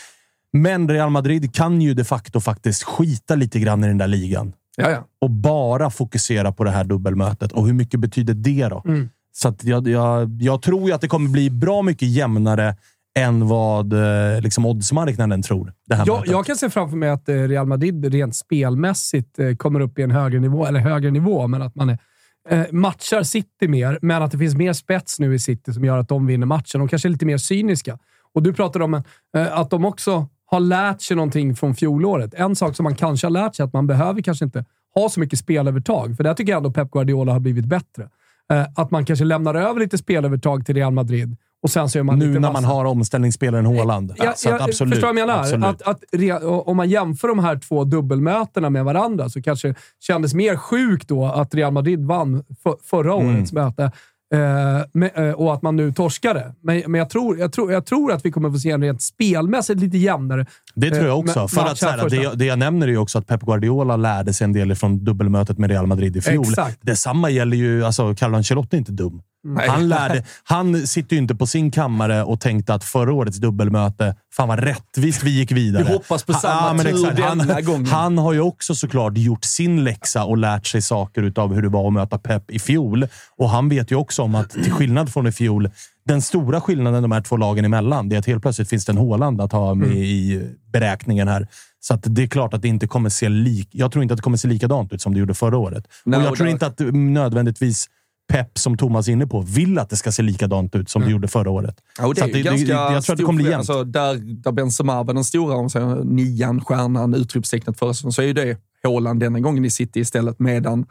Men 0.52 0.88
Real 0.88 1.10
Madrid 1.10 1.54
kan 1.54 1.80
ju 1.80 1.94
de 1.94 2.04
facto 2.04 2.40
faktiskt 2.40 2.82
skita 2.82 3.34
lite 3.34 3.60
grann 3.60 3.84
i 3.84 3.86
den 3.86 3.98
där 3.98 4.06
ligan 4.06 4.52
Ja, 4.76 4.90
ja. 4.90 5.04
och 5.20 5.30
bara 5.30 5.90
fokusera 5.90 6.52
på 6.52 6.64
det 6.64 6.70
här 6.70 6.84
dubbelmötet. 6.84 7.52
Och 7.52 7.66
hur 7.66 7.72
mycket 7.72 8.00
betyder 8.00 8.34
det 8.34 8.68
då? 8.68 8.82
Mm. 8.86 9.08
Så 9.32 9.54
jag, 9.62 9.88
jag, 9.88 10.42
jag 10.42 10.62
tror 10.62 10.88
ju 10.88 10.92
att 10.94 11.00
det 11.00 11.08
kommer 11.08 11.30
bli 11.30 11.50
bra 11.50 11.82
mycket 11.82 12.08
jämnare 12.08 12.76
än 13.18 13.48
vad 13.48 13.92
eh, 13.92 14.40
liksom 14.40 14.66
oddsmarknaden 14.66 15.42
tror. 15.42 15.72
Det 15.86 15.94
här 15.94 16.06
Jag, 16.06 16.16
mötet. 16.16 16.32
jag 16.32 16.46
kan 16.46 16.56
se 16.56 16.70
framför 16.70 16.96
mig 16.96 17.10
att 17.10 17.28
eh, 17.28 17.34
Real 17.34 17.66
Madrid 17.66 18.12
rent 18.12 18.36
spelmässigt 18.36 19.38
eh, 19.38 19.56
kommer 19.56 19.80
upp 19.80 19.98
i 19.98 20.02
en 20.02 20.10
högre 20.10 20.40
nivå, 20.40 20.66
eller 20.66 20.80
högre 20.80 21.10
nivå, 21.10 21.46
men 21.46 21.62
att 21.62 21.74
man 21.74 21.88
är, 21.88 22.72
matchar 22.72 23.22
City 23.22 23.68
mer, 23.68 23.98
men 24.02 24.22
att 24.22 24.30
det 24.30 24.38
finns 24.38 24.54
mer 24.54 24.72
spets 24.72 25.18
nu 25.18 25.34
i 25.34 25.38
City 25.38 25.72
som 25.72 25.84
gör 25.84 25.98
att 25.98 26.08
de 26.08 26.26
vinner 26.26 26.46
matchen. 26.46 26.78
De 26.78 26.88
kanske 26.88 27.08
är 27.08 27.10
lite 27.10 27.26
mer 27.26 27.38
cyniska. 27.38 27.98
Och 28.34 28.42
du 28.42 28.52
pratade 28.52 28.84
om 28.84 29.02
att 29.34 29.70
de 29.70 29.84
också 29.84 30.28
har 30.52 30.60
lärt 30.60 31.00
sig 31.02 31.16
någonting 31.16 31.56
från 31.56 31.74
fjolåret. 31.74 32.34
En 32.34 32.56
sak 32.56 32.76
som 32.76 32.84
man 32.84 32.94
kanske 32.94 33.26
har 33.26 33.30
lärt 33.32 33.54
sig 33.56 33.62
är 33.62 33.66
att 33.66 33.72
man 33.72 33.86
behöver 33.86 34.22
kanske 34.22 34.44
inte 34.44 34.64
ha 34.94 35.08
så 35.08 35.20
mycket 35.20 35.38
spelövertag, 35.38 36.16
för 36.16 36.24
där 36.24 36.34
tycker 36.34 36.52
jag 36.52 36.56
ändå 36.56 36.70
Pep 36.70 36.90
Guardiola 36.90 37.32
har 37.32 37.40
blivit 37.40 37.64
bättre. 37.64 38.08
Eh, 38.52 38.66
att 38.76 38.90
man 38.90 39.04
kanske 39.04 39.24
lämnar 39.24 39.54
över 39.54 39.80
lite 39.80 39.98
spelövertag 39.98 40.66
till 40.66 40.74
Real 40.74 40.92
Madrid 40.92 41.36
och 41.62 41.70
sen 41.70 41.88
så 41.88 41.98
gör 41.98 42.02
man 42.02 42.18
nu 42.18 42.26
när 42.32 42.40
man 42.40 42.52
massa- 42.52 42.66
har 42.66 42.84
omställningsspelaren 42.84 43.66
Haaland. 43.66 44.14
Ja, 44.18 44.32
så 44.36 44.48
att 44.48 44.60
jag 44.60 44.68
absolut, 44.68 44.94
förstår 44.94 45.08
vad 45.08 45.18
jag 45.18 45.26
menar. 45.28 45.40
absolut. 45.40 45.64
Att, 45.66 45.82
att 45.82 46.02
re, 46.12 46.32
om 46.42 46.76
man 46.76 46.88
jämför 46.90 47.28
de 47.28 47.38
här 47.38 47.56
två 47.56 47.84
dubbelmötena 47.84 48.70
med 48.70 48.84
varandra 48.84 49.28
så 49.28 49.42
kanske 49.42 49.68
det 49.68 49.74
kändes 50.00 50.34
mer 50.34 50.56
sjukt 50.56 51.08
då 51.08 51.24
att 51.26 51.54
Real 51.54 51.72
Madrid 51.72 52.04
vann 52.04 52.44
för, 52.62 52.76
förra 52.82 53.14
Mm. 53.14 53.36
årets 53.36 53.52
möte. 53.52 53.92
Eh, 54.32 55.24
eh, 55.26 55.30
och 55.32 55.54
att 55.54 55.62
man 55.62 55.76
nu 55.76 55.92
torskade. 55.92 56.54
Men, 56.62 56.82
men 56.86 56.98
jag, 56.98 57.10
tror, 57.10 57.38
jag, 57.38 57.52
tror, 57.52 57.72
jag 57.72 57.86
tror 57.86 58.12
att 58.12 58.26
vi 58.26 58.30
kommer 58.30 58.50
få 58.50 58.58
se 58.58 58.70
en 58.70 58.82
rent 58.82 59.02
spelmässigt 59.02 59.80
lite 59.80 59.98
jämnare 59.98 60.46
Det 60.74 60.90
tror 60.90 61.02
jag 61.02 61.08
eh, 61.08 61.18
också. 61.18 61.48
För 61.48 61.62
att, 61.66 61.78
så 61.78 61.86
här 61.86 62.08
det, 62.08 62.16
jag- 62.16 62.38
det 62.38 62.44
jag 62.44 62.58
nämner 62.58 62.86
är 62.86 62.90
ju 62.92 62.98
också 62.98 63.18
att 63.18 63.26
Pep 63.26 63.40
Guardiola 63.42 63.96
lärde 63.96 64.32
sig 64.32 64.44
en 64.44 64.52
del 64.52 64.74
från 64.74 65.04
dubbelmötet 65.04 65.58
med 65.58 65.70
Real 65.70 65.86
Madrid 65.86 66.16
i 66.16 66.20
fjol. 66.20 66.44
Exakt. 66.48 66.78
Detsamma 66.82 67.30
gäller 67.30 67.56
ju... 67.56 67.84
Alltså, 67.84 68.14
Carlo 68.14 68.36
Ancelotti 68.36 68.76
är 68.76 68.78
inte 68.78 68.92
dum. 68.92 69.22
Nej. 69.44 69.68
Han, 69.68 69.88
lärde, 69.88 70.24
han 70.44 70.86
sitter 70.86 71.16
ju 71.16 71.22
inte 71.22 71.34
på 71.34 71.46
sin 71.46 71.70
kammare 71.70 72.22
och 72.22 72.40
tänkte 72.40 72.74
att 72.74 72.84
förra 72.84 73.12
årets 73.12 73.36
dubbelmöte, 73.36 74.16
fan 74.36 74.48
vad 74.48 74.58
rättvist 74.58 75.22
vi 75.22 75.30
gick 75.30 75.52
vidare. 75.52 75.84
Vi 75.84 75.92
hoppas 75.92 76.24
på 76.24 76.32
samma 76.32 76.72
men 76.72 76.86
tur 76.86 76.94
exakt. 76.94 77.16
denna 77.16 77.54
han, 77.54 77.64
gången. 77.64 77.86
Han 77.86 78.18
har 78.18 78.32
ju 78.32 78.40
också 78.40 78.74
såklart 78.74 79.16
gjort 79.16 79.44
sin 79.44 79.84
läxa 79.84 80.24
och 80.24 80.36
lärt 80.36 80.66
sig 80.66 80.82
saker 80.82 81.32
av 81.36 81.54
hur 81.54 81.62
det 81.62 81.68
var 81.68 81.86
att 81.86 81.92
möta 81.92 82.18
Pep 82.18 82.50
i 82.50 82.58
fjol. 82.58 83.06
Och 83.36 83.48
han 83.48 83.68
vet 83.68 83.90
ju 83.90 83.96
också 83.96 84.22
om 84.22 84.34
att, 84.34 84.50
till 84.50 84.72
skillnad 84.72 85.12
från 85.12 85.26
i 85.26 85.32
fjol, 85.32 85.70
den 86.06 86.22
stora 86.22 86.60
skillnaden 86.60 87.02
de 87.02 87.12
här 87.12 87.20
två 87.20 87.36
lagen 87.36 87.64
emellan, 87.64 88.08
det 88.08 88.16
är 88.16 88.18
att 88.18 88.26
helt 88.26 88.42
plötsligt 88.42 88.68
finns 88.68 88.84
det 88.84 88.92
en 88.92 88.98
Haaland 88.98 89.40
att 89.40 89.52
ha 89.52 89.74
med 89.74 89.96
i 89.96 90.50
beräkningen 90.72 91.28
här. 91.28 91.48
Så 91.80 91.98
det 92.02 92.22
är 92.22 92.26
klart 92.26 92.54
att 92.54 92.62
det 92.62 92.68
inte 92.68 92.86
kommer 92.86 93.08
se 93.08 93.28
lik... 93.28 93.68
Jag 93.72 93.92
tror 93.92 94.02
inte 94.02 94.14
att 94.14 94.18
det 94.18 94.22
kommer 94.22 94.36
se 94.36 94.48
likadant 94.48 94.92
ut 94.92 95.02
som 95.02 95.14
det 95.14 95.20
gjorde 95.20 95.34
förra 95.34 95.58
året. 95.58 95.88
Nej, 96.04 96.18
och 96.18 96.26
jag 96.26 96.36
tror 96.36 96.46
där- 96.46 96.52
inte 96.52 96.66
att 96.66 96.80
mm, 96.80 97.14
nödvändigtvis 97.14 97.88
Pep, 98.32 98.58
som 98.58 98.76
Thomas 98.76 99.08
är 99.08 99.12
inne 99.12 99.26
på, 99.26 99.40
vill 99.40 99.78
att 99.78 99.90
det 99.90 99.96
ska 99.96 100.12
se 100.12 100.22
likadant 100.22 100.74
ut 100.74 100.90
som 100.90 101.02
det 101.02 101.10
gjorde 101.10 101.28
förra 101.28 101.50
året. 101.50 101.76
Ja, 101.98 102.12
det 102.14 102.20
är 102.20 102.36
ju 102.36 102.42
ganska 102.42 102.72
jag 102.72 103.04
tror 103.04 103.14
att 103.14 103.18
det 103.18 103.24
kommer 103.24 103.42
bli 103.42 103.50
jämnt. 103.50 103.70
Alltså, 103.70 103.84
där, 103.84 104.14
där 104.42 104.52
Benzema 104.52 105.02
var 105.02 105.14
den 105.14 105.24
stora, 105.24 105.54
om 105.54 105.70
säger, 105.70 106.04
nian, 106.04 106.60
stjärnan, 106.60 107.14
utropstecknet 107.14 107.78
förra 107.78 107.94
säsongen, 107.94 108.12
så 108.12 108.22
är 108.22 108.26
ju 108.26 108.32
det 108.32 108.58
Haaland 108.82 109.20
denna 109.20 109.40
gången 109.40 109.64
i 109.64 109.70
City 109.70 110.00
istället. 110.00 110.38
Medan 110.38 110.86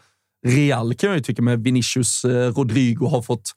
Real 0.47 0.93
kan 0.93 1.09
jag 1.09 1.17
ju 1.17 1.23
tycka 1.23 1.41
med 1.41 1.63
Vinicius, 1.63 2.25
eh, 2.25 2.53
Rodrigo 2.53 3.05
har 3.05 3.21
fått 3.21 3.51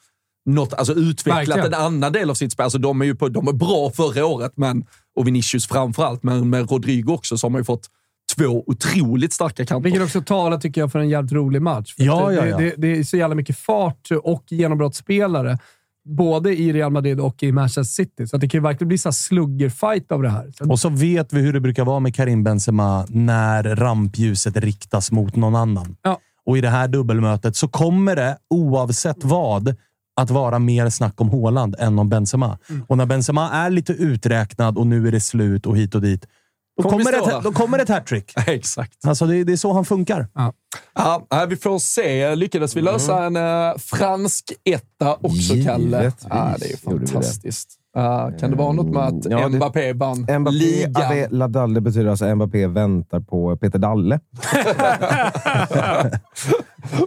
något, 0.47 0.75
alltså 0.75 0.93
utvecklat 0.93 1.49
Verkligen. 1.49 1.67
en 1.67 1.81
annan 1.81 2.13
del 2.13 2.31
av 2.31 2.35
sitt 2.35 2.53
spel. 2.53 2.65
Alltså, 2.65 2.79
de 2.79 3.01
är 3.01 3.05
ju 3.05 3.15
på, 3.15 3.29
de 3.29 3.49
är 3.49 3.53
bra 3.53 3.91
förra 3.91 4.27
året, 4.27 4.53
men, 4.57 4.85
och 5.17 5.27
Vinicius 5.27 5.67
framför 5.67 6.05
allt, 6.05 6.23
men 6.23 6.51
med 6.51 6.71
Rodrigo 6.71 7.13
också 7.13 7.39
så 7.39 7.47
har 7.47 7.51
man 7.51 7.61
ju 7.61 7.65
fått 7.65 7.89
två 8.37 8.65
otroligt 8.67 9.33
starka 9.33 9.67
kanter. 9.67 9.85
Vilket 9.85 10.03
också 10.03 10.23
talar, 10.23 10.59
tycker 10.59 10.81
jag, 10.81 10.93
för 10.93 10.99
en 10.99 11.09
jävligt 11.09 11.33
rolig 11.33 11.63
match. 11.63 11.95
Ja, 11.97 12.29
det, 12.29 12.35
ja, 12.35 12.47
ja. 12.47 12.59
Det, 12.59 12.75
det 12.77 12.99
är 12.99 13.03
så 13.03 13.17
jävla 13.17 13.35
mycket 13.35 13.59
fart 13.59 14.09
och 14.23 14.45
genombrottsspelare, 14.49 15.59
både 16.09 16.57
i 16.57 16.73
Real 16.73 16.93
Madrid 16.93 17.21
och 17.21 17.43
i 17.43 17.53
Manchester 17.53 17.83
City. 17.83 18.27
Så 18.27 18.37
att 18.37 18.41
det 18.41 18.49
kan 18.49 18.59
ju 18.59 18.63
verkligen 18.63 18.89
bli 18.89 18.99
så 18.99 19.13
sluggerfight 19.13 20.13
av 20.13 20.23
det 20.23 20.31
här. 20.31 20.53
Så 20.59 20.71
Och 20.71 20.81
så 20.81 20.89
vet 20.89 21.33
vi 21.33 21.41
hur 21.41 21.53
det 21.53 21.61
brukar 21.61 21.85
vara 21.85 22.01
med 22.01 22.15
Karim 22.15 22.45
Benzema 22.45 23.07
när 23.09 23.63
rampljuset 23.63 24.57
riktas 24.57 25.13
mot 25.13 25.37
någon 25.37 25.55
annan. 25.55 25.97
Ja. 26.03 26.19
Och 26.47 26.59
i 26.59 26.61
det 26.61 26.69
här 26.69 26.89
dubbelmötet 26.89 27.57
så 27.57 27.69
kommer 27.69 28.17
det, 28.17 28.37
oavsett 28.51 29.25
vad, 29.25 29.77
att 30.17 30.31
vara 30.31 30.59
mer 30.59 30.91
snack 30.91 31.21
om 31.21 31.31
Haaland 31.31 31.77
än 31.79 31.99
om 31.99 32.09
Benzema. 32.09 32.59
Mm. 32.71 32.85
Och 32.89 32.97
när 32.97 33.07
Benzema 33.07 33.51
är 33.51 33.71
lite 33.71 33.93
uträknad 33.93 34.79
och 34.79 34.87
nu 34.87 35.09
är 35.09 35.13
det 35.13 35.21
slut 35.21 35.67
och 35.67 35.77
hit 35.77 35.95
och 35.95 36.01
dit, 36.01 36.27
då 36.83 36.91
Kommer 36.91 37.05
stå 37.05 37.39
ett, 37.39 37.45
då 37.45 37.53
kommer 37.53 37.79
ett 37.79 37.89
hattrick. 37.89 38.33
Exakt. 38.47 39.07
Alltså 39.07 39.27
det, 39.27 39.45
det 39.45 39.53
är 39.53 39.57
så 39.57 39.73
han 39.73 39.85
funkar. 39.85 40.29
Ja, 40.95 41.27
nej, 41.31 41.47
vi 41.49 41.57
får 41.57 41.79
se. 41.79 42.35
Lyckades 42.35 42.77
vi 42.77 42.81
lösa 42.81 43.25
en 43.25 43.37
uh, 43.37 43.77
fransk 43.79 44.53
etta 44.65 45.15
också, 45.21 45.55
Kalle? 45.65 46.13
Ja, 46.31 46.55
det 46.59 46.67
är 46.67 46.71
det. 46.71 46.77
fantastiskt. 47.09 47.69
Ja, 47.97 48.31
kan 48.41 48.51
det 48.51 48.57
vara 48.57 48.73
något 48.73 48.87
med 48.95 49.03
att 49.03 49.25
Ja, 49.25 49.49
det- 49.49 49.57
Mbappé 49.57 49.93
vann 49.93 50.19
Mbappé 50.41 50.51
ligan? 50.51 51.03
Ave 51.03 51.29
la 51.31 51.49
Dalle 51.49 51.81
betyder 51.81 52.07
alltså 52.11 52.35
Mbappé 52.35 52.67
väntar 52.67 53.21
på 53.21 53.57
Peter 53.57 53.79
Dalle. 53.79 54.21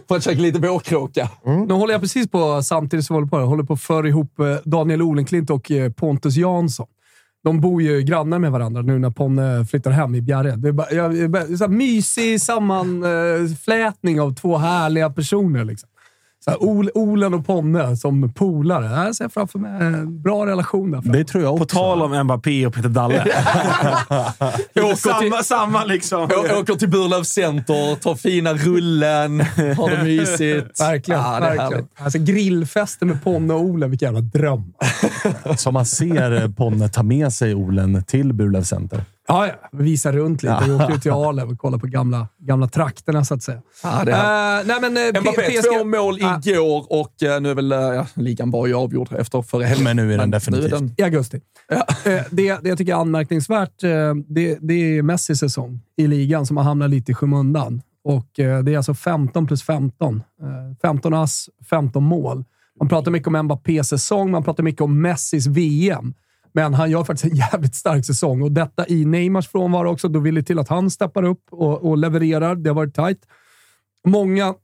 För 0.08 0.16
att 0.16 0.24
käka 0.24 0.40
lite 0.40 0.58
vårkråka. 0.58 1.30
Nu 1.68 1.74
håller 1.74 1.94
jag 1.94 2.00
precis 2.00 2.30
på, 2.30 2.62
samtidigt 2.62 3.06
som 3.06 3.14
jag 3.14 3.20
håller 3.20 3.30
på, 3.30 3.38
jag 3.40 3.46
håller 3.46 3.64
på 3.64 3.72
att 3.72 3.80
föra 3.80 4.08
ihop 4.08 4.38
eh, 4.40 4.56
Daniel 4.64 5.02
Olenklint 5.02 5.50
och 5.50 5.70
eh, 5.70 5.92
Pontus 5.92 6.36
Jansson. 6.36 6.86
De 7.44 7.60
bor 7.60 7.82
ju 7.82 8.02
grannar 8.02 8.38
med 8.38 8.52
varandra 8.52 8.82
nu 8.82 8.98
när 8.98 9.10
Ponne 9.10 9.64
flyttar 9.64 9.90
hem 9.90 10.14
i 10.14 10.20
Bjärred. 10.20 10.58
Det 10.58 10.68
är 10.68 10.72
bara, 10.72 10.92
jag, 10.92 11.14
det 11.14 11.20
är 11.20 11.28
bara, 11.28 11.46
så 11.46 11.64
här 11.64 11.68
mysig 11.68 12.40
sammanflätning 12.40 14.20
av 14.20 14.34
två 14.34 14.56
härliga 14.56 15.10
personer. 15.10 15.64
Liksom. 15.64 15.88
Så 16.52 16.58
här, 16.60 16.68
Ol, 16.68 16.90
Olen 16.94 17.34
och 17.34 17.46
Ponne 17.46 17.96
som 17.96 18.32
polare. 18.32 19.04
Jag 19.06 19.16
ser 19.16 19.28
framför 19.28 19.58
mig 19.58 19.86
en 19.86 20.22
bra 20.22 20.46
relation 20.46 20.90
där. 20.90 21.00
Det 21.04 21.24
tror 21.24 21.42
jag 21.44 21.52
också. 21.52 21.64
På 21.64 21.68
tal 21.68 22.02
om 22.02 22.24
Mbappé 22.24 22.66
och 22.66 22.74
Peter 22.74 22.88
Dalle. 22.88 23.24
Samma, 24.96 25.18
till- 25.20 25.32
samma 25.44 25.84
liksom. 25.84 26.22
Å- 26.22 26.60
Åker 26.60 26.74
till 26.74 26.88
Burlövs 26.88 27.28
Center, 27.28 27.94
tar 27.94 28.14
fina 28.14 28.54
rullen, 28.54 29.40
har 29.40 29.90
det 29.96 30.02
mysigt. 30.04 30.80
Verkligen. 30.80 31.20
Ja, 31.20 31.40
det 31.40 31.56
verkligen. 31.56 31.86
Alltså, 31.98 32.18
grillfester 32.18 33.06
med 33.06 33.24
Ponne 33.24 33.54
och 33.54 33.60
Olen, 33.60 33.90
vilken 33.90 34.06
jävla 34.06 34.20
dröm. 34.20 34.72
Som 35.56 35.74
man 35.74 35.86
ser 35.86 36.48
Ponne 36.48 36.88
ta 36.88 37.02
med 37.02 37.32
sig 37.32 37.54
Olen 37.54 38.04
till 38.04 38.32
Burlöv 38.32 38.62
Center. 38.62 39.04
Ja, 39.28 39.46
ja. 39.46 39.52
Visa 39.72 40.12
runt 40.12 40.42
lite. 40.42 40.58
Vi 40.66 40.72
åkte 40.72 40.92
ut 40.92 41.02
till 41.02 41.12
Arlöv 41.12 41.50
och 41.50 41.58
kollade 41.58 41.80
på 41.80 41.86
gamla, 41.86 42.28
gamla 42.38 42.68
trakterna, 42.68 43.24
så 43.24 43.34
att 43.34 43.42
säga. 43.42 43.62
Ja, 43.82 44.02
det 44.04 44.12
är 44.12 44.60
Eh, 44.60 44.66
nej, 44.66 44.76
men, 44.80 44.96
eh, 45.14 45.20
Mbappé, 45.20 45.42
PSG 45.42 45.62
två 45.78 45.84
mål 45.84 46.18
Ah. 46.22 46.40
igår 46.44 46.86
och 46.90 47.22
eh, 47.22 47.40
nu 47.40 47.50
är 47.50 47.54
väl 47.54 47.70
ja, 47.70 48.06
ligan 48.14 48.50
var 48.50 48.66
ju 48.66 48.74
avgjord 48.74 49.12
efter 49.12 49.42
förra 49.42 49.64
helgen. 49.66 49.84
Men 49.84 49.96
nu 49.96 50.14
är 50.14 50.18
den 50.18 50.30
definitivt. 50.30 50.70
den, 50.70 50.94
i 50.96 51.02
augusti. 51.02 51.40
Eh, 51.70 51.80
det, 52.30 52.58
det 52.62 52.68
jag 52.68 52.78
tycker 52.78 52.92
är 52.94 52.96
anmärkningsvärt, 53.00 53.80
det, 54.26 54.58
det 54.60 54.74
är 54.98 55.02
Messis 55.02 55.38
säsong 55.38 55.80
i 55.96 56.06
ligan 56.06 56.46
som 56.46 56.56
har 56.56 56.64
hamnat 56.64 56.90
lite 56.90 57.12
i 57.12 57.14
skymundan. 57.14 57.82
Och 58.04 58.26
det 58.36 58.42
är 58.72 58.76
alltså 58.76 58.94
15 58.94 59.46
plus 59.46 59.62
15. 59.62 60.22
Eh, 60.42 60.76
15 60.82 61.14
ass, 61.14 61.48
15 61.70 62.02
mål. 62.04 62.44
Man 62.78 62.88
pratar 62.88 63.10
mycket 63.10 63.28
om 63.28 63.42
Mbappés 63.44 63.88
säsong, 63.88 64.30
man 64.30 64.42
pratar 64.44 64.62
mycket 64.62 64.80
om 64.80 65.00
Messis 65.02 65.46
VM. 65.46 66.14
Men 66.52 66.74
han 66.74 66.90
gör 66.90 67.04
faktiskt 67.04 67.32
en 67.32 67.36
jävligt 67.52 67.74
stark 67.74 68.06
säsong 68.06 68.42
och 68.42 68.52
detta 68.52 68.88
i 68.88 69.04
Neymars 69.04 69.48
frånvaro 69.48 69.90
också. 69.90 70.08
Då 70.08 70.20
vill 70.20 70.34
det 70.34 70.42
till 70.42 70.58
att 70.58 70.68
han 70.68 70.90
steppar 70.90 71.22
upp 71.22 71.42
och, 71.50 71.84
och 71.84 71.98
levererar. 71.98 72.54
Det 72.56 72.70
har 72.70 72.74
varit 72.74 72.94
tajt. 72.94 73.26
Många 74.06 74.54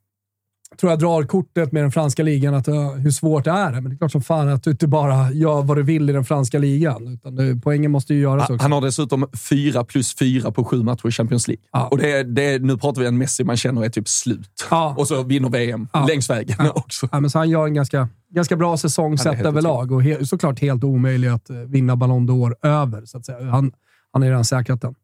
tror 0.80 0.92
jag 0.92 0.98
drar 0.98 1.22
kortet 1.22 1.72
med 1.72 1.82
den 1.82 1.92
franska 1.92 2.22
ligan, 2.22 2.54
att, 2.54 2.68
uh, 2.68 2.90
hur 2.90 3.10
svårt 3.10 3.44
det 3.44 3.50
är. 3.50 3.72
Men 3.72 3.84
det 3.84 3.94
är 3.94 3.96
klart 3.96 4.12
som 4.12 4.22
fan 4.22 4.48
att 4.48 4.62
du 4.62 4.70
inte 4.70 4.86
bara 4.86 5.32
gör 5.32 5.62
vad 5.62 5.76
du 5.76 5.82
vill 5.82 6.10
i 6.10 6.12
den 6.12 6.24
franska 6.24 6.58
ligan. 6.58 7.08
Utan 7.08 7.36
det, 7.36 7.60
poängen 7.62 7.90
måste 7.90 8.14
ju 8.14 8.20
göras 8.20 8.50
också. 8.50 8.62
han 8.62 8.72
har 8.72 8.80
dessutom 8.80 9.26
fyra 9.50 9.84
plus 9.84 10.14
fyra 10.14 10.50
på 10.50 10.64
sju 10.64 10.82
matcher 10.82 11.08
i 11.08 11.10
Champions 11.10 11.48
League. 11.48 11.64
Ja. 11.72 11.88
Och 11.88 11.98
det 11.98 12.22
det 12.22 12.58
nu 12.62 12.76
pratar 12.76 13.00
vi 13.00 13.06
en 13.06 13.18
Messi 13.18 13.44
man 13.44 13.56
känner 13.56 13.84
är 13.84 13.88
typ 13.88 14.08
slut. 14.08 14.66
Ja. 14.70 14.94
Och 14.98 15.08
så 15.08 15.22
vinner 15.22 15.48
VM 15.48 15.88
Ja. 15.92 16.06
längs 16.06 16.30
vägen 16.30 16.56
också. 16.74 17.08
Ja, 17.12 17.20
men 17.20 17.30
så 17.30 17.38
han 17.38 17.50
gör 17.50 17.64
en 17.66 17.74
ganska, 17.74 18.08
ganska 18.30 18.56
bra 18.56 18.76
säsong 18.76 19.18
sett 19.18 19.44
överlag 19.46 19.92
och 19.92 20.02
he, 20.02 20.26
såklart 20.26 20.60
helt 20.60 20.84
omöjlig 20.84 21.28
att 21.28 21.50
eh, 21.50 21.56
vinna 21.56 21.96
Ballon 21.96 22.30
d'Or 22.30 22.54
över. 22.62 23.04
Så 23.06 23.18
att 23.18 23.26
säga. 23.26 23.44
Han, 23.50 23.72
han 24.12 24.22
har 24.22 24.28
redan 24.28 24.44
säkrat 24.44 24.80
den. 24.80 24.94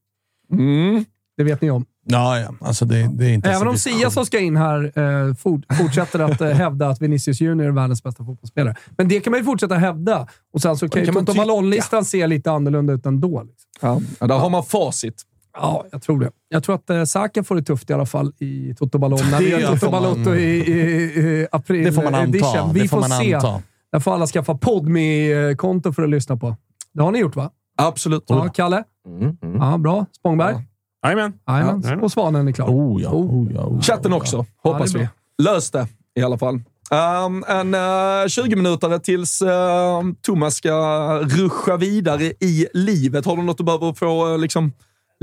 Mm. 0.52 1.04
Det 1.36 1.44
vet 1.44 1.60
ni 1.60 1.70
om. 1.70 1.84
Ja, 2.06 2.38
ja. 2.40 2.54
Alltså 2.60 2.84
det, 2.84 3.08
det 3.12 3.26
är 3.26 3.30
inte 3.32 3.50
Även 3.50 3.68
om. 3.68 3.76
Sia 3.76 4.10
som 4.10 4.26
ska 4.26 4.38
in 4.38 4.56
här 4.56 4.98
eh, 5.28 5.34
fort, 5.34 5.60
fortsätter 5.78 6.18
att 6.18 6.40
eh, 6.40 6.48
hävda 6.48 6.88
att 6.88 7.02
Vinicius 7.02 7.40
Junior 7.40 7.66
är 7.66 7.70
världens 7.70 8.02
bästa 8.02 8.24
fotbollsspelare. 8.24 8.74
Men 8.90 9.08
det 9.08 9.20
kan 9.20 9.30
man 9.30 9.40
ju 9.40 9.44
fortsätta 9.44 9.74
hävda. 9.74 10.26
Och 10.54 10.60
sen 10.62 10.76
så 10.76 10.88
kan, 10.88 11.00
ju 11.00 11.06
kan 11.06 11.14
man 11.14 11.26
Toto 11.26 11.32
tycka. 11.32 11.46
Ballon-listan 11.46 12.04
se 12.04 12.26
lite 12.26 12.50
annorlunda 12.50 12.92
ut 12.92 13.06
ändå. 13.06 13.42
Liksom. 13.42 13.68
Ja. 13.80 14.00
Ja, 14.20 14.26
där 14.26 14.38
har 14.38 14.50
man 14.50 14.64
facit. 14.64 15.22
Ja, 15.54 15.86
jag 15.92 16.02
tror 16.02 16.20
det. 16.20 16.30
Jag 16.48 16.62
tror 16.64 16.74
att 16.74 16.90
eh, 16.90 17.04
Saka 17.04 17.44
får 17.44 17.54
det 17.56 17.62
tufft 17.62 17.90
i 17.90 17.92
alla 17.92 18.06
fall 18.06 18.32
i 18.38 18.74
Toto 18.74 18.98
Ballon. 18.98 19.18
När 19.30 19.38
vi 19.38 19.50
gör 19.50 19.76
Toto 19.76 19.90
Balotto 19.90 20.34
i, 20.34 20.42
i, 20.44 20.80
i 21.20 21.46
april 21.52 21.84
Det 21.84 21.92
får 21.92 22.02
man 22.02 22.14
anta. 22.14 22.28
edition. 22.28 22.72
Vi 22.74 22.80
Det 22.80 22.88
får 22.88 23.02
får, 23.02 23.08
man 23.08 23.18
se. 23.18 23.34
anta. 23.34 23.62
Där 23.92 24.00
får 24.00 24.14
alla 24.14 24.26
skaffa 24.26 24.54
Podme-konto 24.54 25.92
för 25.92 26.02
att 26.02 26.10
lyssna 26.10 26.36
på. 26.36 26.56
Det 26.92 27.02
har 27.02 27.12
ni 27.12 27.18
gjort, 27.18 27.36
va? 27.36 27.50
Absolut. 27.78 28.24
Ja, 28.26 28.48
Kalle? 28.48 28.84
Mm, 29.06 29.36
mm. 29.42 29.56
Ja, 29.62 29.78
bra. 29.78 30.06
Spångberg? 30.18 30.54
Jajamän. 31.04 31.32
Jajamän. 31.48 31.82
Ja. 31.84 31.96
Och 31.96 32.12
Svanen 32.12 32.48
är 32.48 32.52
klar. 32.52 32.68
Oh 32.68 33.02
ja, 33.02 33.10
oh 33.10 33.52
ja, 33.52 33.60
oh 33.60 33.74
ja. 33.74 33.82
Chatten 33.82 34.12
också, 34.12 34.46
hoppas 34.62 34.94
vi. 34.94 35.08
Lös 35.42 35.70
det 35.70 35.86
i 36.14 36.22
alla 36.22 36.38
fall. 36.38 36.60
Um, 37.24 37.44
en 37.48 37.74
uh, 37.74 38.28
20 38.28 38.56
minuter 38.56 38.98
tills 38.98 39.42
uh, 39.42 39.48
Thomas 40.22 40.54
ska 40.54 40.72
ruscha 41.18 41.76
vidare 41.76 42.24
i 42.24 42.66
livet. 42.74 43.26
Har 43.26 43.36
du 43.36 43.42
något 43.42 43.58
du 43.58 43.64
behöver 43.64 43.92
få 43.92 44.32
uh, 44.32 44.38
liksom, 44.38 44.72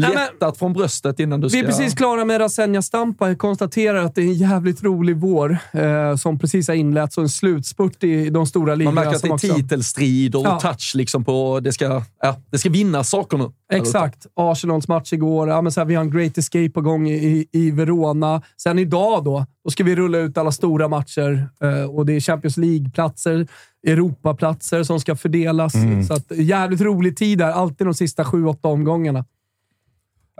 Lättat 0.02 0.58
från 0.58 0.74
bröstet 0.74 1.20
innan 1.20 1.42
du 1.42 1.50
ska... 1.50 1.58
Vi 1.58 1.64
är 1.64 1.68
precis 1.68 1.94
klara 1.94 2.26
med 2.26 2.42
Rasenja 2.42 2.82
Stampa. 2.82 3.28
Jag 3.28 3.38
konstaterar 3.38 4.04
att 4.06 4.16
det 4.16 4.22
är 4.22 4.26
en 4.26 4.34
jävligt 4.34 4.84
rolig 4.84 5.18
vår 5.18 5.58
eh, 5.72 6.16
som 6.16 6.40
precis 6.40 6.68
har 6.68 6.76
inletts 6.76 7.18
och 7.18 7.24
en 7.24 7.30
slutspurt 7.30 8.04
i 8.04 8.30
de 8.30 8.46
stora 8.48 8.66
Man 8.72 8.78
ligorna. 8.80 8.96
märker 9.02 9.16
att 9.16 9.22
det 9.22 9.28
är 9.28 9.34
också- 9.34 9.56
titelstrid 9.56 10.36
och 10.36 10.46
Ja. 10.46 10.60
touch 10.60 10.92
liksom 10.96 11.24
på... 11.24 11.60
Det 11.60 11.72
ska, 11.74 12.02
ja, 12.22 12.36
det 12.52 12.58
ska 12.58 12.70
vinnas 12.70 13.10
saker 13.10 13.38
nu. 13.38 13.52
Exakt. 13.74 14.26
Arsenals 14.36 14.88
match 14.88 15.14
igår. 15.14 15.50
Ja, 15.50 15.62
men 15.62 15.72
så 15.72 15.80
här, 15.80 15.86
vi 15.86 15.96
har 15.96 16.02
en 16.04 16.12
Great 16.12 16.38
Escape 16.38 16.70
på 16.70 16.82
gång 16.82 17.10
i, 17.10 17.48
i 17.52 17.72
Verona. 17.72 18.42
Sen 18.64 18.80
idag 18.80 19.24
då, 19.24 19.46
då 19.64 19.72
ska 19.72 19.84
vi 19.84 19.96
rulla 19.96 20.18
ut 20.18 20.38
alla 20.38 20.52
stora 20.52 20.88
matcher. 20.88 21.50
Eh, 21.64 21.90
och 21.96 22.06
Det 22.06 22.14
är 22.14 22.20
Champions 22.20 22.58
League-platser, 22.58 23.48
Europaplatser 23.88 24.84
som 24.84 25.00
ska 25.00 25.16
fördelas. 25.16 25.76
Mm. 25.76 26.04
Så 26.04 26.14
att, 26.14 26.32
jävligt 26.38 26.82
rolig 26.82 27.18
tid 27.18 27.38
där. 27.38 27.52
Alltid 27.52 27.88
de 27.88 27.94
sista 27.94 28.26
sju, 28.26 28.46
åtta 28.46 28.68
omgångarna. 28.68 29.26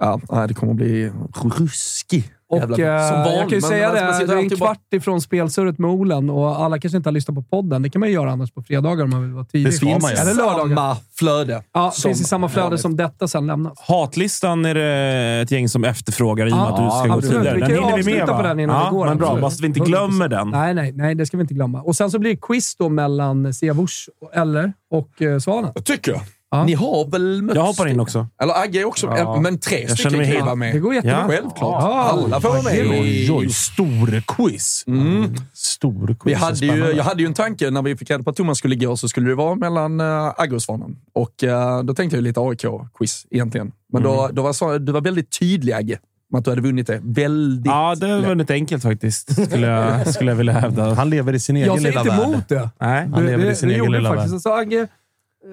Ja, 0.02 0.20
det 0.48 0.54
kommer 0.54 0.72
att 0.74 0.78
bli 0.78 1.12
ruskig. 1.44 2.32
Och 2.50 2.58
jävla- 2.58 2.78
eh, 2.78 3.08
som 3.10 3.18
jag 3.18 3.26
vanligt, 3.26 3.40
kan 3.50 3.50
ju 3.50 3.62
säga 3.62 3.88
det, 3.92 3.96
det 3.96 4.06
är 4.06 4.32
en 4.32 4.38
alltid 4.38 4.60
bara- 4.60 4.68
kvart 4.76 4.94
ifrån 4.94 5.22
spelsurret 5.22 5.80
med 5.80 5.90
Olen 5.92 6.30
och 6.30 6.60
alla 6.64 6.80
kanske 6.80 6.98
inte 6.98 7.10
har 7.10 7.12
lyssnat 7.14 7.36
på 7.36 7.42
podden. 7.44 7.82
Det 7.82 7.90
kan 7.90 8.00
man 8.00 8.10
ju 8.10 8.16
göra 8.16 8.32
annars 8.32 8.52
på 8.52 8.62
fredagar 8.64 9.04
om 9.04 9.10
man 9.10 9.22
vill 9.24 9.32
vara 9.34 9.46
tidig. 9.46 9.74
Det. 9.82 9.88
Eller 10.22 10.34
lördagar. 10.34 10.76
Samma 10.76 10.98
flöde. 11.16 11.64
Ja, 11.74 11.92
som 11.92 12.10
finns 12.10 12.22
i 12.22 12.24
samma 12.24 12.50
flöde 12.50 12.64
vanligt. 12.66 12.82
som 12.82 12.96
detta 12.98 13.28
sen 13.28 13.48
lämnas. 13.48 13.80
Hatlistan 13.80 14.66
är 14.66 14.76
det 14.76 15.42
ett 15.44 15.52
gäng 15.52 15.70
som 15.70 15.84
efterfrågar 15.84 16.48
i 16.48 16.52
och 16.52 16.56
med 16.58 16.66
Ja, 16.66 16.70
att 16.70 16.76
du 16.78 17.00
ska 17.00 17.08
gå 17.08 17.14
absolut. 17.18 17.42
vidare. 17.42 17.56
Vi 17.56 17.62
Den 17.62 17.70
hinner 17.72 17.98
vi 17.98 18.04
med 18.04 18.14
avsluta 18.14 18.26
va? 18.34 18.38
på 18.38 18.48
den 18.48 18.60
innan 18.60 18.76
ja, 18.76 18.90
vi 18.92 18.98
går, 18.98 19.06
Men 19.06 19.18
bra, 19.18 19.38
bara 19.42 19.52
så 19.52 19.62
vi 19.62 19.68
inte 19.68 19.80
glömmer 19.80 20.28
den. 20.28 20.50
Nej, 20.50 20.74
nej, 20.74 20.92
nej, 20.92 21.16
det 21.16 21.26
ska 21.26 21.38
vi 21.38 21.42
inte 21.42 21.54
glömma. 21.54 21.82
Och 21.82 21.96
sen 21.96 22.12
så 22.12 22.20
blir 22.20 22.30
det 22.32 22.40
quiz 22.42 22.76
då 22.76 22.90
mellan 22.90 23.54
Siavush, 23.54 23.96
eller 24.34 24.74
och 24.92 25.22
eh, 25.22 25.40
Svanen. 25.40 25.72
Jag 25.76 25.86
tycker 25.86 26.12
jag. 26.12 26.22
Ja. 26.52 26.64
Ni 26.66 26.74
har 26.74 27.12
väl 27.12 27.42
mötts? 27.42 27.56
Jag 27.56 27.64
hoppar 27.64 27.88
in 27.88 28.00
också. 28.00 28.28
Eller 28.42 28.54
Agge 28.64 28.84
också. 28.84 29.08
Ja. 29.18 29.40
Men 29.42 29.60
tre 29.60 29.82
Jag 29.88 30.00
stycken 30.00 30.32
kan 30.32 30.46
vara 30.46 30.56
med. 30.56 30.76
Det 30.76 30.80
går 30.80 30.94
jättebra. 30.94 31.18
Ja. 31.22 31.28
Självklart. 31.28 31.84
Ja. 31.84 32.04
Alla 32.24 32.42
får 32.42 32.50
vara 32.50 32.62
med. 32.62 32.88
Oj, 32.90 33.32
oj, 33.32 33.50
stor 33.50 34.22
quiz. 34.28 34.84
Mm. 34.88 35.36
Stor 35.54 36.08
quiz. 36.20 36.26
Vi 36.26 36.34
hade 36.34 36.66
ju, 36.66 36.92
jag 36.96 37.04
hade 37.04 37.22
ju 37.22 37.28
en 37.28 37.34
tanke 37.34 37.70
när 37.72 37.82
vi 37.82 37.98
fick 37.98 38.10
reda 38.12 38.24
på 38.24 38.30
att 38.30 38.36
Thomas 38.36 38.58
skulle 38.58 38.76
gå, 38.76 38.98
så 38.98 39.10
skulle 39.10 39.30
det 39.30 39.36
vara 39.36 39.56
mellan 39.56 40.02
uh, 40.02 40.34
Agge 40.38 40.56
och 40.56 40.62
Svanen. 40.62 40.98
Och 41.14 41.44
uh, 41.44 41.84
då 41.84 41.94
tänkte 41.94 42.18
jag 42.18 42.24
lite 42.24 42.40
AIK-quiz 42.40 43.26
egentligen. 43.32 43.72
Men 43.94 44.02
Mm. 44.06 44.16
då, 44.18 44.30
då 44.34 44.42
var 44.42 44.54
så, 44.54 44.78
du 44.78 44.92
var 44.92 45.02
väldigt 45.02 45.40
tydlig 45.40 45.74
Agge, 45.74 46.00
att 46.38 46.44
du 46.46 46.52
hade 46.52 46.62
vunnit 46.62 46.88
det. 46.88 47.00
Väldigt 47.04 47.66
Ja, 47.66 47.96
det 47.96 48.08
lätt. 48.08 48.30
väldigt 48.30 48.52
enkelt 48.52 48.84
faktiskt, 48.84 49.46
skulle 49.46 49.68
jag, 49.68 50.14
skulle 50.14 50.32
jag 50.32 50.36
vilja 50.36 50.54
hävda. 50.54 50.94
Han 50.94 51.10
lever 51.10 51.34
i 51.34 51.40
sin 51.40 51.56
egen 51.56 51.68
Jag 51.68 51.78
säger 51.82 51.90
lilla 51.90 52.02
inte 52.02 52.16
värld. 52.18 52.30
emot 52.34 52.50
det. 52.50 52.70
Nej. 52.82 53.08
Han 53.14 53.26
lever 53.26 53.46
det, 53.46 53.52
i 53.52 53.56
sin 53.56 53.70
det 53.70 53.76
egen 53.76 53.92
lilla 53.92 54.10
det 54.10 54.16
faktiskt. 54.16 54.34
Alltså, 54.34 54.50
Agge, 54.50 54.88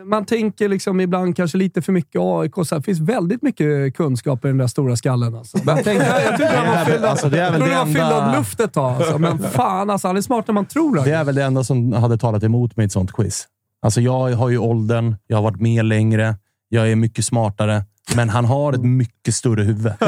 man 0.05 0.25
tänker 0.27 0.69
liksom 0.69 1.01
ibland 1.01 1.37
kanske 1.37 1.59
lite 1.59 1.83
för 1.83 1.93
mycket 1.93 2.21
AIK. 2.21 2.55
Så 2.55 2.63
här, 2.71 2.77
det 2.77 2.83
finns 2.83 3.01
väldigt 3.01 3.43
mycket 3.43 3.97
kunskap 3.97 4.45
i 4.45 4.49
den 4.49 4.59
där 4.59 4.67
stora 4.67 4.97
skallen. 4.97 5.35
Alltså. 5.35 5.59
Men 5.65 5.77
jag, 5.77 5.85
tänkte, 5.85 6.07
jag 6.07 6.37
trodde 6.37 6.57
han 6.57 6.67
var 6.67 6.75
Det 6.75 6.81
är 6.81 6.85
väl- 6.85 6.93
fylld 6.93 7.05
av, 7.05 7.11
alltså, 7.11 7.29
det 7.29 7.41
är 7.41 7.51
väl 7.51 7.61
det 7.61 7.67
fylld 7.87 7.97
enda- 7.99 8.27
av 8.33 8.37
luft 8.39 8.61
ett 8.61 8.73
tag. 8.73 8.93
Alltså. 8.97 9.19
Men 9.19 9.39
fan, 9.39 9.91
alltså, 9.91 10.07
han 10.09 10.17
är 10.17 10.21
smartare 10.21 10.51
än 10.51 10.55
man 10.55 10.67
tror. 10.67 10.95
Det 10.95 11.01
Agge. 11.03 11.17
är 11.17 11.25
väl 11.25 11.35
det 11.35 11.45
enda 11.45 11.65
som 11.65 11.93
hade 11.93 12.19
talat 12.19 12.43
emot 12.43 12.77
mig 12.77 12.85
i 12.85 12.87
ett 12.87 12.93
sånt 12.93 13.13
quiz. 13.13 13.47
Alltså 13.83 14.01
jag 14.01 14.33
har 14.33 14.49
ju 14.49 14.59
åldern, 14.59 15.17
jag 15.27 15.37
har 15.37 15.43
varit 15.43 15.61
med 15.61 15.85
längre, 15.85 16.37
jag 16.69 16.91
är 16.91 16.97
mycket 16.97 17.25
smartare. 17.25 17.83
Men 18.15 18.29
han 18.29 18.45
har 18.45 18.73
ett 18.73 18.85
mycket 18.85 19.35
större 19.35 19.63
huvud. 19.63 19.93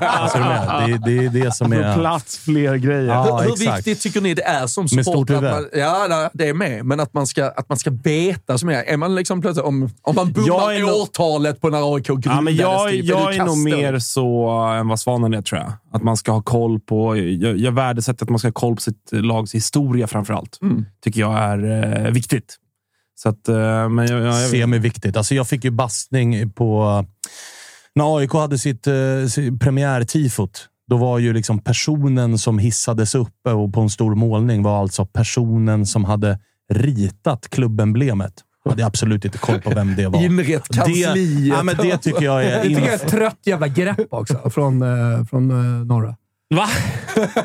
alltså, 0.00 0.38
det, 0.38 1.00
det 1.04 1.24
är 1.24 1.44
det 1.44 1.54
som 1.54 1.72
är... 1.72 1.94
Plats, 1.94 2.38
fler 2.38 2.76
grejer. 2.76 3.04
Ja, 3.04 3.38
hur, 3.40 3.48
hur 3.48 3.56
viktigt 3.56 4.00
tycker 4.00 4.20
ni 4.20 4.34
det 4.34 4.42
är 4.42 4.66
som 4.66 4.88
Med 4.92 5.06
stort 5.06 5.30
man, 5.30 5.66
Ja, 5.72 6.30
det 6.32 6.48
är 6.48 6.54
med. 6.54 6.84
Men 6.84 7.00
att 7.00 7.14
man 7.14 7.26
ska, 7.26 7.44
att 7.44 7.68
man 7.68 7.78
ska 7.78 7.90
veta 7.90 8.58
som 8.58 8.68
är. 8.68 8.82
Är 8.82 8.96
man 8.96 9.14
liksom 9.14 9.40
plötsligt, 9.40 9.66
om, 9.66 9.90
om 10.02 10.14
man 10.14 10.26
Jag 10.26 10.34
bummar 10.34 10.72
är 10.72 10.80
nog- 10.80 10.90
årtalet 10.90 11.60
på 11.60 11.68
när 11.68 11.94
AIK 11.94 12.06
grundades, 12.06 12.26
Ja, 12.26 12.40
men 12.40 12.56
jag, 12.56 12.90
typ, 12.90 13.04
jag 13.04 13.32
du 13.32 13.36
är 13.36 13.44
nog 13.44 13.58
mer 13.58 13.98
så 13.98 14.48
än 14.50 14.88
vad 14.88 15.00
Svanen 15.00 15.34
är, 15.34 15.42
tror 15.42 15.60
jag. 15.60 15.72
Att 15.92 16.02
man 16.02 16.16
ska 16.16 16.32
ha 16.32 16.42
koll 16.42 16.80
på... 16.80 17.16
Jag, 17.16 17.56
jag 17.58 17.72
värdesätter 17.72 18.24
att 18.24 18.30
man 18.30 18.38
ska 18.38 18.48
ha 18.48 18.52
koll 18.52 18.74
på 18.74 18.82
sitt 18.82 19.08
lags 19.12 19.54
historia 19.54 20.06
framför 20.06 20.34
allt. 20.34 20.58
Mm. 20.62 20.86
tycker 21.04 21.20
jag 21.20 21.38
är 21.38 22.04
eh, 22.06 22.12
viktigt. 22.12 22.56
Så 23.22 23.28
att, 23.28 23.48
eh, 23.48 23.88
men 23.88 24.06
jag, 24.06 24.20
jag, 24.20 24.26
jag, 24.26 24.50
Semi-viktigt. 24.50 25.16
Alltså, 25.16 25.34
jag 25.34 25.48
fick 25.48 25.64
ju 25.64 25.70
bastning 25.70 26.50
på... 26.50 27.04
När 27.94 28.18
AIK 28.18 28.32
hade 28.32 28.58
sitt, 28.58 28.86
eh, 28.86 28.94
premiärtifot, 29.60 30.68
då 30.88 30.96
var 30.96 31.18
ju 31.18 31.32
liksom 31.32 31.58
personen 31.58 32.38
som 32.38 32.58
hissades 32.58 33.14
upp 33.14 33.46
och 33.46 33.72
på 33.72 33.80
en 33.80 33.90
stor 33.90 34.14
målning 34.14 34.62
var 34.62 34.80
alltså 34.80 35.06
personen 35.06 35.86
som 35.86 36.04
hade 36.04 36.38
ritat 36.72 37.50
klubbemblemet. 37.50 38.32
Jag 38.64 38.70
hade 38.70 38.86
absolut 38.86 39.24
inte 39.24 39.38
koll 39.38 39.60
på 39.60 39.70
vem 39.70 39.96
det 39.96 40.08
var. 40.08 40.20
Inrett 40.24 40.64
Det, 40.68 40.76
kansliet. 40.76 41.56
ja, 41.56 41.62
men 41.62 41.76
det 41.76 41.98
tycker 41.98 42.22
jag 42.22 42.44
är... 42.44 42.56
Det 42.62 42.68
tycker 42.68 42.80
jag 42.80 42.90
är 42.90 42.94
ett 42.94 43.08
trött 43.08 43.38
jävla 43.44 43.68
grepp 43.68 44.06
också 44.10 44.50
från, 44.54 44.82
eh, 44.82 45.24
från 45.24 45.50
eh, 45.50 45.86
norra. 45.86 46.16
Va? 46.54 46.68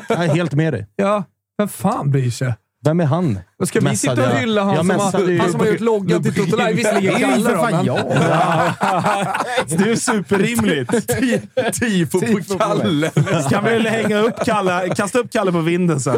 jag 0.08 0.24
är 0.24 0.34
helt 0.34 0.54
med 0.54 0.72
dig. 0.72 0.86
Ja, 0.96 1.24
vem 1.58 1.68
fan 1.68 2.10
bryr 2.10 2.30
sig? 2.30 2.54
Vem 2.84 3.00
är 3.00 3.04
han? 3.04 3.38
Vad 3.60 3.68
ska 3.68 3.80
vi 3.80 3.96
sitta 3.96 4.12
och 4.32 4.38
hylla 4.38 4.64
han 4.64 4.76
som, 4.76 4.90
har, 4.90 5.20
ju- 5.28 5.38
han 5.38 5.50
som 5.50 5.60
har 5.60 5.66
gjort 5.66 5.80
loggan 5.80 6.22
till 6.22 6.34
Toto 6.34 6.56
Live? 6.56 6.72
Visserligen 6.72 7.14
Det 7.20 7.26
är 7.26 7.36
ju 7.38 7.44
för 7.44 7.56
fan 7.56 7.84
jag. 7.84 7.96
Det 9.78 9.90
är 9.90 9.96
superrimligt. 9.96 10.90
Tifo 11.80 12.20
på 12.20 12.58
Kalle. 12.58 13.10
Kan 13.50 13.64
vi 13.64 13.88
hänga 13.88 14.18
upp 14.18 14.34
Kalle, 14.44 14.88
kasta 14.96 15.18
upp 15.18 15.32
Kalle 15.32 15.52
på 15.52 15.60
vinden 15.60 16.00
sen? 16.00 16.16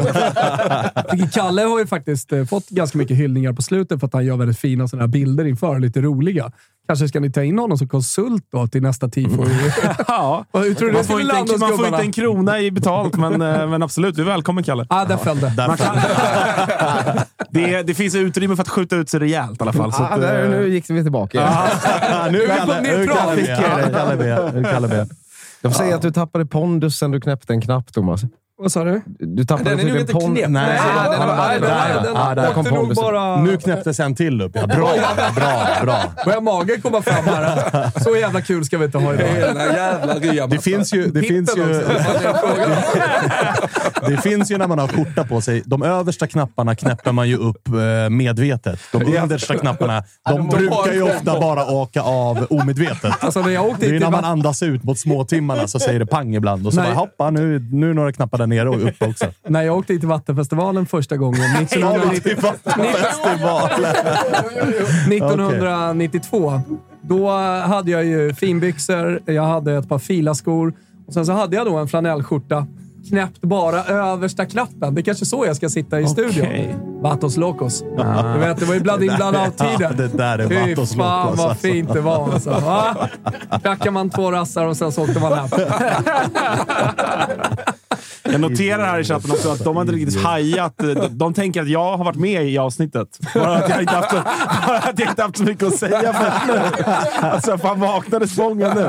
Kalle 1.33 1.61
har 1.61 1.79
ju 1.79 1.87
faktiskt 1.87 2.31
eh, 2.33 2.45
fått 2.45 2.69
ganska 2.69 2.97
mycket 2.97 3.17
hyllningar 3.17 3.53
på 3.53 3.61
slutet 3.61 3.99
för 3.99 4.07
att 4.07 4.13
han 4.13 4.25
gör 4.25 4.37
väldigt 4.37 4.59
fina 4.59 4.87
såna 4.87 5.01
här 5.03 5.07
bilder 5.07 5.45
inför. 5.45 5.79
Lite 5.79 6.01
roliga. 6.01 6.51
Kanske 6.87 7.07
ska 7.07 7.19
ni 7.19 7.31
ta 7.31 7.43
in 7.43 7.59
honom 7.59 7.77
som 7.77 7.87
konsult 7.89 8.43
då 8.51 8.67
till 8.67 8.81
nästa 8.81 9.07
tifo? 9.09 9.45
Ja. 10.07 10.45
Vad- 10.51 10.63
Hur 10.63 10.73
tror 10.73 10.87
du 10.87 10.93
Man 10.93 11.03
får, 11.03 11.21
inte 11.21 11.35
en, 11.35 11.59
man 11.59 11.77
får 11.77 11.87
inte 11.87 11.99
en 12.01 12.11
krona 12.11 12.59
i 12.59 12.71
betalt, 12.71 13.15
men, 13.17 13.41
eh, 13.41 13.67
men 13.67 13.83
absolut. 13.83 14.15
Du 14.15 14.21
är 14.21 14.25
välkommen, 14.25 14.63
Kalle. 14.63 14.85
Ah, 14.89 15.05
där 15.05 15.17
föll 15.17 15.39
det. 15.39 15.53
Därför, 15.57 15.85
Det, 17.49 17.83
det 17.83 17.93
finns 17.93 18.15
utrymme 18.15 18.55
för 18.55 18.61
att 18.61 18.69
skjuta 18.69 18.95
ut 18.95 19.09
sig 19.09 19.19
rejält 19.19 19.59
i 19.59 19.63
alla 19.63 19.73
fall. 19.73 19.91
Ah, 19.93 20.07
att, 20.07 20.21
där, 20.21 20.43
eh, 20.43 20.49
nu 20.49 20.69
gick 20.69 20.89
vi 20.89 21.03
tillbaka. 21.03 21.39
nu 22.31 22.43
är 22.43 22.65
vi 22.65 22.73
på 22.73 22.81
neutral. 22.81 24.63
Kalle 24.63 24.87
B. 24.87 25.13
Jag 25.61 25.73
får 25.73 25.83
säga 25.83 25.95
att 25.95 26.01
du 26.01 26.11
tappade 26.11 26.45
pondusen 26.45 27.11
du 27.11 27.21
knäppte 27.21 27.53
en 27.53 27.61
knapp, 27.61 27.93
Thomas. 27.93 28.21
Vad 28.61 28.71
sa 28.71 28.83
du? 28.83 29.01
Du 29.19 29.45
tappade 29.45 29.69
Den 29.69 29.79
är 29.79 29.85
nog 29.85 29.97
inte 29.99 30.13
pon- 30.13 30.31
knäppt. 30.35 30.49
Nej, 30.49 30.79
Nej, 30.79 31.09
den 31.09 31.19
var- 31.19 31.27
där, 31.27 31.37
nej, 31.37 31.59
den- 31.59 31.69
där, 31.69 32.03
den- 32.03 32.13
ja, 32.15 32.35
där 32.35 32.53
kom 32.53 32.65
pondusen. 32.65 33.03
bara- 33.03 33.41
Nu 33.41 33.57
knäpptes 33.57 33.99
en 33.99 34.15
till 34.15 34.41
upp. 34.41 34.51
Ja, 34.55 34.67
bra, 34.67 34.93
bra, 35.35 35.67
bra. 35.83 36.03
Börjar 36.25 36.41
magen 36.41 36.81
komma 36.81 37.01
fram 37.01 37.25
här? 37.25 37.99
Så 38.03 38.15
jävla 38.15 38.41
kul 38.41 38.65
ska 38.65 38.77
vi 38.77 38.85
inte 38.85 38.97
ha 38.97 39.13
idag. 39.13 39.27
Hela 39.27 39.65
jävla 39.65 40.13
ryamattan. 40.15 40.49
Det 40.49 40.59
finns 40.63 40.93
ju... 40.93 41.07
Det 41.07 41.21
finns 41.21 41.57
ju, 41.57 41.63
det 44.07 44.17
finns 44.17 44.51
ju 44.51 44.57
när 44.57 44.67
man 44.67 44.79
har 44.79 44.87
skjorta 44.87 45.23
på 45.23 45.41
sig. 45.41 45.63
De 45.65 45.83
översta 45.83 46.27
knapparna 46.27 46.75
knäpper 46.75 47.11
man 47.11 47.29
ju 47.29 47.37
upp 47.37 47.67
eh, 47.67 48.09
medvetet. 48.09 48.79
De 48.91 49.17
understa 49.17 49.57
knapparna 49.57 50.03
de 50.29 50.47
brukar 50.47 50.93
ju 50.93 51.01
ofta 51.03 51.39
bara 51.39 51.65
åka 51.65 52.01
av 52.01 52.47
omedvetet. 52.49 53.13
Alltså, 53.19 53.41
när 53.41 53.49
jag 53.49 53.65
åkte 53.65 53.87
Det 53.87 53.95
är 53.95 53.99
när 53.99 54.11
man 54.11 54.25
andas 54.25 54.63
ut 54.63 54.83
mot 54.83 54.99
småtimmarna 54.99 55.67
så 55.67 55.79
säger 55.79 55.99
det 55.99 56.05
pang 56.05 56.35
ibland. 56.35 56.67
Och 56.67 56.73
så 56.73 56.79
Nej. 56.81 56.89
bara 56.89 56.99
hoppa, 56.99 57.29
nu, 57.29 57.59
nu 57.71 57.89
är 57.89 57.93
några 57.93 58.11
knappar 58.11 58.37
där 58.37 58.47
nere 58.51 58.69
och 58.69 58.87
uppe 58.87 59.05
också. 59.05 59.25
när 59.47 59.61
jag 59.61 59.77
åkte 59.77 59.97
till 59.99 60.07
Vattenfestivalen 60.07 60.85
första 60.85 61.17
gången, 61.17 61.41
1990, 61.61 62.37
Vattenfestivalen. 62.41 63.95
1992, 65.11 66.61
då 67.01 67.29
hade 67.65 67.91
jag 67.91 68.05
ju 68.05 68.33
finbyxor, 68.33 69.21
jag 69.25 69.43
hade 69.43 69.77
ett 69.77 69.89
par 69.89 69.99
filaskor 69.99 70.73
och 71.07 71.13
sen 71.13 71.25
så 71.25 71.31
hade 71.31 71.55
jag 71.55 71.65
då 71.65 71.77
en 71.77 71.87
flanellskjorta. 71.87 72.67
Knäppt 73.09 73.41
bara 73.41 73.83
översta 73.83 74.45
knappen. 74.45 74.95
Det 74.95 75.01
är 75.01 75.03
kanske 75.03 75.25
så 75.25 75.45
jag 75.45 75.55
ska 75.55 75.69
sitta 75.69 75.99
i 75.99 76.07
studion. 76.07 76.47
Vatos 77.01 77.37
Locos. 77.37 77.83
Du 78.33 78.39
vet, 78.39 78.57
det 78.57 78.65
var 78.65 78.73
ju 78.73 78.79
bland 78.79 79.03
in 79.03 79.13
bland 79.15 79.37
out-tider. 79.37 79.77
Ja, 79.79 79.91
det 79.91 80.07
där 80.07 80.39
är 80.39 80.47
Fy 80.47 80.75
Vatos 80.75 80.95
fan 80.95 81.25
Locos, 81.25 81.39
vad 81.39 81.49
alltså. 81.49 81.67
fint 81.67 81.93
det 81.93 82.01
var 82.01 82.33
alltså. 82.33 82.49
Va? 82.49 83.09
Knackade 83.61 83.91
man 83.91 84.09
två 84.09 84.31
rassar 84.31 84.65
och 84.65 84.77
sen 84.77 84.91
så 84.91 85.03
åkte 85.03 85.19
man 85.19 85.33
hem. 85.33 85.49
Jag 88.23 88.41
noterar 88.41 88.85
här 88.85 88.99
i 88.99 89.03
chatten 89.03 89.31
också 89.31 89.49
att 89.49 89.63
de 89.63 89.75
har 89.75 89.81
inte 89.83 89.93
riktigt 89.95 90.23
hajat. 90.23 90.73
De, 90.77 90.93
de 91.17 91.33
tänker 91.33 91.61
att 91.61 91.67
jag 91.69 91.97
har 91.97 92.05
varit 92.05 92.15
med 92.19 92.43
i 92.49 92.57
avsnittet. 92.57 93.07
Bara 93.33 93.55
att 93.55 93.69
jag 93.69 93.81
inte 93.81 93.93
haft, 93.95 94.13
att 94.87 94.99
jag 94.99 95.09
inte 95.09 95.21
haft 95.21 95.37
så 95.37 95.43
mycket 95.43 95.63
att 95.67 95.75
säga 95.75 96.13
först 96.13 96.47
nu. 96.47 96.83
Alltså, 97.27 97.57
fan 97.57 97.79
vaknade 97.79 98.27
spången 98.27 98.71
nu. 98.75 98.81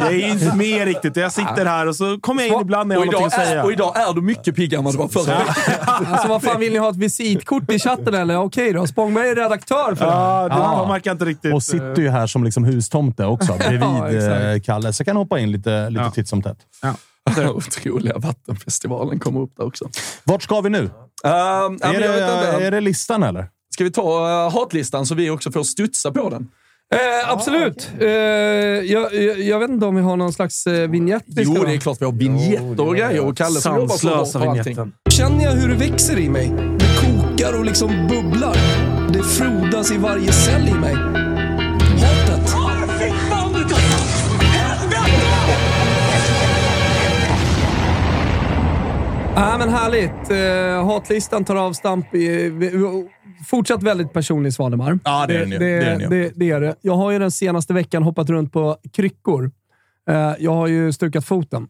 Jag 0.00 0.12
är 0.12 0.28
inte 0.28 0.56
med 0.56 0.84
riktigt. 0.84 1.16
Jag 1.16 1.32
sitter 1.32 1.66
här 1.66 1.86
och 1.88 1.96
så 1.96 2.18
kommer 2.20 2.42
jag 2.42 2.52
in 2.54 2.60
ibland 2.60 2.88
när 2.88 2.96
jag 2.96 3.00
och, 3.00 3.06
har 3.06 3.12
någonting 3.12 3.36
idag 3.38 3.42
att 3.42 3.48
säga. 3.48 3.60
är, 3.60 3.64
och 3.64 3.72
idag 3.72 3.96
är 3.96 4.14
du 4.14 4.20
mycket 4.22 4.56
piggare 4.56 4.78
än 4.78 4.84
vad 4.84 4.94
du 4.94 4.98
var 4.98 5.08
förra 5.08 5.38
veckan. 5.38 6.06
Alltså 6.12 6.28
vad 6.28 6.42
fan, 6.42 6.60
vill 6.60 6.72
ni 6.72 6.78
ha 6.78 6.90
ett 6.90 6.96
visitkort 6.96 7.70
i 7.72 7.78
chatten 7.78 8.14
eller? 8.14 8.36
Okej 8.36 8.72
då, 8.72 8.86
Spångberg 8.86 9.28
är 9.28 9.34
redaktör 9.34 9.94
för 9.94 10.04
det. 10.06 10.12
Ja, 10.12 10.48
det 10.48 10.54
Ja. 10.54 10.76
de 10.78 10.88
verkar 10.88 11.12
inte 11.12 11.24
riktigt... 11.24 11.54
Och 11.54 11.62
sitter 11.62 11.98
ju 12.02 12.08
här 12.10 12.26
som 12.26 12.44
liksom 12.44 12.64
hustomte 12.64 13.24
också, 13.24 13.52
bredvid 13.58 13.82
Ja, 13.82 14.52
eh, 14.54 14.60
Kalle. 14.60 14.92
Så 14.92 15.04
kan 15.04 15.16
hoppa 15.16 15.38
in 15.38 15.52
lite, 15.52 15.90
lite 15.90 16.04
Ja. 16.04 16.10
titt 16.10 16.28
som 16.28 16.42
tätt. 16.42 16.56
Den 17.36 17.48
otroliga 17.48 18.18
Vattenfestivalen 18.18 19.18
kommer 19.18 19.40
upp 19.40 19.52
där 19.56 19.66
också. 19.66 19.88
Vart 20.24 20.42
ska 20.42 20.60
vi 20.60 20.70
nu? 20.70 20.90
Ja, 21.22 21.68
men 21.80 21.94
är, 21.94 21.98
vet 21.98 22.02
det, 22.02 22.34
inte. 22.34 22.66
är 22.66 22.70
det 22.70 22.80
listan 22.80 23.22
eller? 23.22 23.48
Ska 23.74 23.84
vi 23.84 23.90
ta 23.90 24.46
uh, 24.46 24.52
hatlistan 24.52 25.06
så 25.06 25.14
vi 25.14 25.30
också 25.30 25.52
får 25.52 25.62
studsa 25.62 26.12
på 26.12 26.30
den? 26.30 26.48
Eh, 26.94 27.32
absolut. 27.32 27.90
Eh, 28.00 28.08
jag, 28.08 29.14
jag, 29.14 29.40
jag 29.40 29.58
vet 29.58 29.70
inte 29.70 29.86
om 29.86 29.96
vi 29.96 30.02
har 30.02 30.16
någon 30.16 30.32
slags 30.32 30.66
eh, 30.66 30.90
vignett 30.90 31.24
Jo, 31.26 31.64
det 31.64 31.72
är 31.72 31.78
klart 31.78 32.00
vi 32.00 32.04
har 32.04 32.12
vignetter 32.12 32.88
och 32.88 32.96
grejer. 32.96 33.26
Och 33.26 33.36
Kalle 33.36 33.60
som 33.60 33.76
jobbar 33.76 33.96
så 33.96 34.08
hårt 34.08 34.16
Sanslösa 34.16 34.44
på 34.44 34.50
allting. 34.50 34.92
Känner 35.10 35.44
jag 35.44 35.52
hur 35.52 35.68
det 35.68 35.74
växer 35.74 36.18
i 36.18 36.28
mig? 36.28 36.52
Det 36.78 36.86
kokar 37.00 37.58
och 37.58 37.64
liksom 37.64 37.88
bubblar. 37.88 38.56
Det 39.12 39.22
frodas 39.22 39.92
i 39.92 39.96
varje 39.96 40.32
cell 40.32 40.68
i 40.68 40.74
mig. 40.74 41.29
Ja, 49.34 49.56
men 49.58 49.68
härligt. 49.68 50.30
Eh, 50.30 50.86
hatlistan 50.86 51.44
tar 51.44 51.56
avstamp 51.56 52.14
i... 52.14 52.52
Fortsatt 53.46 53.82
väldigt 53.82 54.12
personlig 54.12 54.52
Svanemar. 54.54 54.98
Ja, 55.04 55.26
det 55.26 55.34
är 55.34 55.38
den 55.40 55.50
ju. 55.50 55.58
Det, 55.58 55.66
Det 55.66 56.08
det, 56.08 56.32
det 56.34 56.50
är 56.50 56.60
det. 56.60 56.74
Jag 56.80 56.94
har 56.94 57.10
ju 57.10 57.18
den 57.18 57.30
senaste 57.30 57.72
veckan 57.72 58.02
hoppat 58.02 58.30
runt 58.30 58.52
på 58.52 58.76
kryckor. 58.92 59.50
Eh, 60.10 60.32
jag 60.38 60.52
har 60.52 60.66
ju 60.66 60.92
stukat 60.92 61.24
foten. 61.24 61.68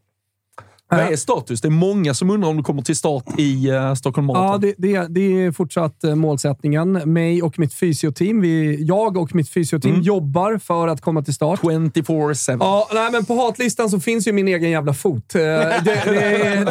Vad 0.91 1.01
är 1.13 1.17
status? 1.17 1.61
Det 1.61 1.69
är 1.69 1.71
många 1.71 2.15
som 2.15 2.31
undrar 2.31 2.49
om 2.49 2.57
du 2.57 2.63
kommer 2.63 2.83
till 2.83 2.97
start 2.97 3.25
i 3.39 3.71
uh, 3.71 3.95
Stockholm 3.95 4.29
Ja, 4.29 4.35
Marathon. 4.35 4.61
det, 4.61 4.75
det, 4.79 5.07
det 5.09 5.21
är 5.45 5.53
fortsatt 5.53 6.05
eh, 6.05 6.15
målsättningen. 6.15 6.93
Mig 6.93 7.43
och 7.43 7.59
mitt 7.59 7.75
fysioteam. 7.75 8.41
Vi, 8.41 8.83
jag 8.85 9.17
och 9.17 9.35
mitt 9.35 9.51
fysioteam 9.51 9.91
Mm. 9.95 10.03
jobbar 10.03 10.59
för 10.59 10.89
att 10.89 11.01
komma 11.01 11.23
till 11.23 11.35
start. 11.35 11.61
24-7. 11.61 12.57
Ja, 12.61 12.89
nej, 12.95 13.13
men 13.13 13.25
på 13.25 13.35
hatlistan 13.35 13.91
så 13.91 14.01
finns 14.01 14.29
ju 14.29 14.33
min 14.33 14.49
egen 14.49 14.71
jävla 14.71 14.95
fot. 14.95 15.35
Eh, 15.35 15.41
Det, 15.41 15.81
det, 15.85 16.45
är, 16.47 16.65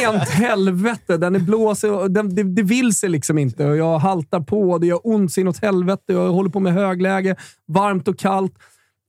rent 0.00 0.28
helvete. 0.28 1.16
Den 1.16 1.34
är 1.34 1.40
blåsig 1.40 1.92
och 1.92 2.10
den, 2.10 2.34
det, 2.34 2.42
det 2.42 2.62
vill 2.62 2.94
sig 2.94 3.08
liksom 3.08 3.38
inte. 3.38 3.66
Och 3.66 3.76
Jag 3.76 3.98
haltar 3.98 4.40
på. 4.40 4.78
Det 4.78 4.86
gör 4.86 5.00
ont 5.02 5.32
så 5.32 5.40
inåt 5.40 5.62
helvete. 5.62 6.02
Jag 6.06 6.28
håller 6.32 6.50
på 6.50 6.60
med 6.60 6.72
högläge. 6.72 7.36
Varmt 7.68 8.08
och 8.08 8.18
kallt. 8.18 8.52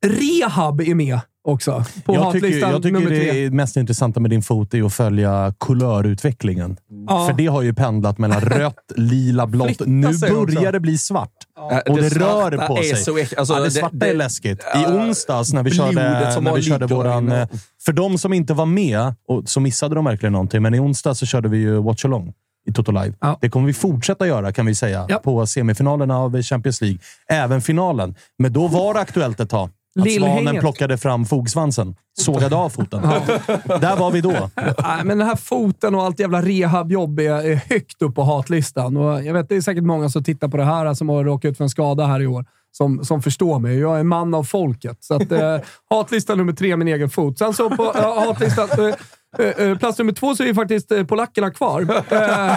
Rehab 0.05 0.82
är 0.82 0.95
med 0.95 1.20
också 1.44 1.84
på 2.06 2.14
Jag 2.16 2.32
tycker, 2.34 2.60
jag 2.60 2.84
tycker 2.84 3.10
det 3.10 3.46
är 3.46 3.50
mest 3.52 3.78
intressanta 3.78 4.20
med 4.20 4.30
din 4.32 4.42
fot 4.42 4.74
är 4.74 4.84
att 4.86 4.94
följa 4.94 5.54
kulörutvecklingen. 5.60 6.78
Ja. 7.08 7.28
För 7.28 7.34
det 7.38 7.48
har 7.48 7.62
ju 7.62 7.74
pendlat 7.74 8.18
mellan 8.18 8.42
rött, 8.42 8.92
lila, 8.96 9.48
blått. 9.48 9.80
Nu 9.86 10.14
sig 10.14 10.32
också. 10.32 10.56
börjar 10.56 10.72
det 10.72 10.80
bli 10.80 10.98
svart. 10.98 11.32
Ja, 11.56 11.82
Och 11.89 11.98
det, 11.98 12.10
svarta 12.10 12.51
rör 12.51 12.68
på 12.68 12.76
sig. 12.76 12.96
så 12.97 13.20
alltså, 13.38 13.54
ja, 13.54 13.59
det 13.59 13.72
svarta 13.72 13.96
det- 13.97 14.09
är 14.09 14.13
läskigt. 14.16 14.63
I 14.76 14.86
onsdags 14.92 15.54
när 15.54 15.63
vi 15.63 15.72
körde, 15.72 16.39
när 16.42 16.54
vi 16.55 16.62
körde 16.62 16.86
våran... 16.88 17.32
eh, 17.32 17.47
För 17.86 17.93
de 17.93 18.18
som 18.18 18.34
inte 18.34 18.54
var 18.54 18.66
med, 18.66 19.13
och 19.28 19.50
så 19.50 19.59
missade 19.59 19.96
de 19.96 20.05
verkligen 20.05 20.34
någonting, 20.34 20.62
men 20.62 20.74
i 20.74 20.80
onsdag 20.80 21.16
så 21.16 21.26
körde 21.26 21.50
vi 21.50 21.58
ju 21.58 21.76
Watch 21.82 22.05
Along 22.05 22.34
i 22.70 22.74
Toto 22.74 22.92
Live. 22.92 23.13
Ja. 23.22 23.38
Det 23.42 23.50
kommer 23.50 23.68
vi 23.68 23.74
fortsätta 23.74 24.28
göra, 24.28 24.51
kan 24.54 24.66
vi 24.66 24.76
säga, 24.76 25.05
Ja. 25.09 25.18
på 25.18 25.47
semifinalerna 25.47 26.18
av 26.18 26.42
Champions 26.42 26.82
League. 26.82 27.00
Även 27.30 27.62
finalen. 27.62 28.16
Men 28.38 28.54
då 28.54 28.68
var 28.68 28.93
det 28.93 29.00
aktuellt 29.00 29.39
ett 29.39 29.50
tag. 29.50 29.70
Att 30.00 30.12
svanen 30.12 30.59
plockade 30.59 30.97
fram 30.97 31.26
fogsvansen. 31.26 31.96
Sågade 32.20 32.55
av 32.55 32.70
foten. 32.70 33.01
Där 33.66 33.97
var 33.97 34.12
vi 34.12 34.22
då. 34.22 34.50
Nej, 34.55 35.04
men 35.04 35.18
den 35.18 35.28
här 35.28 35.36
foten 35.36 35.96
och 35.96 36.04
allt 36.04 36.20
jävla 36.20 36.42
rehabjobb 36.42 37.20
är, 37.20 37.51
är 37.51 37.55
högt 37.55 38.01
upp 38.01 38.16
på 38.16 38.24
hatlistan. 38.24 38.97
Och 38.97 39.24
jag 39.24 39.34
vet, 39.34 39.50
det 39.50 39.55
är 39.55 39.62
säkert 39.62 39.84
många 39.84 40.09
som 40.09 40.24
tittar 40.24 40.47
på 40.47 40.58
det 40.58 40.63
här 40.66 40.93
som 40.93 41.09
har 41.09 41.24
råkat 41.24 41.51
ut 41.51 41.58
för 41.58 41.63
en 41.63 41.70
skada 41.70 42.05
här 42.05 42.22
i 42.22 42.28
år. 42.28 42.46
som, 42.72 43.05
som 43.05 43.22
förstår 43.22 43.59
mig. 43.59 43.80
Jag 43.80 44.00
är 44.00 44.04
man 44.04 44.34
av 44.34 44.43
folket. 44.43 44.97
Så 45.00 45.13
att, 45.13 45.32
eh, 45.32 45.58
hatlista 45.89 46.36
nummer 46.36 46.54
tre, 46.54 46.76
min 46.78 46.88
egen 46.88 47.09
fot. 47.09 47.38
Sen 47.38 47.54
så 47.54 47.70
på 47.70 47.84
eh, 47.96 48.26
hatlista... 48.28 48.62
Eh, 48.63 48.96
eh, 49.39 49.68
eh, 49.68 49.78
plats 49.78 49.97
nummer 50.00 50.13
två 50.13 50.36
så 50.36 50.43
är 50.43 50.47
ju 50.47 50.55
faktiskt 50.55 50.92
eh, 50.92 51.04
polackerna 51.04 51.51
kvar. 51.51 51.82
Eh, 52.09 52.55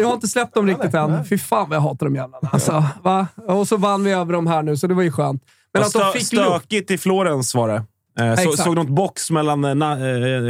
jag 0.00 0.06
har 0.08 0.14
inte 0.14 0.28
släppt 0.28 0.54
dem 0.54 0.66
riktigt 0.66 0.94
än. 0.94 1.24
Fy 1.24 1.38
fan 1.38 1.68
vad 1.68 1.76
jag 1.76 1.82
hatar 1.82 2.06
de 2.06 2.14
jävlarna. 2.14 2.48
Alltså, 2.52 2.84
va? 3.02 3.26
Och 3.48 3.68
så 3.68 3.76
vann 3.76 4.04
vi 4.04 4.12
över 4.12 4.32
dem 4.32 4.46
här 4.46 4.62
nu, 4.62 4.76
så 4.76 4.86
det 4.86 4.94
var 4.94 5.02
ju 5.02 5.12
skönt. 5.12 5.42
Men 5.74 5.82
att 5.82 5.92
de 5.92 6.12
fick 6.12 6.26
stökigt 6.26 6.90
i 6.90 6.98
Florens 6.98 7.54
var 7.54 7.68
det. 7.68 7.84
Eh, 8.24 8.36
så, 8.36 8.52
såg 8.52 8.74
något 8.74 8.88
box 8.88 9.30
mellan 9.30 9.64
eh, 9.64 9.74
na, 9.74 9.92
eh, 9.92 10.42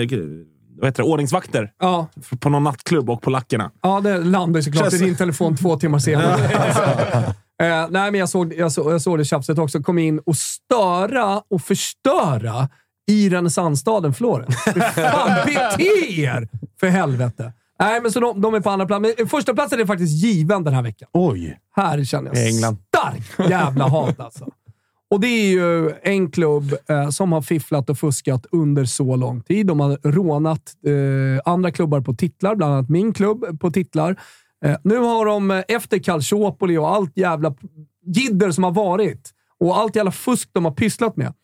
vad 0.80 0.88
heter 0.88 1.02
det, 1.02 1.08
ordningsvakter 1.08 1.72
Ja, 1.78 2.06
på 2.40 2.48
någon 2.50 2.64
nattklubb 2.64 3.10
och 3.10 3.22
polackerna. 3.22 3.70
Ja, 3.82 4.00
det 4.00 4.18
landade 4.18 4.62
såklart 4.62 4.92
i 4.92 4.98
din 4.98 5.16
telefon 5.16 5.56
två 5.56 5.76
timmar 5.76 5.98
senare. 5.98 6.50
Alltså. 6.58 7.34
Eh, 7.60 7.86
nej, 7.90 8.10
men 8.10 8.14
jag 8.14 8.28
såg, 8.28 8.54
jag, 8.54 8.72
såg, 8.72 8.92
jag 8.92 9.02
såg 9.02 9.18
det 9.18 9.24
tjafset 9.24 9.58
också. 9.58 9.82
Kom 9.82 9.98
in 9.98 10.18
och 10.18 10.36
störa 10.36 11.42
och 11.50 11.62
förstöra 11.62 12.68
i 13.10 13.28
renässansstaden 13.28 14.14
Florens. 14.14 14.56
Fan, 14.94 15.46
bete 15.46 15.82
er! 16.20 16.48
För 16.80 16.86
helvete. 16.86 17.52
Nej, 17.80 18.00
men 18.02 18.12
så 18.12 18.20
de, 18.20 18.40
de 18.40 18.54
är 18.54 18.60
på 18.60 18.70
andra 18.70 18.86
plats. 18.86 19.00
Men 19.18 19.28
första 19.28 19.54
platsen 19.54 19.80
är 19.80 19.86
faktiskt 19.86 20.24
given 20.24 20.64
den 20.64 20.74
här 20.74 20.82
veckan. 20.82 21.08
Oj! 21.12 21.58
Här 21.76 22.04
känner 22.04 22.30
jag 22.34 22.46
England. 22.46 22.76
stark 22.88 23.50
jävla 23.50 23.88
hat 23.88 24.20
alltså. 24.20 24.46
Och 25.10 25.20
det 25.20 25.26
är 25.26 25.50
ju 25.50 25.90
en 26.02 26.30
klubb 26.30 26.74
eh, 26.88 27.08
som 27.08 27.32
har 27.32 27.42
fifflat 27.42 27.90
och 27.90 27.98
fuskat 27.98 28.46
under 28.52 28.84
så 28.84 29.16
lång 29.16 29.40
tid. 29.40 29.66
De 29.66 29.80
har 29.80 29.98
rånat 30.02 30.74
eh, 30.86 31.52
andra 31.52 31.70
klubbar 31.70 32.00
på 32.00 32.14
titlar, 32.14 32.54
bland 32.54 32.74
annat 32.74 32.88
min 32.88 33.12
klubb 33.12 33.60
på 33.60 33.70
titlar. 33.70 34.16
Eh, 34.64 34.76
nu 34.82 34.98
har 34.98 35.26
de, 35.26 35.50
eh, 35.50 35.62
efter 35.68 35.98
Calciopoli 35.98 36.76
och 36.76 36.94
allt 36.94 37.16
jävla 37.16 37.54
jidder 38.06 38.50
som 38.50 38.64
har 38.64 38.70
varit 38.70 39.30
och 39.60 39.78
allt 39.78 39.96
jävla 39.96 40.12
fusk 40.12 40.48
de 40.52 40.64
har 40.64 40.72
pysslat 40.72 41.16
med, 41.16 41.34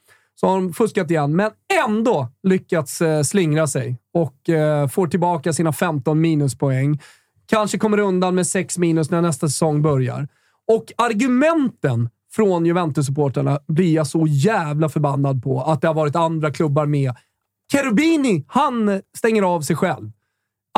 så 0.41 0.47
har 0.47 0.57
de 0.57 0.73
fuskat 0.73 1.11
igen, 1.11 1.37
men 1.37 1.51
ändå 1.87 2.29
lyckats 2.43 3.01
eh, 3.01 3.23
slingra 3.23 3.67
sig 3.67 3.97
och 4.15 4.49
eh, 4.49 4.89
får 4.89 5.07
tillbaka 5.07 5.53
sina 5.53 5.73
15 5.73 6.21
minuspoäng. 6.21 7.01
Kanske 7.47 7.79
kommer 7.79 7.99
undan 7.99 8.35
med 8.35 8.47
6 8.47 8.79
minus 8.79 9.11
när 9.11 9.23
nästa 9.23 9.49
säsong 9.49 9.83
börjar. 9.83 10.29
Och 10.69 10.93
argumenten 10.97 12.09
från 12.37 12.67
Juventus-supporterna 12.67 13.59
blir 13.69 13.95
jag 13.95 14.07
så 14.07 14.27
jävla 14.27 14.89
förbannad 14.89 15.43
på. 15.43 15.63
Att 15.63 15.81
det 15.81 15.87
har 15.87 15.95
varit 15.95 16.17
andra 16.17 16.53
klubbar 16.53 16.87
med. 16.87 17.15
Cherubini, 17.73 18.45
han 18.49 19.03
stänger 19.17 19.43
av 19.43 19.61
sig 19.61 19.77
själv. 19.77 20.11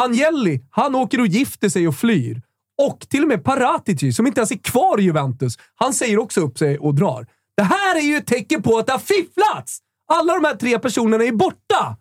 Agnelli, 0.00 0.64
han 0.70 0.94
åker 0.94 1.20
och 1.20 1.26
gifter 1.26 1.68
sig 1.68 1.88
och 1.88 1.94
flyr. 1.94 2.42
Och 2.82 3.00
till 3.08 3.22
och 3.22 3.28
med 3.28 3.44
Paratici, 3.44 4.12
som 4.12 4.26
inte 4.26 4.40
ens 4.40 4.50
är 4.50 4.56
kvar 4.56 5.00
i 5.00 5.02
Juventus, 5.02 5.58
han 5.74 5.92
säger 5.92 6.18
också 6.18 6.40
upp 6.40 6.58
sig 6.58 6.78
och 6.78 6.94
drar. 6.94 7.26
Det 7.56 7.62
här 7.62 7.96
är 7.96 8.02
ju 8.02 8.16
ett 8.16 8.26
tecken 8.26 8.62
på 8.62 8.78
att 8.78 8.86
det 8.86 8.92
har 8.92 8.98
fifflats! 8.98 9.78
Alla 10.12 10.34
de 10.34 10.44
här 10.44 10.54
tre 10.54 10.78
personerna 10.78 11.24
är 11.24 11.32
borta! 11.32 11.96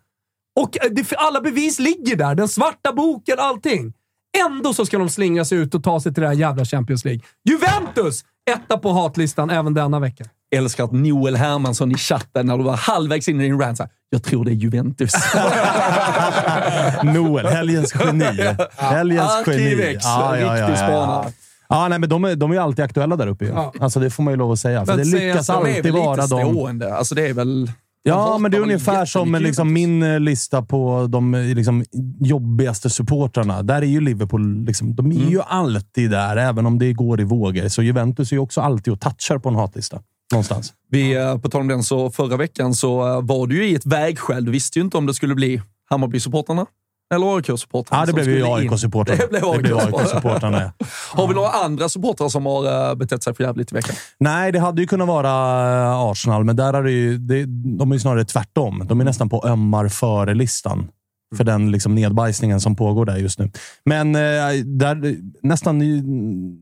Och 0.60 0.84
eh, 0.84 0.90
det, 0.90 1.12
alla 1.16 1.40
bevis 1.40 1.78
ligger 1.78 2.16
där. 2.16 2.34
Den 2.34 2.48
svarta 2.48 2.92
boken, 2.92 3.38
allting. 3.38 3.92
Ändå 4.46 4.74
så 4.74 4.86
ska 4.86 4.98
de 4.98 5.08
slingra 5.08 5.44
sig 5.44 5.58
ut 5.58 5.74
och 5.74 5.84
ta 5.84 6.00
sig 6.00 6.14
till 6.14 6.20
det 6.20 6.28
här 6.28 6.34
jävla 6.34 6.64
Champions 6.64 7.04
League. 7.04 7.22
Juventus! 7.44 8.24
Etta 8.48 8.78
på 8.78 8.92
hatlistan 8.92 9.50
även 9.50 9.74
denna 9.74 10.00
vecka. 10.00 10.24
älskar 10.56 10.84
att 10.84 10.92
Noel 10.92 11.36
Hermansson 11.36 11.92
i 11.92 11.94
chatten, 11.94 12.46
när 12.46 12.58
du 12.58 12.64
var 12.64 12.76
halvvägs 12.76 13.28
in 13.28 13.40
i 13.40 13.44
din 13.44 13.60
rant, 13.60 13.80
jag 14.10 14.22
tror 14.22 14.44
det 14.44 14.50
är 14.50 14.54
Juventus. 14.54 15.12
Noel, 17.14 17.46
helgens 17.46 17.94
geni. 17.94 18.24
Helgens 18.76 19.30
geni. 19.46 19.62
Arkivex, 19.62 20.04
riktig 20.60 20.76
spanare. 20.78 21.32
Ja, 21.68 21.88
nej, 21.88 21.98
men 21.98 22.08
de 22.08 22.24
är, 22.24 22.36
de 22.36 22.50
är 22.50 22.54
ju 22.54 22.60
alltid 22.60 22.84
aktuella 22.84 23.16
där 23.16 23.26
uppe. 23.26 23.44
ju. 23.44 23.50
Ja. 23.50 23.72
Alltså, 23.80 24.00
det 24.00 24.10
får 24.10 24.22
man 24.22 24.32
ju 24.32 24.38
lov 24.38 24.52
att 24.52 24.58
säga. 24.60 24.86
För 24.86 24.96
Men 24.96 25.10
det 25.10 25.18
lyckas 25.18 25.50
alltid 25.50 25.82
väl 25.82 25.92
vara 25.92 26.26
de... 26.26 26.82
Alltså 26.92 27.14
det 27.14 27.28
är 27.28 27.34
väl... 27.34 27.72
Ja, 28.02 28.38
men 28.38 28.50
det 28.50 28.56
är 28.56 28.60
ungefär 28.60 29.04
som 29.04 29.34
liksom, 29.34 29.72
min 29.72 30.02
eh, 30.02 30.20
lista 30.20 30.62
på 30.62 31.06
de 31.10 31.34
eh, 31.34 31.44
liksom, 31.54 31.84
jobbigaste 32.20 32.90
supportrarna. 32.90 33.62
Där 33.62 33.82
är 33.82 33.86
ju 33.86 34.00
Liverpool, 34.00 34.64
liksom, 34.64 34.94
de 34.94 35.12
är 35.12 35.16
Mm. 35.16 35.28
ju 35.28 35.40
alltid 35.42 36.10
där, 36.10 36.36
även 36.36 36.66
om 36.66 36.78
det 36.78 36.92
går 36.92 37.20
i 37.20 37.24
vågor. 37.24 37.68
Så 37.68 37.82
Juventus 37.82 38.32
är 38.32 38.36
ju 38.36 38.40
också 38.40 38.60
alltid 38.60 38.92
och 38.92 39.00
touchar 39.00 39.38
på 39.38 39.48
en 39.48 39.54
hatlista. 39.54 40.00
Någonstans. 40.32 40.72
Vi, 40.90 41.16
eh, 41.16 41.38
på 41.38 41.48
tal 41.48 41.60
om 41.60 41.68
den, 41.68 41.82
så 41.82 42.10
förra 42.10 42.36
veckan 42.36 42.74
så 42.74 43.20
var 43.20 43.46
du 43.46 43.56
ju 43.56 43.68
i 43.70 43.74
ett 43.74 43.86
vägskäl. 43.86 44.44
Du 44.44 44.50
visste 44.50 44.78
ju 44.78 44.84
inte 44.84 44.96
om 44.96 45.06
det 45.06 45.14
skulle 45.14 45.34
bli 45.34 45.62
Hammarby-supportrarna 45.90 46.66
eller 47.14 47.36
AIK-supportrarna. 47.36 48.02
Ja, 48.02 48.06
det 48.06 48.12
blev 48.12 48.28
ju. 48.28 48.44
AIK-supportrarna. 48.44 49.22
Det 49.30 49.58
blev 49.62 49.78
AIK-supportrarna. 49.78 50.72
Ja. 50.78 50.86
Har 51.12 51.28
vi 51.28 51.34
några 51.34 51.48
andra 51.48 51.88
supportrar 51.88 52.28
som 52.28 52.46
har 52.46 52.90
eh, 52.90 52.94
betett 52.94 53.22
sig 53.22 53.34
för 53.34 53.44
jävligt 53.44 53.72
i 53.72 53.74
veckan? 53.74 53.94
Nej, 54.20 54.52
det 54.52 54.58
hade 54.58 54.80
ju 54.80 54.86
kunnat 54.86 55.08
vara 55.08 55.28
eh, 55.82 55.98
Arsenal, 55.98 56.44
men 56.44 56.56
där 56.56 56.72
är 56.72 56.82
det 56.82 56.90
ju, 56.90 57.18
det, 57.18 57.44
de 57.78 57.90
är 57.90 57.94
ju 57.94 58.00
snarare 58.00 58.24
tvärtom. 58.24 58.86
De 58.88 59.00
är 59.00 59.04
nästan 59.04 59.28
på 59.28 59.46
ömmar 59.46 59.88
före-listan 59.88 60.88
för 61.36 61.44
den 61.44 61.70
liksom 61.70 61.94
nedbajsningen 61.94 62.60
som 62.60 62.76
pågår 62.76 63.04
där 63.04 63.16
just 63.16 63.38
nu. 63.38 63.50
Men 63.84 64.14
eh, 64.14 64.20
där, 64.64 65.16
nästan 65.42 65.80
Ju- 65.80 66.02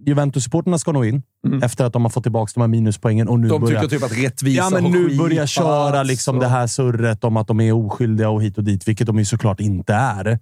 Juventus-supporterna 0.07 0.79
ska 0.79 0.93
nog 0.93 1.07
in 1.07 1.23
efter 1.63 1.85
att 1.85 1.93
de 1.93 2.03
har 2.05 2.11
fått 2.11 2.23
tillbaka 2.23 2.51
de 2.55 2.61
här 2.61 2.69
minuspoängen. 2.69 3.29
Och 3.29 3.41
nu 3.41 3.49
De 3.49 3.61
börjar, 3.61 3.81
tycker 3.83 3.97
typ 3.97 4.05
att 4.13 4.19
rättvisa 4.25 4.63
Ja, 4.63 4.71
men 4.71 4.93
nu 4.93 5.19
börjar 5.19 5.47
köra 5.47 6.03
liksom 6.03 6.37
och- 6.37 6.43
det 6.43 6.49
här 6.49 6.67
surret 6.67 7.25
om 7.25 7.37
att 7.37 7.47
de 7.49 7.61
är 7.61 7.73
oskyldiga 7.73 8.29
och 8.31 8.43
hit 8.43 8.59
och 8.59 8.65
dit, 8.65 8.89
vilket 8.89 9.07
de 9.07 9.19
ju 9.19 9.25
såklart 9.25 9.61
inte 9.61 9.95
är. 9.95 10.39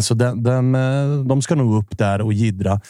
Så 0.00 0.14
den, 0.14 0.42
den, 0.42 0.74
eh, 0.74 1.24
de 1.24 1.42
ska 1.42 1.54
nog 1.54 1.76
upp 1.78 1.98
där 1.98 2.20
och 2.20 2.32
jiddra. 2.32 2.80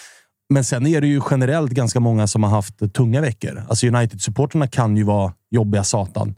Men 0.55 0.65
sen 0.65 0.87
är 0.87 1.01
det 1.01 1.07
ju 1.07 1.21
generellt 1.31 1.73
ganska 1.73 2.01
många 2.01 2.27
som 2.27 2.43
har 2.43 2.51
haft 2.51 2.93
tunga 2.95 3.21
veckor. 3.21 3.63
Alltså 3.69 3.87
United-supporterna 3.87 4.67
kan 4.67 4.97
ju 4.97 5.03
vara 5.05 5.33
jobbiga 5.51 5.85
satan. 5.85 6.35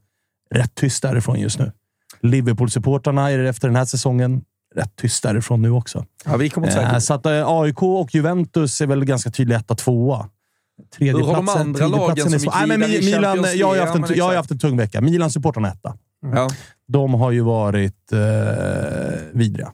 Rätt 0.54 0.74
tyst 0.74 1.02
därifrån 1.02 1.40
just 1.40 1.58
nu. 1.58 1.72
Liverpool-supporterna 2.20 3.31
är 3.31 3.39
efter 3.39 3.69
den 3.69 3.77
här 3.77 3.85
säsongen 3.85 4.43
rätt 4.74 4.97
tyst 4.97 5.23
därifrån 5.23 5.62
nu 5.62 5.70
också. 5.70 6.05
Ja, 6.24 6.36
vi 6.36 6.49
kommer 6.51 6.66
inte 6.69 6.81
Eh, 6.81 6.99
Så 6.99 7.15
att 7.15 7.27
eh, 7.27 7.49
AIK 7.49 7.82
och 7.82 8.15
Juventus 8.15 8.81
är 8.81 8.86
väl 8.86 9.05
ganska 9.05 9.31
tydliga 9.31 9.59
etta, 9.59 9.74
tvåa. 9.74 10.28
Hur 10.99 11.12
har 11.12 11.19
de 11.36 11.47
Tredjeplatsen- 11.47 11.61
andra 11.61 11.86
lagen 11.86 12.15
tredjeplatsen 12.16 12.35
är 12.35 12.39
svår. 12.39 12.66
Nej, 12.66 12.78
men 12.78 12.90
Milan, 12.90 13.45
jag 13.59 13.66
har 13.66 13.77
haft 13.86 14.11
en, 14.11 14.16
jag 14.16 14.24
har 14.24 14.35
haft 14.36 14.51
en 14.51 14.59
tung 14.59 14.77
vecka. 14.77 15.01
Milan-supportrarna 15.01 15.69
etta. 15.69 15.95
Ja. 16.35 16.49
De 16.89 17.15
har 17.15 17.31
ju 17.31 17.40
varit 17.40 18.12
eh, 18.12 18.19
vidriga. 19.32 19.73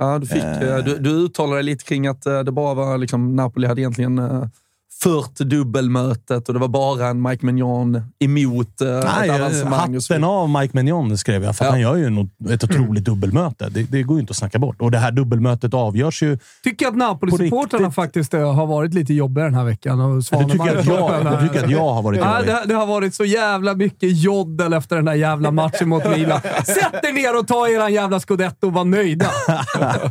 Ja, 0.00 0.18
du, 0.18 0.26
fick, 0.26 0.42
eh, 0.44 0.76
du, 0.84 0.98
du 0.98 1.10
uttalade 1.10 1.56
dig 1.56 1.62
lite 1.62 1.84
kring 1.84 2.06
att 2.06 2.26
eh, 2.26 2.40
det 2.40 2.52
bara 2.52 2.74
var 2.74 2.98
liksom, 2.98 3.36
Napoli 3.36 3.66
hade 3.66 3.80
egentligen 3.80 4.18
eh, 4.18 4.44
fört 5.02 5.36
dubbelmötet 5.38 6.48
och 6.48 6.54
det 6.54 6.60
var 6.60 6.68
bara 6.68 7.06
en 7.06 7.22
Mike 7.22 7.46
Mignon 7.46 8.02
emot 8.18 8.80
eh, 8.80 8.88
Nej, 8.88 9.28
ett 9.28 9.40
avancemang. 9.40 9.94
hatten 9.94 10.24
av 10.24 10.48
Mike 10.50 10.76
Mignon 10.76 11.18
skrev 11.18 11.44
jag, 11.44 11.56
för 11.56 11.64
att 11.64 11.68
Ja. 11.68 11.72
han 11.72 11.80
gör 11.80 11.96
ju 11.96 12.10
något, 12.10 12.28
ett 12.50 12.64
otroligt 12.64 13.04
dubbelmöte. 13.04 13.68
Det, 13.68 13.82
det 13.82 14.02
går 14.02 14.16
ju 14.16 14.20
inte 14.20 14.30
att 14.30 14.36
snacka 14.36 14.58
bort. 14.58 14.80
Och 14.82 14.90
det 14.90 14.98
här 14.98 15.10
dubbelmötet 15.12 15.74
avgörs 15.74 16.22
ju... 16.22 16.38
Tycker 16.64 16.86
att 16.88 16.94
Napoli-supportrarna 16.96 17.90
faktiskt 17.90 18.34
eh, 18.34 18.54
har 18.54 18.66
varit 18.66 18.94
lite 18.94 19.14
jobbiga 19.14 19.44
den 19.44 19.54
här 19.54 19.64
veckan. 19.64 20.00
Och 20.00 20.16
Du 20.16 20.22
tycker, 20.22 20.44
att 20.78 20.86
jag, 20.86 21.40
du 21.40 21.48
tycker 21.48 21.64
att 21.64 21.70
jag 21.70 21.92
har 21.94 22.02
varit 22.02 22.18
Ja, 22.22 22.38
jobbig? 22.38 22.54
det, 22.54 22.62
det 22.68 22.74
har 22.74 22.86
varit 22.86 23.14
så 23.14 23.24
jävla 23.24 23.74
mycket 23.74 24.16
joddel 24.22 24.72
efter 24.72 24.96
den 24.96 25.04
där 25.04 25.14
jävla 25.14 25.50
matchen 25.50 25.88
mot 25.88 26.10
Milan. 26.10 26.40
Sätt 26.64 27.04
er 27.04 27.12
ner 27.12 27.38
och 27.38 27.48
ta 27.48 27.68
eran 27.68 27.92
jävla 27.92 28.20
scudetto 28.20 28.66
och 28.66 28.72
var 28.72 28.84
nöjda. 28.84 29.30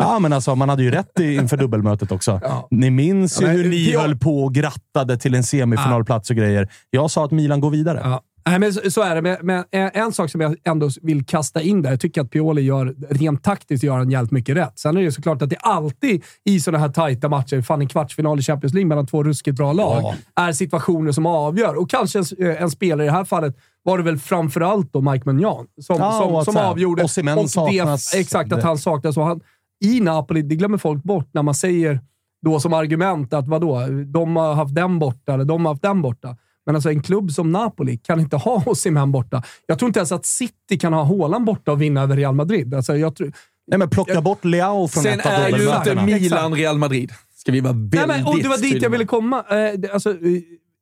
Ja, 0.00 0.18
men 0.18 0.32
alltså, 0.32 0.54
man 0.54 0.68
hade 0.68 0.82
ju 0.82 0.90
rätt 0.90 1.20
i- 1.20 1.34
inför 1.34 1.56
dubbelmötet 1.56 2.12
också. 2.12 2.40
Ni 2.70 2.90
minns 2.90 3.40
ju 3.40 3.44
Ja, 3.44 3.52
men- 3.52 3.56
hur 3.62 3.70
jag- 3.78 4.00
höll 4.00 4.16
på 4.16 4.44
och 4.44 4.54
grattade 4.54 5.16
till 5.16 5.34
en 5.34 5.42
semifinalplats 5.44 6.30
och 6.30 6.36
grejer. 6.36 6.68
Jag 6.90 7.10
sa 7.10 7.24
att 7.24 7.30
Milan 7.30 7.60
går 7.60 7.70
vidare. 7.70 8.00
Ja. 8.04 8.22
Nej, 8.48 8.58
men 8.58 8.72
så, 8.72 8.90
så 8.90 9.02
är 9.02 9.14
det. 9.14 9.22
Men, 9.22 9.36
men 9.42 9.64
en, 9.70 9.90
en 9.94 10.12
sak 10.12 10.30
som 10.30 10.40
jag 10.40 10.56
ändå 10.64 10.90
vill 11.02 11.24
kasta 11.24 11.62
in 11.62 11.82
där. 11.82 11.90
Jag 11.90 12.00
tycker 12.00 12.20
att 12.20 12.30
Pioli 12.30 12.62
gör, 12.62 12.94
rent 13.10 13.42
taktiskt 13.44 13.84
gör 13.84 13.98
han 13.98 14.10
jävligt 14.10 14.30
mycket 14.30 14.56
rätt. 14.56 14.78
Sen 14.78 14.96
är 14.96 15.02
det 15.02 15.12
såklart 15.12 15.42
att 15.42 15.50
det 15.50 15.56
alltid 15.56 16.24
i 16.44 16.60
sådana 16.60 16.78
här 16.78 16.88
tajta 16.92 17.28
matcher, 17.28 17.62
fan 17.62 17.80
en 17.80 17.88
kvartsfinal 17.88 18.38
i 18.38 18.42
Champions 18.42 18.74
League 18.74 18.88
mellan 18.88 19.06
två 19.06 19.22
ruskigt 19.24 19.56
bra 19.56 19.72
lag, 19.72 20.14
är 20.36 20.52
situationer 20.52 21.12
som 21.12 21.26
avgör. 21.26 21.74
Och 21.74 21.90
kanske 21.90 22.18
en, 22.18 22.24
en 22.56 22.70
spelare 22.70 23.02
i 23.06 23.06
det 23.06 23.12
här 23.12 23.24
fallet 23.24 23.56
var 23.82 23.98
det 23.98 24.04
väl 24.04 24.18
framförallt 24.18 24.92
då 24.92 25.00
Mike 25.00 25.22
Magnan 25.26 25.66
som, 25.82 25.96
Ja, 25.98 26.24
och 26.24 26.44
som, 26.44 26.54
som 26.54 26.62
avgjorde. 26.62 27.04
Osimhen 27.04 27.38
och 27.38 27.48
det, 27.70 27.98
exakt, 28.16 28.52
att 28.52 28.62
han 28.62 28.78
saknas. 28.78 29.16
Och 29.16 29.24
han, 29.24 29.40
I 29.84 30.00
Napoli, 30.00 30.42
det 30.42 30.56
glömmer 30.56 30.78
folk 30.78 31.02
bort 31.02 31.28
när 31.32 31.42
man 31.42 31.54
säger 31.54 32.00
då 32.44 32.60
som 32.60 32.72
argument 32.72 33.32
att 33.32 33.48
vadå, 33.48 33.86
de 34.06 34.36
har 34.36 34.54
haft 34.54 34.74
den 34.74 34.98
borta 34.98 35.34
eller 35.34 35.44
de 35.44 35.64
har 35.64 35.72
haft 35.72 35.82
den 35.82 36.02
borta. 36.02 36.36
Men 36.66 36.74
alltså 36.74 36.90
en 36.90 37.02
klubb 37.02 37.30
som 37.32 37.52
Napoli 37.52 37.96
kan 37.98 38.20
inte 38.20 38.36
ha 38.36 38.62
Osimhen 38.66 39.12
borta. 39.12 39.42
Jag 39.66 39.78
tror 39.78 39.86
inte 39.88 39.98
ens 40.00 40.12
att 40.12 40.26
City 40.26 40.78
kan 40.80 40.92
ha 40.92 41.02
Haaland 41.04 41.44
borta 41.44 41.72
och 41.72 41.82
vinna 41.82 42.02
över 42.02 42.16
Real 42.16 42.34
Madrid. 42.34 42.74
Alltså 42.74 42.96
jag 42.96 43.16
tror, 43.16 43.32
Nej, 43.66 43.78
men 43.78 43.90
plocka 43.90 44.20
bort 44.20 44.44
Leao 44.44 44.88
från 44.88 45.02
Sen 45.02 45.20
ett 45.20 45.26
av 45.26 45.32
är 45.32 45.48
ju 45.48 45.54
inte 45.54 45.64
dubbelmötena. 45.64 46.02
Milan-Real 46.18 46.78
Madrid. 46.78 47.12
Ska 47.36 47.52
vi 47.52 47.60
vara 47.60 47.72
väldigt 47.72 48.06
Nej, 48.06 48.06
men, 48.06 48.26
och 48.26 48.38
det 48.42 48.48
var 48.48 48.58
dit 48.58 48.82
jag 48.82 48.90
ville 48.90 49.04
komma. 49.04 49.44
Eh, 49.50 49.94
alltså, 49.94 50.10
eh, 50.10 50.16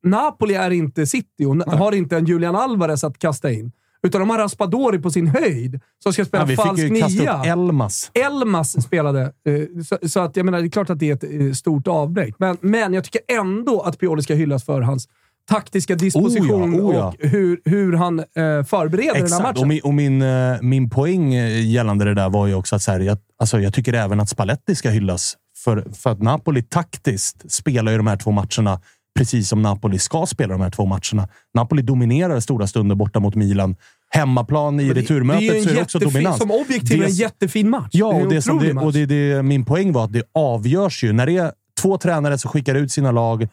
Napoli 0.03 0.53
är 0.53 0.71
inte 0.71 1.07
City 1.07 1.45
och 1.45 1.55
na- 1.55 1.77
har 1.77 1.91
inte 1.91 2.17
en 2.17 2.25
Julian 2.25 2.55
Alvarez 2.55 3.03
att 3.03 3.19
kasta 3.19 3.51
in. 3.51 3.71
Utan 4.03 4.21
de 4.21 4.29
har 4.29 4.37
Raspadori 4.37 4.99
på 4.99 5.11
sin 5.11 5.27
höjd 5.27 5.79
som 6.03 6.13
ska 6.13 6.25
spela 6.25 6.41
Ja, 6.41 6.45
vi 6.45 6.55
fick 6.55 6.65
falsk 6.65 6.83
ju 6.83 7.01
kasta 7.01 7.21
nia. 7.23 7.39
upp 7.39 7.45
Elmas. 7.45 8.11
Elmas 8.13 8.83
spelade, 8.83 9.21
eh, 9.21 9.83
så, 9.83 10.09
så 10.09 10.19
att 10.19 10.37
jag 10.37 10.45
menar, 10.45 10.59
det 10.59 10.67
är 10.67 10.69
klart 10.69 10.89
att 10.89 10.99
det 10.99 11.09
är 11.09 11.13
ett 11.13 11.23
eh, 11.23 11.51
stort 11.51 11.87
avbräck. 11.87 12.35
Men, 12.39 12.57
men 12.61 12.93
jag 12.93 13.03
tycker 13.03 13.21
ändå 13.27 13.81
att 13.81 13.99
Pioli 13.99 14.21
ska 14.23 14.33
hyllas 14.33 14.63
för 14.65 14.81
hans 14.81 15.07
taktiska 15.49 15.95
disposition 15.95 16.75
Oh 16.75 16.79
ja, 16.79 16.83
oh 16.83 16.95
ja. 16.95 17.07
och 17.07 17.29
hur, 17.29 17.61
hur 17.65 17.93
han 17.93 18.19
eh, 18.19 18.25
förbereder 18.65 19.13
den 19.13 19.15
här 19.15 19.23
Exakt. 19.23 19.43
matchen. 19.43 19.61
Och, 19.61 19.67
min, 19.67 19.81
och 19.83 19.93
min, 19.93 20.21
eh, 20.21 20.61
min 20.61 20.89
poäng 20.89 21.33
gällande 21.71 22.05
det 22.05 22.13
där 22.13 22.29
var 22.29 22.47
ju 22.47 22.53
också 22.53 22.75
att 22.75 22.81
så 22.81 22.91
här, 22.91 22.99
jag, 22.99 23.17
alltså, 23.39 23.59
jag 23.59 23.73
tycker 23.73 23.93
även 23.93 24.19
att 24.19 24.29
Spalletti 24.29 24.75
ska 24.75 24.89
hyllas. 24.89 25.37
För, 25.63 25.85
för 25.93 26.09
att 26.09 26.21
Napoli 26.21 26.61
taktiskt 26.61 27.51
spelar 27.51 27.91
ju 27.91 27.97
de 27.97 28.07
här 28.07 28.17
två 28.17 28.31
matcherna 28.31 28.81
precis 29.17 29.49
som 29.49 29.61
Napoli 29.61 29.99
ska 29.99 30.25
spela 30.25 30.53
de 30.53 30.61
här 30.61 30.69
två 30.69 30.85
matcherna. 30.85 31.27
Napoli 31.53 31.81
dominerar 31.81 32.39
stora 32.39 32.67
stunder 32.67 32.95
borta 32.95 33.19
mot 33.19 33.35
Milan. 33.35 33.75
Hemmaplan 34.09 34.79
i 34.79 34.87
det- 34.87 34.93
returmötet 35.01 35.41
det 35.49 35.57
är 35.59 35.63
så 35.63 35.69
är 35.69 35.73
det 35.75 35.81
också 35.81 35.99
dominans. 35.99 36.37
Som 36.37 36.51
objektiv 36.51 36.99
Det- 36.99 37.05
en 37.05 37.11
jättefin 37.11 37.69
match. 37.69 37.89
Ja, 37.91 38.13
är 38.13 38.25
och, 38.25 38.29
det 38.33 38.41
som 38.41 38.59
det, 38.59 38.73
och 38.73 38.93
det, 38.93 39.05
det, 39.05 39.43
min 39.43 39.65
poäng 39.65 39.91
var 39.93 40.03
att 40.03 40.13
det 40.13 40.23
avgörs 40.33 41.03
ju. 41.03 41.13
När 41.13 41.25
det 41.25 41.37
är 41.37 41.51
två 41.81 41.97
tränare 41.97 42.37
som 42.37 42.51
skickar 42.51 42.75
ut 42.75 42.91
sina 42.91 43.11
lag, 43.11 43.47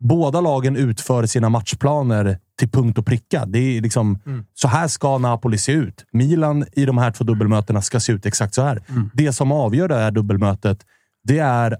båda 0.00 0.40
lagen 0.40 0.76
utför 0.76 1.26
sina 1.26 1.48
matchplaner 1.48 2.38
till 2.58 2.68
punkt 2.68 2.98
och 2.98 3.06
pricka. 3.06 3.46
Det 3.46 3.58
är 3.58 3.80
liksom, 3.80 4.18
Mm. 4.26 4.44
Så 4.54 4.68
här 4.68 4.88
ska 4.88 5.18
Napoli 5.18 5.58
se 5.58 5.72
ut. 5.72 6.04
Milan 6.12 6.64
i 6.72 6.84
de 6.84 6.98
här 6.98 7.10
två 7.10 7.24
dubbelmötena 7.24 7.82
ska 7.82 8.00
se 8.00 8.12
ut 8.12 8.26
exakt 8.26 8.54
så 8.54 8.62
här. 8.62 8.82
Mm. 8.88 9.10
Det 9.14 9.32
som 9.32 9.52
avgör 9.52 9.88
det 9.88 9.94
här 9.94 10.10
dubbelmötet, 10.10 10.78
det 11.24 11.38
är 11.38 11.76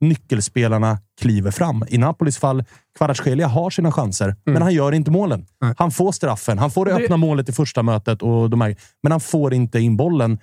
nyckelspelarna 0.00 0.98
kliver 1.20 1.50
fram. 1.50 1.84
I 1.88 1.98
Napolis 1.98 2.38
fall, 2.38 2.64
Kvaratskhelia 2.98 3.46
har 3.48 3.70
sina 3.70 3.92
chanser, 3.92 4.36
men 4.44 4.62
han 4.62 4.74
gör 4.74 4.92
inte 4.92 5.10
målen. 5.10 5.46
Han 5.76 5.90
får 5.90 6.12
straffen. 6.12 6.58
Han 6.58 6.70
får 6.70 6.86
Mm. 6.88 6.98
Det- 6.98 7.04
öppna 7.04 7.16
målet 7.16 7.48
i 7.48 7.52
första 7.52 7.82
mötet, 7.82 8.22
och 8.22 8.50
de 8.50 8.60
här, 8.60 8.76
men 9.02 9.12
han 9.12 9.20
får 9.20 9.54
inte 9.54 9.80
in 9.80 9.96
bollen. 9.96 10.38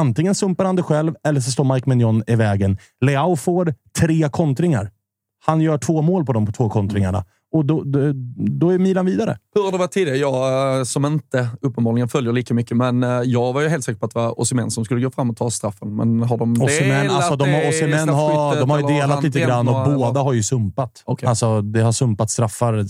Antingen 0.00 0.34
sumpar 0.34 0.64
han 0.64 0.76
det 0.76 0.82
själv 0.82 1.14
eller 1.24 1.40
så 1.40 1.50
står 1.50 1.74
Mike 1.74 1.88
Mignon 1.90 2.22
i 2.26 2.34
vägen. 2.34 2.78
Leao 3.04 3.36
får 3.36 3.74
tre 3.98 4.28
kontringar. 4.28 4.90
Han 5.46 5.60
gör 5.60 5.78
två 5.78 6.02
mål 6.02 6.24
på 6.26 6.32
de 6.32 6.52
två 6.52 6.68
kontringarna 6.70 7.24
och 7.52 7.64
då, 7.64 7.82
då, 7.84 7.98
då 8.36 8.70
är 8.70 8.78
Milan 8.78 9.06
vidare. 9.06 9.38
Hur 9.54 9.62
har 9.64 9.72
det 9.72 9.78
varit 9.78 9.92
tidigare? 9.92 10.18
Jag 10.18 10.78
eh, 10.78 10.84
som 10.84 11.04
inte 11.04 11.48
uppenbarligen 11.60 12.08
följer 12.08 12.32
lika 12.32 12.54
mycket, 12.54 12.76
men 12.76 13.02
eh, 13.02 13.08
jag 13.10 13.52
var 13.52 13.60
ju 13.62 13.68
helt 13.68 13.84
säker 13.84 13.98
på 13.98 14.06
att 14.06 14.12
det 14.14 14.18
var 14.20 14.40
Osimhen 14.40 14.70
som 14.70 14.84
skulle 14.84 15.00
gå 15.00 15.10
fram 15.10 15.30
och 15.30 15.36
ta 15.36 15.50
straffen. 15.50 15.96
Men 15.96 16.22
har 16.22 16.38
de 16.38 16.52
Osimhen, 16.62 16.88
delat 17.02 17.16
alltså, 17.16 17.36
de, 17.36 17.52
har- 17.52 17.68
Osimhen 17.68 18.08
har, 18.08 18.56
de 18.56 18.70
har 18.70 18.78
ju 18.80 18.86
delat 18.86 19.24
lite 19.24 19.40
grann 19.40 19.68
och 19.68 19.74
båda 19.74 20.08
eller? 20.10 20.20
har 20.20 20.32
ju 20.32 20.42
sumpat. 20.42 21.02
Okej. 21.04 21.28
Alltså, 21.28 21.62
det 21.62 21.80
har 21.80 21.92
sumpat 21.92 22.30
straffar. 22.30 22.84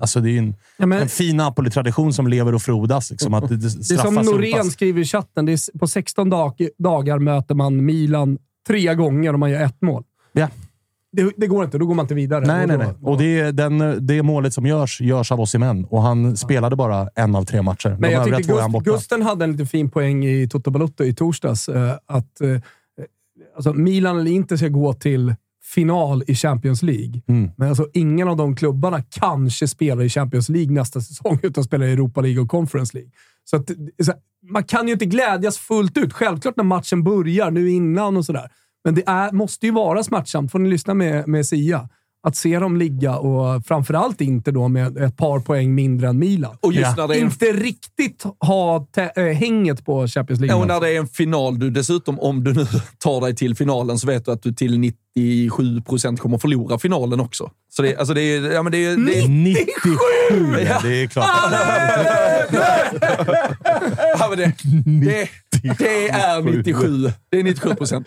Alltså, 0.00 0.20
det 0.20 0.30
är 0.30 0.32
ju 0.32 0.38
en, 0.38 0.54
Ja, 0.76 0.86
men- 0.86 1.02
en 1.02 1.08
fin 1.08 1.36
Napoli-tradition 1.36 2.12
som 2.12 2.26
lever 2.26 2.54
och 2.54 2.62
frodas. 2.62 3.10
Liksom, 3.10 3.34
att 3.34 3.48
det, 3.48 3.56
det 3.56 3.68
Det 3.88 3.94
är 3.94 3.98
som 3.98 4.14
Norén 4.14 4.52
sumpas. 4.52 4.72
skriver 4.72 5.00
i 5.00 5.04
chatten. 5.04 5.46
Det 5.46 5.52
är, 5.52 5.78
på 5.78 5.86
16 5.86 6.30
dag, 6.30 6.52
dagar 6.78 7.18
möter 7.18 7.54
man 7.54 7.84
Milan 7.84 8.38
tre 8.68 8.94
gånger 8.94 9.32
och 9.32 9.38
man 9.38 9.50
gör 9.50 9.60
ett 9.64 9.82
mål. 9.82 10.04
Ja. 10.32 10.48
Det, 11.16 11.32
det 11.36 11.46
går 11.46 11.64
inte. 11.64 11.78
Då 11.78 11.86
går 11.86 11.94
man 11.94 12.04
inte 12.04 12.14
vidare. 12.14 12.46
Nej, 12.46 12.66
nej, 12.66 12.78
nej. 12.78 12.94
Och 13.02 13.18
det, 13.18 13.50
den, 13.50 14.06
det 14.06 14.22
målet 14.22 14.54
som 14.54 14.66
görs, 14.66 15.00
görs 15.00 15.32
av 15.32 15.40
Osimhen 15.40 15.84
och 15.84 16.02
han 16.02 16.36
spelade 16.36 16.76
bara 16.76 17.08
en 17.14 17.34
av 17.34 17.44
tre 17.44 17.62
matcher. 17.62 17.88
Men 17.88 18.00
De 18.00 18.10
jag 18.10 18.20
övriga 18.20 18.36
tyckte 18.36 18.52
Gust. 18.52 18.84
Gusten 18.84 19.22
hade 19.22 19.44
en 19.44 19.52
lite 19.52 19.66
fin 19.66 19.90
poäng 19.90 20.24
i 20.26 20.48
Toto 20.48 20.70
Balotto 20.70 21.04
i 21.04 21.14
torsdags. 21.14 21.68
eh, 21.68 21.92
Att 22.06 22.40
eh, 22.40 22.60
alltså 23.56 23.72
Milan 23.72 24.18
eller 24.20 24.30
inte 24.30 24.58
ska 24.58 24.68
gå 24.68 24.92
till 24.92 25.34
final 25.74 26.22
i 26.26 26.34
Champions 26.34 26.82
League. 26.82 27.22
Mm. 27.28 27.50
Men 27.56 27.68
alltså 27.68 27.88
ingen 27.92 28.28
av 28.28 28.36
de 28.36 28.56
klubbarna 28.56 29.02
kanske 29.02 29.68
spelar 29.68 30.02
i 30.04 30.08
Champions 30.08 30.48
League 30.48 30.72
nästa 30.72 31.00
säsong, 31.00 31.38
utan 31.42 31.64
spelar 31.64 31.86
i 31.86 31.92
Europa 31.92 32.20
League 32.20 32.42
och 32.42 32.48
Conference 32.48 32.96
League. 32.96 33.10
Så, 33.44 33.56
att, 33.56 33.70
så 34.04 34.12
man 34.50 34.64
kan 34.64 34.86
ju 34.86 34.92
inte 34.92 35.06
glädjas 35.06 35.58
fullt 35.58 35.98
ut. 35.98 36.12
Självklart 36.12 36.56
när 36.56 36.64
matchen 36.64 37.04
börjar, 37.04 37.50
nu 37.50 37.70
innan 37.70 38.16
och 38.16 38.24
sådär. 38.24 38.50
Men 38.86 38.94
det 38.94 39.02
är, 39.06 39.32
måste 39.32 39.66
ju 39.66 39.72
vara 39.72 40.02
smärtsamt. 40.02 40.52
Får 40.52 40.58
ni 40.58 40.68
lyssna 40.68 40.94
med, 40.94 41.28
med 41.28 41.46
Sia. 41.46 41.88
Att 42.26 42.36
se 42.36 42.58
dem 42.58 42.76
ligga 42.76 43.16
och 43.16 43.66
framförallt 43.66 44.20
inte 44.20 44.50
då 44.50 44.68
med 44.68 44.96
ett 44.96 45.16
par 45.16 45.40
poäng 45.40 45.74
mindre 45.74 46.08
än 46.08 46.18
Milan. 46.18 46.56
Och 46.60 46.72
just 46.72 46.96
när 46.96 47.08
det 47.08 47.14
är 47.14 47.18
en 47.18 47.24
Inte 47.24 47.52
riktigt 47.52 48.24
ha 48.40 48.86
äh, 49.16 49.24
hänget 49.24 49.84
på 49.84 50.08
Champions 50.08 50.40
League. 50.40 50.56
Ja, 50.56 50.62
och 50.62 50.68
när 50.68 50.80
det 50.80 50.96
är 50.96 50.98
en 50.98 51.06
final, 51.06 51.58
du 51.58 51.70
dessutom, 51.70 52.20
om 52.20 52.44
du 52.44 52.52
nu 52.52 52.66
tar 52.98 53.20
dig 53.20 53.36
till 53.36 53.54
finalen, 53.54 53.98
så 53.98 54.06
vet 54.06 54.24
du 54.24 54.30
att 54.30 54.42
du 54.42 54.52
till 54.52 54.78
97 54.78 55.80
procent 55.80 56.20
kommer 56.20 56.38
förlora 56.38 56.78
finalen 56.78 57.20
också. 57.20 57.50
Så 57.68 57.82
det, 57.82 57.96
alltså 57.96 58.14
det 58.14 58.22
är... 58.22 58.52
Ja, 58.52 58.62
men 58.62 58.72
det 58.72 58.84
är, 58.84 58.96
det 58.96 59.20
är 59.20 59.28
97! 59.28 59.90
Ja, 60.68 60.80
det 60.82 61.02
är 61.02 61.06
klart. 61.06 61.26
ja, 64.18 64.26
men 64.28 64.38
det, 64.38 64.52
det, 65.00 65.28
det 65.78 66.08
är 66.08 66.42
97. 66.42 67.12
Det 67.30 67.38
är 67.38 67.42
97 67.42 67.74
procent. 67.74 68.06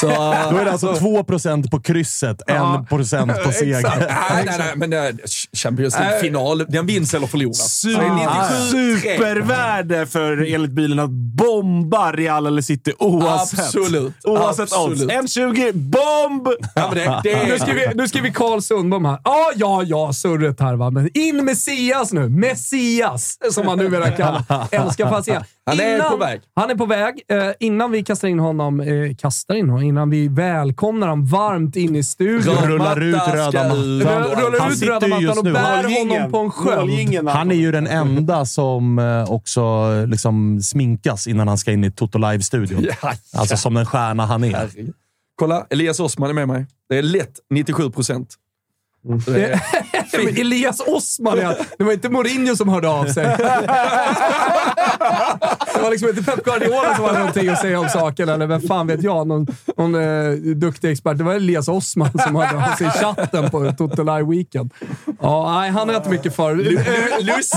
Så, 0.00 0.06
Då 0.50 0.56
är 0.58 0.64
det 0.64 0.72
alltså 0.72 0.94
2 0.94 1.24
procent 1.24 1.70
på 1.70 1.80
krysset, 1.80 2.42
1 2.46 2.88
procent 2.88 3.32
på 3.44 3.52
seger. 3.52 3.82
Nej, 3.82 4.44
nej, 4.46 4.54
nej, 4.58 4.72
men 4.76 4.92
eh, 4.92 5.14
Champions 5.52 5.98
League-final, 5.98 6.64
den 6.68 6.86
vinns 6.86 7.14
eller 7.14 7.26
förloras. 7.26 7.82
Det 7.82 7.88
97 7.88 9.00
tre. 9.00 9.16
Supervärde 9.16 10.06
för, 10.06 10.54
enligt 10.54 10.70
bilen, 10.70 10.98
att 10.98 11.10
bomba 11.10 12.12
Real 12.12 12.46
eller 12.46 12.62
City 12.62 12.92
oavsett. 12.98 13.58
Absolut. 13.60 14.12
Oavsett 14.24 14.72
Absolut. 14.72 15.02
odds. 15.02 15.36
1,20 15.36 15.72
bomb! 15.72 16.48
Ja, 16.74 16.90
men 16.94 16.94
det, 16.94 17.20
det 17.24 17.46
Nu 17.46 17.54
är, 17.54 17.58
skriver, 17.58 17.94
nu 17.94 18.08
skriver 18.08 18.30
Carl 18.30 18.62
Sundbom 18.62 19.04
här. 19.04 19.18
Ja, 19.24 19.50
ja, 19.56 19.82
ja, 19.82 20.12
surret 20.12 20.60
här 20.60 20.74
va. 20.74 20.90
Men 20.90 21.10
in 21.14 21.44
Messias 21.44 22.12
nu. 22.12 22.28
Messias, 22.28 23.38
som 23.50 23.68
han 23.68 23.78
numera 23.78 24.10
kan. 24.10 24.44
Älskar 24.70 25.22
se. 25.22 25.40
Han 25.66 25.80
är 25.80 26.10
på 26.10 26.16
väg. 26.16 26.40
Han 26.54 26.70
är 26.70 26.74
på 26.74 26.86
väg. 26.86 27.22
Eh, 27.28 27.38
innan 27.60 27.90
vi 27.90 28.04
kastar 28.04 28.28
in 28.28 28.38
honom, 28.38 28.80
eh, 28.80 29.14
kastar 29.18 29.54
in 29.54 29.68
honom, 29.68 29.84
innan 29.84 30.10
vi 30.10 30.28
välkomnar 30.28 31.08
honom 31.08 31.26
varmt 31.26 31.76
in 31.76 31.96
i 31.96 32.02
studion. 32.02 32.54
Rullar 32.54 33.00
ut 33.02 33.14
röda 33.28 33.44
mattan. 33.44 33.76
Rullar 33.76 34.60
Han 34.60 34.72
ut 34.72 34.78
sitter 34.78 34.92
röda 34.92 35.06
mattan 35.06 35.22
just 35.22 35.38
och 35.38 35.44
nu. 35.44 35.52
bär 35.52 35.82
Målgingen. 35.82 36.10
honom 36.10 36.32
på 36.32 36.38
en 36.38 36.50
sköld. 36.50 37.28
Han 37.28 37.50
är 37.50 37.54
ju 37.54 37.72
den 37.72 37.86
enda 37.86 38.44
som 38.44 38.98
eh, 38.98 39.30
också 39.32 39.62
liksom 40.06 40.62
sminkas 40.62 41.26
innan 41.26 41.48
han 41.48 41.58
ska 41.58 41.72
in 41.72 41.84
i 41.84 41.90
Toto 41.90 42.18
Live-studion. 42.18 42.86
Ja, 43.02 43.12
Alltså 43.36 43.56
som 43.56 43.74
den 43.74 43.86
stjärna 43.86 44.26
han 44.26 44.44
är. 44.44 44.70
Kolla, 45.38 45.66
Elias 45.70 46.00
Osman 46.00 46.30
är 46.30 46.34
med 46.34 46.48
mig. 46.48 46.66
Det 46.88 46.98
är 46.98 47.02
lätt 47.02 47.32
97 47.50 47.90
procent. 47.90 48.34
Men 50.24 50.28
Elias 50.36 50.80
Osman, 50.80 51.38
ja. 51.38 51.54
Det 51.78 51.84
var 51.84 51.92
inte 51.92 52.08
Mourinho 52.08 52.56
som 52.56 52.68
hörde 52.68 52.88
av 52.88 53.06
sig. 53.06 53.24
Det 55.74 55.82
var 55.82 55.90
liksom 55.90 56.08
inte 56.08 56.22
Pep 56.22 56.44
Guardiola 56.44 56.94
som 56.96 57.04
hade 57.04 57.18
någonting 57.18 57.48
att 57.48 57.60
säga 57.60 57.80
om 57.80 57.88
saken, 57.88 58.28
eller 58.28 58.46
vem 58.46 58.60
fan 58.60 58.86
vet 58.86 59.02
jag? 59.02 59.26
Någon, 59.26 59.46
någon 59.76 59.94
eh, 59.94 60.30
duktig 60.56 60.90
expert. 60.90 61.18
Det 61.18 61.24
var 61.24 61.34
Elias 61.34 61.68
Osman 61.68 62.10
som 62.18 62.36
hörde 62.36 62.56
av 62.56 62.76
sig 62.76 62.86
i 62.86 62.90
chatten 62.90 63.50
på 63.50 63.72
Toto 63.78 64.02
Live 64.02 64.22
Weekend. 64.30 64.70
Ja, 65.20 65.58
nej, 65.60 65.70
han 65.70 65.90
är 65.90 65.96
inte 65.96 66.10
mycket 66.10 66.36
för. 66.36 66.50
Eh, 66.52 66.84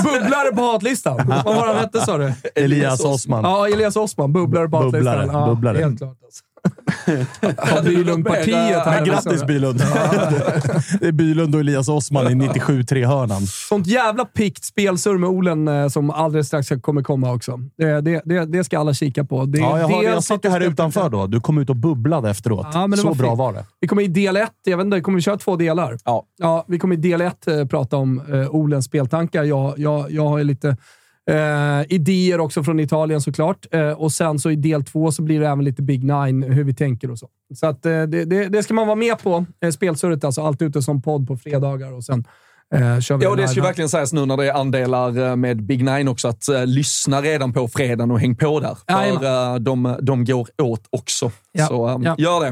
Bubblare 0.03 0.55
på 0.55 0.61
hatlistan. 0.61 1.17
Vad 1.45 1.55
var 1.55 1.67
han 1.67 1.75
hette 1.77 2.01
sa 2.01 2.17
du? 2.17 2.33
Elias 2.55 3.05
Osman. 3.05 3.43
Ja, 3.43 3.67
Elias 3.67 3.95
Osman. 3.95 4.33
Bubblare 4.33 4.69
på 4.69 4.77
hatlistan. 4.77 5.45
Bubblare, 5.49 5.77
Ja. 5.79 5.85
Helt 5.85 5.97
klart. 5.97 6.17
Alltså. 6.25 6.43
Ja, 7.41 7.81
Bylundpartiet 7.83 8.55
här. 8.55 8.97
Ja, 8.97 9.05
grattis 9.05 9.45
Bylund! 9.45 9.79
det 10.99 11.07
är 11.07 11.11
Bylund 11.11 11.55
och 11.55 11.61
Elias 11.61 11.89
Osman 11.89 12.27
i 12.27 12.47
97-3-hörnan. 12.47 13.47
Sånt 13.47 13.87
jävla 13.87 14.25
pikt 14.25 14.63
spelsurr 14.63 15.17
med 15.17 15.29
Olen 15.29 15.67
eh, 15.67 15.87
som 15.87 16.09
alldeles 16.09 16.47
strax 16.47 16.69
kommer 16.81 17.03
komma 17.03 17.33
också. 17.33 17.59
Det, 17.77 18.01
det, 18.01 18.21
det, 18.25 18.45
det 18.45 18.63
ska 18.63 18.79
alla 18.79 18.93
kika 18.93 19.23
på. 19.23 19.45
Det, 19.45 19.59
Ja, 19.59 19.79
jag, 19.79 19.87
har, 19.87 20.03
jag 20.03 20.23
satt 20.23 20.45
ju 20.45 20.49
här 20.49 20.61
utanför 20.61 21.09
då. 21.09 21.27
Du 21.27 21.41
kom 21.41 21.57
ut 21.57 21.69
och 21.69 21.75
bubblade 21.75 22.29
efteråt. 22.29 22.67
Ja, 22.73 22.79
men 22.79 22.91
det 22.91 22.97
Så 22.97 23.07
var 23.07 23.15
bra 23.15 23.35
var 23.35 23.53
det. 23.53 23.65
Vi 23.79 23.87
kommer 23.87 24.01
i 24.01 24.07
del 24.07 24.35
ett. 24.35 24.51
Jag 24.63 24.77
vet 24.77 24.85
inte, 24.85 25.01
kommer 25.01 25.15
vi 25.15 25.21
köra 25.21 25.37
två 25.37 25.55
delar? 25.55 25.97
Ja. 26.05 26.23
ja 26.37 26.65
vi 26.67 26.79
kommer 26.79 26.95
i 26.95 26.99
del 26.99 27.21
ett 27.21 27.47
eh, 27.47 27.65
prata 27.65 27.97
om 27.97 28.21
eh, 28.33 28.55
Olens 28.55 28.85
speltankar. 28.85 29.43
Jag, 29.43 29.73
jag, 29.79 30.11
jag 30.11 30.27
har 30.27 30.37
ju 30.37 30.43
lite 30.43 30.77
eh, 31.29 31.85
idéer 31.89 32.39
också 32.39 32.63
från 32.63 32.79
Italien 32.79 33.21
såklart. 33.21 33.65
Eh, 33.71 33.91
och 33.91 34.11
sen 34.11 34.39
så 34.39 34.51
i 34.51 34.55
del 34.55 34.83
två 34.83 35.11
så 35.11 35.21
blir 35.21 35.39
det 35.39 35.47
även 35.47 35.65
lite 35.65 35.81
Big 35.81 36.03
Nine, 36.03 36.43
hur 36.43 36.63
vi 36.63 36.73
tänker 36.73 37.11
och 37.11 37.19
så. 37.19 37.27
Så 37.55 37.67
att, 37.67 37.85
eh, 37.85 37.91
det, 37.91 38.25
det, 38.25 38.47
det 38.47 38.63
ska 38.63 38.73
man 38.73 38.87
vara 38.87 38.95
med 38.95 39.19
på. 39.19 39.45
Eh, 39.63 39.71
spelsurret 39.71 40.23
alltså. 40.23 40.41
Allt 40.41 40.61
ute 40.61 40.81
som 40.81 41.01
podd 41.01 41.27
på 41.27 41.37
fredagar 41.37 41.93
och 41.93 42.03
sen 42.03 42.23
eh, 42.75 42.99
Ja, 43.21 43.29
och 43.29 43.37
det 43.37 43.47
ska 43.47 43.55
ju 43.55 43.61
verkligen 43.61 43.89
sägas 43.89 44.13
nu 44.13 44.25
när 44.25 44.37
det 44.37 44.45
är 44.45 44.53
andelar 44.53 45.29
eh, 45.29 45.35
med 45.35 45.63
Big 45.63 45.83
Nine 45.83 46.07
också, 46.07 46.27
att 46.27 46.49
uh, 46.51 46.65
lyssna 46.65 47.21
redan 47.21 47.53
på 47.53 47.67
fredagen 47.67 48.11
och 48.11 48.19
häng 48.19 48.35
på 48.35 48.59
där. 48.59 48.77
För 48.87 49.53
uh, 49.53 49.59
de, 49.59 49.97
de 50.01 50.25
går 50.25 50.47
åt 50.61 50.83
också. 50.89 51.31
Ja. 51.51 51.67
Så 51.67 51.89
um, 51.89 52.03
Ja. 52.03 52.15
gör 52.17 52.41
det. 52.41 52.51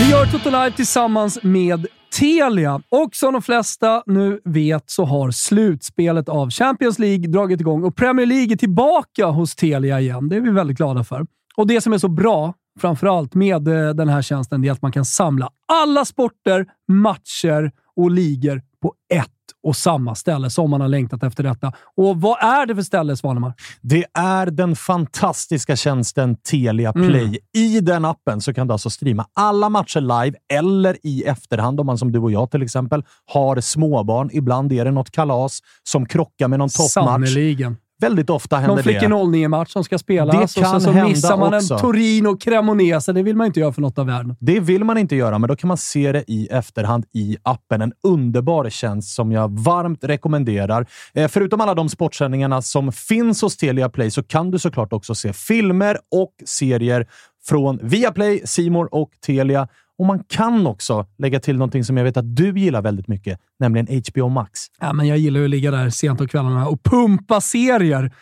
Vi 0.00 0.10
gör 0.10 0.26
Toto 0.26 0.50
Live 0.50 0.70
tillsammans 0.70 1.38
med 1.42 1.86
Telia. 2.18 2.82
Och 2.88 3.14
som 3.14 3.32
de 3.32 3.42
flesta 3.42 4.02
nu 4.06 4.40
vet 4.44 4.90
så 4.90 5.04
har 5.04 5.30
slutspelet 5.30 6.28
av 6.28 6.50
Champions 6.50 6.98
League 6.98 7.28
dragit 7.28 7.60
igång 7.60 7.84
och 7.84 7.96
Premier 7.96 8.26
League 8.26 8.52
är 8.52 8.56
tillbaka 8.56 9.26
hos 9.26 9.54
Telia 9.54 10.00
igen. 10.00 10.28
Det 10.28 10.36
är 10.36 10.40
vi 10.40 10.50
väldigt 10.50 10.76
glada 10.76 11.04
för. 11.04 11.26
Och 11.56 11.66
det 11.66 11.80
som 11.80 11.92
är 11.92 11.98
så 11.98 12.08
bra, 12.08 12.54
framförallt 12.80 13.34
med 13.34 13.68
eh, 13.68 13.94
den 13.94 14.08
här 14.08 14.22
tjänsten, 14.22 14.62
det 14.62 14.68
är 14.68 14.72
att 14.72 14.82
man 14.82 14.92
kan 14.92 15.04
samla 15.04 15.48
alla 15.68 16.04
sporter, 16.04 16.66
matcher 16.88 17.72
och 17.96 18.10
ligor 18.10 18.62
på 18.82 18.94
ett 19.14 19.39
och 19.62 19.76
samma 19.76 20.14
ställe 20.14 20.50
som 20.50 20.70
man 20.70 20.80
har 20.80 20.88
längtat 20.88 21.22
efter 21.22 21.42
detta. 21.42 21.72
Och 21.96 22.20
vad 22.20 22.42
är 22.42 22.66
det 22.66 22.74
för 22.74 22.82
ställe, 22.82 23.16
Svanemar? 23.16 23.52
Det 23.80 24.04
är 24.14 24.46
den 24.46 24.76
fantastiska 24.76 25.76
tjänsten 25.76 26.36
Telia 26.36 26.92
Mm. 26.94 27.08
Play. 27.08 27.38
I 27.56 27.80
den 27.80 28.04
appen 28.04 28.40
så 28.40 28.54
kan 28.54 28.66
du 28.66 28.72
alltså 28.72 28.90
streama 28.90 29.26
alla 29.34 29.68
matcher 29.68 30.00
live 30.00 30.38
eller 30.52 30.96
i 31.02 31.22
efterhand 31.22 31.80
om 31.80 31.86
man 31.86 31.98
som 31.98 32.12
du 32.12 32.18
och 32.18 32.32
jag 32.32 32.50
till 32.50 32.62
exempel 32.62 33.04
har 33.26 33.60
småbarn. 33.60 34.30
Ibland 34.32 34.72
är 34.72 34.84
det 34.84 34.90
något 34.90 35.10
kalas 35.10 35.60
som 35.82 36.06
krockar 36.06 36.48
med 36.48 36.58
någon 36.58 36.68
toppmatch. 36.68 36.92
Sannerligen. 36.92 37.76
Väldigt 38.00 38.30
ofta 38.30 38.56
händer 38.56 38.74
Någon 38.74 38.82
flick 38.82 39.00
det. 39.00 39.06
en 39.06 39.12
0-9-match 39.12 39.72
som 39.72 39.84
ska 39.84 39.98
spelas 39.98 40.54
Det 40.54 40.60
och 40.60 40.66
kan 40.66 40.80
så 40.80 40.92
missar 40.92 41.36
man 41.36 41.54
också. 41.54 41.74
en 41.74 41.80
Torino 41.80 42.36
Cremonese. 42.36 43.12
Det 43.12 43.22
vill 43.22 43.36
man 43.36 43.46
inte 43.46 43.60
göra 43.60 43.72
för 43.72 43.82
något 43.82 43.98
av 43.98 44.06
världen. 44.06 44.36
Det 44.40 44.60
vill 44.60 44.84
man 44.84 44.98
inte 44.98 45.16
göra, 45.16 45.38
men 45.38 45.48
då 45.48 45.56
kan 45.56 45.68
man 45.68 45.76
se 45.76 46.12
det 46.12 46.24
i 46.26 46.46
efterhand 46.50 47.04
i 47.12 47.36
appen. 47.42 47.82
En 47.82 47.92
underbar 48.02 48.70
tjänst 48.70 49.14
som 49.14 49.32
jag 49.32 49.58
varmt 49.58 50.04
rekommenderar. 50.04 50.86
Eh, 51.14 51.28
förutom 51.28 51.60
alla 51.60 51.74
de 51.74 51.88
sportsändningarna 51.88 52.62
som 52.62 52.92
finns 52.92 53.42
hos 53.42 53.56
Telia 53.56 53.88
Play 53.88 54.10
så 54.10 54.22
kan 54.22 54.50
du 54.50 54.58
såklart 54.58 54.92
också 54.92 55.14
se 55.14 55.32
filmer 55.32 55.96
och 56.10 56.32
serier 56.46 57.06
från 57.44 57.78
Viaplay, 57.82 58.42
Simor 58.44 58.94
och 58.94 59.10
Telia. 59.26 59.68
Och 60.00 60.06
man 60.06 60.24
kan 60.24 60.66
också 60.66 61.06
lägga 61.18 61.40
till 61.40 61.56
någonting 61.56 61.84
som 61.84 61.96
jag 61.96 62.04
vet 62.04 62.16
att 62.16 62.36
du 62.36 62.58
gillar 62.58 62.82
väldigt 62.82 63.08
mycket, 63.08 63.40
nämligen 63.58 64.02
HBO 64.08 64.28
Max. 64.28 64.60
Ja, 64.80 64.92
men 64.92 65.06
jag 65.06 65.18
gillar 65.18 65.40
ju 65.40 65.44
att 65.44 65.50
ligga 65.50 65.70
där 65.70 65.90
sent 65.90 66.18
på 66.18 66.26
kvällarna 66.26 66.68
och 66.68 66.82
pumpa 66.82 67.40
serier. 67.40 68.14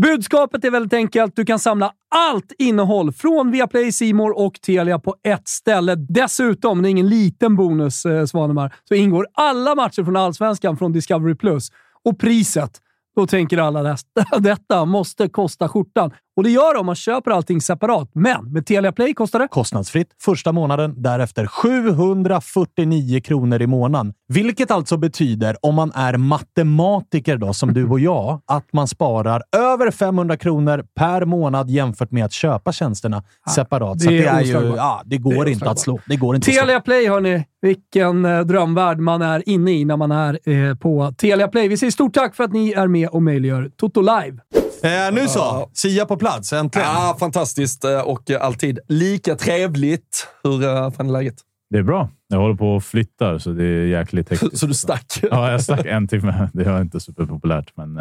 Budskapet 0.00 0.64
är 0.64 0.70
väldigt 0.70 0.92
enkelt. 0.92 1.36
Du 1.36 1.44
kan 1.44 1.58
samla 1.58 1.92
allt 2.14 2.52
innehåll 2.58 3.12
från 3.12 3.50
Viaplay, 3.50 3.92
Simor 3.92 4.38
och 4.38 4.54
Telia 4.54 4.98
på 4.98 5.16
ett 5.22 5.48
ställe. 5.48 5.94
Dessutom, 5.94 6.82
det 6.82 6.88
är 6.88 6.90
ingen 6.90 7.08
liten 7.08 7.56
bonus, 7.56 8.06
eh, 8.06 8.24
Svanemar, 8.24 8.74
så 8.88 8.94
ingår 8.94 9.26
alla 9.34 9.74
matcher 9.74 10.04
från 10.04 10.16
Allsvenskan 10.16 10.76
från 10.76 10.92
Discovery+. 10.92 11.34
Plus. 11.34 11.72
Och 12.04 12.18
priset, 12.18 12.80
då 13.16 13.26
tänker 13.26 13.58
alla 13.58 13.82
detta, 13.82 14.38
detta 14.38 14.84
måste 14.84 15.28
kosta 15.28 15.68
skjortan. 15.68 16.10
Och 16.36 16.42
det 16.42 16.50
gör 16.50 16.74
det 16.74 16.80
om 16.80 16.86
man 16.86 16.94
köper 16.94 17.30
allting 17.30 17.60
separat. 17.60 18.10
Men 18.12 18.52
med 18.52 18.66
Telia 18.66 18.92
Play 18.92 19.14
kostar 19.14 19.38
det... 19.38 19.48
Kostnadsfritt 19.48 20.08
första 20.22 20.52
månaden, 20.52 21.02
därefter 21.02 21.46
749 21.46 23.20
kronor 23.20 23.62
i 23.62 23.66
månaden. 23.66 24.12
Vilket 24.28 24.70
alltså 24.70 24.96
betyder, 24.96 25.56
om 25.62 25.74
man 25.74 25.92
är 25.94 26.16
matematiker 26.16 27.36
då, 27.36 27.52
som 27.52 27.74
du 27.74 27.88
och 27.88 28.00
jag, 28.00 28.40
att 28.46 28.72
man 28.72 28.88
sparar 28.88 29.42
över 29.56 29.90
500 29.90 30.36
kronor 30.36 30.84
per 30.94 31.24
månad 31.24 31.70
jämfört 31.70 32.10
med 32.10 32.24
att 32.24 32.32
köpa 32.32 32.72
tjänsterna 32.72 33.22
separat. 33.54 34.00
Så 34.00 34.10
det 34.10 34.16
det, 34.16 34.26
är 34.26 34.42
ju, 34.42 34.74
ja, 34.76 35.02
det 35.04 35.18
går 35.18 35.44
Det 35.44 35.50
inte 35.50 35.70
att 35.70 35.78
slå. 35.78 36.00
Det 36.06 36.16
går 36.16 36.36
inte 36.36 36.50
Telia 36.50 36.80
Play, 36.80 37.08
hörni. 37.08 37.44
Vilken 37.62 38.24
eh, 38.24 38.40
drömvärld 38.40 38.98
man 38.98 39.22
är 39.22 39.48
inne 39.48 39.72
i 39.72 39.84
när 39.84 39.96
man 39.96 40.10
är 40.12 40.38
eh, 40.48 40.74
på 40.74 41.14
Telia 41.18 41.48
Play. 41.48 41.68
Vi 41.68 41.76
säger 41.76 41.90
stort 41.90 42.14
tack 42.14 42.34
för 42.34 42.44
att 42.44 42.52
ni 42.52 42.72
är 42.72 42.88
med 42.88 43.08
och 43.08 43.22
möjliggör 43.22 43.70
Toto 43.76 44.00
Live. 44.00 44.65
Eh, 44.86 45.12
nu 45.12 45.28
så, 45.28 45.70
Sia 45.72 46.06
på 46.06 46.16
plats. 46.16 46.52
Äntligen. 46.52 46.88
Ja, 46.88 47.16
fantastiskt 47.20 47.84
eh, 47.84 48.00
och 48.00 48.30
eh, 48.30 48.44
alltid 48.44 48.78
lika 48.88 49.36
trevligt. 49.36 50.28
Hur 50.42 50.64
eh, 50.64 50.90
fan 50.90 51.08
är 51.08 51.12
läget? 51.12 51.34
Det 51.70 51.78
är 51.78 51.82
bra. 51.82 52.08
Jag 52.28 52.38
håller 52.38 52.54
på 52.54 52.74
och 52.74 52.84
flyttar, 52.84 53.38
så 53.38 53.50
det 53.50 53.64
är 53.64 53.86
jäkligt 53.86 54.30
hektiskt. 54.30 54.58
Så 54.58 54.66
du 54.66 54.74
stack? 54.74 55.18
Ja, 55.30 55.50
jag 55.50 55.62
stack 55.62 55.86
en 55.86 56.08
timme. 56.08 56.50
Det 56.52 56.64
var 56.64 56.80
inte 56.80 57.00
superpopulärt, 57.00 57.72
men 57.76 57.94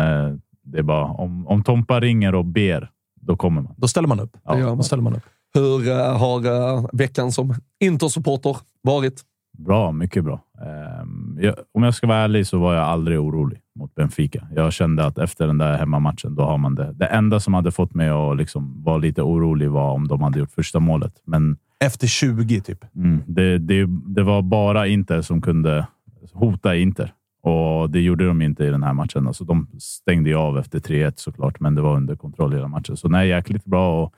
det 0.64 0.78
är 0.78 0.84
bara 0.84 1.06
om, 1.06 1.48
om 1.48 1.64
Tompa 1.64 2.00
ringer 2.00 2.36
och 2.36 2.46
ber, 2.46 2.90
då 3.22 3.38
kommer 3.38 3.62
man. 3.62 3.74
Då 3.78 3.88
ställer 3.88 4.08
man 4.08 4.20
upp. 4.20 4.38
Gör 4.50 4.66
man. 4.66 4.78
Då 4.78 4.84
ställer 4.84 5.04
man 5.04 5.16
upp. 5.16 5.24
Hur 5.54 5.94
har 6.14 6.98
veckan 6.98 7.32
som 7.32 7.56
Intersupporter 7.80 8.58
varit? 8.82 9.22
Bra, 9.58 9.92
mycket 9.92 10.24
bra. 10.24 10.42
Ehm, 10.62 11.40
jag, 11.42 11.56
om 11.74 11.84
jag 11.84 11.96
ska 11.96 12.08
vara 12.08 12.18
ärlig 12.18 12.48
så 12.48 12.60
var 12.60 12.74
jag 12.74 12.84
aldrig 12.84 13.20
orolig 13.20 13.60
mot 13.76 13.96
Benfica. 13.96 14.48
Jag 14.56 14.74
kände 14.74 15.06
att 15.06 15.18
efter 15.18 15.48
den 15.48 15.58
där 15.58 15.78
hemmamatchen, 15.78 16.36
då 16.36 16.44
har 16.44 16.58
man 16.58 16.76
det. 16.76 16.94
Det 16.94 17.06
enda 17.06 17.40
som 17.40 17.54
hade 17.54 17.72
fått 17.72 17.94
mig 17.94 18.10
att 18.10 18.38
liksom 18.38 18.84
vara 18.84 18.98
lite 18.98 19.22
orolig 19.22 19.70
var 19.70 19.92
om 19.92 20.08
de 20.08 20.22
hade 20.22 20.40
gjort 20.40 20.52
första 20.52 20.80
målet. 20.80 21.22
Men 21.26 21.58
Efter 21.80 22.08
20, 22.08 22.62
typ. 22.62 22.96
Mm, 22.96 23.22
det, 23.28 23.58
det, 23.58 23.86
det 24.06 24.24
var 24.24 24.42
bara 24.42 24.88
Inter 24.88 25.22
som 25.22 25.42
kunde 25.42 25.88
hota 26.34 26.76
Inter 26.76 27.14
och 27.46 27.90
det 27.90 28.02
gjorde 28.02 28.28
de 28.28 28.42
inte 28.42 28.64
i 28.64 28.70
den 28.70 28.84
här 28.84 28.94
matchen. 28.94 29.28
Alltså, 29.28 29.44
de 29.44 29.68
stängde 29.80 30.30
ju 30.30 30.36
av 30.36 30.58
efter 30.60 30.80
3-1 30.80 31.14
såklart, 31.16 31.60
men 31.60 31.76
det 31.76 31.82
var 31.82 31.96
under 31.96 32.16
kontroll 32.16 32.54
hela 32.54 32.68
matchen. 32.68 32.98
Så 32.98 33.10
nej, 33.10 33.30
jäkligt 33.30 33.66
bra. 33.66 34.04
Och 34.04 34.14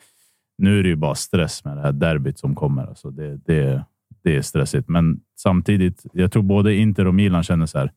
nu 0.58 0.80
är 0.80 0.84
det 0.84 0.90
ju 0.90 0.96
bara 0.96 1.16
stress 1.16 1.66
med 1.66 1.78
det 1.78 1.82
här 1.82 1.92
derbyt 1.92 2.40
som 2.40 2.56
kommer. 2.56 2.88
Alltså, 2.88 3.10
det, 3.10 3.38
det, 3.46 3.86
det 4.24 4.36
är 4.36 4.42
stressigt, 4.42 4.90
men 4.90 5.20
samtidigt. 5.38 6.06
Jag 6.14 6.32
tror 6.32 6.44
både 6.44 6.76
Inter 6.76 7.08
och 7.08 7.16
Milan 7.16 7.44
känner 7.44 7.66
så 7.66 7.78
här. 7.78 7.92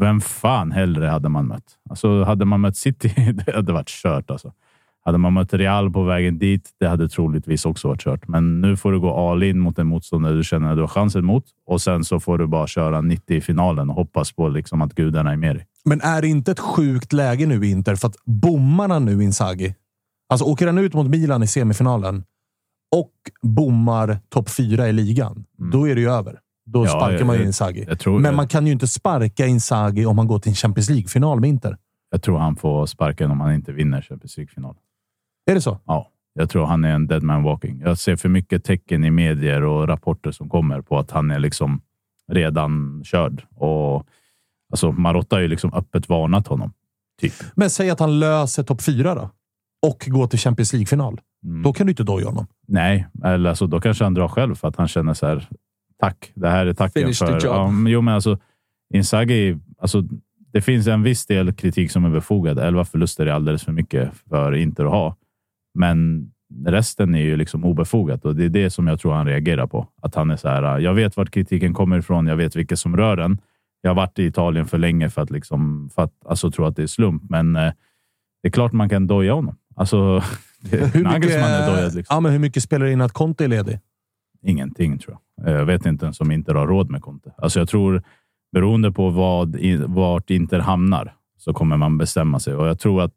Vem 0.00 0.20
fan 0.20 0.72
hellre 0.72 1.06
hade 1.06 1.28
man 1.28 1.46
mött? 1.46 1.78
Alltså, 1.90 2.22
hade 2.24 2.44
man 2.44 2.60
mött 2.60 2.76
City, 2.76 3.14
det 3.46 3.54
hade 3.54 3.72
varit 3.72 3.88
kört. 3.88 4.30
Alltså. 4.30 4.52
Hade 5.04 5.18
man 5.18 5.32
mött 5.32 5.54
Real 5.54 5.90
på 5.90 6.02
vägen 6.02 6.38
dit, 6.38 6.70
det 6.80 6.88
hade 6.88 7.08
troligtvis 7.08 7.66
också 7.66 7.88
varit 7.88 8.00
kört. 8.00 8.28
Men 8.28 8.60
nu 8.60 8.76
får 8.76 8.92
du 8.92 9.00
gå 9.00 9.30
all 9.30 9.42
in 9.42 9.60
mot 9.60 9.78
en 9.78 9.86
motståndare 9.86 10.34
du 10.34 10.44
känner 10.44 10.70
att 10.70 10.76
du 10.76 10.80
har 10.80 10.88
chansen 10.88 11.24
mot 11.24 11.44
och 11.66 11.80
sen 11.80 12.04
så 12.04 12.20
får 12.20 12.38
du 12.38 12.46
bara 12.46 12.66
köra 12.66 13.00
90 13.00 13.36
i 13.36 13.40
finalen 13.40 13.90
och 13.90 13.96
hoppas 13.96 14.32
på 14.32 14.48
liksom 14.48 14.82
att 14.82 14.94
gudarna 14.94 15.32
är 15.32 15.36
med 15.36 15.56
dig. 15.56 15.66
Men 15.84 16.00
är 16.00 16.22
det 16.22 16.28
inte 16.28 16.52
ett 16.52 16.60
sjukt 16.60 17.12
läge 17.12 17.46
nu 17.46 17.66
Inter? 17.66 17.96
För 17.96 18.08
att 18.08 18.16
bommarna 18.24 18.98
nu 18.98 19.22
Inzaghi. 19.22 19.74
Alltså 20.28 20.44
åker 20.44 20.66
han 20.66 20.78
ut 20.78 20.94
mot 20.94 21.08
Milan 21.08 21.42
i 21.42 21.46
semifinalen 21.46 22.24
och 22.96 23.12
bommar 23.42 24.18
topp 24.28 24.50
fyra 24.50 24.88
i 24.88 24.92
ligan, 24.92 25.44
då 25.72 25.88
är 25.88 25.94
det 25.94 26.00
ju 26.00 26.10
över. 26.10 26.38
Då. 26.72 26.86
Ja, 26.86 26.90
sparkar 26.90 27.24
man 27.24 27.36
ju 27.36 27.44
Inzaghi. 27.44 27.86
jag 27.88 28.20
Men 28.20 28.36
man 28.36 28.48
kan 28.48 28.66
ju 28.66 28.72
inte 28.72 28.86
sparka 28.86 29.46
Inzaghi 29.46 30.06
om 30.06 30.16
man 30.16 30.26
går 30.26 30.38
till 30.38 30.50
en 30.50 30.54
Champions 30.54 30.90
League-final 30.90 31.40
med 31.40 31.48
Inter. 31.48 31.76
Jag 32.10 32.22
tror 32.22 32.38
han 32.38 32.56
får 32.56 32.86
sparken 32.86 33.30
om 33.30 33.40
han 33.40 33.54
inte 33.54 33.72
vinner 33.72 34.02
Champions 34.02 34.36
League-final. 34.36 34.76
Är 35.50 35.54
det 35.54 35.60
så? 35.60 35.78
Ja, 35.86 36.08
jag 36.34 36.50
tror 36.50 36.66
han 36.66 36.84
är 36.84 36.94
en 36.94 37.06
dead 37.06 37.22
man 37.22 37.42
walking. 37.42 37.80
Jag 37.80 37.98
ser 37.98 38.16
för 38.16 38.28
mycket 38.28 38.64
tecken 38.64 39.04
i 39.04 39.10
medier 39.10 39.62
och 39.62 39.88
rapporter 39.88 40.30
som 40.30 40.48
kommer 40.48 40.80
på 40.80 40.98
att 40.98 41.10
han 41.10 41.30
är 41.30 41.38
liksom 41.38 41.80
redan 42.32 43.02
körd. 43.04 43.42
Och 43.54 44.06
alltså 44.72 44.92
Marotta 44.92 45.36
har 45.36 45.40
ju 45.40 45.48
liksom 45.48 45.74
öppet 45.74 46.08
varnat 46.08 46.46
honom. 46.46 46.72
Typ. 47.20 47.32
Men 47.54 47.70
säg 47.70 47.90
att 47.90 48.00
han 48.00 48.18
löser 48.18 48.62
topp 48.62 48.82
fyra 48.82 49.14
då 49.14 49.30
och 49.86 50.04
går 50.06 50.26
till 50.26 50.38
Champions 50.38 50.72
League-final. 50.72 51.20
Mm. 51.44 51.62
Då 51.62 51.72
kan 51.72 51.86
du 51.86 51.90
inte 51.90 52.02
doja 52.02 52.26
honom. 52.26 52.46
Nej, 52.68 53.06
eller 53.24 53.50
alltså, 53.50 53.66
då 53.66 53.80
kanske 53.80 54.04
han 54.04 54.14
drar 54.14 54.28
själv 54.28 54.54
för 54.54 54.68
att 54.68 54.76
han 54.76 54.88
känner 54.88 55.14
så 55.14 55.26
här. 55.26 55.48
Tack, 56.02 56.32
det 56.34 56.48
här 56.48 56.66
är 56.66 56.74
tacken 56.74 57.02
Finish 57.02 57.18
the 57.18 57.26
för... 57.26 57.32
job. 57.32 57.42
Ja, 57.44 57.70
men, 57.70 57.92
jo, 57.92 58.00
men 58.00 58.14
alltså 58.14 58.38
Inzaghi, 58.94 59.56
alltså, 59.78 60.02
det 60.52 60.60
finns 60.60 60.86
en 60.86 61.02
viss 61.02 61.26
del 61.26 61.52
kritik 61.52 61.90
som 61.90 62.04
är 62.04 62.10
befogad. 62.10 62.58
Elva 62.58 62.84
förluster 62.84 63.26
är 63.26 63.32
alldeles 63.32 63.64
för 63.64 63.72
mycket 63.72 64.10
för 64.28 64.52
Inter 64.52 64.84
att 64.84 64.90
ha, 64.90 65.16
men 65.74 66.28
resten 66.66 67.14
är 67.14 67.22
ju 67.22 67.36
liksom 67.36 67.64
obefogat 67.64 68.24
och 68.24 68.36
det 68.36 68.44
är 68.44 68.48
det 68.48 68.70
som 68.70 68.86
jag 68.86 69.00
tror 69.00 69.12
han 69.12 69.26
reagerar 69.26 69.66
på. 69.66 69.88
Att 70.02 70.14
han 70.14 70.30
är 70.30 70.36
så 70.36 70.48
här. 70.48 70.78
Jag 70.78 70.94
vet 70.94 71.16
vart 71.16 71.30
kritiken 71.30 71.74
kommer 71.74 71.98
ifrån. 71.98 72.26
Jag 72.26 72.36
vet 72.36 72.56
vilka 72.56 72.76
som 72.76 72.96
rör 72.96 73.16
den. 73.16 73.38
Jag 73.80 73.90
har 73.90 73.94
varit 73.94 74.18
i 74.18 74.24
Italien 74.24 74.66
för 74.66 74.78
länge 74.78 75.10
för 75.10 75.22
att 75.22 75.30
liksom 75.30 75.90
för 75.94 76.02
att 76.02 76.12
alltså 76.26 76.50
tro 76.50 76.64
att 76.64 76.76
det 76.76 76.82
är 76.82 76.86
slump, 76.86 77.22
men 77.30 77.56
eh, 77.56 77.72
det 78.42 78.48
är 78.48 78.50
klart 78.50 78.72
man 78.72 78.88
kan 78.88 79.06
doja 79.06 79.32
honom. 79.32 79.56
Alltså, 79.76 79.96
Hur 80.70 81.02
Nagelsmann 81.02 81.50
är 81.50 81.66
dojad. 81.66 81.82
mycket, 81.84 81.94
Liksom. 81.94 82.14
ja, 82.16 82.20
men 82.20 82.32
hur 82.32 82.38
mycket 82.38 82.62
spelar 82.62 82.86
det 82.86 82.92
in 82.92 83.00
att 83.00 83.12
Conte 83.12 83.44
är 83.44 83.48
ledig? 83.48 83.78
Ingenting 84.42 84.98
tror 84.98 85.16
jag. 85.36 85.48
Eh, 85.48 85.54
jag 85.54 85.66
vet 85.66 85.86
inte 85.86 86.04
ens 86.04 86.20
om 86.20 86.30
Inter 86.30 86.54
har 86.54 86.66
råd 86.66 86.90
med 86.90 87.02
Conte. 87.02 87.32
Alltså 87.38 87.58
jag 87.58 87.68
tror 87.68 88.02
beroende 88.52 88.92
på 88.92 89.10
vad, 89.10 89.56
vart 89.86 90.30
Inter 90.30 90.58
hamnar 90.58 91.14
så 91.38 91.52
kommer 91.52 91.76
man 91.76 91.98
bestämma 91.98 92.40
sig 92.40 92.54
och 92.54 92.66
jag 92.66 92.78
tror 92.78 93.02
att 93.02 93.12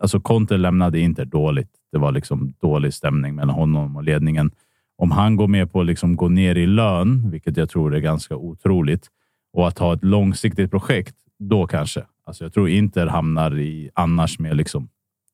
alltså 0.00 0.20
Conte 0.20 0.56
lämnade 0.56 1.00
Inter 1.00 1.24
dåligt. 1.24 1.70
Det 1.92 1.98
var 1.98 2.12
liksom 2.12 2.54
dålig 2.60 2.94
stämning 2.94 3.34
mellan 3.34 3.54
honom 3.54 3.96
och 3.96 4.04
ledningen. 4.04 4.50
Om 4.98 5.10
han 5.10 5.36
går 5.36 5.48
med 5.48 5.72
på 5.72 5.80
att 5.80 5.86
liksom 5.86 6.16
gå 6.16 6.28
ner 6.28 6.54
i 6.54 6.66
lön, 6.66 7.30
vilket 7.30 7.56
jag 7.56 7.70
tror 7.70 7.94
är 7.94 8.00
ganska 8.00 8.36
otroligt, 8.36 9.10
och 9.52 9.68
att 9.68 9.78
ha 9.78 9.94
ett 9.94 10.04
långsiktigt 10.04 10.70
projekt, 10.70 11.16
då 11.38 11.66
kanske. 11.66 12.04
Alltså 12.26 12.44
jag 12.44 12.52
tror 12.52 12.68
Inter 12.68 13.06
hamnar 13.06 13.58
i 13.58 13.90
annars 13.94 14.38
med 14.38 14.56
liksom 14.56 14.88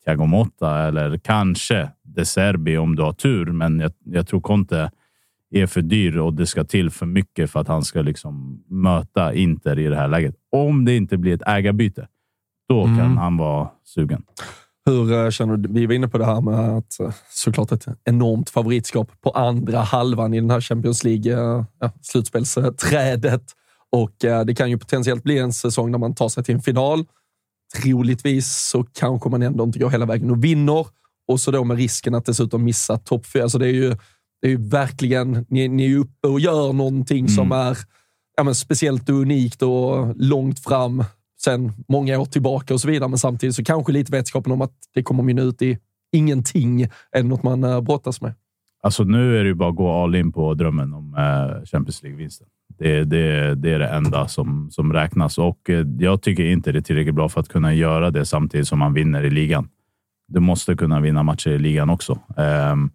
Thiago 0.04 0.26
Motta 0.26 0.78
eller 0.78 1.18
kanske 1.18 1.88
De 2.02 2.24
Serbi 2.24 2.76
om 2.76 2.96
du 2.96 3.02
har 3.02 3.12
tur. 3.12 3.46
Men 3.46 3.80
jag, 3.80 3.92
jag 4.04 4.26
tror 4.26 4.40
Conte 4.40 4.90
är 5.52 5.66
för 5.66 5.82
dyr 5.82 6.16
och 6.18 6.34
det 6.34 6.46
ska 6.46 6.64
till 6.64 6.90
för 6.90 7.06
mycket 7.06 7.50
för 7.50 7.60
att 7.60 7.68
han 7.68 7.82
ska 7.84 8.02
liksom 8.02 8.64
möta 8.68 9.34
Inter 9.34 9.78
i 9.78 9.86
det 9.86 9.96
här 9.96 10.08
läget. 10.08 10.34
Om 10.52 10.84
det 10.84 10.96
inte 10.96 11.16
blir 11.16 11.34
ett 11.34 11.42
ägarbyte, 11.46 12.08
då 12.68 12.84
Mm. 12.84 12.98
kan 12.98 13.18
han 13.18 13.36
vara 13.36 13.68
sugen. 13.84 14.22
Hur 14.86 15.12
eh, 15.12 15.30
känner 15.30 15.56
du? 15.56 15.68
Vi 15.72 15.86
var 15.86 15.94
inne 15.94 16.08
på 16.08 16.18
det 16.18 16.24
här 16.24 16.40
med 16.40 16.54
att 16.76 17.00
eh, 17.00 17.10
såklart 17.30 17.72
ett 17.72 17.86
enormt 18.04 18.50
favoritskap 18.50 19.10
på 19.20 19.30
andra 19.30 19.80
halvan 19.80 20.34
i 20.34 20.40
den 20.40 20.50
här 20.50 20.60
Champions 20.60 21.04
League 21.04 21.32
eh. 21.32 21.64
Och 23.90 24.14
det 24.46 24.54
kan 24.54 24.70
ju 24.70 24.78
potentiellt 24.78 25.22
bli 25.22 25.38
en 25.38 25.52
säsong 25.52 25.92
där 25.92 25.98
man 25.98 26.14
tar 26.14 26.28
sig 26.28 26.44
till 26.44 26.54
en 26.54 26.62
final. 26.62 27.04
Troligtvis 27.82 28.68
så 28.70 28.84
kanske 28.84 29.28
man 29.30 29.42
ändå 29.42 29.64
inte 29.64 29.78
går 29.78 29.90
hela 29.90 30.06
vägen 30.06 30.30
och 30.30 30.44
vinner. 30.44 30.86
Och 31.28 31.40
så 31.40 31.50
då 31.50 31.64
med 31.64 31.76
risken 31.76 32.14
att 32.14 32.24
dessutom 32.24 32.64
missa 32.64 32.98
topp 32.98 33.26
fyra. 33.26 33.42
Alltså 33.42 33.58
det 33.58 33.66
är 33.66 33.72
ju, 33.72 33.96
det 34.42 34.48
är 34.48 34.50
ju 34.50 34.68
verkligen, 34.68 35.46
ni, 35.48 35.68
ni 35.68 35.92
är 35.92 35.96
uppe 35.96 36.28
och 36.28 36.40
gör 36.40 36.72
någonting 36.72 37.28
som 37.28 37.52
är 37.52 37.78
ja, 38.36 38.44
men 38.44 38.54
speciellt 38.54 39.08
och 39.08 39.14
unikt 39.14 39.62
och 39.62 40.16
långt 40.16 40.60
fram 40.60 41.04
sen 41.44 41.72
många 41.88 42.18
år 42.18 42.24
tillbaka 42.24 42.74
och 42.74 42.80
så 42.80 42.88
vidare. 42.88 43.08
Men 43.08 43.18
samtidigt 43.18 43.56
så 43.56 43.64
kanske 43.64 43.92
lite 43.92 44.12
vetskapen 44.12 44.52
om 44.52 44.62
att 44.62 44.72
det 44.94 45.02
kommer 45.02 45.22
mynna 45.22 45.42
ut 45.42 45.62
i 45.62 45.78
ingenting 46.12 46.86
är 47.12 47.22
något 47.22 47.42
man 47.42 47.64
eh, 47.64 47.80
brottas 47.80 48.20
med. 48.20 48.34
Alltså 48.82 49.04
nu 49.04 49.38
är 49.38 49.42
det 49.42 49.48
ju 49.48 49.54
bara 49.54 49.68
att 49.68 49.76
gå 49.76 50.02
all 50.02 50.14
in 50.14 50.32
på 50.32 50.54
drömmen 50.54 50.94
om 50.94 51.14
eh, 51.14 51.64
Champions 51.64 52.02
League-vinsten. 52.02 52.46
Det, 52.78 53.04
det, 53.04 53.54
det 53.54 53.72
är 53.72 53.78
det 53.78 53.88
enda 53.88 54.28
som, 54.28 54.70
som 54.70 54.92
räknas 54.92 55.38
och 55.38 55.70
eh, 55.70 55.86
jag 55.98 56.22
tycker 56.22 56.44
inte 56.44 56.72
det 56.72 56.78
är 56.78 56.82
tillräckligt 56.82 57.14
bra 57.14 57.28
för 57.28 57.40
att 57.40 57.48
kunna 57.48 57.74
göra 57.74 58.10
det 58.10 58.26
samtidigt 58.26 58.68
som 58.68 58.78
man 58.78 58.94
vinner 58.94 59.24
i 59.24 59.30
ligan. 59.30 59.68
Du 60.28 60.40
måste 60.40 60.76
kunna 60.76 61.00
vinna 61.00 61.22
matcher 61.22 61.50
i 61.50 61.58
ligan 61.58 61.90
också. 61.90 62.18
Ehm, 62.36 62.90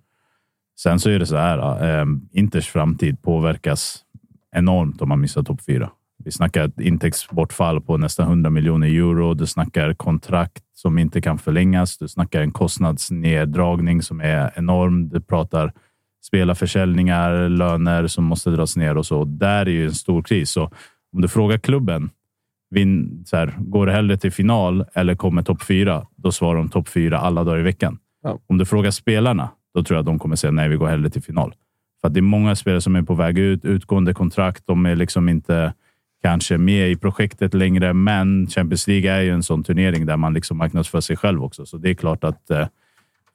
sen 0.80 1.00
så 1.00 1.10
är 1.10 1.20
det 1.20 1.26
så 1.26 1.38
här. 1.38 1.84
ehm, 1.86 2.22
Inters 2.32 2.68
framtid 2.68 3.22
påverkas 3.22 4.04
enormt 4.56 5.02
om 5.02 5.10
man 5.10 5.22
missar 5.22 5.44
topp 5.44 5.62
fyra. 5.66 5.90
Vi 6.24 6.32
snackar 6.32 6.64
ett 6.64 6.80
intäktsbortfall 6.80 7.82
på 7.82 7.98
nästan 7.98 8.28
100 8.28 8.50
miljoner 8.50 8.88
euro. 8.88 9.34
Du 9.34 9.46
snackar 9.48 9.94
kontrakt 9.94 10.64
som 10.74 10.98
inte 10.98 11.22
kan 11.22 11.38
förlängas. 11.38 11.98
Du 11.98 12.08
snackar 12.08 12.42
en 12.42 12.52
kostnadsneddragning 12.52 14.02
som 14.02 14.22
är 14.22 14.52
enorm. 14.56 15.10
Du 15.10 15.22
pratar 15.22 15.74
spelarförsäljningar, 16.26 17.50
löner 17.50 18.08
som 18.08 18.24
måste 18.24 18.50
dras 18.50 18.78
ner 18.78 18.98
och 18.98 19.06
så. 19.06 19.24
Där 19.26 19.66
är 19.66 19.70
ju 19.72 19.86
en 19.86 19.94
stor 19.94 20.22
kris. 20.22 20.52
Så 20.52 20.72
om 21.14 21.22
du 21.22 21.28
frågar 21.28 21.58
klubben, 21.58 22.10
vin, 22.70 23.24
så 23.26 23.38
här, 23.38 23.56
går 23.58 23.86
det 23.86 23.92
hellre 23.92 24.18
till 24.18 24.32
final 24.32 24.86
eller 24.94 25.16
kommer 25.16 25.42
topp 25.44 25.64
fyra? 25.64 26.08
Då 26.16 26.32
svarar 26.32 26.58
de 26.58 26.70
topp 26.70 26.90
fyra 26.90 27.18
alla 27.18 27.44
dagar 27.44 27.60
i 27.60 27.64
veckan. 27.64 27.98
Ja. 28.24 28.40
Om 28.48 28.58
du 28.58 28.66
frågar 28.66 28.92
spelarna, 28.92 29.50
då 29.78 29.84
tror 29.84 29.96
jag 29.96 30.00
att 30.00 30.06
de 30.06 30.20
kommer 30.20 30.36
säga 30.36 30.52
nej, 30.52 30.70
vi 30.70 30.76
går 30.76 30.88
hellre 30.88 31.10
till 31.10 31.22
final. 31.22 31.54
För 32.02 32.08
att 32.08 32.14
det 32.14 32.20
är 32.20 32.22
många 32.22 32.56
spelare 32.56 32.82
som 32.82 32.96
är 32.96 33.02
på 33.02 33.14
väg 33.14 33.38
ut, 33.38 33.66
utgående 33.66 34.14
kontrakt. 34.14 34.64
De 34.68 34.86
är 34.86 34.96
liksom 34.96 35.30
inte 35.30 35.74
kanske 36.22 36.58
med 36.58 36.92
i 36.92 36.96
projektet 36.96 37.54
längre, 37.54 37.94
men 37.94 38.48
Champions 38.48 38.88
League 38.88 39.12
är 39.12 39.22
ju 39.22 39.30
en 39.30 39.44
sån 39.44 39.64
turnering 39.64 40.06
där 40.06 40.18
man 40.18 40.34
liksom 40.34 40.58
marknadsför 40.58 41.02
sig 41.02 41.18
själv 41.18 41.44
också. 41.44 41.66
Så 41.66 41.78
det 41.78 41.90
är 41.90 41.94
klart 41.94 42.24
att 42.24 42.50
eh, 42.50 42.68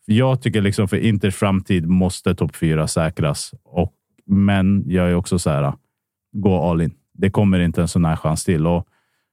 jag 0.07 0.43
tycker 0.43 0.61
liksom 0.61 0.89
för 0.89 0.97
Inters 0.97 1.35
framtid 1.35 1.87
måste 1.87 2.35
topp 2.35 2.57
fyra 2.57 2.89
säkras. 2.89 3.55
Och, 3.65 3.93
men 4.27 4.85
jag 4.87 5.11
är 5.11 5.15
också 5.15 5.39
så 5.39 5.51
här, 5.51 5.73
gå 6.33 6.71
all 6.71 6.81
in. 6.81 6.95
Det 7.13 7.31
kommer 7.31 7.61
inte 7.61 7.81
en 7.81 7.89
sån 7.89 8.05
här 8.05 8.17
chans 8.17 8.45
till. 8.45 8.67
Och 8.67 8.87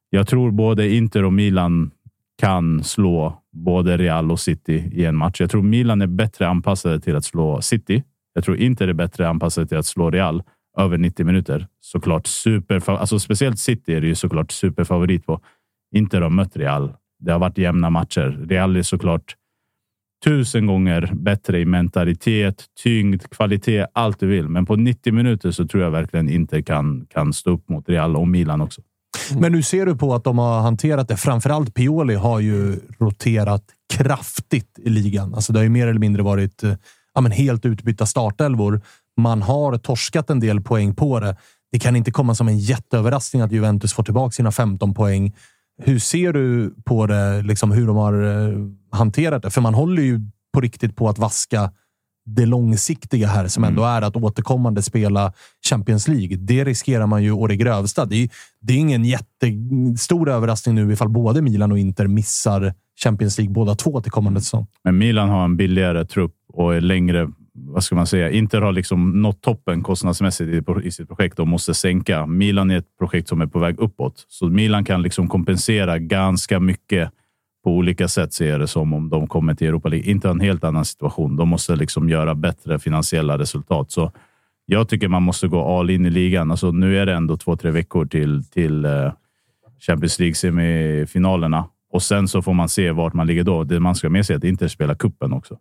jag 0.10 0.28
tror 0.28 0.52
både 0.52 0.90
Inter 0.90 1.26
och 1.26 1.34
Milan 1.34 1.92
kan 2.40 2.84
slå 2.84 3.42
både 3.52 3.98
Real 3.98 4.32
och 4.32 4.40
City 4.40 4.90
i 4.94 5.06
en 5.06 5.16
match. 5.16 5.42
Jag 5.42 5.52
tror 5.52 5.62
Milan 5.62 6.02
är 6.02 6.08
bättre 6.08 6.48
anpassade 6.48 7.00
till 7.00 7.16
att 7.16 7.26
slå 7.26 7.62
City. 7.62 8.04
Jag 8.34 8.44
tror 8.44 8.58
Inter 8.58 8.88
är 8.88 8.94
bättre 8.94 9.30
anpassade 9.30 9.68
till 9.68 9.78
att 9.78 9.86
slå 9.86 10.12
Real 10.12 10.44
över 10.78 10.98
90 10.98 11.26
minuter. 11.26 11.68
Såklart 11.80 12.28
super, 12.28 12.90
alltså 12.90 13.20
speciellt 13.20 13.60
City 13.60 13.94
är 13.94 14.02
det 14.02 14.08
ju 14.08 14.16
såklart 14.16 14.52
superfavorit 14.52 15.26
på. 15.26 15.42
Inter 15.96 16.22
har 16.22 16.30
mött 16.30 16.58
Real. 16.58 16.94
Det 17.20 17.32
har 17.32 17.40
varit 17.40 17.58
jämna 17.58 17.90
matcher. 17.90 18.46
Real 18.50 18.76
är 18.76 18.82
såklart 18.82 19.36
tusen 20.24 20.66
gånger 20.66 21.10
bättre 21.14 21.60
i 21.60 21.66
mentalitet, 21.66 22.66
tyngd, 22.84 23.24
kvalitet, 23.32 23.86
allt 23.94 24.20
du 24.20 24.28
vill. 24.28 24.50
Men 24.50 24.66
på 24.66 24.76
90 24.76 25.14
minuter 25.14 25.52
så 25.52 25.68
tror 25.68 25.84
jag 25.84 25.92
verkligen 25.92 26.30
inte 26.30 26.62
kan, 26.62 27.06
kan 27.10 27.34
stå 27.34 27.52
upp 27.52 27.70
mot 27.70 27.90
Real 27.90 28.16
och 28.16 28.28
Milan 28.28 28.62
också. 28.62 28.82
Mm. 29.30 29.42
Men 29.42 29.52
nu 29.52 29.64
ser 29.64 29.86
du 29.86 29.96
på 29.96 30.16
att 30.16 30.24
de 30.24 30.38
har 30.38 30.62
hanterat 30.62 31.08
det. 31.08 31.18
Framförallt 31.18 31.74
Pioli 31.74 32.16
har 32.16 32.40
ju 32.40 32.80
roterat 33.00 33.64
kraftigt 33.94 34.80
i 34.80 34.90
ligan. 34.90 35.34
Alltså 35.34 35.54
det 35.54 35.60
har 35.60 35.64
ju 35.64 35.70
mer 35.70 35.88
eller 35.88 36.00
mindre 36.00 36.24
varit 36.24 36.64
eh, 36.64 36.74
ja, 37.14 37.22
men 37.22 37.32
helt 37.32 37.66
utbytta 37.66 38.06
startelvor. 38.06 38.82
Man 39.18 39.42
har 39.42 39.78
torskat 39.78 40.30
en 40.30 40.40
del 40.40 40.62
poäng 40.62 40.96
på 40.96 41.20
det. 41.20 41.36
Det 41.72 41.80
kan 41.80 41.96
inte 41.96 42.12
komma 42.12 42.36
som 42.36 42.48
en 42.48 42.60
jätteöverraskning 42.60 43.42
att 43.42 43.52
Juventus 43.52 43.94
får 43.94 44.04
tillbaka 44.04 44.32
sina 44.32 44.52
15 44.52 44.94
poäng. 44.94 45.36
Hur 45.82 46.00
ser 46.00 46.34
du 46.34 46.76
på 46.86 47.06
det, 47.06 47.42
liksom 47.42 47.72
hur 47.72 47.88
de 47.88 47.96
har 47.96 48.14
eh, 48.24 48.54
hanterat 48.92 49.44
det? 49.44 49.50
För 49.50 49.62
man 49.62 49.74
håller 49.74 50.04
ju 50.04 50.20
på 50.54 50.62
riktigt 50.62 50.96
på 50.96 51.10
att 51.10 51.18
vaska 51.18 51.72
det 52.36 52.46
långsiktiga 52.46 53.28
här 53.28 53.48
som 53.48 53.64
ändå 53.64 53.84
är 53.84 54.02
att 54.02 54.16
återkommande 54.16 54.82
spela 54.82 55.34
Champions 55.70 56.08
League. 56.08 56.38
Det 56.38 56.64
riskerar 56.64 57.08
man 57.08 57.24
ju 57.24 57.32
å 57.32 57.48
det 57.48 57.56
grövsta. 57.56 58.06
Det 58.06 58.16
är, 58.24 58.30
det 58.62 58.74
är 58.74 58.78
ingen 58.78 59.06
jättestor 59.06 60.30
överraskning 60.30 60.76
nu 60.76 60.94
ifall 60.94 61.10
både 61.10 61.42
Milan 61.42 61.72
och 61.72 61.80
Inter 61.80 62.08
missar 62.08 62.74
Champions 63.04 63.38
League 63.38 63.54
båda 63.54 63.76
två 63.76 64.02
till 64.02 64.12
kommande 64.12 64.42
säsong. 64.42 64.68
Men 64.84 64.98
Milan 64.98 65.30
har 65.30 65.44
en 65.46 65.58
billigare 65.58 66.06
trupp 66.06 66.34
och 66.54 66.76
är 66.76 66.82
längre. 66.82 67.30
Vad 67.54 67.84
ska 67.84 67.96
man 67.96 68.08
säga? 68.08 68.30
Inter 68.32 68.62
har 68.62 68.72
liksom 68.72 69.22
nått 69.22 69.42
toppen 69.42 69.84
kostnadsmässigt 69.84 70.50
i- 70.84 70.88
i 70.88 70.92
sitt 70.92 71.08
projekt 71.08 71.40
och 71.40 71.48
måste 71.48 71.74
sänka. 71.74 72.26
Milan 72.26 72.72
är 72.72 72.78
ett 72.78 72.98
projekt 73.00 73.28
som 73.28 73.42
är 73.42 73.48
på 73.48 73.60
väg 73.60 73.80
uppåt, 73.80 74.26
så 74.28 74.46
Milan 74.50 74.86
kan 74.86 75.02
liksom 75.02 75.28
kompensera 75.28 76.00
ganska 76.00 76.60
mycket 76.60 77.12
på 77.64 77.72
olika 77.72 78.08
sätt 78.08 78.34
ser 78.34 78.50
jag 78.50 78.60
det 78.60 78.68
som 78.68 78.94
om 78.94 79.10
de 79.10 79.28
kommer 79.28 79.54
till 79.54 79.68
Europa 79.68 79.90
League. 79.90 80.12
Inte 80.12 80.30
en 80.30 80.40
helt 80.40 80.64
annan 80.64 80.86
situation. 80.86 81.36
De 81.36 81.50
måste 81.50 81.76
liksom 81.76 82.10
göra 82.10 82.36
bättre 82.36 82.80
finansiella 82.80 83.38
resultat. 83.38 83.92
Så 83.92 84.12
jag 84.66 84.90
tycker 84.90 85.08
man 85.08 85.24
måste 85.24 85.48
gå 85.48 85.80
all 85.80 85.90
in 85.90 86.06
i 86.06 86.10
ligan. 86.10 86.52
Alltså, 86.52 86.72
nu 86.72 86.98
är 86.98 87.06
det 87.06 87.14
ändå 87.14 87.38
två, 87.38 87.56
tre 87.56 87.72
veckor 87.72 88.06
till, 88.06 88.44
till 88.44 88.86
eh, 88.86 89.12
Champions 89.80 90.20
League 90.20 90.36
semifinalerna 90.36 91.66
och 91.92 92.04
sen 92.04 92.28
så 92.28 92.42
får 92.42 92.54
man 92.54 92.70
se 92.70 92.92
vart 92.92 93.14
man 93.14 93.28
ligger 93.28 93.44
då. 93.44 93.64
Det 93.64 93.80
man 93.80 93.96
ska 93.96 94.08
ha 94.08 94.12
med 94.12 94.26
sig 94.26 94.34
är 94.34 94.38
att 94.38 94.44
Inter 94.44 94.68
spelar 94.68 94.96
kuppen 94.96 95.34
också. 95.34 95.58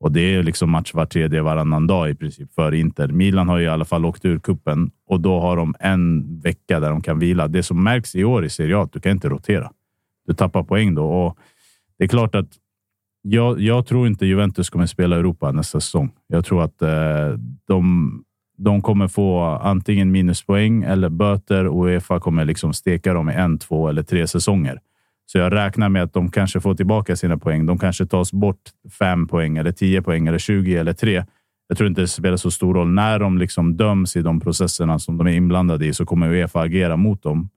Och 0.00 0.12
det 0.12 0.20
är 0.20 0.42
liksom 0.42 0.70
match 0.70 0.94
var 0.94 1.06
tredje, 1.06 1.42
varannan 1.42 1.86
dag 1.86 2.10
i 2.10 2.14
princip 2.14 2.54
för 2.54 2.74
Inter. 2.74 3.08
Milan 3.08 3.48
har 3.48 3.58
ju 3.58 3.64
i 3.64 3.68
alla 3.68 3.84
fall 3.84 4.04
åkt 4.04 4.24
ur 4.24 4.38
kuppen 4.38 4.90
och 5.06 5.20
då 5.20 5.40
har 5.40 5.56
de 5.56 5.74
en 5.80 6.40
vecka 6.40 6.80
där 6.80 6.90
de 6.90 7.00
kan 7.00 7.18
vila. 7.18 7.48
Det 7.48 7.62
som 7.62 7.82
märks 7.82 8.14
i 8.14 8.24
år 8.24 8.44
i 8.44 8.50
Serie 8.50 8.76
A, 8.76 8.82
att 8.82 8.92
du 8.92 9.00
kan 9.00 9.12
inte 9.12 9.28
rotera. 9.28 9.70
Du 10.28 10.34
tappar 10.34 10.62
poäng 10.62 10.94
då 10.94 11.04
och 11.04 11.38
det 11.98 12.04
är 12.04 12.08
klart 12.08 12.34
att 12.34 12.48
jag, 13.22 13.60
jag 13.60 13.86
tror 13.86 14.06
inte 14.06 14.26
Juventus 14.26 14.70
kommer 14.70 14.86
spela 14.86 15.16
i 15.16 15.18
Europa 15.18 15.52
nästa 15.52 15.80
säsong. 15.80 16.10
Jag 16.26 16.44
tror 16.44 16.62
att 16.62 16.82
eh, 16.82 17.38
de, 17.66 18.12
de 18.58 18.82
kommer 18.82 19.08
få 19.08 19.40
antingen 19.62 20.10
minuspoäng 20.10 20.82
eller 20.82 21.08
böter 21.08 21.66
och 21.66 21.84
Uefa 21.84 22.20
kommer 22.20 22.44
liksom 22.44 22.72
steka 22.72 23.14
dem 23.14 23.30
i 23.30 23.34
en, 23.34 23.58
två 23.58 23.88
eller 23.88 24.02
tre 24.02 24.26
säsonger. 24.26 24.80
Så 25.26 25.38
jag 25.38 25.52
räknar 25.52 25.88
med 25.88 26.02
att 26.02 26.12
de 26.12 26.30
kanske 26.30 26.60
får 26.60 26.74
tillbaka 26.74 27.16
sina 27.16 27.38
poäng. 27.38 27.66
De 27.66 27.78
kanske 27.78 28.06
tas 28.06 28.32
bort 28.32 28.62
fem 28.98 29.26
poäng 29.26 29.56
eller 29.56 29.72
tio 29.72 30.02
poäng 30.02 30.26
eller 30.26 30.38
20 30.38 30.76
eller 30.76 30.92
tre. 30.92 31.24
Jag 31.68 31.78
tror 31.78 31.88
inte 31.88 32.00
det 32.00 32.08
spelar 32.08 32.36
så 32.36 32.50
stor 32.50 32.74
roll. 32.74 32.88
När 32.88 33.18
de 33.18 33.38
liksom 33.38 33.76
döms 33.76 34.16
i 34.16 34.22
de 34.22 34.40
processerna 34.40 34.98
som 34.98 35.18
de 35.18 35.26
är 35.26 35.32
inblandade 35.32 35.86
i 35.86 35.94
så 35.94 36.06
kommer 36.06 36.28
Uefa 36.28 36.60
agera 36.60 36.96
mot 36.96 37.22
dem. 37.22 37.48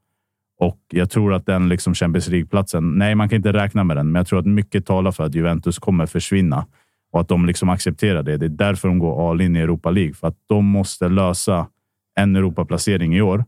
Och 0.61 0.79
jag 0.89 1.09
tror 1.09 1.33
att 1.33 1.45
den 1.45 1.69
liksom 1.69 1.93
Champions 1.93 2.27
League-platsen, 2.27 2.97
nej, 2.97 3.15
man 3.15 3.29
kan 3.29 3.35
inte 3.35 3.53
räkna 3.53 3.83
med 3.83 3.97
den, 3.97 4.11
men 4.11 4.19
jag 4.19 4.27
tror 4.27 4.39
att 4.39 4.45
mycket 4.45 4.85
talar 4.85 5.11
för 5.11 5.23
att 5.23 5.35
Juventus 5.35 5.79
kommer 5.79 6.05
försvinna 6.05 6.65
och 7.11 7.21
att 7.21 7.27
de 7.27 7.45
liksom 7.45 7.69
accepterar 7.69 8.23
det. 8.23 8.37
Det 8.37 8.45
är 8.45 8.49
därför 8.49 8.87
de 8.87 8.99
går 8.99 9.31
all 9.31 9.41
in 9.41 9.55
i 9.55 9.59
Europa 9.59 9.91
League, 9.91 10.13
för 10.13 10.27
att 10.27 10.35
de 10.47 10.65
måste 10.65 11.09
lösa 11.09 11.67
en 12.15 12.35
Europaplacering 12.35 13.15
i 13.15 13.21
år 13.21 13.45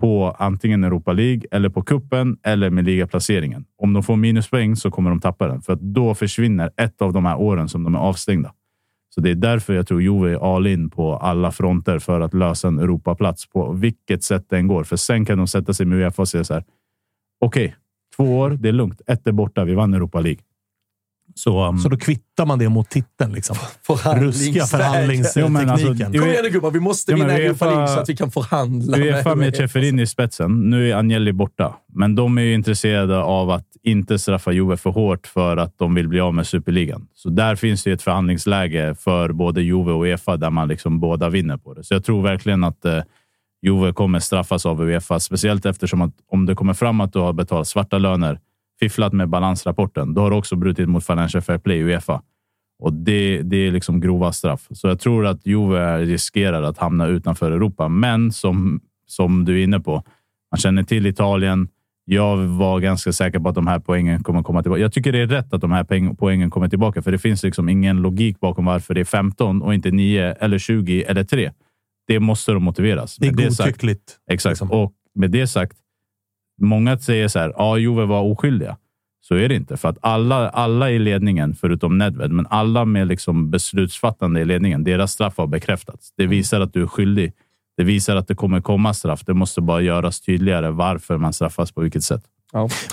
på 0.00 0.36
antingen 0.38 0.84
Europa 0.84 1.12
League 1.12 1.42
eller 1.50 1.68
på 1.68 1.82
kuppen 1.82 2.36
eller 2.42 2.70
med 2.70 2.84
ligaplaceringen. 2.84 3.64
Om 3.78 3.92
de 3.92 4.02
får 4.02 4.16
minuspoäng 4.16 4.76
så 4.76 4.90
kommer 4.90 5.10
de 5.10 5.20
tappa 5.20 5.48
den, 5.48 5.62
för 5.62 5.72
att 5.72 5.80
då 5.80 6.14
försvinner 6.14 6.70
ett 6.76 7.02
av 7.02 7.12
de 7.12 7.24
här 7.24 7.40
åren 7.40 7.68
som 7.68 7.84
de 7.84 7.94
är 7.94 7.98
avstängda. 7.98 8.52
Så 9.14 9.20
det 9.20 9.30
är 9.30 9.34
därför 9.34 9.74
jag 9.74 9.86
tror 9.86 10.02
Juve 10.02 10.32
är 10.32 10.56
all 10.56 10.66
in 10.66 10.90
på 10.90 11.16
alla 11.16 11.52
fronter 11.52 11.98
för 11.98 12.20
att 12.20 12.34
lösa 12.34 12.68
en 12.68 12.78
Europaplats 12.78 13.46
på 13.46 13.72
vilket 13.72 14.24
sätt 14.24 14.46
den 14.48 14.66
går. 14.66 14.84
För 14.84 14.96
sen 14.96 15.24
kan 15.24 15.38
de 15.38 15.46
sätta 15.46 15.74
sig 15.74 15.86
med 15.86 15.98
Uefa 15.98 16.22
och 16.22 16.28
säga 16.28 16.44
så 16.44 16.54
här. 16.54 16.64
Okej, 17.40 17.76
två 18.16 18.38
år, 18.38 18.50
det 18.50 18.68
är 18.68 18.72
lugnt. 18.72 19.00
Ett 19.06 19.26
är 19.26 19.32
borta, 19.32 19.64
vi 19.64 19.74
vann 19.74 19.94
Europa 19.94 20.20
League. 20.20 20.40
Så, 21.34 21.68
um, 21.68 21.78
Så 21.78 21.88
då 21.88 21.96
kvittar 21.96 22.46
man 22.46 22.58
det 22.58 22.68
mot 22.68 22.90
titeln. 22.90 23.32
Liksom. 23.32 23.56
Ruska 24.16 24.64
förhandlingstekniken. 24.64 25.54
Jo, 25.54 25.72
alltså, 25.72 25.86
Kom 25.86 26.28
igen 26.28 26.44
nu 26.44 26.50
gubbar, 26.50 26.70
vi 26.70 26.80
måste 26.80 27.12
men 27.12 27.20
vinna 27.20 27.32
Europa 27.32 27.66
UEFA 27.66 27.66
League 27.66 27.88
så 27.88 28.00
att 28.00 28.08
vi 28.08 28.16
kan 28.16 28.30
förhandla. 28.30 28.98
Uefa 28.98 29.34
med 29.34 29.56
Ceferin 29.56 30.00
i 30.00 30.06
spetsen. 30.06 30.70
Nu 30.70 30.90
är 30.90 30.96
Agnelli 30.96 31.32
borta, 31.32 31.74
men 31.92 32.14
de 32.14 32.38
är 32.38 32.42
ju 32.42 32.54
intresserade 32.54 33.18
av 33.18 33.50
att 33.50 33.66
inte 33.82 34.18
straffa 34.18 34.52
Juve 34.52 34.76
för 34.76 34.90
hårt 34.90 35.26
för 35.26 35.56
att 35.56 35.78
de 35.78 35.94
vill 35.94 36.08
bli 36.08 36.20
av 36.20 36.34
med 36.34 36.46
superligan. 36.46 37.06
Så 37.14 37.28
där 37.28 37.56
finns 37.56 37.84
det 37.84 37.92
ett 37.92 38.02
förhandlingsläge 38.02 38.94
för 38.94 39.32
både 39.32 39.62
Juve 39.62 39.92
och 39.92 40.02
Uefa 40.04 40.36
där 40.36 40.50
man 40.50 40.68
liksom 40.68 41.00
båda 41.00 41.28
vinner 41.28 41.56
på 41.56 41.74
det. 41.74 41.84
Så 41.84 41.94
jag 41.94 42.04
tror 42.04 42.22
verkligen 42.22 42.64
att 42.64 42.84
eh, 42.84 43.02
Juve 43.62 43.92
kommer 43.92 44.18
straffas 44.18 44.66
av 44.66 44.82
Uefa, 44.82 45.20
speciellt 45.20 45.66
eftersom 45.66 46.02
att 46.02 46.14
om 46.30 46.46
det 46.46 46.54
kommer 46.54 46.74
fram 46.74 47.00
att 47.00 47.12
du 47.12 47.18
har 47.18 47.32
betalat 47.32 47.68
svarta 47.68 47.98
löner, 47.98 48.38
fifflat 48.80 49.12
med 49.12 49.28
balansrapporten, 49.28 50.14
då 50.14 50.20
har 50.20 50.30
du 50.30 50.36
också 50.36 50.56
brutit 50.56 50.88
mot 50.88 51.06
Financial 51.06 51.42
Fair 51.42 51.58
Play 51.58 51.82
Uefa. 51.82 52.22
Och 52.78 52.92
det, 52.92 53.42
det 53.42 53.56
är 53.56 53.70
liksom 53.70 54.00
grova 54.00 54.32
straff. 54.32 54.66
Så 54.70 54.88
jag 54.88 55.00
tror 55.00 55.26
att 55.26 55.46
Juve 55.46 55.98
riskerar 56.04 56.62
att 56.62 56.78
hamna 56.78 57.06
utanför 57.06 57.50
Europa. 57.52 57.88
Men 57.88 58.32
som, 58.32 58.80
som 59.06 59.44
du 59.44 59.60
är 59.60 59.64
inne 59.64 59.80
på, 59.80 59.92
man 60.50 60.58
känner 60.58 60.82
till 60.82 61.06
Italien. 61.06 61.68
Jag 62.06 62.36
var 62.36 62.80
ganska 62.80 63.12
säker 63.12 63.38
på 63.38 63.48
att 63.48 63.54
de 63.54 63.66
här 63.66 63.78
poängen 63.78 64.22
kommer 64.22 64.42
komma 64.42 64.62
tillbaka. 64.62 64.82
Jag 64.82 64.92
tycker 64.92 65.12
det 65.12 65.18
är 65.18 65.26
rätt 65.26 65.52
att 65.52 65.60
de 65.60 65.72
här 65.72 65.84
poäng, 65.84 66.16
poängen 66.16 66.50
kommer 66.50 66.68
tillbaka, 66.68 67.02
för 67.02 67.12
det 67.12 67.18
finns 67.18 67.42
liksom 67.42 67.68
ingen 67.68 67.96
logik 68.02 68.40
bakom 68.40 68.64
varför 68.64 68.94
det 68.94 69.00
är 69.00 69.04
15 69.04 69.62
och 69.62 69.74
inte 69.74 69.90
9 69.90 70.32
eller 70.32 70.58
20 70.58 71.02
eller 71.04 71.24
3. 71.24 71.50
det 72.06 72.20
måste 72.20 72.52
de 72.52 72.62
motiveras. 72.62 73.16
Det 73.16 73.26
är 73.26 73.32
Med 73.32 73.52
sagt- 73.54 73.66
godtyckligt. 73.68 74.16
Exakt. 74.30 74.52
liksom. 74.52 74.70
Och 74.72 74.92
med 75.14 75.30
det 75.30 75.46
sagt, 75.46 75.76
många 76.60 76.98
säger 76.98 77.28
så 77.28 77.38
här, 77.38 77.52
ja, 77.56 77.78
Juve 77.78 78.04
var 78.04 78.22
oskyldiga. 78.22 78.76
Så 79.20 79.34
är 79.34 79.48
det 79.48 79.54
inte, 79.54 79.76
för 79.76 79.88
att 79.88 79.98
alla, 80.00 80.48
alla 80.48 80.90
i 80.90 80.98
ledningen, 80.98 81.54
förutom 81.60 81.98
Nedved, 81.98 82.30
men 82.30 82.46
alla 82.50 82.84
med 82.84 83.06
liksom 83.06 83.50
beslutsfattande 83.50 84.40
i 84.40 84.44
ledningen, 84.44 84.84
deras 84.84 85.12
straff 85.12 85.34
har 85.38 85.46
bekräftats. 85.46 86.12
Det 86.16 86.26
visar 86.26 86.60
att 86.60 86.72
du 86.72 86.82
är 86.82 86.86
skyldig. 86.86 87.32
Det 87.76 87.84
visar 87.84 88.16
att 88.16 88.28
det 88.28 88.34
kommer 88.34 88.60
komma 88.60 88.94
straff. 88.94 89.20
Det 89.26 89.34
måste 89.34 89.60
bara 89.60 89.80
göras 89.80 90.20
tydligare 90.20 90.70
varför 90.70 91.18
man 91.18 91.32
straffas 91.32 91.72
på 91.72 91.80
vilket 91.80 92.04
sätt. 92.04 92.22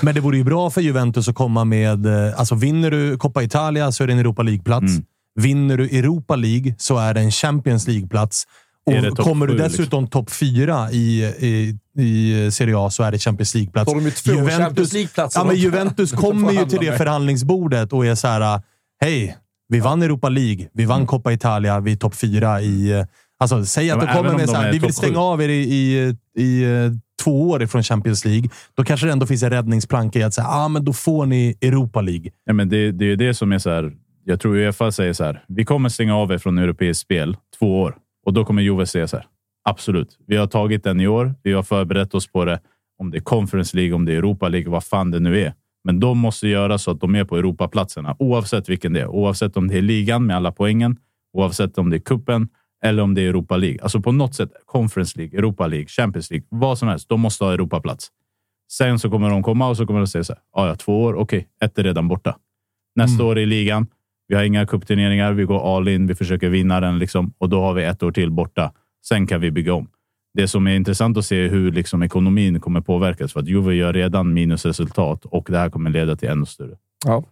Men 0.02 0.16
det 0.16 0.22
vore 0.22 0.38
ju 0.38 0.44
bra 0.44 0.70
för 0.70 0.82
Juventus 0.82 1.30
att 1.30 1.36
komma 1.36 1.66
med... 1.66 2.06
eh, 2.06 2.40
Alltså 2.40 2.56
vinner 2.56 2.92
du 2.92 3.18
Coppa 3.18 3.44
Italia 3.44 3.92
så 3.92 4.04
är 4.04 4.08
det 4.08 4.14
en 4.14 4.20
Europa 4.20 4.44
League-plats. 4.44 4.92
Mm. 4.92 5.06
Vinner 5.36 5.78
du 5.78 5.86
Europa 5.86 6.36
League 6.36 6.76
så 6.78 6.98
är 6.98 7.14
det 7.14 7.20
en 7.20 7.32
Champions 7.32 7.88
League-plats. 7.88 8.48
Och 8.86 9.18
kommer 9.18 9.48
du 9.48 9.54
sju, 9.54 9.60
dessutom 9.60 10.08
topp 10.08 10.32
fyra 10.32 10.92
i, 10.92 11.24
i, 11.40 11.78
i 11.98 12.50
Serie 12.52 12.78
A 12.78 12.90
så 12.90 13.04
är 13.04 13.12
det 13.12 13.20
Champions 13.20 13.56
League-plats. 13.56 13.94
De 13.94 14.12
två 14.12 14.50
Champions 14.50 14.94
League-platser 14.94 15.40
Ja, 15.40 15.44
men 15.46 15.56
de 15.56 15.62
Juventus 15.62 16.12
kommer 16.24 16.52
ju 16.52 16.66
till 16.66 16.80
det 16.80 16.90
med. 16.90 16.98
förhandlingsbordet 16.98 17.94
och 17.94 18.06
är 18.06 18.16
så 18.16 18.28
här. 18.28 18.62
Hej, 19.02 19.38
vi 19.70 19.80
vann 19.80 20.02
Europa 20.02 20.30
League. 20.30 20.68
Vi 20.74 20.86
vann 20.86 21.06
Coppa 21.08 21.34
Italia. 21.34 21.80
Vi 21.80 21.92
är 21.92 21.96
topp 21.96 22.16
fyra 22.16 22.62
i... 22.62 22.92
eh, 22.92 23.06
Alltså, 23.40 23.66
säg 23.66 23.92
att 23.92 23.98
Mm. 24.04 24.08
Ja, 24.08 24.14
men 24.16 24.24
kommer 24.24 24.38
med 24.40 24.50
så 24.50 24.54
de 24.56 24.60
här, 24.62 24.68
är 24.68 24.74
vi 24.74 24.80
vill 24.80 24.94
stänga 24.94 25.14
sju." 25.14 25.20
av 25.20 25.42
er 25.42 25.50
i, 25.50 25.62
i, 25.64 26.16
i 26.38 26.64
eh, 26.64 26.92
två 27.24 27.50
år 27.50 27.64
ifrån 27.64 27.84
Champions 27.84 28.26
League. 28.26 28.50
Då 28.76 28.84
kanske 28.84 29.06
det 29.08 29.12
ändå 29.12 29.26
finns 29.26 29.44
en 29.44 29.50
räddningsplanka 29.50 30.20
i 30.20 30.24
att 30.24 30.34
säga, 30.34 30.48
ah, 30.48 30.68
men 30.68 30.86
då 30.86 30.94
får 30.94 31.26
ni 31.26 31.58
Europa 31.62 32.02
League. 32.02 32.32
Ja, 32.46 32.54
men 32.54 32.70
det, 32.70 32.92
det 32.92 33.06
är 33.06 33.10
ju 33.10 33.16
det 33.16 33.34
som 33.34 33.52
är 33.52 33.58
så 33.60 33.70
här. 33.70 33.92
Jag 34.26 34.40
tror 34.40 34.56
Uefa 34.58 34.92
säger 34.92 35.14
så 35.14 35.24
här. 35.24 35.44
Vi 35.48 35.66
kommer 35.66 35.90
stänga 35.90 36.16
av 36.16 36.32
er 36.32 36.38
från 36.38 36.58
europeiskt 36.58 37.02
spel 37.02 37.38
två 37.60 37.82
år 37.82 37.96
och 38.26 38.34
då 38.34 38.46
kommer 38.46 38.62
Juve 38.62 38.86
säga 38.86 39.08
så 39.08 39.18
här. 39.18 39.26
Absolut, 39.64 40.18
vi 40.28 40.36
har 40.38 40.48
tagit 40.48 40.84
den 40.84 41.02
i 41.02 41.08
år. 41.08 41.36
Vi 41.44 41.54
har 41.54 41.64
förberett 41.64 42.14
oss 42.14 42.28
på 42.32 42.46
det. 42.46 42.60
Om 42.98 43.12
det 43.12 43.18
är 43.18 43.22
Conference 43.22 43.78
League, 43.78 43.94
om 43.96 44.06
det 44.06 44.14
är 44.14 44.18
Europa 44.18 44.48
League, 44.50 44.72
vad 44.72 44.84
fan 44.84 45.12
det 45.12 45.20
nu 45.20 45.40
är. 45.42 45.54
Men 45.84 46.00
de 46.00 46.18
måste 46.18 46.48
göra 46.48 46.78
så 46.78 46.92
att 46.92 47.00
de 47.00 47.16
är 47.16 47.24
på 47.26 47.38
Europaplatserna 47.38 48.16
oavsett 48.20 48.70
vilken 48.70 48.94
det 48.94 49.02
är. 49.02 49.08
Oavsett 49.08 49.58
om 49.58 49.68
det 49.68 49.78
är 49.78 49.82
ligan 49.82 50.26
med 50.26 50.36
alla 50.36 50.52
poängen, 50.52 50.98
oavsett 51.34 51.78
om 51.78 51.90
det 51.90 51.98
är 51.98 52.00
kuppen 52.00 52.48
eller 52.84 53.04
om 53.04 53.14
det 53.14 53.22
är 53.22 53.30
Europa 53.30 53.58
League. 53.58 53.80
Alltså 53.82 54.00
på 54.02 54.12
något 54.12 54.36
sätt 54.36 54.50
Conference 54.66 55.18
League, 55.20 55.40
Europa 55.40 55.68
League, 55.68 55.88
Champions 55.88 56.32
League, 56.32 56.46
vad 56.50 56.78
som 56.78 56.88
helst. 56.88 57.10
De 57.10 57.20
måste 57.20 57.44
ha 57.44 57.54
Europaplats. 57.54 58.08
Sen 58.72 59.00
så 59.00 59.10
kommer 59.10 59.30
de 59.30 59.44
komma 59.44 59.70
och 59.70 59.78
så 59.78 59.86
kommer 59.88 60.00
de 60.00 60.08
säga 60.08 60.24
så 60.24 60.34
här. 60.34 60.42
"Ah, 60.54 60.68
Ja, 60.68 60.76
två 60.76 61.04
år. 61.04 61.14
Okej, 61.14 61.48
ett 61.64 61.78
är 61.80 61.84
redan 61.84 62.08
borta. 62.08 62.38
Nästa 62.96 63.24
år 63.24 63.40
i 63.40 63.46
ligan. 63.46 63.88
Vi 64.28 64.36
har 64.36 64.44
inga 64.44 64.66
cupturneringar. 64.66 65.34
Vi 65.34 65.44
går 65.44 65.78
all 65.78 65.88
in. 65.88 66.08
Vi 66.08 66.16
försöker 66.16 66.50
vinna 66.50 66.80
den 66.80 67.00
liksom 67.00 67.34
och 67.38 67.50
då 67.50 67.62
har 67.62 67.74
vi 67.74 67.84
ett 67.84 68.04
år 68.04 68.12
till 68.12 68.32
borta. 68.32 68.72
Sen 69.08 69.28
kan 69.28 69.42
vi 69.42 69.52
bygga 69.52 69.74
om. 69.74 69.88
Det 70.34 70.48
som 70.48 70.68
är 70.68 70.76
intressant 70.76 71.18
att 71.18 71.26
se 71.26 71.46
är 71.46 71.50
hur 71.50 71.72
liksom 71.72 72.04
ekonomin 72.04 72.60
kommer 72.60 72.82
påverkas 72.82 73.34
för 73.34 73.40
att 73.40 73.48
Juve 73.48 73.74
gör 73.74 73.94
redan 73.94 74.34
minusresultat 74.34 75.26
och 75.26 75.48
det 75.52 75.58
här 75.58 75.70
kommer 75.70 75.90
leda 75.90 76.16
till 76.16 76.30
ännu 76.30 76.46
större. 76.46 76.76
Ja. 77.06 77.24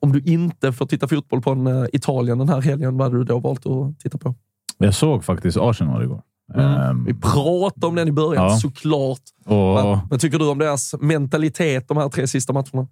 Om 0.00 0.12
du 0.12 0.20
inte 0.20 0.72
får 0.72 0.86
titta 0.86 1.08
fotboll 1.08 1.42
på 1.42 1.50
en, 1.50 1.66
eh, 1.66 1.84
Italien 1.92 2.38
den 2.38 2.48
här 2.48 2.60
helgen, 2.60 2.96
vad 2.98 3.06
hade 3.06 3.18
du 3.18 3.24
då 3.24 3.38
valt 3.38 3.66
att 3.66 4.00
titta 4.00 4.18
på? 4.18 4.34
Jag 4.78 4.94
såg 4.94 5.24
faktiskt 5.24 5.58
Arsenal 5.60 6.02
igår. 6.02 6.22
Ehm, 6.56 7.04
Vi 7.04 7.14
pratade 7.14 7.86
om 7.86 7.94
den 7.94 8.08
i 8.08 8.12
början, 8.12 8.44
Ja. 8.44 8.56
såklart. 8.56 9.20
och, 9.44 9.56
Vad, 9.56 10.00
vad 10.10 10.20
tycker 10.20 10.38
du 10.38 10.48
om 10.48 10.58
deras 10.58 10.94
mentalitet 11.00 11.88
de 11.88 11.96
här 11.96 12.08
tre 12.08 12.26
sista 12.26 12.52
matcherna? 12.52 12.86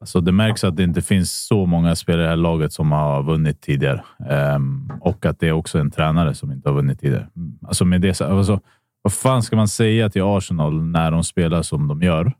Alltså, 0.00 0.20
det 0.20 0.32
märks 0.32 0.64
att 0.64 0.76
det 0.76 0.82
inte 0.82 1.02
finns 1.02 1.46
så 1.46 1.66
många 1.66 1.96
spelare 1.96 2.22
i 2.22 2.24
det 2.24 2.30
här 2.30 2.36
laget 2.36 2.72
som 2.72 2.92
har 2.92 3.22
vunnit 3.22 3.60
tidigare. 3.60 4.02
Ehm, 4.28 4.92
och 5.00 5.26
att 5.26 5.40
det 5.40 5.48
är 5.48 5.52
också 5.52 5.78
en 5.78 5.90
tränare 5.90 6.34
som 6.34 6.52
inte 6.52 6.68
har 6.68 6.76
vunnit 6.76 7.00
tidigare. 7.00 7.28
Alltså 7.62 7.84
med 7.84 8.00
det, 8.00 8.20
alltså, 8.20 8.60
vad 9.02 9.12
fan 9.12 9.42
ska 9.42 9.56
man 9.56 9.68
säga 9.68 10.10
till 10.10 10.22
Arsenal 10.22 10.82
när 10.82 11.10
de 11.10 11.24
spelar 11.24 11.62
som 11.62 11.88
de 11.88 12.02
gör 12.02 12.32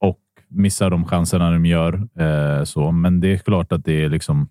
och 0.00 0.20
missar 0.48 0.90
de 0.90 1.04
chanserna 1.04 1.50
de 1.50 1.66
gör? 1.66 2.08
Eh, 2.18 2.64
så. 2.64 2.92
Men 2.92 3.20
det 3.20 3.32
är 3.32 3.38
klart 3.38 3.72
att 3.72 3.84
det 3.84 4.04
är 4.04 4.08
liksom. 4.08 4.48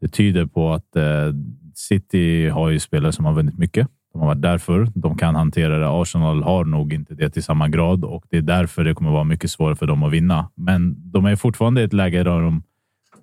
Det 0.00 0.08
tyder 0.08 0.46
på 0.46 0.72
att 0.72 0.96
eh, 0.96 1.32
City 1.74 2.48
har 2.48 2.68
ju 2.68 2.78
spelare 2.78 3.12
som 3.12 3.24
har 3.24 3.32
vunnit 3.32 3.58
mycket. 3.58 3.88
De 4.12 4.18
har 4.20 4.26
varit 4.26 4.42
där 4.42 4.58
förr. 4.58 4.88
De 4.94 5.16
kan 5.18 5.34
hantera 5.34 5.78
det. 5.78 5.88
Arsenal 5.88 6.42
har 6.42 6.64
nog 6.64 6.92
inte 6.92 7.14
det 7.14 7.30
till 7.30 7.42
samma 7.42 7.68
grad 7.68 8.04
och 8.04 8.24
det 8.30 8.36
är 8.36 8.42
därför 8.42 8.84
det 8.84 8.94
kommer 8.94 9.10
vara 9.10 9.24
mycket 9.24 9.50
svårare 9.50 9.76
för 9.76 9.86
dem 9.86 10.02
att 10.02 10.12
vinna. 10.12 10.50
Men 10.54 11.10
de 11.12 11.24
är 11.24 11.36
fortfarande 11.36 11.80
i 11.80 11.84
ett 11.84 11.92
läge 11.92 12.18
där 12.22 12.40
de, 12.40 12.62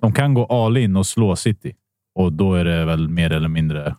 de 0.02 0.14
kan 0.14 0.34
gå 0.34 0.45
all 0.45 0.78
in 0.78 0.95
och 0.95 1.06
slå 1.06 1.36
City 1.36 1.76
och 2.16 2.34
då 2.34 2.53
är 2.53 2.66
det 2.66 2.86
väl 2.86 3.07
mer 3.10 3.32
eller 3.32 3.48
mindre 3.49 3.95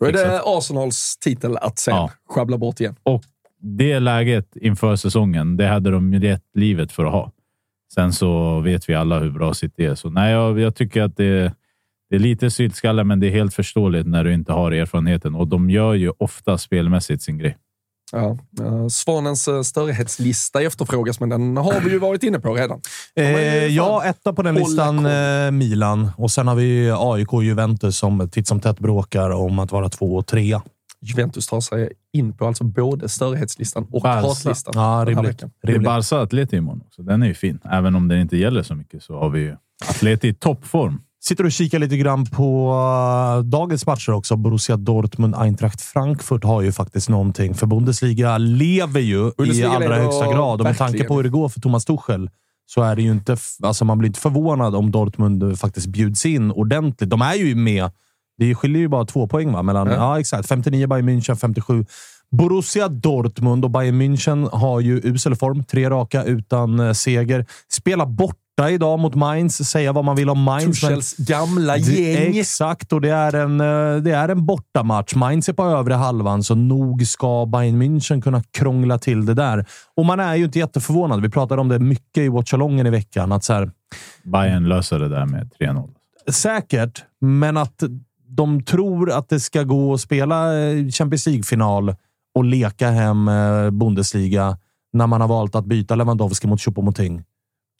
Då 0.00 0.06
är 0.06 0.12
det. 0.12 0.40
Arsenals 0.44 1.16
titel 1.18 1.56
att 1.56 1.78
sen 1.78 1.94
Ja. 1.96 2.10
sjabbla 2.28 2.58
bort 2.58 2.80
igen. 2.80 2.96
Och 3.02 3.22
det 3.60 4.00
läget 4.00 4.56
inför 4.56 4.96
säsongen, 4.96 5.56
det 5.56 5.66
hade 5.66 5.90
de 5.90 6.12
gett 6.14 6.42
livet 6.54 6.92
för 6.92 7.04
att 7.04 7.12
ha. 7.12 7.32
Sen 7.94 8.12
så 8.12 8.60
vet 8.60 8.88
vi 8.88 8.94
alla 8.94 9.18
hur 9.18 9.30
bra 9.30 9.54
City 9.54 9.84
är. 9.84 9.94
Så 9.94 10.10
nej, 10.10 10.32
jag, 10.32 10.60
jag 10.60 10.74
tycker 10.74 11.02
att 11.02 11.16
det, 11.16 11.52
det 12.12 12.16
är 12.16 12.20
lite 12.20 12.50
syltskalle, 12.50 13.04
men 13.04 13.20
det 13.20 13.26
är 13.26 13.30
helt 13.30 13.54
förståeligt 13.54 14.06
när 14.06 14.24
du 14.24 14.34
inte 14.34 14.52
har 14.52 14.72
erfarenheten. 14.72 15.34
Och 15.34 15.48
de 15.48 15.70
gör 15.70 15.94
ju 15.94 16.12
ofta 16.18 16.58
spelmässigt 16.58 17.22
sin 17.22 17.38
grej. 17.38 17.56
Ja. 18.12 18.38
Svanens 18.90 19.48
eh, 19.48 19.62
störighetslista 19.62 20.62
efterfrågas, 20.62 21.20
men 21.20 21.28
den 21.28 21.56
har 21.56 21.80
vi 21.80 21.90
ju 21.90 21.98
varit 21.98 22.22
inne 22.22 22.40
på 22.40 22.54
redan. 22.54 22.80
Eh, 23.16 23.26
ja, 23.66 24.04
etta 24.04 24.32
på 24.32 24.42
den 24.42 24.54
listan 24.54 24.96
koll. 24.96 25.06
eh, 25.06 25.50
Milan. 25.50 26.10
Och 26.16 26.30
sen 26.30 26.48
har 26.48 26.54
vi 26.54 26.92
AIK 26.96 27.32
och 27.32 27.44
Juventus 27.44 27.98
som 27.98 28.28
titt 28.30 28.48
som 28.48 28.60
tätt 28.60 28.78
bråkar 28.78 29.30
om 29.30 29.58
att 29.58 29.72
vara 29.72 29.88
två 29.88 30.16
och 30.16 30.26
trea. 30.26 30.62
Juventus 31.00 31.46
tar 31.46 31.60
sig 31.60 31.92
in 32.12 32.32
på 32.32 32.46
alltså 32.46 32.64
både 32.64 33.08
störrighetslistan 33.08 33.86
och 33.90 34.02
Barca. 34.02 34.28
hatlistan. 34.28 34.72
Ja, 34.76 35.04
rimligt. 35.08 35.42
Det 35.62 35.72
är. 35.72 35.78
Barca 35.78 36.20
Atleti 36.20 36.56
imorgon 36.56 36.82
också. 36.86 37.02
Den 37.02 37.22
är 37.22 37.26
ju 37.26 37.34
fin. 37.34 37.58
Även 37.64 37.94
om 37.94 38.08
den 38.08 38.20
inte 38.20 38.36
gäller 38.36 38.62
så 38.62 38.74
mycket 38.74 39.02
så 39.02 39.18
har 39.18 39.30
vi 39.30 39.40
ju 39.40 39.56
Atleti 39.90 40.28
i 40.28 40.34
toppform. 40.34 41.00
Sitter 41.24 41.44
och 41.44 41.52
kikar 41.52 41.78
lite 41.78 41.96
grann 41.96 42.26
på 42.26 42.72
uh, 42.72 43.44
dagens 43.44 43.86
matcher 43.86 44.12
också. 44.12 44.36
Borussia 44.36 44.76
Dortmund, 44.76 45.34
Eintracht 45.34 45.80
Frankfurt 45.80 46.44
har 46.44 46.62
ju 46.62 46.72
faktiskt 46.72 47.08
någonting. 47.08 47.54
För 47.54 47.66
Bundesliga 47.66 48.38
lever 48.38 49.00
ju 49.00 49.28
i 49.28 49.32
Bundesliga 49.36 49.68
allra 49.68 49.78
lever 49.78 50.00
högsta 50.00 50.32
grad. 50.32 50.60
Och 50.60 50.66
med 50.66 50.78
tanke 50.78 51.04
på 51.04 51.16
hur 51.16 51.22
det 51.22 51.28
går 51.28 51.48
för 51.48 51.60
Thomas 51.60 51.84
Tuchel 51.84 52.30
så 52.66 52.82
är 52.82 52.96
det 52.96 53.02
ju 53.02 53.10
inte... 53.10 53.36
Alltså 53.62 53.84
man 53.84 53.98
blir 53.98 54.06
inte 54.06 54.20
förvånad 54.20 54.74
om 54.74 54.90
Dortmund 54.90 55.58
faktiskt 55.58 55.86
bjuds 55.86 56.26
in 56.26 56.50
ordentligt. 56.50 57.10
De 57.10 57.22
är 57.22 57.34
ju 57.34 57.54
med. 57.54 57.90
Det 58.38 58.54
skiljer 58.54 58.80
ju 58.80 58.88
bara 58.88 59.04
två 59.04 59.26
poäng 59.26 59.52
va? 59.52 59.62
mellan... 59.62 59.86
Ja. 59.86 59.94
Ja, 59.94 60.20
exakt. 60.20 60.48
59 60.48 60.86
Bayern 60.86 61.08
München, 61.08 61.36
57 61.36 61.86
Borussia 62.30 62.88
Dortmund 62.88 63.64
och 63.64 63.70
Bayern 63.70 64.02
München 64.02 64.50
har 64.52 64.80
ju 64.80 65.00
usel 65.04 65.36
form. 65.36 65.64
Tre 65.64 65.90
raka 65.90 66.24
utan 66.24 66.80
eh, 66.80 66.92
seger. 66.92 67.46
Spelar 67.72 68.06
borta 68.06 68.38
idag 68.70 68.98
mot 68.98 69.14
Mainz. 69.14 69.56
Säga 69.56 69.92
vad 69.92 70.04
man 70.04 70.16
vill 70.16 70.30
om 70.30 70.42
Mainz. 70.42 70.80
Tuchels 70.80 71.16
gamla 71.16 71.76
gäng. 71.76 72.38
Exakt, 72.38 72.92
och 72.92 73.00
det 73.00 73.10
är 73.10 73.34
en, 73.34 73.60
eh, 73.60 74.02
det 74.02 74.10
är 74.10 74.28
en 74.28 74.46
bortamatch. 74.46 75.14
Mainz 75.14 75.48
är 75.48 75.52
på 75.52 75.64
övre 75.64 75.94
halvan, 75.94 76.42
så 76.42 76.54
nog 76.54 77.06
ska 77.06 77.46
Bayern 77.46 77.82
München 77.82 78.22
kunna 78.22 78.42
krångla 78.50 78.98
till 78.98 79.26
det 79.26 79.34
där. 79.34 79.66
Och 79.94 80.06
man 80.06 80.20
är 80.20 80.34
ju 80.34 80.44
inte 80.44 80.58
jätteförvånad. 80.58 81.22
Vi 81.22 81.30
pratade 81.30 81.60
om 81.60 81.68
det 81.68 81.78
mycket 81.78 82.22
i 82.22 82.28
Watchalongen 82.28 82.86
i 82.86 82.90
veckan. 82.90 83.32
Att 83.32 83.44
så 83.44 83.52
här, 83.52 83.70
Bayern 84.22 84.68
löser 84.68 84.98
det 84.98 85.08
där 85.08 85.26
med 85.26 85.50
3-0. 85.60 85.90
säkert, 86.30 87.04
men 87.20 87.56
att 87.56 87.82
de 88.26 88.62
tror 88.62 89.10
att 89.10 89.28
det 89.28 89.40
ska 89.40 89.62
gå 89.62 89.94
att 89.94 90.00
spela 90.00 90.60
eh, 90.60 90.88
Champions 90.88 91.26
League-final 91.26 91.94
och 92.34 92.44
leka 92.44 92.90
hem 92.90 93.28
eh, 93.28 93.70
Bundesliga 93.70 94.58
när 94.92 95.06
man 95.06 95.20
har 95.20 95.28
valt 95.28 95.54
att 95.54 95.64
byta 95.64 95.94
Lewandowski 95.94 96.46
mot 96.46 96.60
Choupo-Moting. 96.60 97.22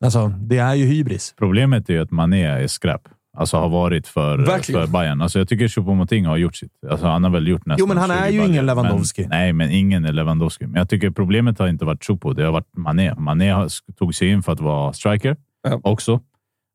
Alltså, 0.04 0.28
det 0.28 0.58
är 0.58 0.74
ju 0.74 0.84
hybris. 0.86 1.34
Problemet 1.38 1.88
är 1.90 1.94
ju 1.94 2.02
att 2.02 2.10
Mané 2.10 2.42
är 2.44 2.66
skräp. 2.66 3.00
Alltså 3.36 3.56
har 3.56 3.68
varit 3.68 4.06
för, 4.06 4.38
Verkligen. 4.38 4.86
för 4.86 4.92
Bayern. 4.92 5.20
Alltså 5.20 5.38
jag 5.38 5.48
tycker 5.48 5.68
Choupo-Moting 5.68 6.26
har 6.26 6.36
gjort 6.36 6.56
sitt. 6.56 6.72
Alltså 6.90 7.06
han 7.06 7.24
har 7.24 7.30
väl 7.30 7.48
gjort 7.48 7.66
nästan 7.66 7.76
Jo, 7.80 7.86
men 7.86 7.96
han 7.96 8.10
är 8.10 8.26
20 8.30 8.34
ju 8.34 8.46
ingen. 8.46 8.66
Lewandowski. 8.66 9.20
Men, 9.22 9.30
nej, 9.30 9.52
men 9.52 9.70
ingen 9.70 10.04
är 10.04 10.12
Lewandowski. 10.12 10.66
Men 10.66 10.74
jag 10.78 10.88
tycker 10.88 11.10
problemet 11.10 11.58
har 11.58 11.68
inte 11.68 11.84
varit 11.84 12.04
Choupo. 12.04 12.32
Det 12.32 12.44
har 12.44 12.52
varit 12.52 12.76
Mané. 12.76 13.14
Mané 13.14 13.50
har, 13.50 13.68
tog 13.98 14.14
sig 14.14 14.28
in 14.28 14.42
för 14.42 14.52
att 14.52 14.60
vara 14.60 14.92
striker 14.92 15.36
Ja. 15.62 15.80
också. 15.84 16.20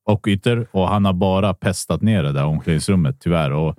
Och 0.09 0.27
ytter. 0.27 0.67
Och 0.71 0.87
han 0.89 1.05
har 1.05 1.13
bara 1.13 1.53
pestat 1.53 2.01
ner 2.01 2.23
det 2.23 2.31
där 2.31 2.45
omklädningsrummet, 2.45 3.19
tyvärr. 3.19 3.51
Och 3.51 3.75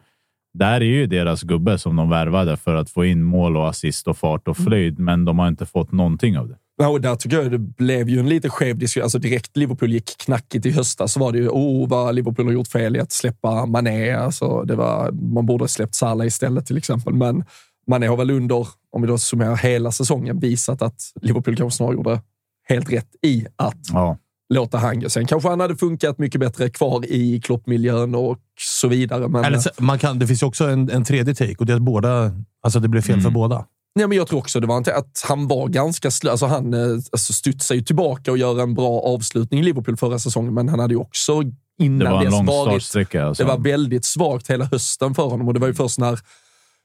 där 0.55 0.81
är 0.81 0.85
ju 0.85 1.07
deras 1.07 1.43
gubbe 1.43 1.79
som 1.79 1.97
de 1.97 2.11
värvade 2.11 2.57
för 2.57 2.75
att 2.75 2.91
få 2.91 3.05
in 3.05 3.23
mål 3.23 3.57
och 3.57 3.69
assist 3.69 4.09
och 4.09 4.17
fart 4.17 4.49
och 4.49 4.57
flöjd, 4.57 4.99
men 4.99 5.25
de 5.25 5.39
har 5.39 5.49
inte 5.49 5.67
fått 5.67 5.93
någonting 5.93 6.39
av 6.39 6.49
det. 6.49 6.57
Och 6.87 7.01
där 7.01 7.17
tycker 7.17 7.37
jag 7.37 7.51
det 7.51 7.59
blev 7.59 8.09
ju 8.09 8.19
en 8.19 8.29
lite 8.29 8.51
skev 8.51 8.79
diskussion. 8.79 9.03
Alltså 9.03 9.19
direkt 9.19 9.57
Liverpool 9.57 9.93
gick 9.93 10.19
knackigt 10.19 10.67
i 10.67 10.71
höstas 10.71 11.13
så 11.13 11.21
var 11.21 11.33
det 11.33 11.39
ju 11.39 11.49
oh, 11.49 11.89
vad 11.89 12.15
Liverpool 12.15 12.47
har 12.47 12.53
gjort 12.53 12.69
fel 12.69 12.97
i 12.97 13.01
att 13.01 13.13
släppa 13.13 13.67
Mané. 13.67 14.13
Alltså, 14.13 14.63
det 14.63 14.77
var, 14.77 15.11
man 15.13 15.47
borde 15.47 15.63
ha 15.63 15.69
släppt 15.69 15.95
Salah 15.95 16.27
istället 16.27 16.67
till 16.67 16.77
exempel. 16.77 17.15
Men 17.15 17.45
Mané 17.87 18.07
har 18.07 18.17
väl 18.17 18.31
under, 18.31 18.69
om 18.93 19.03
vi 19.03 19.09
då 19.09 19.19
summerar 19.19 19.57
hela 19.57 19.93
säsongen, 19.93 20.41
visat 20.41 20.83
att 20.83 21.13
Liverpool 21.23 21.57
kanske 21.57 21.77
snarare 21.77 21.95
gjorde 21.95 22.21
helt 22.69 22.93
rätt 22.93 23.11
i 23.23 23.47
att 23.57 23.81
Ja, 23.93 24.19
låta 24.55 24.79
han 24.79 25.01
gå. 25.01 25.09
Sen 25.09 25.27
kanske 25.27 25.49
han 25.49 25.61
hade 25.61 25.77
funkat 25.77 26.19
mycket 26.19 26.41
bättre 26.41 26.71
kvar 26.71 27.07
i 27.07 27.41
kloppmiljön 27.41 28.15
och 28.15 28.39
så 28.61 28.89
vidare. 28.89 29.29
Men 29.29 29.45
Eller, 29.45 29.83
man 29.83 29.99
kan, 29.99 30.19
det 30.19 30.27
finns 30.27 30.43
ju 30.43 30.47
också 30.47 30.65
en, 30.65 30.91
en 30.91 31.05
tredje 31.05 31.35
take 31.35 31.55
och 31.59 31.67
det 31.67 31.73
är 31.73 31.77
att 31.77 31.83
båda 31.83 32.33
Alltså 32.63 32.81
det 32.81 32.89
blev 32.89 33.03
fel 33.03 33.21
för 33.21 33.31
båda. 33.31 33.65
Nej, 33.99 34.09
men 34.09 34.17
jag 34.19 34.27
tror 34.27 34.39
också 34.39 34.61
det 34.61 34.67
var 34.67 34.79
inte 34.79 34.95
att 34.95 35.25
han 35.29 35.49
var 35.49 35.69
ganska 35.69 36.11
slö. 36.11 36.31
Alltså 36.31 36.47
han 36.47 36.75
eh, 36.75 36.81
alltså 37.13 37.33
studsar 37.33 37.75
ju 37.75 37.81
tillbaka 37.83 38.31
och 38.31 38.39
gör 38.39 38.61
en 38.61 38.75
bra 38.75 39.01
avslutning 39.01 39.61
i 39.61 39.63
Liverpool 39.63 39.97
förra 39.97 40.19
säsongen, 40.19 40.55
men 40.55 40.69
han 40.69 40.79
hade 40.79 40.95
ju 40.95 41.01
också 41.01 41.43
innan 41.79 41.99
Det 41.99 42.05
var 42.05 42.19
en 42.19 42.25
dess 42.25 42.33
lång 42.33 42.47
varit... 42.47 43.15
Alltså. 43.15 43.43
Det 43.43 43.49
var 43.49 43.59
väldigt 43.59 44.05
svagt 44.05 44.51
hela 44.51 44.65
hösten 44.65 45.15
för 45.15 45.23
honom 45.29 45.49
och 45.49 45.55
det 45.55 45.61
var 45.61 45.69
ju 45.69 45.75
först 45.75 45.99
när 45.99 46.19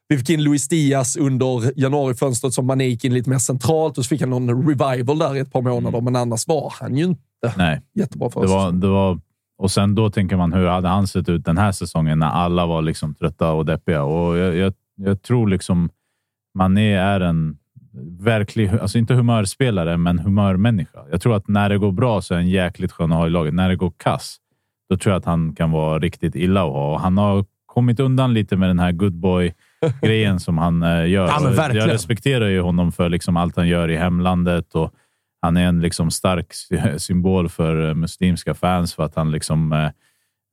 vi 0.07 0.17
fick 0.17 0.29
in 0.29 0.43
Luis 0.43 0.67
Diaz 0.67 1.15
under 1.17 1.79
januarifönstret 1.79 2.53
som 2.53 2.65
Mané 2.65 2.85
gick 2.85 3.03
in 3.05 3.13
lite 3.13 3.29
mer 3.29 3.37
centralt 3.37 3.97
och 3.97 4.05
så 4.05 4.09
fick 4.09 4.21
han 4.21 4.29
någon 4.29 4.67
revival 4.67 5.19
där 5.19 5.35
i 5.35 5.39
ett 5.39 5.53
par 5.53 5.61
månader, 5.61 6.01
men 6.01 6.15
annars 6.15 6.47
var 6.47 6.73
han 6.79 6.97
ju 6.97 7.03
inte 7.03 7.53
Nej. 7.57 7.81
jättebra 7.95 8.29
för 8.29 8.39
Det 8.39 8.45
oss. 8.45 8.51
var, 8.51 8.71
det 8.71 8.87
var, 8.87 9.19
och 9.57 9.71
sen 9.71 9.95
då 9.95 10.09
tänker 10.09 10.35
man, 10.35 10.53
hur 10.53 10.67
hade 10.67 10.87
han 10.87 11.07
sett 11.07 11.29
ut 11.29 11.45
den 11.45 11.57
här 11.57 11.71
säsongen 11.71 12.19
när 12.19 12.27
alla 12.27 12.65
var 12.65 12.81
liksom 12.81 13.15
trötta 13.15 13.51
och 13.51 13.65
deppiga? 13.65 14.03
Och 14.03 14.37
jag, 14.37 14.55
jag, 14.55 14.73
jag 14.95 15.21
tror 15.21 15.47
liksom 15.47 15.89
Mané 16.53 16.93
är 16.93 17.19
en 17.19 17.57
verklig, 18.19 18.69
alltså 18.69 18.97
inte 18.97 19.13
humörspelare, 19.13 19.97
men 19.97 20.19
humörmänniska. 20.19 20.99
Jag 21.11 21.21
tror 21.21 21.35
att 21.35 21.47
när 21.47 21.69
det 21.69 21.77
går 21.77 21.91
bra 21.91 22.21
så 22.21 22.33
är 22.33 22.37
han 22.37 22.49
jäkligt 22.49 22.91
skön 22.91 23.11
att 23.11 23.17
ha 23.17 23.27
i 23.27 23.29
laget. 23.29 23.53
När 23.53 23.69
det 23.69 23.75
går 23.75 23.93
kass, 23.97 24.37
då 24.89 24.97
tror 24.97 25.13
jag 25.13 25.19
att 25.19 25.25
han 25.25 25.55
kan 25.55 25.71
vara 25.71 25.99
riktigt 25.99 26.35
illa 26.35 26.63
att 26.63 26.71
ha. 26.71 26.93
Och 26.93 26.99
Han 26.99 27.17
har 27.17 27.45
kommit 27.65 27.99
undan 27.99 28.33
lite 28.33 28.57
med 28.57 28.69
den 28.69 28.79
här 28.79 28.91
good 28.91 29.13
boy 29.13 29.53
grejen 30.01 30.39
som 30.39 30.57
han 30.57 30.83
eh, 30.83 31.07
gör. 31.09 31.27
Ja. 31.53 31.53
Jag 31.75 31.93
respekterar 31.93 32.47
ju 32.47 32.61
honom 32.61 32.91
för 32.91 33.09
liksom 33.09 33.37
allt 33.37 33.55
han 33.55 33.67
gör 33.67 33.89
i 33.89 33.97
hemlandet 33.97 34.75
och 34.75 34.93
han 35.41 35.57
är 35.57 35.65
en 35.67 35.81
liksom 35.81 36.11
stark 36.11 36.53
sy- 36.53 36.99
symbol 36.99 37.49
för 37.49 37.89
eh, 37.89 37.93
muslimska 37.95 38.53
fans 38.53 38.93
för 38.93 39.03
att 39.03 39.15
han 39.15 39.31
liksom 39.31 39.73
eh, 39.73 39.89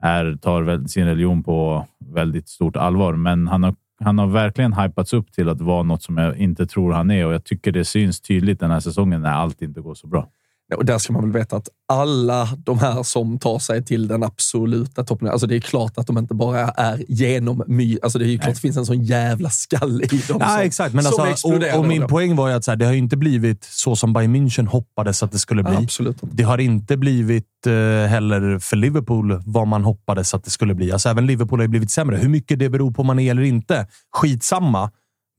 är, 0.02 0.36
tar 0.36 0.88
sin 0.88 1.06
religion 1.06 1.42
på 1.42 1.86
väldigt 2.14 2.48
stort 2.48 2.76
allvar. 2.76 3.12
Men 3.12 3.48
han 3.48 3.62
har, 3.62 3.74
han 4.04 4.18
har 4.18 4.26
verkligen 4.26 4.72
hypats 4.72 5.12
upp 5.12 5.32
till 5.32 5.48
att 5.48 5.60
vara 5.60 5.82
något 5.82 6.02
som 6.02 6.16
jag 6.16 6.36
inte 6.36 6.66
tror 6.66 6.92
han 6.92 7.10
är 7.10 7.26
och 7.26 7.34
jag 7.34 7.44
tycker 7.44 7.72
det 7.72 7.84
syns 7.84 8.20
tydligt 8.20 8.60
den 8.60 8.70
här 8.70 8.80
säsongen 8.80 9.22
när 9.22 9.32
allt 9.32 9.62
inte 9.62 9.80
går 9.80 9.94
så 9.94 10.06
bra. 10.06 10.28
Och 10.76 10.84
där 10.84 10.98
ska 10.98 11.12
man 11.12 11.22
väl 11.22 11.32
veta 11.32 11.56
att 11.56 11.68
alla 11.88 12.48
de 12.56 12.78
här 12.78 13.02
som 13.02 13.38
tar 13.38 13.58
sig 13.58 13.84
till 13.84 14.08
den 14.08 14.22
absoluta 14.22 15.04
toppen, 15.04 15.28
alltså 15.28 15.46
det 15.46 15.56
är 15.56 15.60
klart 15.60 15.98
att 15.98 16.06
de 16.06 16.18
inte 16.18 16.34
bara 16.34 16.68
är 16.68 17.04
genom 17.08 17.62
my, 17.66 17.98
alltså 18.02 18.18
det 18.18 18.24
är 18.24 18.28
ju 18.28 18.38
klart 18.38 18.48
att 18.48 18.54
det 18.54 18.60
finns 18.60 18.76
en 18.76 18.86
sån 18.86 19.04
jävla 19.04 19.50
skalle 19.50 20.04
i 20.04 20.22
dem. 20.28 20.36
Ja, 20.40 20.48
som, 20.48 20.60
exakt. 20.60 20.94
Men 20.94 21.06
alltså, 21.06 21.48
och, 21.48 21.78
och 21.78 21.86
min 21.86 22.06
poäng 22.06 22.36
var 22.36 22.48
ju 22.48 22.54
att 22.54 22.64
så 22.64 22.70
här, 22.70 22.76
det 22.76 22.86
har 22.86 22.92
inte 22.92 23.16
blivit 23.16 23.64
så 23.64 23.96
som 23.96 24.12
Bayern 24.12 24.36
München 24.36 24.66
hoppades 24.66 25.22
att 25.22 25.32
det 25.32 25.38
skulle 25.38 25.62
bli. 25.62 25.76
Absolut 25.76 26.22
inte. 26.22 26.36
Det 26.36 26.42
har 26.42 26.58
inte 26.58 26.96
blivit 26.96 27.66
eh, 27.66 27.72
heller 28.08 28.58
för 28.58 28.76
Liverpool 28.76 29.42
vad 29.46 29.68
man 29.68 29.84
hoppades 29.84 30.34
att 30.34 30.44
det 30.44 30.50
skulle 30.50 30.74
bli. 30.74 30.92
Alltså, 30.92 31.08
även 31.08 31.26
Liverpool 31.26 31.58
har 31.58 31.64
ju 31.64 31.68
blivit 31.68 31.90
sämre. 31.90 32.16
Hur 32.16 32.28
mycket 32.28 32.58
det 32.58 32.68
beror 32.68 32.90
på 32.90 33.04
Mané 33.04 33.28
eller 33.28 33.42
inte, 33.42 33.86
skitsamma. 34.12 34.90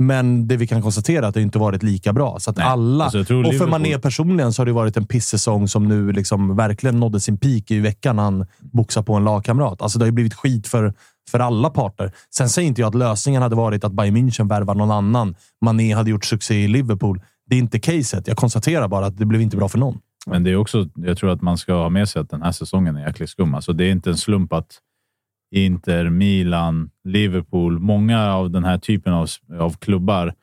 Men 0.01 0.47
det 0.47 0.57
vi 0.57 0.67
kan 0.67 0.81
konstatera 0.81 1.25
är 1.25 1.29
att 1.29 1.33
det 1.33 1.41
inte 1.41 1.59
varit 1.59 1.83
lika 1.83 2.13
bra. 2.13 2.39
Så 2.39 2.49
att 2.49 2.57
Nej. 2.57 2.65
alla, 2.65 3.03
Alltså, 3.03 3.19
och 3.19 3.55
för 3.55 3.67
Mané 3.67 3.99
personligen 3.99 4.53
så 4.53 4.61
har 4.61 4.65
det 4.65 4.71
varit 4.71 4.97
en 4.97 5.05
pissäsong 5.05 5.67
som 5.67 5.87
nu 5.87 6.11
liksom 6.11 6.55
verkligen 6.55 6.99
nådde 6.99 7.19
sin 7.19 7.37
peak 7.37 7.71
i 7.71 7.79
veckan 7.79 8.15
när 8.15 8.23
han 8.23 8.45
boxade 8.59 9.05
på 9.05 9.13
en 9.13 9.23
lagkamrat. 9.23 9.81
Alltså 9.81 9.99
det 9.99 10.03
har 10.03 10.07
ju 10.07 10.11
blivit 10.11 10.33
skit 10.33 10.67
för, 10.67 10.93
för 11.31 11.39
alla 11.39 11.69
parter. 11.69 12.11
Sen 12.35 12.49
säger 12.49 12.67
inte 12.67 12.81
jag 12.81 12.87
att 12.87 12.95
lösningen 12.95 13.41
hade 13.41 13.55
varit 13.55 13.83
att 13.83 13.93
Bayern 13.93 14.17
München 14.17 14.49
värvar 14.49 14.75
någon 14.75 14.91
annan. 14.91 15.35
Mané 15.65 15.93
hade 15.93 16.09
gjort 16.09 16.25
succé 16.25 16.63
i 16.63 16.67
Liverpool. 16.67 17.21
Det 17.45 17.55
är 17.55 17.59
inte 17.59 17.79
caset. 17.79 18.27
Jag 18.27 18.37
konstaterar 18.37 18.87
bara 18.87 19.05
att 19.05 19.17
det 19.17 19.25
blev 19.25 19.41
inte 19.41 19.57
bra 19.57 19.69
för 19.69 19.79
någon. 19.79 19.99
Men 20.27 20.43
det 20.43 20.51
är 20.51 20.55
också, 20.55 20.87
jag 20.95 21.17
tror 21.17 21.29
att 21.29 21.41
man 21.41 21.57
ska 21.57 21.73
ha 21.73 21.89
med 21.89 22.09
sig 22.09 22.21
att 22.21 22.29
den 22.29 22.41
här 22.41 22.51
säsongen 22.51 22.95
är 22.95 23.07
jäkligt 23.07 23.29
skum. 23.29 23.55
Alltså 23.55 23.73
det 23.73 23.83
är 23.83 23.91
inte 23.91 24.09
en 24.09 24.17
slump 24.17 24.53
att 24.53 24.77
Inter, 25.51 26.09
Milan, 26.09 26.89
Liverpool, 27.03 27.79
många 27.79 28.33
av 28.33 28.51
den 28.51 28.63
här 28.63 28.77
typen 28.77 29.13
av, 29.13 29.27
av 29.59 29.77
klubbar 29.77 30.33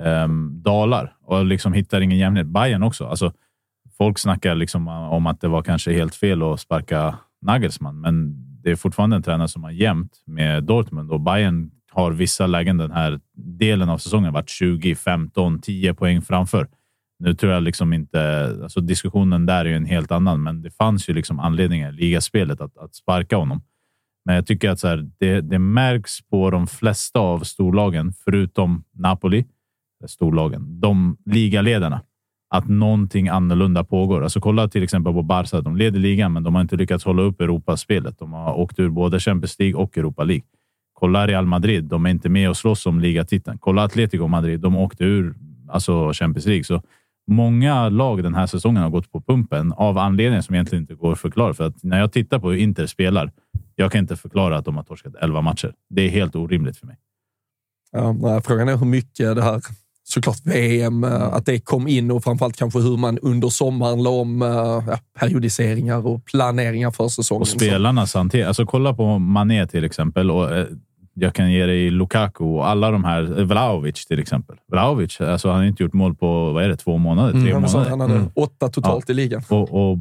um, 0.00 0.62
dalar 0.62 1.14
och 1.24 1.44
liksom 1.44 1.72
hittar 1.72 2.00
ingen 2.00 2.18
jämnhet. 2.18 2.46
Bayern 2.46 2.82
också. 2.82 3.06
Alltså, 3.06 3.32
folk 3.98 4.18
snackar 4.18 4.54
liksom 4.54 4.88
om 4.88 5.26
att 5.26 5.40
det 5.40 5.48
var 5.48 5.62
kanske 5.62 5.92
helt 5.92 6.14
fel 6.14 6.42
att 6.42 6.60
sparka 6.60 7.18
Nagelsmann, 7.42 8.00
men 8.00 8.34
det 8.62 8.70
är 8.70 8.76
fortfarande 8.76 9.16
en 9.16 9.22
tränare 9.22 9.48
som 9.48 9.64
har 9.64 9.70
jämnt 9.70 10.12
med 10.26 10.64
Dortmund 10.64 11.10
och 11.10 11.20
Bayern 11.20 11.70
har 11.92 12.12
vissa 12.12 12.46
lägen 12.46 12.76
den 12.76 12.90
här 12.90 13.20
delen 13.36 13.88
av 13.88 13.98
säsongen 13.98 14.32
varit 14.32 14.48
20, 14.48 14.94
15, 14.94 15.60
10 15.60 15.94
poäng 15.94 16.22
framför. 16.22 16.68
Nu 17.18 17.34
tror 17.34 17.52
jag 17.52 17.62
liksom 17.62 17.92
inte, 17.92 18.44
alltså 18.62 18.80
diskussionen 18.80 19.46
där 19.46 19.64
är 19.64 19.68
ju 19.68 19.76
en 19.76 19.84
helt 19.84 20.12
annan, 20.12 20.42
men 20.42 20.62
det 20.62 20.70
fanns 20.70 21.08
ju 21.08 21.14
liksom 21.14 21.40
anledningar 21.40 21.88
i 21.88 21.92
ligaspelet 21.92 22.60
att, 22.60 22.76
att 22.76 22.94
sparka 22.94 23.36
honom. 23.36 23.62
Men 24.24 24.34
jag 24.34 24.46
tycker 24.46 24.70
att 24.70 24.80
så 24.80 24.88
här, 24.88 25.10
det, 25.18 25.40
det 25.40 25.58
märks 25.58 26.28
på 26.30 26.50
de 26.50 26.66
flesta 26.66 27.20
av 27.20 27.40
storlagen, 27.40 28.12
förutom 28.24 28.84
Napoli, 28.94 29.44
storlagen, 30.06 30.80
de 30.80 31.16
ligaledarna, 31.24 32.02
att 32.50 32.68
någonting 32.68 33.28
annorlunda 33.28 33.84
pågår. 33.84 34.22
Alltså 34.22 34.40
kolla 34.40 34.68
till 34.68 34.82
exempel 34.82 35.12
på 35.12 35.22
Barca. 35.22 35.60
De 35.60 35.76
leder 35.76 36.00
ligan, 36.00 36.32
men 36.32 36.42
de 36.42 36.54
har 36.54 36.62
inte 36.62 36.76
lyckats 36.76 37.04
hålla 37.04 37.22
upp 37.22 37.40
Europaspelet. 37.40 38.18
De 38.18 38.32
har 38.32 38.54
åkt 38.54 38.78
ur 38.78 38.88
både 38.88 39.20
Champions 39.20 39.58
League 39.58 39.82
och 39.82 39.98
Europa 39.98 40.24
League. 40.24 40.44
Kolla 40.92 41.26
Real 41.26 41.46
Madrid. 41.46 41.84
De 41.84 42.06
är 42.06 42.10
inte 42.10 42.28
med 42.28 42.48
och 42.50 42.56
slåss 42.56 42.86
om 42.86 43.00
ligatiteln. 43.00 43.58
Kolla 43.58 43.84
Atletico 43.84 44.26
Madrid. 44.26 44.60
De 44.60 44.76
åkte 44.76 45.04
ur 45.04 45.34
alltså 45.68 46.12
Champions 46.12 46.46
League. 46.46 46.64
Så 46.64 46.82
många 47.26 47.88
lag 47.88 48.22
den 48.22 48.34
här 48.34 48.46
säsongen 48.46 48.82
har 48.82 48.90
gått 48.90 49.12
på 49.12 49.20
pumpen 49.20 49.72
av 49.72 49.98
anledningar 49.98 50.42
som 50.42 50.54
egentligen 50.54 50.82
inte 50.82 50.94
går 50.94 51.12
att 51.12 51.20
förklara. 51.20 51.54
För 51.54 51.64
att 51.64 51.82
när 51.82 51.98
jag 51.98 52.12
tittar 52.12 52.38
på 52.38 52.50
hur 52.50 52.58
Inter 52.58 52.86
spelar, 52.86 53.32
jag 53.76 53.92
kan 53.92 53.98
inte 53.98 54.16
förklara 54.16 54.58
att 54.58 54.64
de 54.64 54.76
har 54.76 54.82
torskat 54.82 55.14
11 55.20 55.40
matcher. 55.40 55.74
Det 55.90 56.02
är 56.02 56.08
helt 56.08 56.36
orimligt 56.36 56.76
för 56.76 56.86
mig. 56.86 56.96
Ja, 57.92 58.40
frågan 58.44 58.68
är 58.68 58.76
hur 58.76 58.86
mycket 58.86 59.36
det 59.36 59.42
här, 59.42 59.60
såklart 60.04 60.46
VM, 60.46 61.04
eh, 61.04 61.22
att 61.22 61.46
det 61.46 61.60
kom 61.60 61.88
in 61.88 62.10
och 62.10 62.24
framförallt 62.24 62.56
kanske 62.56 62.78
hur 62.78 62.96
man 62.96 63.18
under 63.18 63.48
sommaren 63.48 64.02
la 64.02 64.10
om 64.10 64.42
eh, 64.42 64.48
ja, 64.48 64.98
periodiseringar 65.18 66.06
och 66.06 66.24
planeringar 66.24 66.90
för 66.90 67.08
säsongen. 67.08 67.40
Och 67.40 67.48
spelarnas 67.48 68.14
hantering. 68.14 68.44
Alltså 68.44 68.66
kolla 68.66 68.94
på 68.94 69.18
Mané 69.18 69.66
till 69.66 69.84
exempel. 69.84 70.30
Och, 70.30 70.56
eh, 70.56 70.66
jag 71.14 71.34
kan 71.34 71.52
ge 71.52 71.66
dig 71.66 71.90
Lukaku 71.90 72.44
och 72.44 72.66
alla 72.68 72.90
de 72.90 73.04
här. 73.04 73.22
Vlahovic 73.22 74.06
till 74.06 74.18
exempel. 74.18 74.56
Vlahovic, 74.68 75.20
alltså 75.20 75.48
han 75.50 75.58
har 75.58 75.64
inte 75.64 75.82
gjort 75.82 75.92
mål 75.92 76.14
på 76.14 76.52
vad 76.52 76.64
är 76.64 76.68
det, 76.68 76.76
två 76.76 76.98
månader, 76.98 77.32
tre 77.32 77.40
Mm, 77.40 77.52
han, 77.52 77.62
månader. 77.62 77.90
han 77.90 78.00
hade 78.00 78.14
Mm. 78.14 78.28
åtta 78.34 78.68
totalt 78.68 79.10
i 79.10 79.14
ligan. 79.14 79.42
Och, 79.50 79.90
och 79.92 79.98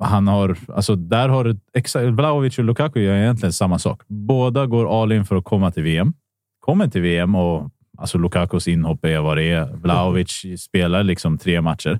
han 0.00 0.28
har, 0.28 0.56
alltså 0.74 0.94
där 0.96 1.28
har 1.28 1.44
du 1.44 2.10
Vlahovic 2.10 2.58
och 2.58 2.64
Lukaku 2.64 3.00
gör 3.00 3.14
egentligen 3.16 3.52
samma 3.52 3.78
sak. 3.78 4.02
Båda 4.08 4.66
går 4.66 5.02
all 5.02 5.12
in 5.12 5.24
för 5.24 5.36
att 5.36 5.44
komma 5.44 5.70
till 5.70 5.82
VM. 5.82 6.12
Kommer 6.60 6.88
till 6.88 7.02
VM 7.02 7.34
och 7.34 7.70
alltså 7.98 8.18
Lukakos 8.18 8.68
inhopp 8.68 9.04
är 9.04 9.18
vad 9.20 9.36
det 9.36 9.50
är. 9.50 9.72
Vlahovic 9.72 10.42
spelar 10.58 11.02
liksom 11.02 11.38
tre 11.38 11.60
matcher. 11.60 11.98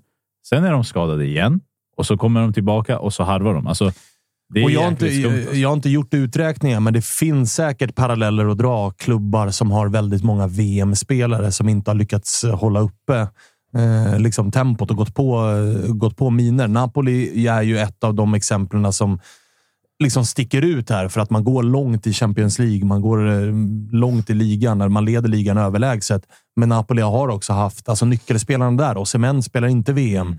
Sen 0.49 0.65
är 0.65 0.73
de 0.73 0.85
skadade 0.85 1.25
igen 1.27 1.61
och 1.97 2.07
så 2.07 2.17
kommer 2.17 2.41
de 2.41 2.53
tillbaka 2.53 2.99
och 2.99 3.13
så 3.13 3.23
harvar 3.23 3.55
de. 3.55 3.67
Alltså, 3.67 3.93
och 4.55 4.71
jag, 4.71 4.81
har 4.81 4.89
inte, 4.89 5.05
alltså. 5.05 5.55
jag 5.55 5.69
har 5.69 5.77
inte 5.77 5.89
gjort 5.89 6.15
uträkningar, 6.15 6.81
men 6.81 6.93
det 6.93 7.05
finns 7.05 7.55
säkert 7.55 7.95
paralleller 7.95 8.47
att 8.47 8.59
dra. 8.59 8.91
Klubbar 8.91 9.51
som 9.51 9.71
har 9.71 9.89
väldigt 9.89 10.25
många 10.25 10.47
VM-spelare 10.47 11.53
som 11.53 11.69
inte 11.69 11.91
har 11.91 11.95
lyckats 11.95 12.45
hålla 12.45 12.81
uppe 12.81 13.29
eh, 13.77 14.19
liksom 14.19 14.51
tempot 14.51 14.91
och 14.91 14.97
gått 14.97 15.15
på, 15.15 15.51
eh, 15.51 15.93
gått 15.93 16.17
på 16.17 16.31
miner. 16.31 16.69
Napoli 16.69 17.47
är 17.47 17.63
ju 17.63 17.79
ett 17.79 18.05
av 18.05 18.15
de 18.15 18.35
exemplen 18.35 18.93
som 18.93 19.21
liksom 20.03 20.25
sticker 20.25 20.63
ut 20.63 20.91
här 20.91 21.09
för 21.09 21.21
att 21.21 21.31
man 21.31 21.45
går 21.45 21.63
långt 21.63 22.07
i 22.07 22.13
Champions 22.13 22.59
League. 22.59 22.85
Man 22.85 23.01
går 23.01 23.29
eh, 23.29 23.53
långt 23.93 24.31
i 24.31 24.35
ligan 24.35 24.79
när 24.79 24.89
man 24.89 25.05
leder 25.05 25.29
ligan 25.29 25.59
överlägset. 25.59 26.23
Men 26.57 26.69
Napoli 26.69 27.03
har 27.03 27.29
också 27.29 27.53
haft 27.53 27.89
alltså 27.89 28.07
nyckelspelarna 28.07 28.85
där 28.85 28.97
och 28.97 29.09
Cement 29.09 29.45
spelar 29.45 29.69
inte 29.69 29.93
VM. 29.93 30.37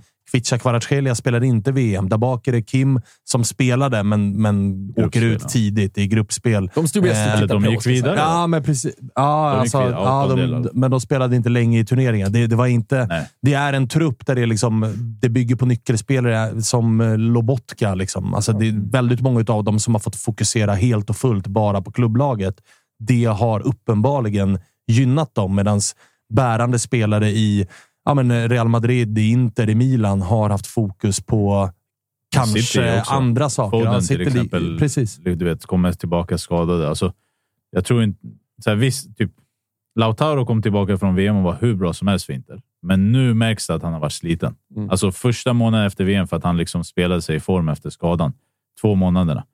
Kvaratskhelia 0.57 1.15
spelar 1.15 1.43
inte 1.43 1.71
VM. 1.71 2.09
Där 2.09 2.17
bak 2.17 2.47
är 2.47 2.51
det 2.51 2.61
Kim 2.61 3.01
som 3.23 3.43
spelade, 3.43 4.03
men, 4.03 4.41
men 4.41 4.89
åker 4.97 5.21
ut 5.21 5.49
tidigt 5.49 5.97
i 5.97 6.07
gruppspel. 6.07 6.69
De 6.75 6.87
stod 6.87 7.03
bäst 7.03 7.41
Eh, 7.41 7.47
de 7.47 7.65
gick 7.65 7.83
säga. 7.83 7.93
vidare. 7.95 8.15
Ja, 8.17 8.47
men 8.47 8.63
precis. 8.63 8.95
Ja, 9.15 9.51
De 9.53 9.59
alltså, 9.59 9.77
vidare, 9.79 10.01
ja, 10.01 10.35
de, 10.35 10.69
men 10.73 10.91
de 10.91 11.01
spelade 11.01 11.35
inte 11.35 11.49
länge 11.49 11.79
i 11.79 11.85
turneringen. 11.85 12.31
Det, 12.31 12.47
det, 12.47 12.55
var 12.55 12.67
inte, 12.67 13.05
Nej. 13.05 13.27
det 13.41 13.53
är 13.53 13.73
en 13.73 13.87
trupp 13.87 14.25
där 14.25 14.35
det, 14.35 14.41
är 14.41 14.47
liksom, 14.47 14.93
det 15.21 15.29
bygger 15.29 15.55
på 15.55 15.65
nyckelspelare 15.65 16.61
som 16.61 17.01
eh, 17.01 17.17
Lobotka. 17.17 17.95
Liksom. 17.95 18.33
Alltså, 18.33 18.53
det 18.53 18.67
är 18.67 18.91
väldigt 18.91 19.21
många 19.21 19.45
av 19.47 19.63
dem 19.63 19.79
som 19.79 19.95
har 19.95 19.99
fått 19.99 20.15
fokusera 20.15 20.73
helt 20.73 21.09
och 21.09 21.15
fullt 21.15 21.47
bara 21.47 21.81
på 21.81 21.91
klubblaget. 21.91 22.55
Det 22.99 23.25
har 23.25 23.59
uppenbarligen 23.67 24.59
gynnat 24.87 25.35
dem, 25.35 25.55
medan 25.55 25.79
bärande 26.33 26.79
spelare 26.79 27.29
i 27.29 27.67
ja, 28.05 28.13
men 28.13 28.49
Real 28.49 28.67
Madrid, 28.67 29.17
i 29.17 29.29
Inter, 29.29 29.69
i 29.69 29.75
Milan 29.75 30.21
har 30.21 30.49
haft 30.49 30.67
fokus 30.67 31.21
på 31.21 31.69
kanske 32.35 33.01
andra 33.01 33.49
saker. 33.49 33.77
Foden 33.77 33.93
Ja, 33.93 33.99
till 33.99 34.07
City 34.07 34.23
li- 34.23 34.27
exempel, 34.27 34.79
Precis. 34.79 35.17
du 35.17 35.45
vet, 35.45 35.65
kommer 35.65 35.93
tillbaka 35.93 36.37
skadade. 36.37 36.89
Alltså, 36.89 37.13
jag 37.71 37.85
tror 37.85 38.03
inte... 38.03 38.19
Så 38.63 38.69
här, 38.69 38.77
visst, 38.77 39.17
typ, 39.17 39.31
Lautaro 39.95 40.45
kom 40.45 40.61
tillbaka 40.61 40.97
från 40.97 41.15
VM 41.15 41.35
och 41.35 41.43
var 41.43 41.57
hur 41.61 41.75
bra 41.75 41.93
som 41.93 42.07
helst 42.07 42.25
för 42.25 42.33
Inter. 42.33 42.61
Men 42.81 43.11
nu 43.11 43.33
märks 43.33 43.67
det 43.67 43.73
att 43.75 43.83
han 43.83 43.93
har 43.93 43.99
varit 43.99 44.13
sliten. 44.13 44.55
Mm. 44.75 44.89
Alltså 44.89 45.11
första 45.11 45.53
månaden 45.53 45.87
efter 45.87 46.03
VM 46.03 46.27
för 46.27 46.37
att 46.37 46.43
han 46.43 46.57
liksom 46.57 46.83
spelade 46.83 47.21
sig 47.21 47.35
i 47.35 47.39
form 47.39 47.69
efter 47.69 47.89
skadan. 47.89 48.33
Två 48.81 48.95
månaderna. 48.95 49.45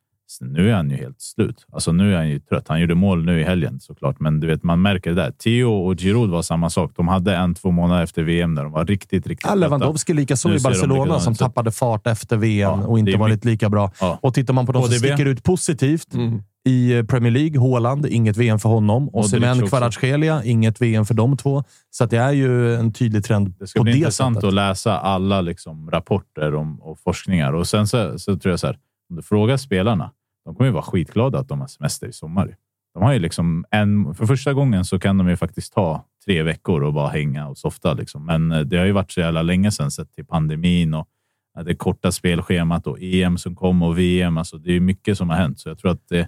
Nu 0.42 0.70
är 0.70 0.74
han 0.74 0.90
ju 0.90 0.96
helt 0.98 1.22
slut. 1.22 1.66
Alltså 1.72 1.92
nu 1.92 2.14
är 2.14 2.18
han 2.18 2.30
ju 2.30 2.40
trött. 2.40 2.68
Han 2.68 2.82
gjorde 2.82 2.96
mål 2.96 3.26
nu 3.26 3.42
i 3.42 3.44
helgen 3.44 3.80
såklart, 3.80 4.20
men 4.20 4.40
du 4.40 4.48
vet, 4.48 4.64
man 4.64 4.82
märker 4.82 5.10
det 5.10 5.22
där. 5.22 5.32
Theo 5.32 5.72
och 5.72 6.00
Giroud 6.00 6.30
var 6.30 6.42
samma 6.42 6.70
sak. 6.70 6.92
De 6.96 7.08
hade 7.08 7.36
en, 7.36 7.54
två 7.56 7.72
månader 7.72 8.04
efter 8.04 8.24
VM 8.24 8.56
där 8.56 8.64
de 8.64 8.72
var 8.72 8.86
riktigt, 8.86 9.28
riktigt 9.28 9.50
Ja, 9.50 9.56
Lewandowski 9.56 10.14
likaså 10.14 10.50
Nu 10.50 10.56
i 10.56 10.60
Barcelona 10.60 11.20
som 11.20 11.36
tappade 11.36 11.72
fart 11.72 12.08
efter 12.08 12.38
VM 12.38 12.80
Ja, 12.80 12.88
och 12.88 13.00
inte 13.00 13.18
varit 13.18 13.46
lika 13.46 13.70
bra. 13.70 13.92
Ja. 14.02 14.20
Och 14.22 14.34
tittar 14.34 14.54
man 14.54 14.66
på 14.66 14.72
de 14.72 14.84
som 14.84 14.92
sticker 14.94 15.26
ut 15.26 15.44
positivt 15.44 16.14
Mm. 16.14 16.42
i 16.68 16.94
eh, 16.98 17.04
Premier 17.04 17.32
League, 17.32 17.60
Haaland, 17.60 18.06
inget 18.06 18.38
VM 18.38 18.60
för 18.60 18.70
honom. 18.70 19.10
Och 19.10 19.30
Semen. 19.30 19.68
Kvaratskhelia, 19.68 20.44
inget 20.44 20.82
VM 20.82 21.06
för 21.06 21.14
de 21.14 21.38
två. 21.38 21.64
Så 21.90 22.04
att 22.04 22.10
det 22.10 22.18
är 22.18 22.32
ju 22.32 22.76
en 22.76 22.94
tydlig 22.94 23.24
trend 23.24 23.54
Det 23.60 23.68
ska 23.68 23.84
bli 23.84 23.92
det 23.92 23.98
intressant 23.98 24.36
sättet. 24.36 24.48
att 24.48 24.54
läsa 24.54 24.98
alla 25.00 25.42
liksom, 25.42 25.92
rapporter 25.92 26.56
om, 26.56 26.82
och 26.82 27.00
forskningar. 27.00 27.54
Och 27.54 27.68
sen 27.68 27.88
så, 27.88 28.20
så 28.20 28.38
tror 28.38 28.52
jag 28.52 28.60
så 28.60 28.68
här, 28.68 28.78
om 29.10 29.16
du 29.16 29.22
frågar 29.22 29.58
spelarna, 29.58 30.12
de 30.46 30.56
kommer 30.56 30.68
ju 30.68 30.74
vara 30.74 30.84
skitglada 30.84 31.40
att 31.40 31.48
de 31.48 31.60
har 31.60 31.68
semester 31.68 32.08
i 32.08 32.14
sommar. 32.14 32.56
De 32.94 33.04
har 33.04 33.14
ju 33.14 33.20
liksom 33.20 33.66
en, 33.72 34.16
för 34.16 34.26
första 34.26 34.54
gången 34.54 34.86
så 34.86 35.00
kan 35.00 35.18
de 35.18 35.30
ju 35.30 35.36
faktiskt 35.36 35.74
ta 35.74 36.06
tre 36.26 36.44
veckor 36.44 36.84
och 36.84 36.94
bara 36.94 37.10
hänga 37.10 37.48
och 37.48 37.58
softa. 37.58 37.94
Liksom. 37.94 38.26
Men 38.26 38.52
eh, 38.52 38.60
det 38.60 38.78
har 38.78 38.86
ju 38.86 38.92
varit 38.92 39.12
så 39.12 39.20
jävla 39.20 39.42
länge 39.42 39.72
sedan 39.72 39.92
sett 39.92 40.14
till 40.14 40.26
pandemin 40.26 40.94
och 40.94 41.08
ja, 41.56 41.64
det 41.64 41.76
korta 41.76 42.12
spelschemat 42.12 42.88
och 42.88 42.98
EM 43.02 43.38
som 43.38 43.56
kom 43.56 43.82
och 43.82 44.00
VM. 44.00 44.38
Alltså, 44.38 44.58
det 44.58 44.76
är 44.76 44.80
mycket 44.80 45.18
som 45.18 45.30
har 45.30 45.38
hänt, 45.38 45.60
så 45.60 45.70
jag 45.70 45.80
tror 45.80 45.92
att 45.92 46.08
det 46.10 46.20
är 46.20 46.28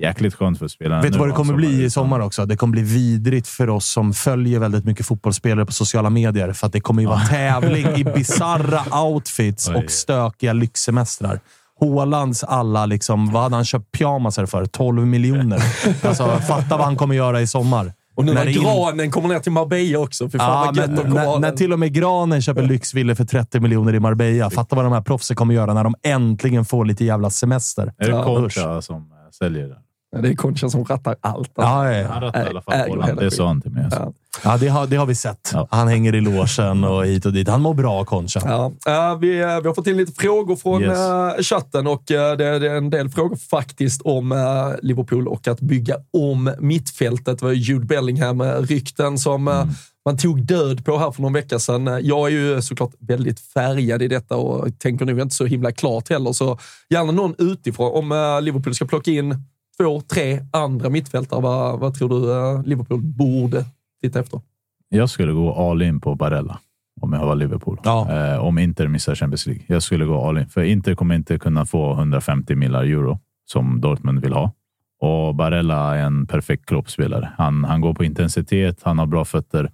jäkligt 0.00 0.34
skönt 0.34 0.58
för 0.58 0.68
spelarna. 0.68 1.02
Vet 1.02 1.12
du 1.12 1.18
vad 1.18 1.28
det 1.28 1.34
kommer 1.34 1.54
bli 1.54 1.84
i 1.84 1.90
sommar 1.90 2.20
också? 2.20 2.46
Det 2.46 2.56
kommer 2.56 2.72
bli 2.72 2.82
vidrigt 2.82 3.48
för 3.48 3.70
oss 3.70 3.86
som 3.86 4.14
följer 4.14 4.58
väldigt 4.58 4.84
mycket 4.84 5.06
fotbollsspelare 5.06 5.66
på 5.66 5.72
sociala 5.72 6.10
medier. 6.10 6.52
För 6.52 6.66
att 6.66 6.72
det 6.72 6.80
kommer 6.80 7.02
ju 7.02 7.08
vara 7.08 7.20
tävling 7.20 7.86
i 7.86 8.04
bizarra 8.14 9.02
outfits 9.02 9.68
och 9.68 9.90
stökiga 9.90 10.52
lyxsemestrar. 10.52 11.40
Haalands 11.80 12.44
alla, 12.44 12.86
liksom, 12.86 13.32
vad 13.32 13.42
hade 13.42 13.54
han 13.54 13.64
köpt 13.64 13.92
pyjamasar 13.92 14.46
för? 14.46 14.66
12 14.66 15.06
miljoner. 15.06 15.58
Alltså, 16.08 16.38
fatta 16.48 16.76
vad 16.76 16.84
han 16.86 16.96
kommer 16.96 17.14
göra 17.14 17.40
i 17.40 17.46
sommar. 17.46 17.92
Och 18.16 18.24
nu 18.24 18.34
när 18.34 18.46
in- 18.48 18.62
granen 18.62 19.10
kommer 19.10 19.28
ner 19.28 19.38
till 19.38 19.52
Marbella 19.52 19.98
också. 19.98 20.30
Fy 20.30 20.38
fan 20.38 20.74
Ja, 20.76 20.86
men 20.86 20.94
när, 21.14 21.38
när 21.40 21.40
den. 21.48 21.56
till 21.56 21.72
och 21.72 21.78
med 21.78 21.92
Granen 21.92 22.42
köper 22.42 22.62
lyxvillor 22.62 23.14
för 23.14 23.24
30 23.24 23.60
miljoner 23.60 23.94
i 23.94 24.00
Marbella. 24.00 24.50
Fatta 24.50 24.76
vad 24.76 24.84
de 24.84 24.92
här 24.92 25.00
proffsen 25.00 25.36
kommer 25.36 25.54
göra 25.54 25.74
när 25.74 25.84
de 25.84 25.94
äntligen 26.02 26.64
får 26.64 26.84
lite 26.84 27.04
jävla 27.04 27.30
semester. 27.30 27.92
Är 27.98 28.06
det. 28.12 28.22
Concha 28.24 28.82
som 28.82 28.96
eh, 28.96 29.02
säljer 29.38 29.68
det? 29.68 29.76
Det 30.16 30.28
är 30.28 30.34
Concha 30.34 30.68
som 30.70 30.84
rattar 30.84 31.16
allt. 31.20 31.50
Ja, 31.54 31.92
ja, 31.92 32.08
Han 32.08 32.22
rattar 32.22 32.46
i 32.46 32.48
alla 32.48 32.62
fall 32.62 33.02
hela 33.02 33.14
Det 33.14 33.30
sa 33.30 33.46
han 33.46 33.60
till 33.60 33.70
mig. 33.70 33.84
Alltså. 33.84 33.98
Ja. 34.00 34.12
ja 34.44 34.56
det, 34.56 34.68
har, 34.68 34.86
det 34.86 34.96
har 34.96 35.06
vi 35.06 35.14
sett. 35.14 35.50
Ja. 35.52 35.68
Han 35.70 35.88
hänger 35.88 36.14
i 36.14 36.20
logen 36.20 36.84
och 36.84 37.06
hit 37.06 37.26
och 37.26 37.32
dit. 37.32 37.48
Han 37.48 37.60
mår 37.62 37.74
bra, 37.74 38.04
Concha. 38.04 38.70
Ja, 38.84 39.14
vi, 39.20 39.40
eh, 39.40 39.60
vi 39.60 39.66
har 39.66 39.74
fått 39.74 39.86
in 39.86 39.96
lite 39.96 40.12
frågor 40.12 40.56
från 40.56 40.82
Yes. 40.82 40.98
eh, 40.98 41.42
chatten 41.42 41.86
och 41.86 42.10
eh, 42.10 42.36
det, 42.36 42.58
det 42.58 42.70
är 42.70 42.76
en 42.76 42.90
del 42.90 43.08
frågor 43.08 43.36
faktiskt 43.36 44.02
om 44.02 44.34
Liverpool 44.82 45.28
och 45.28 45.48
att 45.48 45.60
bygga 45.60 45.96
om 46.12 46.50
mittfältet. 46.58 47.38
Det 47.38 47.44
var 47.44 47.52
ju 47.52 47.58
Jude 47.58 47.86
Bellingham-rykten 47.86 49.18
som 49.18 49.48
eh, 49.48 49.64
man 50.04 50.16
tog 50.16 50.42
död 50.42 50.84
på 50.84 50.98
här 50.98 51.10
för 51.10 51.22
någon 51.22 51.32
vecka 51.32 51.58
sedan. 51.58 52.00
Jag 52.02 52.26
är 52.26 52.32
ju 52.32 52.62
såklart 52.62 52.92
väldigt 52.98 53.40
färgad 53.40 54.02
i 54.02 54.08
detta 54.08 54.36
och 54.36 54.78
tänker 54.78 55.04
nog 55.04 55.20
inte 55.20 55.34
så 55.34 55.44
himla 55.44 55.72
klart 55.72 56.08
heller. 56.10 56.32
Så 56.32 56.58
gärna 56.88 57.12
någon 57.12 57.34
utifrån. 57.38 57.92
Om 57.92 58.38
Liverpool 58.44 58.74
ska 58.74 58.86
plocka 58.86 59.10
in 59.10 59.44
två, 59.80 60.00
tre 60.00 60.40
andra 60.52 60.88
mittfältare, 60.90 61.40
vad, 61.40 61.80
vad 61.80 61.94
tror 61.94 62.08
du 62.08 62.32
eh, 62.32 62.62
Liverpool 62.62 63.00
borde 63.02 63.64
titta 64.00 64.20
efter? 64.20 64.40
Jag 64.88 65.10
skulle 65.10 65.32
gå 65.32 65.70
all 65.70 65.82
in 65.82 66.00
på 66.00 66.14
Barella 66.14 66.58
om 67.00 67.12
jag 67.12 67.26
var 67.26 67.34
Liverpool. 67.34 67.80
Ja. 67.84 68.08
Eh, 68.10 68.44
om 68.44 68.58
Inter 68.58 68.88
missar 68.88 69.14
Champions 69.14 69.46
League. 69.46 69.62
Jag 69.66 69.82
skulle 69.82 70.04
gå 70.04 70.28
all 70.28 70.38
in. 70.38 70.48
För 70.48 70.62
Inter 70.62 70.94
kommer 70.94 71.14
inte 71.14 71.38
kunna 71.38 71.66
få 71.66 71.92
150 71.92 72.54
miljoner 72.54 72.84
euro 72.84 73.18
som 73.46 73.80
Dortmund 73.80 74.20
vill 74.20 74.32
ha. 74.32 74.52
Och 75.00 75.34
Barella 75.34 75.96
är 75.96 76.02
en 76.02 76.26
perfekt 76.26 76.66
kloppspelare. 76.66 77.32
Han, 77.38 77.64
han 77.64 77.80
går 77.80 77.94
på 77.94 78.04
intensitet, 78.04 78.80
han 78.82 78.98
har 78.98 79.06
bra 79.06 79.24
fötter 79.24 79.70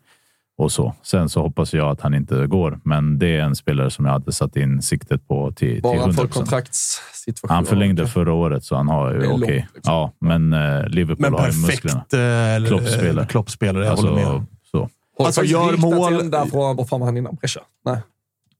och 0.58 0.72
så. 0.72 0.94
Sen 1.02 1.28
så 1.28 1.40
hoppas 1.40 1.74
jag 1.74 1.90
att 1.90 2.00
han 2.00 2.14
inte 2.14 2.46
går, 2.46 2.80
men 2.84 3.18
det 3.18 3.36
är 3.36 3.40
en 3.42 3.56
spelare 3.56 3.90
som 3.90 4.04
jag 4.04 4.12
hade 4.12 4.32
satt 4.32 4.56
in 4.56 4.82
siktet 4.82 5.28
på 5.28 5.52
till, 5.52 5.72
till 5.74 5.82
Bara 5.82 5.96
100 5.96 6.12
för 6.22 6.26
kontraktssituation. 6.28 7.54
Han 7.56 7.64
förlängde 7.66 8.06
förra 8.06 8.32
året, 8.32 8.64
så 8.64 8.76
han 8.76 8.88
har 8.88 9.10
ju 9.12 9.16
okej. 9.18 9.28
långt, 9.28 9.46
liksom. 9.46 9.70
Ja, 9.94 10.12
men 10.20 10.52
eh, 10.52 10.86
Liverpool 10.88 11.22
Men 11.30 11.32
har 11.40 11.48
ju 11.48 11.52
musklerna. 11.66 12.04
perfekt 12.10 12.64
eh, 12.64 12.68
Kloppspelare. 12.78 13.26
kloppspelare. 13.26 13.84
Jag 13.84 13.90
Alltså, 13.90 14.06
håller 14.08 14.32
med. 14.32 14.46
så. 14.70 14.88
Alltså, 15.18 15.40
faktiskt 15.40 15.52
gör 15.52 15.76
mål- 15.76 16.20
ända 16.20 16.46
från, 16.46 16.76
vad 16.76 16.88
fan 16.88 17.00
var 17.00 17.06
han 17.06 17.16
innan? 17.16 17.34
Brescia? 17.34 17.62
Nej. 17.84 17.98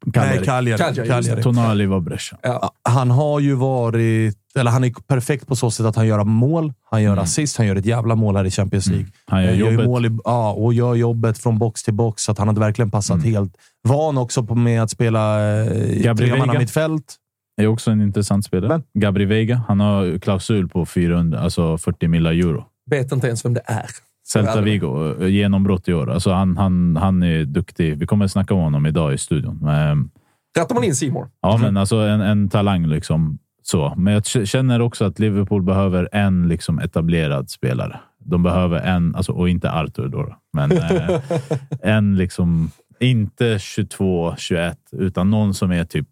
Nej, 0.07 0.41
Cagliari. 0.45 0.79
Cagliari, 0.79 1.09
Cagliari. 1.09 1.43
Tonali 1.43 1.87
var 1.87 2.01
Brescia. 2.01 2.39
Ja. 2.43 2.71
Han 2.89 3.11
har 3.11 3.41
ju 3.41 3.55
varit... 3.55 4.37
Eller 4.57 4.71
han 4.71 4.85
är 4.85 4.91
perfekt 5.07 5.47
på 5.47 5.57
så 5.57 5.71
sätt 5.71 5.87
att 5.87 5.97
han 5.97 6.07
gör 6.07 6.25
mål, 6.25 6.73
han 6.91 7.03
gör 7.03 7.17
assist, 7.17 7.57
han 7.57 7.67
gör 7.67 7.77
ett 7.77 7.87
jävla 7.87 8.15
mål 8.15 8.37
här 8.37 8.45
i 8.45 8.51
Champions 8.51 8.87
League. 8.87 9.03
Mm. 9.07 9.13
Han 9.27 9.43
gör 9.43 9.51
Eh, 9.51 9.55
ju 9.59 9.65
jobbet. 9.71 9.87
mål 9.87 10.07
i, 10.07 10.19
ja, 10.25 10.53
och 10.53 10.75
gör 10.75 10.95
jobbet 10.95 11.39
från 11.39 11.59
box 11.59 11.83
till 11.83 11.95
box, 11.95 12.23
så 12.23 12.33
att 12.33 12.39
han 12.39 12.49
hade 12.49 12.61
verkligen 12.61 12.91
passat 12.91 13.17
Mm. 13.17 13.33
helt. 13.35 13.57
Van 13.89 14.19
också 14.19 14.43
på 14.45 14.55
med 14.55 14.83
att 14.83 14.91
spela 14.91 15.41
eh, 15.61 15.73
i 15.73 16.03
Gabriel 16.05 16.31
tremanna 16.31 16.53
Veiga. 16.53 16.61
mittfält. 16.61 17.17
är 17.63 17.67
också 17.67 17.91
en 17.91 18.01
intressant 18.03 18.45
spelare. 18.45 18.69
Vem? 18.69 18.83
Gabri 19.03 19.25
Veiga. 19.25 19.63
Han 19.69 19.81
har 19.81 20.19
klausul 20.19 20.69
på 20.69 20.87
400, 20.87 21.41
alltså 21.41 21.79
40 21.79 22.09
miljoner 22.09 22.31
euro. 22.49 22.65
Vet 22.91 23.13
inte 23.13 23.27
ens 23.27 23.45
vem 23.45 23.55
det 23.55 23.63
är. 23.65 23.87
Celta 24.27 24.61
Vigo, 24.61 25.15
eh, 25.21 25.29
genombrott 25.29 25.89
i 25.89 25.95
år. 25.95 26.11
Alltså 26.11 26.33
han, 26.33 26.57
han, 26.57 26.97
han 26.97 27.23
är 27.23 27.45
duktig. 27.45 27.99
Vi 27.99 28.07
kommer 28.07 28.27
snacka 28.27 28.55
om 28.55 28.61
honom 28.61 28.87
idag 28.87 29.15
i 29.15 29.19
studion. 29.19 29.69
Ehm, 29.69 30.11
Rattar 30.59 30.75
man 30.75 30.85
in 30.85 30.95
Simon? 30.95 31.29
Ja, 31.41 31.57
men 31.57 31.77
alltså 31.77 31.97
en, 31.97 32.21
en 32.21 32.49
talang 32.49 32.87
liksom. 32.87 33.39
Så. 33.63 33.95
Men 33.97 34.15
jag 34.15 34.27
känner 34.49 34.81
också 34.81 35.05
att 35.05 35.19
Liverpool 35.19 35.63
behöver 35.63 36.09
en 36.13 36.49
liksom 36.49 36.79
etablerad 36.79 37.51
spelare. 37.51 38.01
De 38.19 38.43
behöver 38.43 38.81
en, 38.81 39.15
alltså, 39.15 39.33
och 39.33 39.49
inte 39.49 39.73
Arthur 39.73 40.09
då, 40.09 40.37
men 40.53 40.73
eh, 40.73 41.21
en 41.83 42.17
liksom, 42.17 42.71
inte 43.01 43.59
22, 43.59 44.35
21, 44.39 44.79
utan 44.93 45.31
någon 45.31 45.55
som 45.55 45.73
är 45.73 45.85
typ 45.85 46.09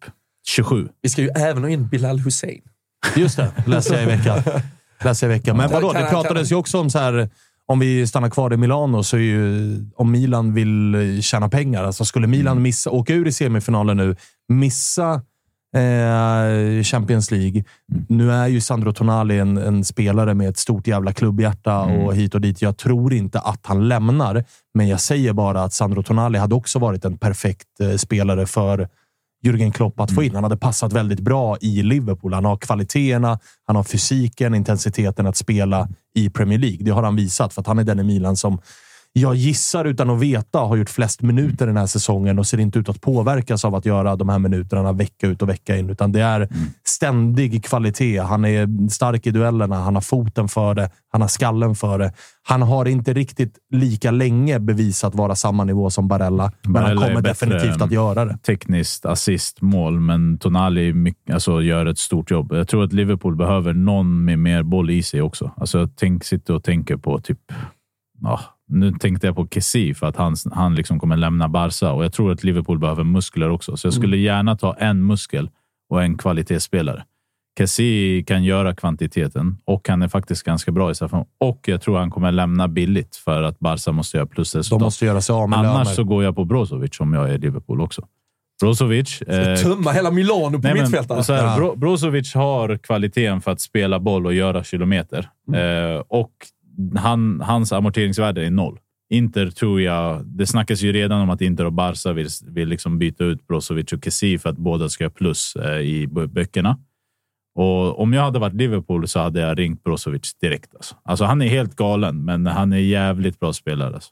27. 0.47 0.87
Vi 1.01 1.09
ska 1.09 1.21
ju 1.21 1.29
även 1.29 1.63
ha 1.63 1.69
in 1.69 1.87
Bilal 1.87 2.19
Hussein. 2.19 2.61
Just 3.15 3.37
det, 3.37 3.51
läste 3.67 3.93
jag 3.93 4.03
i 4.03 4.05
veckan. 4.05 4.39
läste 5.03 5.25
jag 5.25 5.35
i 5.35 5.37
veckan. 5.37 5.57
Men 5.57 5.69
vadå, 5.69 5.93
det 5.93 6.07
pratades 6.09 6.51
ju 6.51 6.55
också 6.55 6.79
om 6.79 6.89
så 6.89 6.99
här... 6.99 7.29
Om 7.67 7.79
vi 7.79 8.07
stannar 8.07 8.29
kvar 8.29 8.53
i 8.53 8.57
Milano, 8.57 9.03
så 9.03 9.17
är 9.17 9.21
ju... 9.21 9.75
Om 9.95 10.11
Milan 10.11 10.53
vill 10.53 11.19
tjäna 11.23 11.49
pengar. 11.49 11.83
Alltså 11.83 12.05
skulle 12.05 12.27
Milan 12.27 12.51
Mm. 12.51 12.63
missa, 12.63 12.89
åka 12.91 13.13
ur 13.13 13.27
i 13.27 13.31
semifinalen 13.31 13.97
nu, 13.97 14.15
missa 14.49 15.21
eh, 15.75 16.83
Champions 16.83 17.31
League. 17.31 17.63
Mm. 17.93 18.05
Nu 18.09 18.31
är 18.31 18.47
ju 18.47 18.61
Sandro 18.61 18.93
Tonali 18.93 19.39
en, 19.39 19.57
en 19.57 19.83
spelare 19.85 20.33
med 20.33 20.49
ett 20.49 20.57
stort 20.57 20.87
jävla 20.87 21.13
klubbhjärta 21.13 21.83
Mm. 21.83 22.01
och 22.05 22.15
hit 22.15 22.35
och 22.35 22.41
dit. 22.41 22.61
Jag 22.61 22.77
tror 22.77 23.13
inte 23.13 23.39
att 23.39 23.59
han 23.65 23.87
lämnar, 23.87 24.43
men 24.73 24.87
jag 24.87 24.99
säger 24.99 25.33
bara 25.33 25.63
att 25.63 25.73
Sandro 25.73 26.03
Tonali 26.03 26.37
hade 26.37 26.55
också 26.55 26.79
varit 26.79 27.05
en 27.05 27.17
perfekt 27.17 27.79
eh, 27.81 27.95
spelare 27.95 28.45
för 28.45 28.87
Jürgen 29.45 29.71
Klopp 29.71 29.99
att 29.99 30.11
få 30.11 30.21
Mm. 30.21 30.25
in. 30.29 30.35
Han 30.35 30.43
hade 30.43 30.57
passat 30.57 30.93
väldigt 30.93 31.19
bra 31.19 31.57
i 31.61 31.83
Liverpool. 31.83 32.33
Han 32.33 32.45
har 32.45 32.57
kvaliteterna, 32.57 33.39
han 33.67 33.75
har 33.75 33.83
fysiken, 33.83 34.55
intensiteten 34.55 35.27
att 35.27 35.37
spela 35.37 35.87
i 36.13 36.29
Premier 36.29 36.59
League. 36.59 36.77
Det 36.81 36.91
har 36.91 37.03
han 37.03 37.15
visat, 37.15 37.53
för 37.53 37.61
att 37.61 37.67
han 37.67 37.79
är 37.79 37.83
den 37.83 37.99
i 37.99 38.03
Milan 38.03 38.37
som 38.37 38.61
jag 39.13 39.35
gissar 39.35 39.85
utan 39.85 40.09
att 40.09 40.19
veta 40.19 40.59
har 40.59 40.75
gjort 40.75 40.89
flest 40.89 41.21
minuter 41.21 41.67
den 41.67 41.77
här 41.77 41.85
säsongen 41.85 42.39
och 42.39 42.47
ser 42.47 42.59
inte 42.59 42.79
ut 42.79 42.89
att 42.89 43.01
påverkas 43.01 43.65
av 43.65 43.75
att 43.75 43.85
göra 43.85 44.15
de 44.15 44.29
här 44.29 44.39
minuterna 44.39 44.91
vecka 44.91 45.27
ut 45.27 45.41
och 45.41 45.49
vecka 45.49 45.77
in. 45.77 45.89
Utan 45.89 46.11
det 46.11 46.21
är 46.21 46.49
ständig 46.83 47.65
kvalitet. 47.65 48.19
Han 48.19 48.45
är 48.45 48.89
stark 48.89 49.27
i 49.27 49.31
duellerna, 49.31 49.75
han 49.75 49.95
har 49.95 50.01
foten 50.01 50.47
för 50.47 50.75
det, 50.75 50.89
han 51.11 51.21
har 51.21 51.27
skallen 51.27 51.75
för 51.75 51.99
det. 51.99 52.13
Han 52.43 52.61
har 52.61 52.85
inte 52.85 53.13
riktigt 53.13 53.57
lika 53.71 54.11
länge 54.11 54.59
bevisat 54.59 55.15
vara 55.15 55.35
samma 55.35 55.63
nivå 55.63 55.89
som 55.89 56.07
Barella, 56.07 56.51
men 56.61 56.75
han 56.75 56.83
Barella 56.83 57.07
kommer 57.07 57.21
definitivt 57.21 57.81
att 57.81 57.91
göra 57.91 58.25
det. 58.25 58.37
Tekniskt 58.37 59.05
assist, 59.05 59.61
mål, 59.61 59.99
men 59.99 60.37
Tonali 60.37 61.13
alltså, 61.31 61.61
gör 61.61 61.85
ett 61.85 61.99
stort 61.99 62.31
jobb. 62.31 62.51
Jag 62.53 62.67
tror 62.67 62.83
att 62.83 62.93
Liverpool 62.93 63.35
behöver 63.35 63.73
någon 63.73 64.25
med 64.25 64.39
mer 64.39 64.63
boll 64.63 64.89
i 64.89 65.03
sig 65.03 65.21
också. 65.21 65.51
Alltså, 65.57 65.89
tänk, 65.95 66.23
sitter 66.23 66.53
och 66.53 66.63
tänker 66.63 66.97
på 66.97 67.19
typ... 67.19 67.39
Ja, 68.21 68.39
nu 68.73 68.91
tänkte 68.91 69.27
jag 69.27 69.35
på 69.35 69.47
Kessie 69.47 69.93
för 69.93 70.07
att 70.07 70.15
han, 70.15 70.35
han 70.51 70.75
liksom 70.75 70.99
kommer 70.99 71.17
lämna 71.17 71.49
Barca 71.49 71.91
och 71.91 72.03
jag 72.05 72.13
tror 72.13 72.31
att 72.31 72.43
Liverpool 72.43 72.79
behöver 72.79 73.03
muskler 73.03 73.49
också. 73.49 73.77
Så 73.77 73.87
jag 73.87 73.93
skulle 73.93 74.17
gärna 74.17 74.57
ta 74.57 74.73
en 74.73 75.05
muskel 75.05 75.49
och 75.89 76.03
en 76.03 76.17
kvalitetsspelare. 76.17 77.03
Kessie 77.57 78.23
kan 78.23 78.43
göra 78.43 78.75
kvantiteten 78.75 79.57
och 79.65 79.87
han 79.87 80.01
är 80.01 80.07
faktiskt 80.07 80.43
ganska 80.43 80.71
bra 80.71 80.91
i 80.91 80.95
straffen. 80.95 81.25
Och 81.37 81.59
jag 81.65 81.81
tror 81.81 81.97
han 81.97 82.11
kommer 82.11 82.31
lämna 82.31 82.67
billigt 82.67 83.15
för 83.15 83.43
att 83.43 83.59
Barca 83.59 83.91
måste 83.91 84.17
göra 84.17 84.27
plusresultat. 84.27 84.79
De 84.79 84.85
måste 84.85 85.05
göra 85.05 85.21
sig 85.21 85.33
av 85.33 85.49
med 85.49 85.59
Annars 85.59 85.73
löner. 85.73 85.85
så 85.95 86.03
går 86.03 86.23
jag 86.23 86.35
på 86.35 86.45
Brozovic 86.45 86.99
om 86.99 87.13
jag 87.13 87.29
är 87.29 87.37
Liverpool 87.37 87.81
också. 87.81 88.07
Brozovic... 88.61 89.21
eh, 89.21 89.55
Tömma 89.55 89.91
hela 89.91 90.11
Milano 90.11 90.61
på 90.61 90.67
här, 91.33 91.43
Ja. 91.43 91.55
Bro, 91.57 91.75
Brozovic 91.75 92.33
har 92.33 92.77
kvaliteten 92.77 93.41
för 93.41 93.51
att 93.51 93.61
spela 93.61 93.99
boll 93.99 94.25
och 94.25 94.33
göra 94.33 94.63
kilometer. 94.63 95.29
Mm. 95.47 95.95
Eh, 95.95 96.01
och 96.07 96.31
han, 96.95 97.41
hans 97.41 97.71
amorteringsvärde 97.71 98.45
är 98.45 98.51
noll. 98.51 98.79
Inter 99.09 99.49
tror 99.49 99.81
jag... 99.81 100.25
Det 100.25 100.47
snackas 100.47 100.81
ju 100.81 100.93
redan 100.93 101.21
om 101.21 101.29
att 101.29 101.41
Inter 101.41 101.65
och 101.65 101.73
Barca 101.73 102.13
vill, 102.13 102.27
vill 102.47 102.69
liksom 102.69 102.99
byta 102.99 103.23
ut 103.23 103.47
Brozovic 103.47 103.93
och 103.93 104.03
Kessie 104.03 104.39
för 104.39 104.49
att 104.49 104.57
båda 104.57 104.89
ska 104.89 105.05
ha 105.05 105.09
plus 105.09 105.55
eh, 105.55 105.79
i 105.79 106.07
bö- 106.07 106.27
böckerna. 106.27 106.77
Och 107.55 107.99
om 107.99 108.13
jag 108.13 108.21
hade 108.21 108.39
varit 108.39 108.53
Liverpool 108.53 109.07
så 109.07 109.19
hade 109.19 109.39
jag 109.39 109.59
ringt 109.59 109.83
Brozovic 109.83 110.35
direkt. 110.41 110.75
Alltså, 110.75 110.95
alltså 111.03 111.25
han 111.25 111.41
är 111.41 111.47
helt 111.47 111.75
galen, 111.75 112.25
men 112.25 112.47
han 112.47 112.73
är 112.73 112.77
jävligt 112.77 113.39
bra 113.39 113.53
spelare. 113.53 113.93
Alltså. 113.93 114.11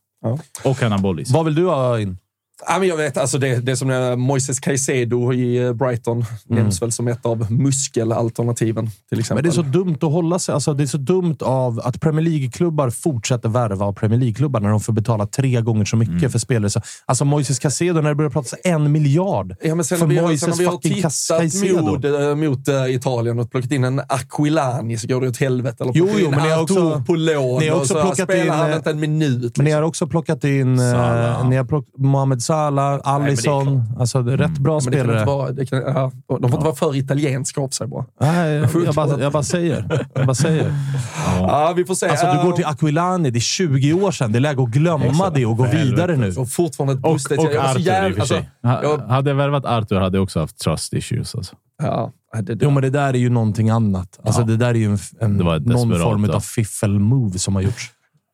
Och 0.66 0.78
han 0.78 0.92
har 0.92 1.00
bollis. 1.00 1.32
Vad 1.32 1.46
vill 1.46 1.56
du 1.56 1.66
ha 1.66 2.00
in? 2.00 2.18
Ja, 2.68 2.80
men 2.80 2.88
jag 2.88 2.98
vet, 2.98 3.18
alltså 3.18 3.38
det, 3.38 3.56
det 3.56 3.76
som 3.78 3.90
är 3.90 4.16
Moises 4.16 4.60
Caicedo 4.60 5.34
i 5.34 5.58
eh, 5.64 5.74
Brighton 5.74 6.26
nämns 6.48 6.82
väl 6.82 6.92
som 6.92 7.08
ett 7.08 7.26
av 7.26 7.52
muskelalternativen 7.52 8.90
till 9.10 9.20
exempel. 9.20 9.44
Men 9.44 9.52
det 9.52 9.60
är 9.60 9.64
så 9.64 9.70
dumt 9.70 9.96
att 10.02 10.12
hålla 10.12 10.40
sig. 10.40 10.54
Alltså, 10.56 10.74
det 10.74 10.84
är 10.84 10.88
så 10.88 10.98
dumt 10.98 11.36
av 11.42 11.80
att 11.84 12.02
Premier 12.02 12.26
League-klubbar 12.26 12.90
fortsätter 12.90 13.50
värva 13.50 13.86
av 13.86 13.94
Premier 13.94 14.20
League-klubbar 14.20 14.60
när 14.60 14.70
de 14.70 14.80
får 14.80 14.94
betala 14.94 15.26
tre 15.26 15.62
gånger 15.62 15.86
så 15.86 15.96
mycket 15.98 16.12
Mm. 16.12 16.30
för 16.32 16.40
spelare. 16.40 16.70
Så, 16.70 16.82
alltså 17.06 17.26
Moises 17.26 17.60
Caicedo, 17.60 18.02
när 18.02 18.10
det 18.10 18.16
börjar 18.16 18.30
pratas 18.32 18.54
en 18.64 18.92
miljard 18.92 19.56
Ja, 19.64 19.76
men 19.76 19.86
sen 19.86 19.98
för 19.98 20.06
vi, 20.08 20.16
sen 20.16 20.24
Moises 20.26 20.60
har 20.60 20.72
fucking 20.72 21.02
Caicedo. 21.02 21.82
mot, 21.82 22.06
äh, 22.06 22.36
mot 22.36 22.68
äh, 22.68 22.96
Italien 22.96 23.40
och 23.40 23.52
plockat 23.52 23.72
in 23.72 23.84
en 23.84 24.00
Aquilani 24.00 24.98
så 24.98 25.08
går 25.08 25.22
det 25.22 25.28
åt 25.30 25.38
helvete. 25.38 25.84
Eller 25.84 25.94
Jo, 25.96 26.10
jo, 26.20 26.30
men 26.32 26.44
ni 26.44 26.50
har 26.50 26.62
också- 26.64 27.04
på 27.08 27.16
lån 27.16 27.60
ni 27.60 27.68
har 27.70 27.78
också 27.78 27.94
så 27.94 28.02
plockat 28.02 28.30
spelar 28.30 28.44
in, 28.44 28.50
han 28.52 28.74
inte 28.74 28.90
en 28.92 29.00
minut. 29.00 29.58
Men 29.58 29.66
ni 29.66 29.72
har 29.72 29.82
också 29.82 30.08
plockat 30.08 30.44
in 30.44 30.78
Salah. 30.78 31.50
ni 31.50 31.56
har 31.56 31.66
plock, 31.66 31.86
Mohamed 31.98 32.42
Salah, 32.56 33.00
Alisson. 33.04 33.84
alltså, 34.00 34.22
det 34.24 34.34
är 34.34 34.38
rätt 34.38 34.58
bra 34.58 34.80
Men 34.84 34.92
det 34.92 34.98
kan 34.98 35.06
spelare. 35.08 35.26
vara, 35.26 35.52
det 35.52 35.66
kan, 35.66 35.80
ja, 35.82 36.12
de 36.28 36.40
får 36.42 36.46
inte 36.46 36.58
vara 36.66 36.76
för 36.76 36.96
italienska 36.96 37.62
av 37.62 37.70
sig 37.70 37.88
bara. 37.88 38.06
Nej, 38.22 38.52
jag, 38.54 38.70
jag, 38.86 38.96
bara, 38.96 39.22
jag 39.22 39.32
bara 39.32 39.44
säger. 39.44 40.06
Jag 40.16 40.26
bara 40.26 40.36
säger. 40.36 40.74
Ja, 41.40 41.74
vi 41.76 41.86
får 41.86 41.96
se. 41.96 42.08
Alltså, 42.08 42.26
du 42.26 42.32
Ja, 42.32 42.44
går 42.44 42.52
till 42.52 42.66
Aquilani, 42.66 43.30
det 43.32 43.38
är 43.38 43.42
20 43.42 43.94
år 43.94 44.12
sedan. 44.12 44.32
Det 44.32 44.38
är 44.38 44.40
läge 44.40 44.64
att 44.64 44.70
glömma 44.70 45.30
det 45.30 45.46
och 45.46 45.58
gå 45.58 45.64
vidare 45.66 46.18
nu. 46.18 46.34
och 46.38 46.50
fortfarande 46.50 46.94
ett 46.94 47.06
Och, 47.06 47.14
bustet. 47.14 47.40
och 47.40 47.46
jag 47.54 47.56
Arthur 47.66 47.80
i 47.80 47.84
och 47.84 47.86
jävla- 47.86 48.20
för 48.20 48.26
sig. 48.26 48.50
alltså, 48.64 48.90
jag- 48.90 49.08
Hade 49.08 49.30
jag 49.30 49.36
värvat 49.38 49.66
Arthur 49.66 49.96
hade 50.00 50.18
jag 50.18 50.24
också 50.24 50.40
haft 50.40 50.58
trust 50.60 50.94
issues. 50.94 51.36
Alltså. 51.36 51.56
Ja, 51.84 52.12
det, 52.34 52.42
det, 52.42 52.58
Jo, 52.66 52.70
men 52.72 52.84
det 52.84 52.90
där 52.90 53.14
är 53.14 53.18
ju 53.18 53.30
någonting 53.30 53.70
annat. 53.70 54.20
Alltså, 54.26 54.42
Ja. 54.42 54.48
Det 54.48 54.58
där 54.58 54.68
är 54.70 54.74
ju 54.74 54.86
en, 54.86 54.98
en, 55.20 55.38
Det 55.38 55.44
var 55.44 55.56
ett 55.56 55.66
någon 55.66 56.00
form 56.00 56.24
ja. 56.26 56.36
av 56.36 56.40
fiffel-move 56.40 57.38
som 57.38 57.56
har 57.56 57.62
gjorts. 57.62 57.92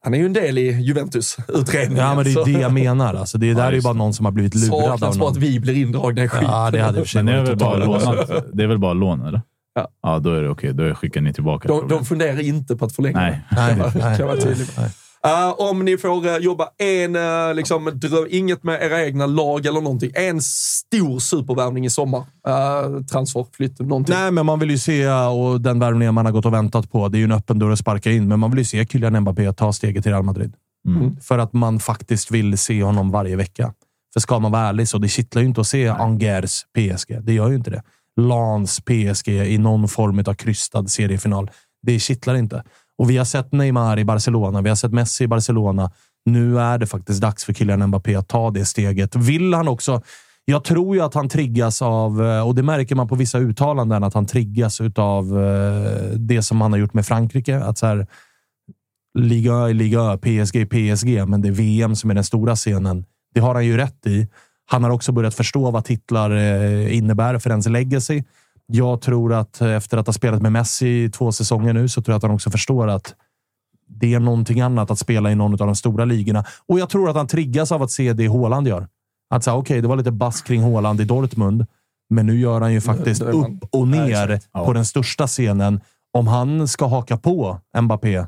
Han 0.07 0.13
är 0.13 0.17
ju 0.17 0.25
en 0.25 0.33
del 0.33 0.57
i 0.57 0.71
Juventus-utredningen. 0.71 2.03
Ja, 2.05 2.15
men 2.15 2.23
det 2.23 2.29
är 2.29 2.33
så- 2.33 2.43
det 2.43 2.51
jag 2.51 2.73
menar. 2.73 3.13
Alltså, 3.13 3.37
det 3.37 3.53
där 3.53 3.67
är 3.67 3.71
ju 3.71 3.81
bara 3.81 3.93
någon 3.93 4.13
som 4.13 4.25
har 4.25 4.31
blivit 4.31 4.55
lurad 4.55 4.73
av 4.83 4.97
Saknas 4.97 5.17
bara 5.17 5.29
att 5.29 5.37
vi 5.37 5.59
blir 5.59 5.73
indragna 5.77 6.23
i 6.23 6.27
skiten. 6.27 6.47
Ja, 6.49 6.71
det 6.71 6.81
hade 6.81 7.05
Men 7.15 7.25
det 7.25 7.31
är, 7.33 7.43
väl 7.43 7.57
bara 7.57 7.77
lånat, 7.77 8.29
det 8.53 8.63
är 8.63 8.67
väl 8.67 8.79
bara 8.79 8.93
lån, 8.93 9.21
eller? 9.21 9.41
Ja. 9.75 9.87
Ja, 10.03 10.19
då 10.19 10.33
är 10.33 10.41
det 10.41 10.49
okej. 10.49 10.73
Då 10.73 10.95
skickar 10.95 11.21
ni 11.21 11.33
tillbaka. 11.33 11.67
De, 11.67 11.87
de 11.87 12.05
funderar 12.05 12.39
inte 12.39 12.75
på 12.75 12.85
att 12.85 12.95
förlänga 12.95 13.19
Nej. 13.19 13.41
det. 13.49 13.55
Nej, 13.55 14.17
nej, 14.77 14.89
Uh, 15.27 15.69
om 15.69 15.85
ni 15.85 15.97
får 15.97 16.27
uh, 16.27 16.37
jobba 16.37 16.69
en, 16.77 17.15
uh, 17.15 17.53
liksom, 17.55 17.91
dröm, 17.93 18.27
inget 18.29 18.63
med 18.63 18.81
era 18.81 19.05
egna 19.05 19.25
lag 19.25 19.65
eller 19.65 19.81
någonting. 19.81 20.11
En 20.13 20.41
stor 20.41 21.19
supervärvning 21.19 21.85
i 21.85 21.89
sommar. 21.89 22.19
Uh, 22.19 23.03
transfer, 23.03 23.45
flytt, 23.51 23.79
någonting. 23.79 24.15
Nej, 24.15 24.31
men 24.31 24.45
man 24.45 24.59
vill 24.59 24.69
ju 24.69 24.77
se, 24.77 25.09
och 25.09 25.61
den 25.61 25.79
värvningen 25.79 26.13
man 26.13 26.25
har 26.25 26.33
gått 26.33 26.45
och 26.45 26.53
väntat 26.53 26.91
på, 26.91 27.07
det 27.07 27.17
är 27.17 27.19
ju 27.19 27.25
en 27.25 27.31
öppen 27.31 27.59
dörr 27.59 27.71
att 27.71 27.79
sparka 27.79 28.11
in, 28.11 28.27
men 28.27 28.39
man 28.39 28.51
vill 28.51 28.59
ju 28.59 28.65
se 28.65 28.85
Kylian 28.85 29.19
Mbappé 29.21 29.53
ta 29.53 29.73
steget 29.73 30.03
till 30.03 30.11
Real 30.11 30.23
Madrid. 30.23 30.53
Mm. 30.87 31.17
För 31.21 31.37
att 31.37 31.53
man 31.53 31.79
faktiskt 31.79 32.31
vill 32.31 32.57
se 32.57 32.83
honom 32.83 33.11
varje 33.11 33.35
vecka. 33.35 33.73
För 34.13 34.19
ska 34.19 34.39
man 34.39 34.51
vara 34.51 34.67
ärlig 34.67 34.87
så 34.87 34.97
det 34.97 35.07
kittlar 35.07 35.41
ju 35.41 35.47
inte 35.47 35.61
att 35.61 35.67
se 35.67 35.87
Angers 35.87 36.63
PSG. 36.63 37.23
Det 37.23 37.33
gör 37.33 37.49
ju 37.49 37.55
inte 37.55 37.71
det. 37.71 37.83
Lans 38.21 38.79
PSG 38.79 39.29
i 39.29 39.57
någon 39.57 39.87
form 39.87 40.23
av 40.27 40.33
krystad 40.33 40.87
seriefinal. 40.87 41.51
Det 41.81 41.99
kittlar 41.99 42.35
inte. 42.35 42.63
Och 42.97 43.09
vi 43.09 43.17
har 43.17 43.25
sett 43.25 43.51
Neymar 43.51 43.99
i 43.99 44.05
Barcelona. 44.05 44.61
Vi 44.61 44.69
har 44.69 44.75
sett 44.75 44.93
Messi 44.93 45.23
i 45.23 45.27
Barcelona. 45.27 45.91
Nu 46.25 46.59
är 46.59 46.77
det 46.77 46.87
faktiskt 46.87 47.21
dags 47.21 47.45
för 47.45 47.53
Kylian 47.53 47.87
Mbappé 47.87 48.15
att 48.15 48.27
ta 48.27 48.51
det 48.51 48.65
steget. 48.65 49.15
Vill 49.15 49.53
han 49.53 49.67
också... 49.67 50.01
Jag 50.49 50.63
tror 50.63 50.95
ju 50.95 51.01
att 51.01 51.13
han 51.13 51.29
triggas 51.29 51.81
av, 51.81 52.25
eh, 52.25 52.47
och 52.47 52.55
det 52.55 52.63
märker 52.63 52.95
man 52.95 53.07
på 53.07 53.15
vissa 53.15 53.37
uttalanden, 53.37 54.03
att 54.03 54.13
han 54.13 54.25
triggas 54.25 54.81
av 54.95 55.43
eh, 55.43 55.91
det 56.15 56.41
som 56.41 56.61
han 56.61 56.71
har 56.71 56.79
gjort 56.79 56.93
med 56.93 57.05
Frankrike. 57.05 57.59
Att 57.59 57.77
så 57.77 57.85
här, 57.85 58.07
Liga 59.19 59.53
är 59.53 59.73
Liga, 59.73 60.17
PSG 60.17 60.55
är 60.55 60.95
PSG, 60.95 61.29
men 61.29 61.41
det 61.41 61.47
är 61.47 61.51
VM 61.51 61.95
som 61.95 62.09
är 62.09 62.15
den 62.15 62.23
stora 62.23 62.55
scenen. 62.55 63.05
Det 63.33 63.39
har 63.39 63.53
han 63.53 63.65
ju 63.65 63.77
rätt 63.77 64.07
i. 64.07 64.27
Han 64.69 64.83
har 64.83 64.91
också 64.91 65.11
börjat 65.11 65.35
förstå 65.35 65.71
vad 65.71 65.85
titlar 65.85 66.31
eh, 66.31 66.97
innebär 66.97 67.39
för 67.39 67.49
ens 67.49 67.67
legacy. 67.67 68.23
Jag 68.67 69.01
tror 69.01 69.33
att 69.33 69.61
eh, 69.61 69.71
efter 69.75 69.97
att 69.97 70.05
ha 70.07 70.13
spelat 70.13 70.41
med 70.41 70.51
Messi 70.51 70.87
i 71.03 71.09
två 71.09 71.31
säsonger 71.31 71.73
nu 71.73 71.87
så 71.89 72.01
tror 72.01 72.13
jag 72.13 72.17
att 72.17 72.23
han 72.23 72.31
också 72.31 72.51
förstår 72.51 72.87
att 72.87 73.15
det 73.89 74.13
är 74.13 74.19
någonting 74.19 74.61
annat 74.61 74.91
att 74.91 74.99
spela 74.99 75.31
i 75.31 75.35
någon 75.35 75.51
av 75.51 75.57
de 75.57 75.75
stora 75.75 76.05
ligorna. 76.05 76.45
Och 76.65 76.79
jag 76.79 76.89
tror 76.89 77.09
att 77.09 77.15
han 77.15 77.27
triggas 77.27 77.71
av 77.71 77.83
att 77.83 77.91
se 77.91 78.13
det 78.13 78.27
Haaland 78.27 78.67
gör. 78.67 78.87
Att 79.29 79.43
säga, 79.43 79.55
okej, 79.55 79.81
det 79.81 79.87
var 79.87 79.95
lite 79.95 80.11
bass 80.11 80.41
kring 80.41 80.61
Haaland 80.63 81.01
i 81.01 81.05
Dortmund, 81.05 81.65
men 82.09 82.25
nu 82.25 82.39
gör 82.39 82.61
han 82.61 82.73
ju 82.73 82.81
faktiskt 82.81 83.21
man- 83.23 83.33
upp 83.33 83.69
och 83.75 83.87
ner 83.87 84.39
Ja. 84.53 84.65
på 84.65 84.73
den 84.73 84.85
största 84.85 85.27
scenen. 85.27 85.81
Om 86.13 86.27
han 86.27 86.67
ska 86.67 86.87
haka 86.87 87.17
på 87.17 87.59
Mbappé, 87.81 88.25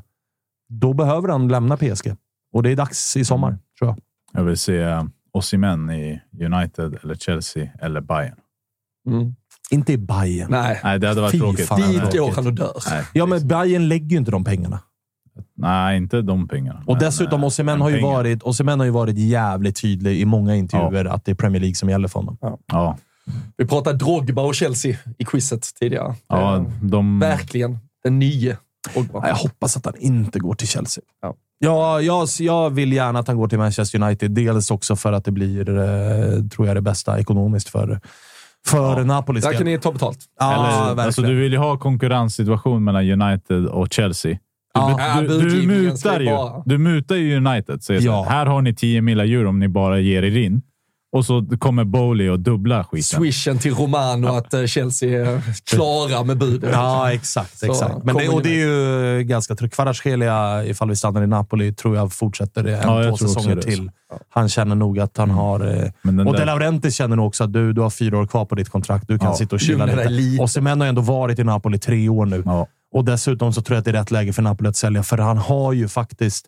då 0.68 0.92
behöver 0.92 1.28
han 1.28 1.48
lämna 1.48 1.76
PSG. 1.76 2.16
Och 2.52 2.62
det 2.62 2.70
är 2.70 2.76
dags 2.76 3.16
i 3.16 3.24
sommar, 3.24 3.48
Mm. 3.48 3.60
tror 3.78 3.88
jag. 3.90 3.98
Jag 4.32 4.44
vill 4.44 4.56
se 4.58 4.84
Osimhen 5.32 5.90
i 5.90 6.20
United, 6.44 6.98
eller 7.02 7.14
Chelsea 7.14 7.68
eller 7.80 8.00
Bayern. 8.00 8.36
Mm. 9.06 9.34
Inte 9.70 9.92
i 9.92 9.96
Bayern. 9.98 10.50
Nej, 10.50 10.80
Nej, 10.84 10.98
det 10.98 11.08
hade 11.08 11.20
varit 11.20 11.32
Fy 11.32 11.38
tråkigt. 11.38 11.66
fan. 11.66 11.80
Dit 11.92 12.12
går 12.18 12.32
han 12.32 12.46
och 12.46 12.52
dör. 12.52 12.72
Nej, 12.90 13.04
Ja, 13.12 13.26
men 13.26 13.48
Bayern 13.48 13.88
lägger 13.88 14.06
ju 14.10 14.16
inte 14.16 14.30
de 14.30 14.44
pengarna. 14.44 14.80
nej, 15.56 15.96
inte 15.96 16.22
de 16.22 16.48
pengarna. 16.48 16.82
Och 16.86 16.94
Men, 16.94 17.04
dessutom, 17.04 17.40
eh, 17.40 17.46
Osimhen 17.46 17.74
men 17.78 17.82
har, 17.82 17.90
ju 17.90 17.96
pengar. 17.96 18.12
varit, 18.12 18.42
Osimhen 18.42 18.78
har 18.80 18.84
ju 18.86 18.92
varit 18.92 19.18
jävligt 19.18 19.80
tydlig 19.80 20.20
i 20.20 20.24
många 20.24 20.56
intervjuer 20.56 21.04
att 21.04 21.24
det 21.24 21.30
är 21.30 21.34
Premier 21.34 21.60
League 21.60 21.74
som 21.74 21.88
gäller 21.90 22.08
för 22.08 22.18
honom. 22.20 22.36
Ja, 22.66 22.96
Vi 23.56 23.66
pratade 23.66 23.98
Drogba 23.98 24.42
och 24.42 24.54
Chelsea 24.54 24.96
i 25.18 25.24
quizet 25.24 25.68
tidigare. 25.80 26.14
ja 26.28 26.56
Eh, 26.56 26.62
de... 26.82 27.18
Verkligen. 27.20 27.78
Den 28.04 28.18
nye 28.18 28.56
Drogba. 28.94 29.28
Jag 29.28 29.34
hoppas 29.34 29.76
att 29.76 29.84
han 29.84 29.94
inte 29.98 30.38
går 30.38 30.54
till 30.54 30.68
Chelsea. 30.68 31.04
Ja. 31.22 31.34
Ja, 31.62 32.00
jag, 32.00 32.28
jag 32.38 32.70
vill 32.70 32.92
gärna 32.92 33.18
att 33.18 33.28
han 33.28 33.36
går 33.36 33.48
till 33.48 33.58
Manchester 33.58 34.02
United. 34.02 34.30
Dels 34.30 34.70
också 34.70 34.96
för 34.96 35.12
att 35.12 35.24
det 35.24 35.30
blir, 35.30 35.68
eh, 35.78 36.44
tror 36.48 36.66
jag, 36.66 36.76
det 36.76 36.80
bästa 36.80 37.20
ekonomiskt 37.20 37.68
för, 37.68 38.00
för 38.68 38.98
Ja. 38.98 39.04
Napolis 39.04 39.44
Där 39.44 39.52
kan 39.52 39.64
ni 39.64 39.78
ta 39.78 39.92
betalt. 39.92 40.18
Ja, 40.40 40.90
Eller, 40.92 41.02
alltså, 41.04 41.22
du 41.22 41.34
vill 41.34 41.52
ju 41.52 41.58
ha 41.58 41.78
konkurrenssituation 41.78 42.84
mellan 42.84 43.22
United 43.22 43.66
och 43.66 43.92
Chelsea. 43.92 44.30
Du, 44.74 44.80
Ja. 44.80 45.20
du, 45.20 45.48
du, 45.50 45.66
mutar 45.66 46.20
ju 46.20 46.36
du 46.64 46.78
mutar 46.78 47.16
ju 47.16 47.36
United. 47.36 47.82
Säger 47.82 48.00
Ja. 48.00 48.12
ja. 48.12 48.30
Här 48.30 48.46
har 48.46 48.62
ni 48.62 48.74
10 48.74 49.02
miljoner 49.02 49.32
euro 49.34 49.48
om 49.48 49.58
ni 49.58 49.68
bara 49.68 49.98
ger 50.00 50.22
er 50.22 50.36
in. 50.36 50.62
Och 51.12 51.26
så 51.26 51.46
kommer 51.58 51.84
Bowley 51.84 52.28
och 52.28 52.40
dubbla 52.40 52.84
skiten. 52.84 53.20
Swishen 53.20 53.58
till 53.58 53.74
Romano 53.74 54.26
att 54.28 54.54
eh, 54.54 54.64
Chelsea 54.66 55.26
är 55.30 55.42
klara 55.64 56.24
med 56.24 56.38
budet. 56.38 56.70
Ja, 56.72 57.12
exakt. 57.12 57.58
Så 57.58 57.66
exakt. 57.66 58.04
Men 58.04 58.16
det, 58.16 58.28
och 58.28 58.42
det 58.42 58.60
är 58.62 58.66
ju 58.66 59.22
ganska 59.24 59.54
tryggt. 59.54 59.74
Kvaratskhelia, 59.74 60.64
ifall 60.64 60.88
vi 60.88 60.96
stannar 60.96 61.22
i 61.22 61.26
Napoli, 61.26 61.74
tror 61.74 61.96
jag 61.96 62.12
fortsätter 62.12 62.62
det 62.62 62.76
en, 62.76 62.88
Ja, 62.88 63.04
jag 63.04 63.18
två 63.18 63.28
säsonger 63.28 63.56
till. 63.62 63.90
Han 64.28 64.48
känner 64.48 64.74
nog 64.76 65.00
att 65.00 65.16
han 65.16 65.30
har... 65.30 65.60
eh, 65.60 65.66
Och 66.26 66.32
där- 66.32 66.38
De 66.38 66.44
Laurentiis 66.44 66.94
känner 66.96 67.16
nog 67.16 67.26
också 67.26 67.44
att 67.44 67.52
du, 67.52 67.72
du 67.72 67.80
har 67.80 67.90
fyra 67.90 68.18
år 68.18 68.26
kvar 68.26 68.44
på 68.44 68.54
ditt 68.54 68.68
kontrakt. 68.68 69.08
Du 69.08 69.18
kan 69.18 69.28
Ja, 69.28 69.34
sitta 69.36 69.56
och 69.56 69.60
chilla 69.60 69.86
lite. 69.86 70.08
lite. 70.08 70.42
Och 70.42 70.50
Semen 70.50 70.80
har 70.80 70.88
ändå 70.88 71.02
varit 71.02 71.38
i 71.38 71.44
Napoli 71.44 71.78
tre 71.78 72.08
år 72.08 72.26
nu. 72.26 72.42
Ja. 72.46 72.66
Och 72.94 73.04
dessutom 73.04 73.52
så 73.52 73.62
tror 73.62 73.74
jag 73.74 73.78
att 73.78 73.84
det 73.84 73.90
är 73.90 73.92
rätt 74.00 74.10
läge 74.10 74.32
för 74.32 74.42
Napoli 74.42 74.68
att 74.68 74.76
sälja, 74.76 75.02
för 75.02 75.18
han 75.18 75.38
har 75.38 75.72
ju 75.72 75.88
faktiskt... 75.88 76.46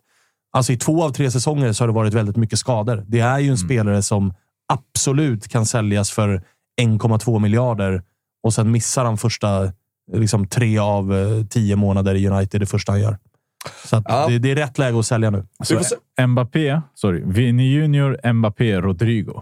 Alltså 0.55 0.73
i 0.73 0.77
två 0.77 1.03
av 1.03 1.09
tre 1.09 1.31
säsonger 1.31 1.73
så 1.73 1.83
har 1.83 1.87
det 1.87 1.93
varit 1.93 2.13
väldigt 2.13 2.35
mycket 2.35 2.59
skador. 2.59 3.03
Det 3.07 3.19
är 3.19 3.39
ju 3.39 3.49
en 3.49 3.57
spelare 3.57 4.01
som 4.01 4.33
absolut 4.73 5.47
kan 5.47 5.65
säljas 5.65 6.11
för 6.11 6.43
1,2 6.81 7.39
miljarder 7.39 8.03
och 8.43 8.53
sen 8.53 8.71
missar 8.71 9.05
han 9.05 9.17
första 9.17 9.71
liksom, 10.13 10.47
tre 10.47 10.77
av 10.77 11.13
eh, 11.15 11.45
tio 11.45 11.75
månader 11.75 12.15
i 12.15 12.27
United 12.27 12.61
det 12.61 12.65
första 12.65 12.91
han 12.91 13.01
gör. 13.01 13.17
Så 13.85 13.95
att 13.95 14.03
Ja. 14.07 14.27
det, 14.27 14.39
det 14.39 14.51
är 14.51 14.55
rätt 14.55 14.77
läge 14.77 14.99
att 14.99 15.05
sälja 15.05 15.29
nu. 15.29 15.45
Alltså. 15.59 15.95
Mbappé, 16.27 16.81
sorry, 16.93 17.21
Vinny 17.25 17.63
Junior, 17.73 18.33
Mbappé, 18.33 18.81
Rodrigo. 18.81 19.41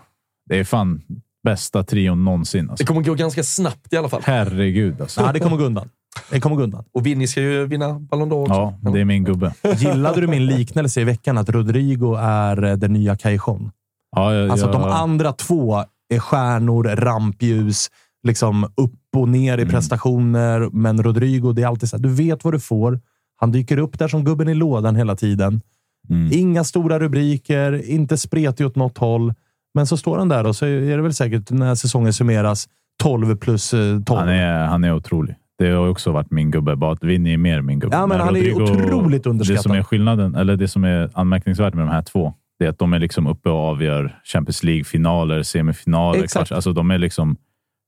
Det 0.50 0.60
är 0.60 0.64
fan 0.64 1.02
bästa 1.44 1.84
trion 1.84 2.26
någonsin. 2.26 2.66
Det 2.66 2.72
Alltså. 2.72 2.86
kommer 2.86 3.02
gå 3.02 3.14
ganska 3.14 3.44
snabbt 3.44 3.94
i 3.94 3.98
alla 3.98 4.10
fall. 4.10 4.22
Herregud 4.26 5.02
alltså. 5.02 5.22
Ja, 5.22 5.32
det 5.34 5.40
kommer 5.40 5.58
gå 5.58 5.64
undan. 5.64 5.90
Det 6.32 6.40
kommer 6.40 6.56
gå 6.56 6.64
undan. 6.64 6.84
Och 6.94 7.06
Vinny 7.06 7.28
ska 7.28 7.42
ju 7.42 7.66
vinna 7.66 8.00
Ballon 8.00 8.32
d'Or 8.32 8.42
också. 8.42 8.54
Ja, 8.84 8.92
det 8.92 9.00
är 9.00 9.06
min 9.06 9.24
gubbe. 9.24 9.54
Gillade 9.78 10.22
du 10.22 10.28
min 10.28 10.46
liknelse 10.46 11.02
i 11.02 11.04
veckan 11.04 11.38
att 11.38 11.50
Rodrigo 11.50 12.16
är 12.20 12.64
eh, 12.64 12.74
den 12.76 12.94
nya 12.94 13.18
Cajon? 13.18 13.72
Ja, 14.16 14.34
jag, 14.34 14.50
Alltså 14.50 14.66
jag, 14.66 14.74
de 14.74 14.84
andra 14.84 15.32
två 15.34 15.84
är 16.14 16.20
stjärnor, 16.20 16.84
rampljus, 16.84 17.88
liksom 18.28 18.64
upp 18.64 18.94
och 19.18 19.30
ner 19.30 19.58
i 19.58 19.62
Mm. 19.62 19.72
prestationer. 19.74 20.70
Men 20.74 21.04
Rodrigo, 21.04 21.52
det 21.54 21.62
är 21.62 21.68
alltid 21.68 21.90
så 21.90 21.98
här, 21.98 22.04
du 22.04 22.10
vet 22.10 22.44
vad 22.44 22.54
du 22.54 22.60
får. 22.60 23.00
Han 23.38 23.52
dyker 23.52 23.78
upp 23.78 24.00
där 24.00 24.08
som 24.08 24.24
gubben 24.24 24.50
i 24.50 24.54
lådan 24.54 24.96
hela 24.96 25.16
tiden. 25.16 25.62
Mm. 26.10 26.30
Inga 26.34 26.64
stora 26.64 27.00
rubriker, 27.00 27.90
inte 27.90 28.18
spretig 28.18 28.66
åt 28.68 28.76
något 28.76 28.98
håll. 28.98 29.34
Men 29.74 29.88
så 29.88 29.98
står 29.98 30.18
han 30.18 30.30
där 30.30 30.46
och 30.46 30.56
så 30.56 30.66
är 30.66 30.96
det 30.98 31.02
väl 31.02 31.14
säkert 31.14 31.52
när 31.52 31.76
säsongen 31.76 32.14
summeras 32.14 32.68
12 33.04 33.36
plus 33.36 33.74
eh, 33.74 34.00
12. 34.04 34.20
Han 34.20 34.30
är, 34.30 34.66
han 34.66 34.84
är 34.84 34.94
otrolig. 34.96 35.36
Det 35.58 35.70
har 35.72 35.88
också 35.88 36.12
varit 36.12 36.32
min 36.32 36.52
gubbe, 36.52 36.76
bara 36.76 36.92
att 36.92 37.04
Vinny 37.04 37.34
är 37.34 37.38
mer 37.38 37.62
min 37.62 37.80
gubbe. 37.80 37.96
Ja, 37.96 38.08
men 38.08 38.20
han 38.20 38.36
är 38.36 38.40
ju 38.40 38.54
otroligt 38.64 39.26
underskattad. 39.26 39.58
Det 39.60 39.64
som 39.64 39.72
är 39.72 39.84
skillnaden, 39.84 40.36
eller 40.36 40.56
det 40.58 40.68
som 40.68 40.84
är 40.84 41.10
anmärkningsvärt 41.14 41.74
med 41.74 41.86
de 41.86 41.90
här 41.92 42.02
två, 42.02 42.34
det 42.62 42.66
är 42.66 42.70
att 42.70 42.80
de 42.80 42.94
är 42.94 43.00
liksom 43.00 43.28
uppe 43.28 43.50
och 43.50 43.58
avgör 43.60 44.20
Champions 44.24 44.64
League-finaler, 44.64 45.44
semifinaler, 45.44 46.24
Exakt. 46.24 46.34
kvarts. 46.34 46.52
Alltså 46.52 46.74
de 46.74 46.92
är 46.92 46.98
liksom 46.98 47.38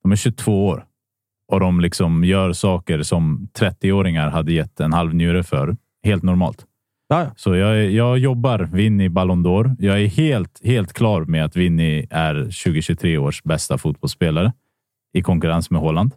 de 0.04 0.12
är 0.12 0.16
22 0.16 0.68
år. 0.68 0.86
och 1.52 1.60
de 1.60 1.80
liksom 1.82 2.24
gör 2.24 2.54
saker 2.54 3.04
som 3.04 3.48
30-åringar 3.60 4.30
hade 4.30 4.54
gett 4.54 4.80
en 4.80 4.94
halv 4.94 5.16
njure 5.16 5.44
för. 5.44 5.78
Helt 6.04 6.24
normalt. 6.24 6.66
Ja, 7.08 7.32
Så 7.36 7.56
jag, 7.56 7.92
jag 7.92 8.18
jobbar 8.18 8.60
Vinny 8.60 9.10
Ballon 9.10 9.46
d'Or. 9.46 9.76
Jag 9.80 10.02
är 10.02 10.08
helt, 10.08 10.62
helt 10.64 10.94
klar 10.94 11.26
med 11.26 11.46
att 11.46 11.56
Vinny 11.56 12.08
är 12.10 12.34
2023 12.44 13.18
års 13.18 13.44
bästa 13.44 13.78
fotbollsspelare 13.78 14.54
i 15.14 15.22
konkurrens 15.22 15.70
med 15.70 15.82
Haaland. 15.82 16.12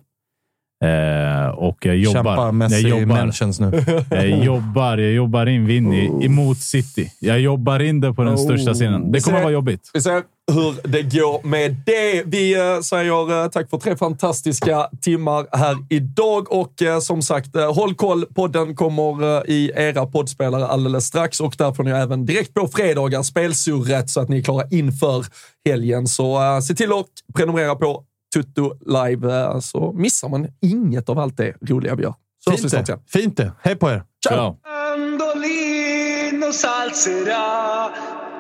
Eh, 0.85 1.49
och 1.49 1.87
jag 1.87 1.97
jobbar. 1.97 2.15
Kämpa 2.15 2.45
jag 2.45 2.55
Messi 2.55 2.89
jobbar, 2.89 3.07
mentions 3.07 3.61
nu. 3.61 3.85
jag 4.11 4.45
jobbar, 4.45 4.99
jag 4.99 5.13
jobbar 5.13 5.47
in 5.47 5.67
Vinny 5.67 6.25
emot 6.25 6.59
City. 6.59 7.13
Jag 7.21 7.41
jobbar 7.41 7.81
in 7.81 8.01
det 8.01 8.13
på 8.13 8.23
den 8.23 8.39
största 8.39 8.75
scenen. 8.75 9.13
Det 9.13 9.21
kommer 9.21 9.39
Se- 9.39 9.43
vara 9.43 9.53
jobbigt. 9.53 9.91
Vi 9.95 10.01
ser 10.01 10.23
hur 10.53 10.89
det 10.89 11.03
går 11.03 11.47
med 11.47 11.77
det. 11.87 12.23
Vi 12.27 12.55
eh, 12.55 12.81
säger 12.81 13.43
eh, 13.45 13.49
tack 13.51 13.71
för 13.71 13.79
tre 13.79 13.97
fantastiska 13.97 14.89
timmar 15.01 15.47
här 15.53 15.77
idag 15.91 16.53
och 16.53 16.73
som 17.03 17.23
sagt, 17.23 17.57
håll 17.75 17.95
koll. 17.95 18.27
Podden 18.35 18.77
kommer 18.77 19.51
i 19.51 19.73
era 19.77 20.07
poddspelare 20.07 20.67
alldeles 20.67 21.05
strax 21.07 21.41
och 21.41 21.55
där 21.59 21.73
får 21.73 21.85
ni 21.85 21.91
även 21.91 22.27
direkt 22.27 22.55
på 22.55 22.69
fredagar 22.69 23.23
spelsurret 23.23 24.11
så 24.11 24.21
att 24.21 24.29
ni 24.29 24.39
är 24.39 24.43
klara 24.43 24.65
inför 24.71 25.25
helgen. 25.69 26.07
Så 26.07 26.61
se 26.63 26.75
till 26.75 26.93
att 26.93 27.07
prenumerera 27.35 27.75
på 27.75 28.05
Tutto 28.35 28.75
Live 28.87 29.61
så 29.63 29.93
missar 29.93 30.29
man 30.29 30.47
inget 30.63 31.09
av 31.09 31.19
allt 31.19 31.37
det 31.37 31.55
roliga 31.61 31.95
vi 31.95 32.03
gör. 32.03 32.15
Så 32.45 32.51
Fint 32.51 32.87
det. 32.87 32.99
Fint 33.07 33.37
det. 33.37 33.53
Hej 33.63 33.77
på 33.77 33.89
er. 33.89 34.03
Ciao! 34.29 34.59
Mandolino 34.65 36.53
salzerà, 36.53 37.91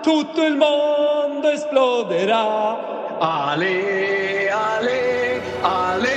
tutto 0.03 0.43
il 0.43 0.57
mondo 0.57 1.49
esploderà. 1.49 2.77
Ale, 3.21 4.51
ale, 4.51 5.43
ale. 5.63 6.16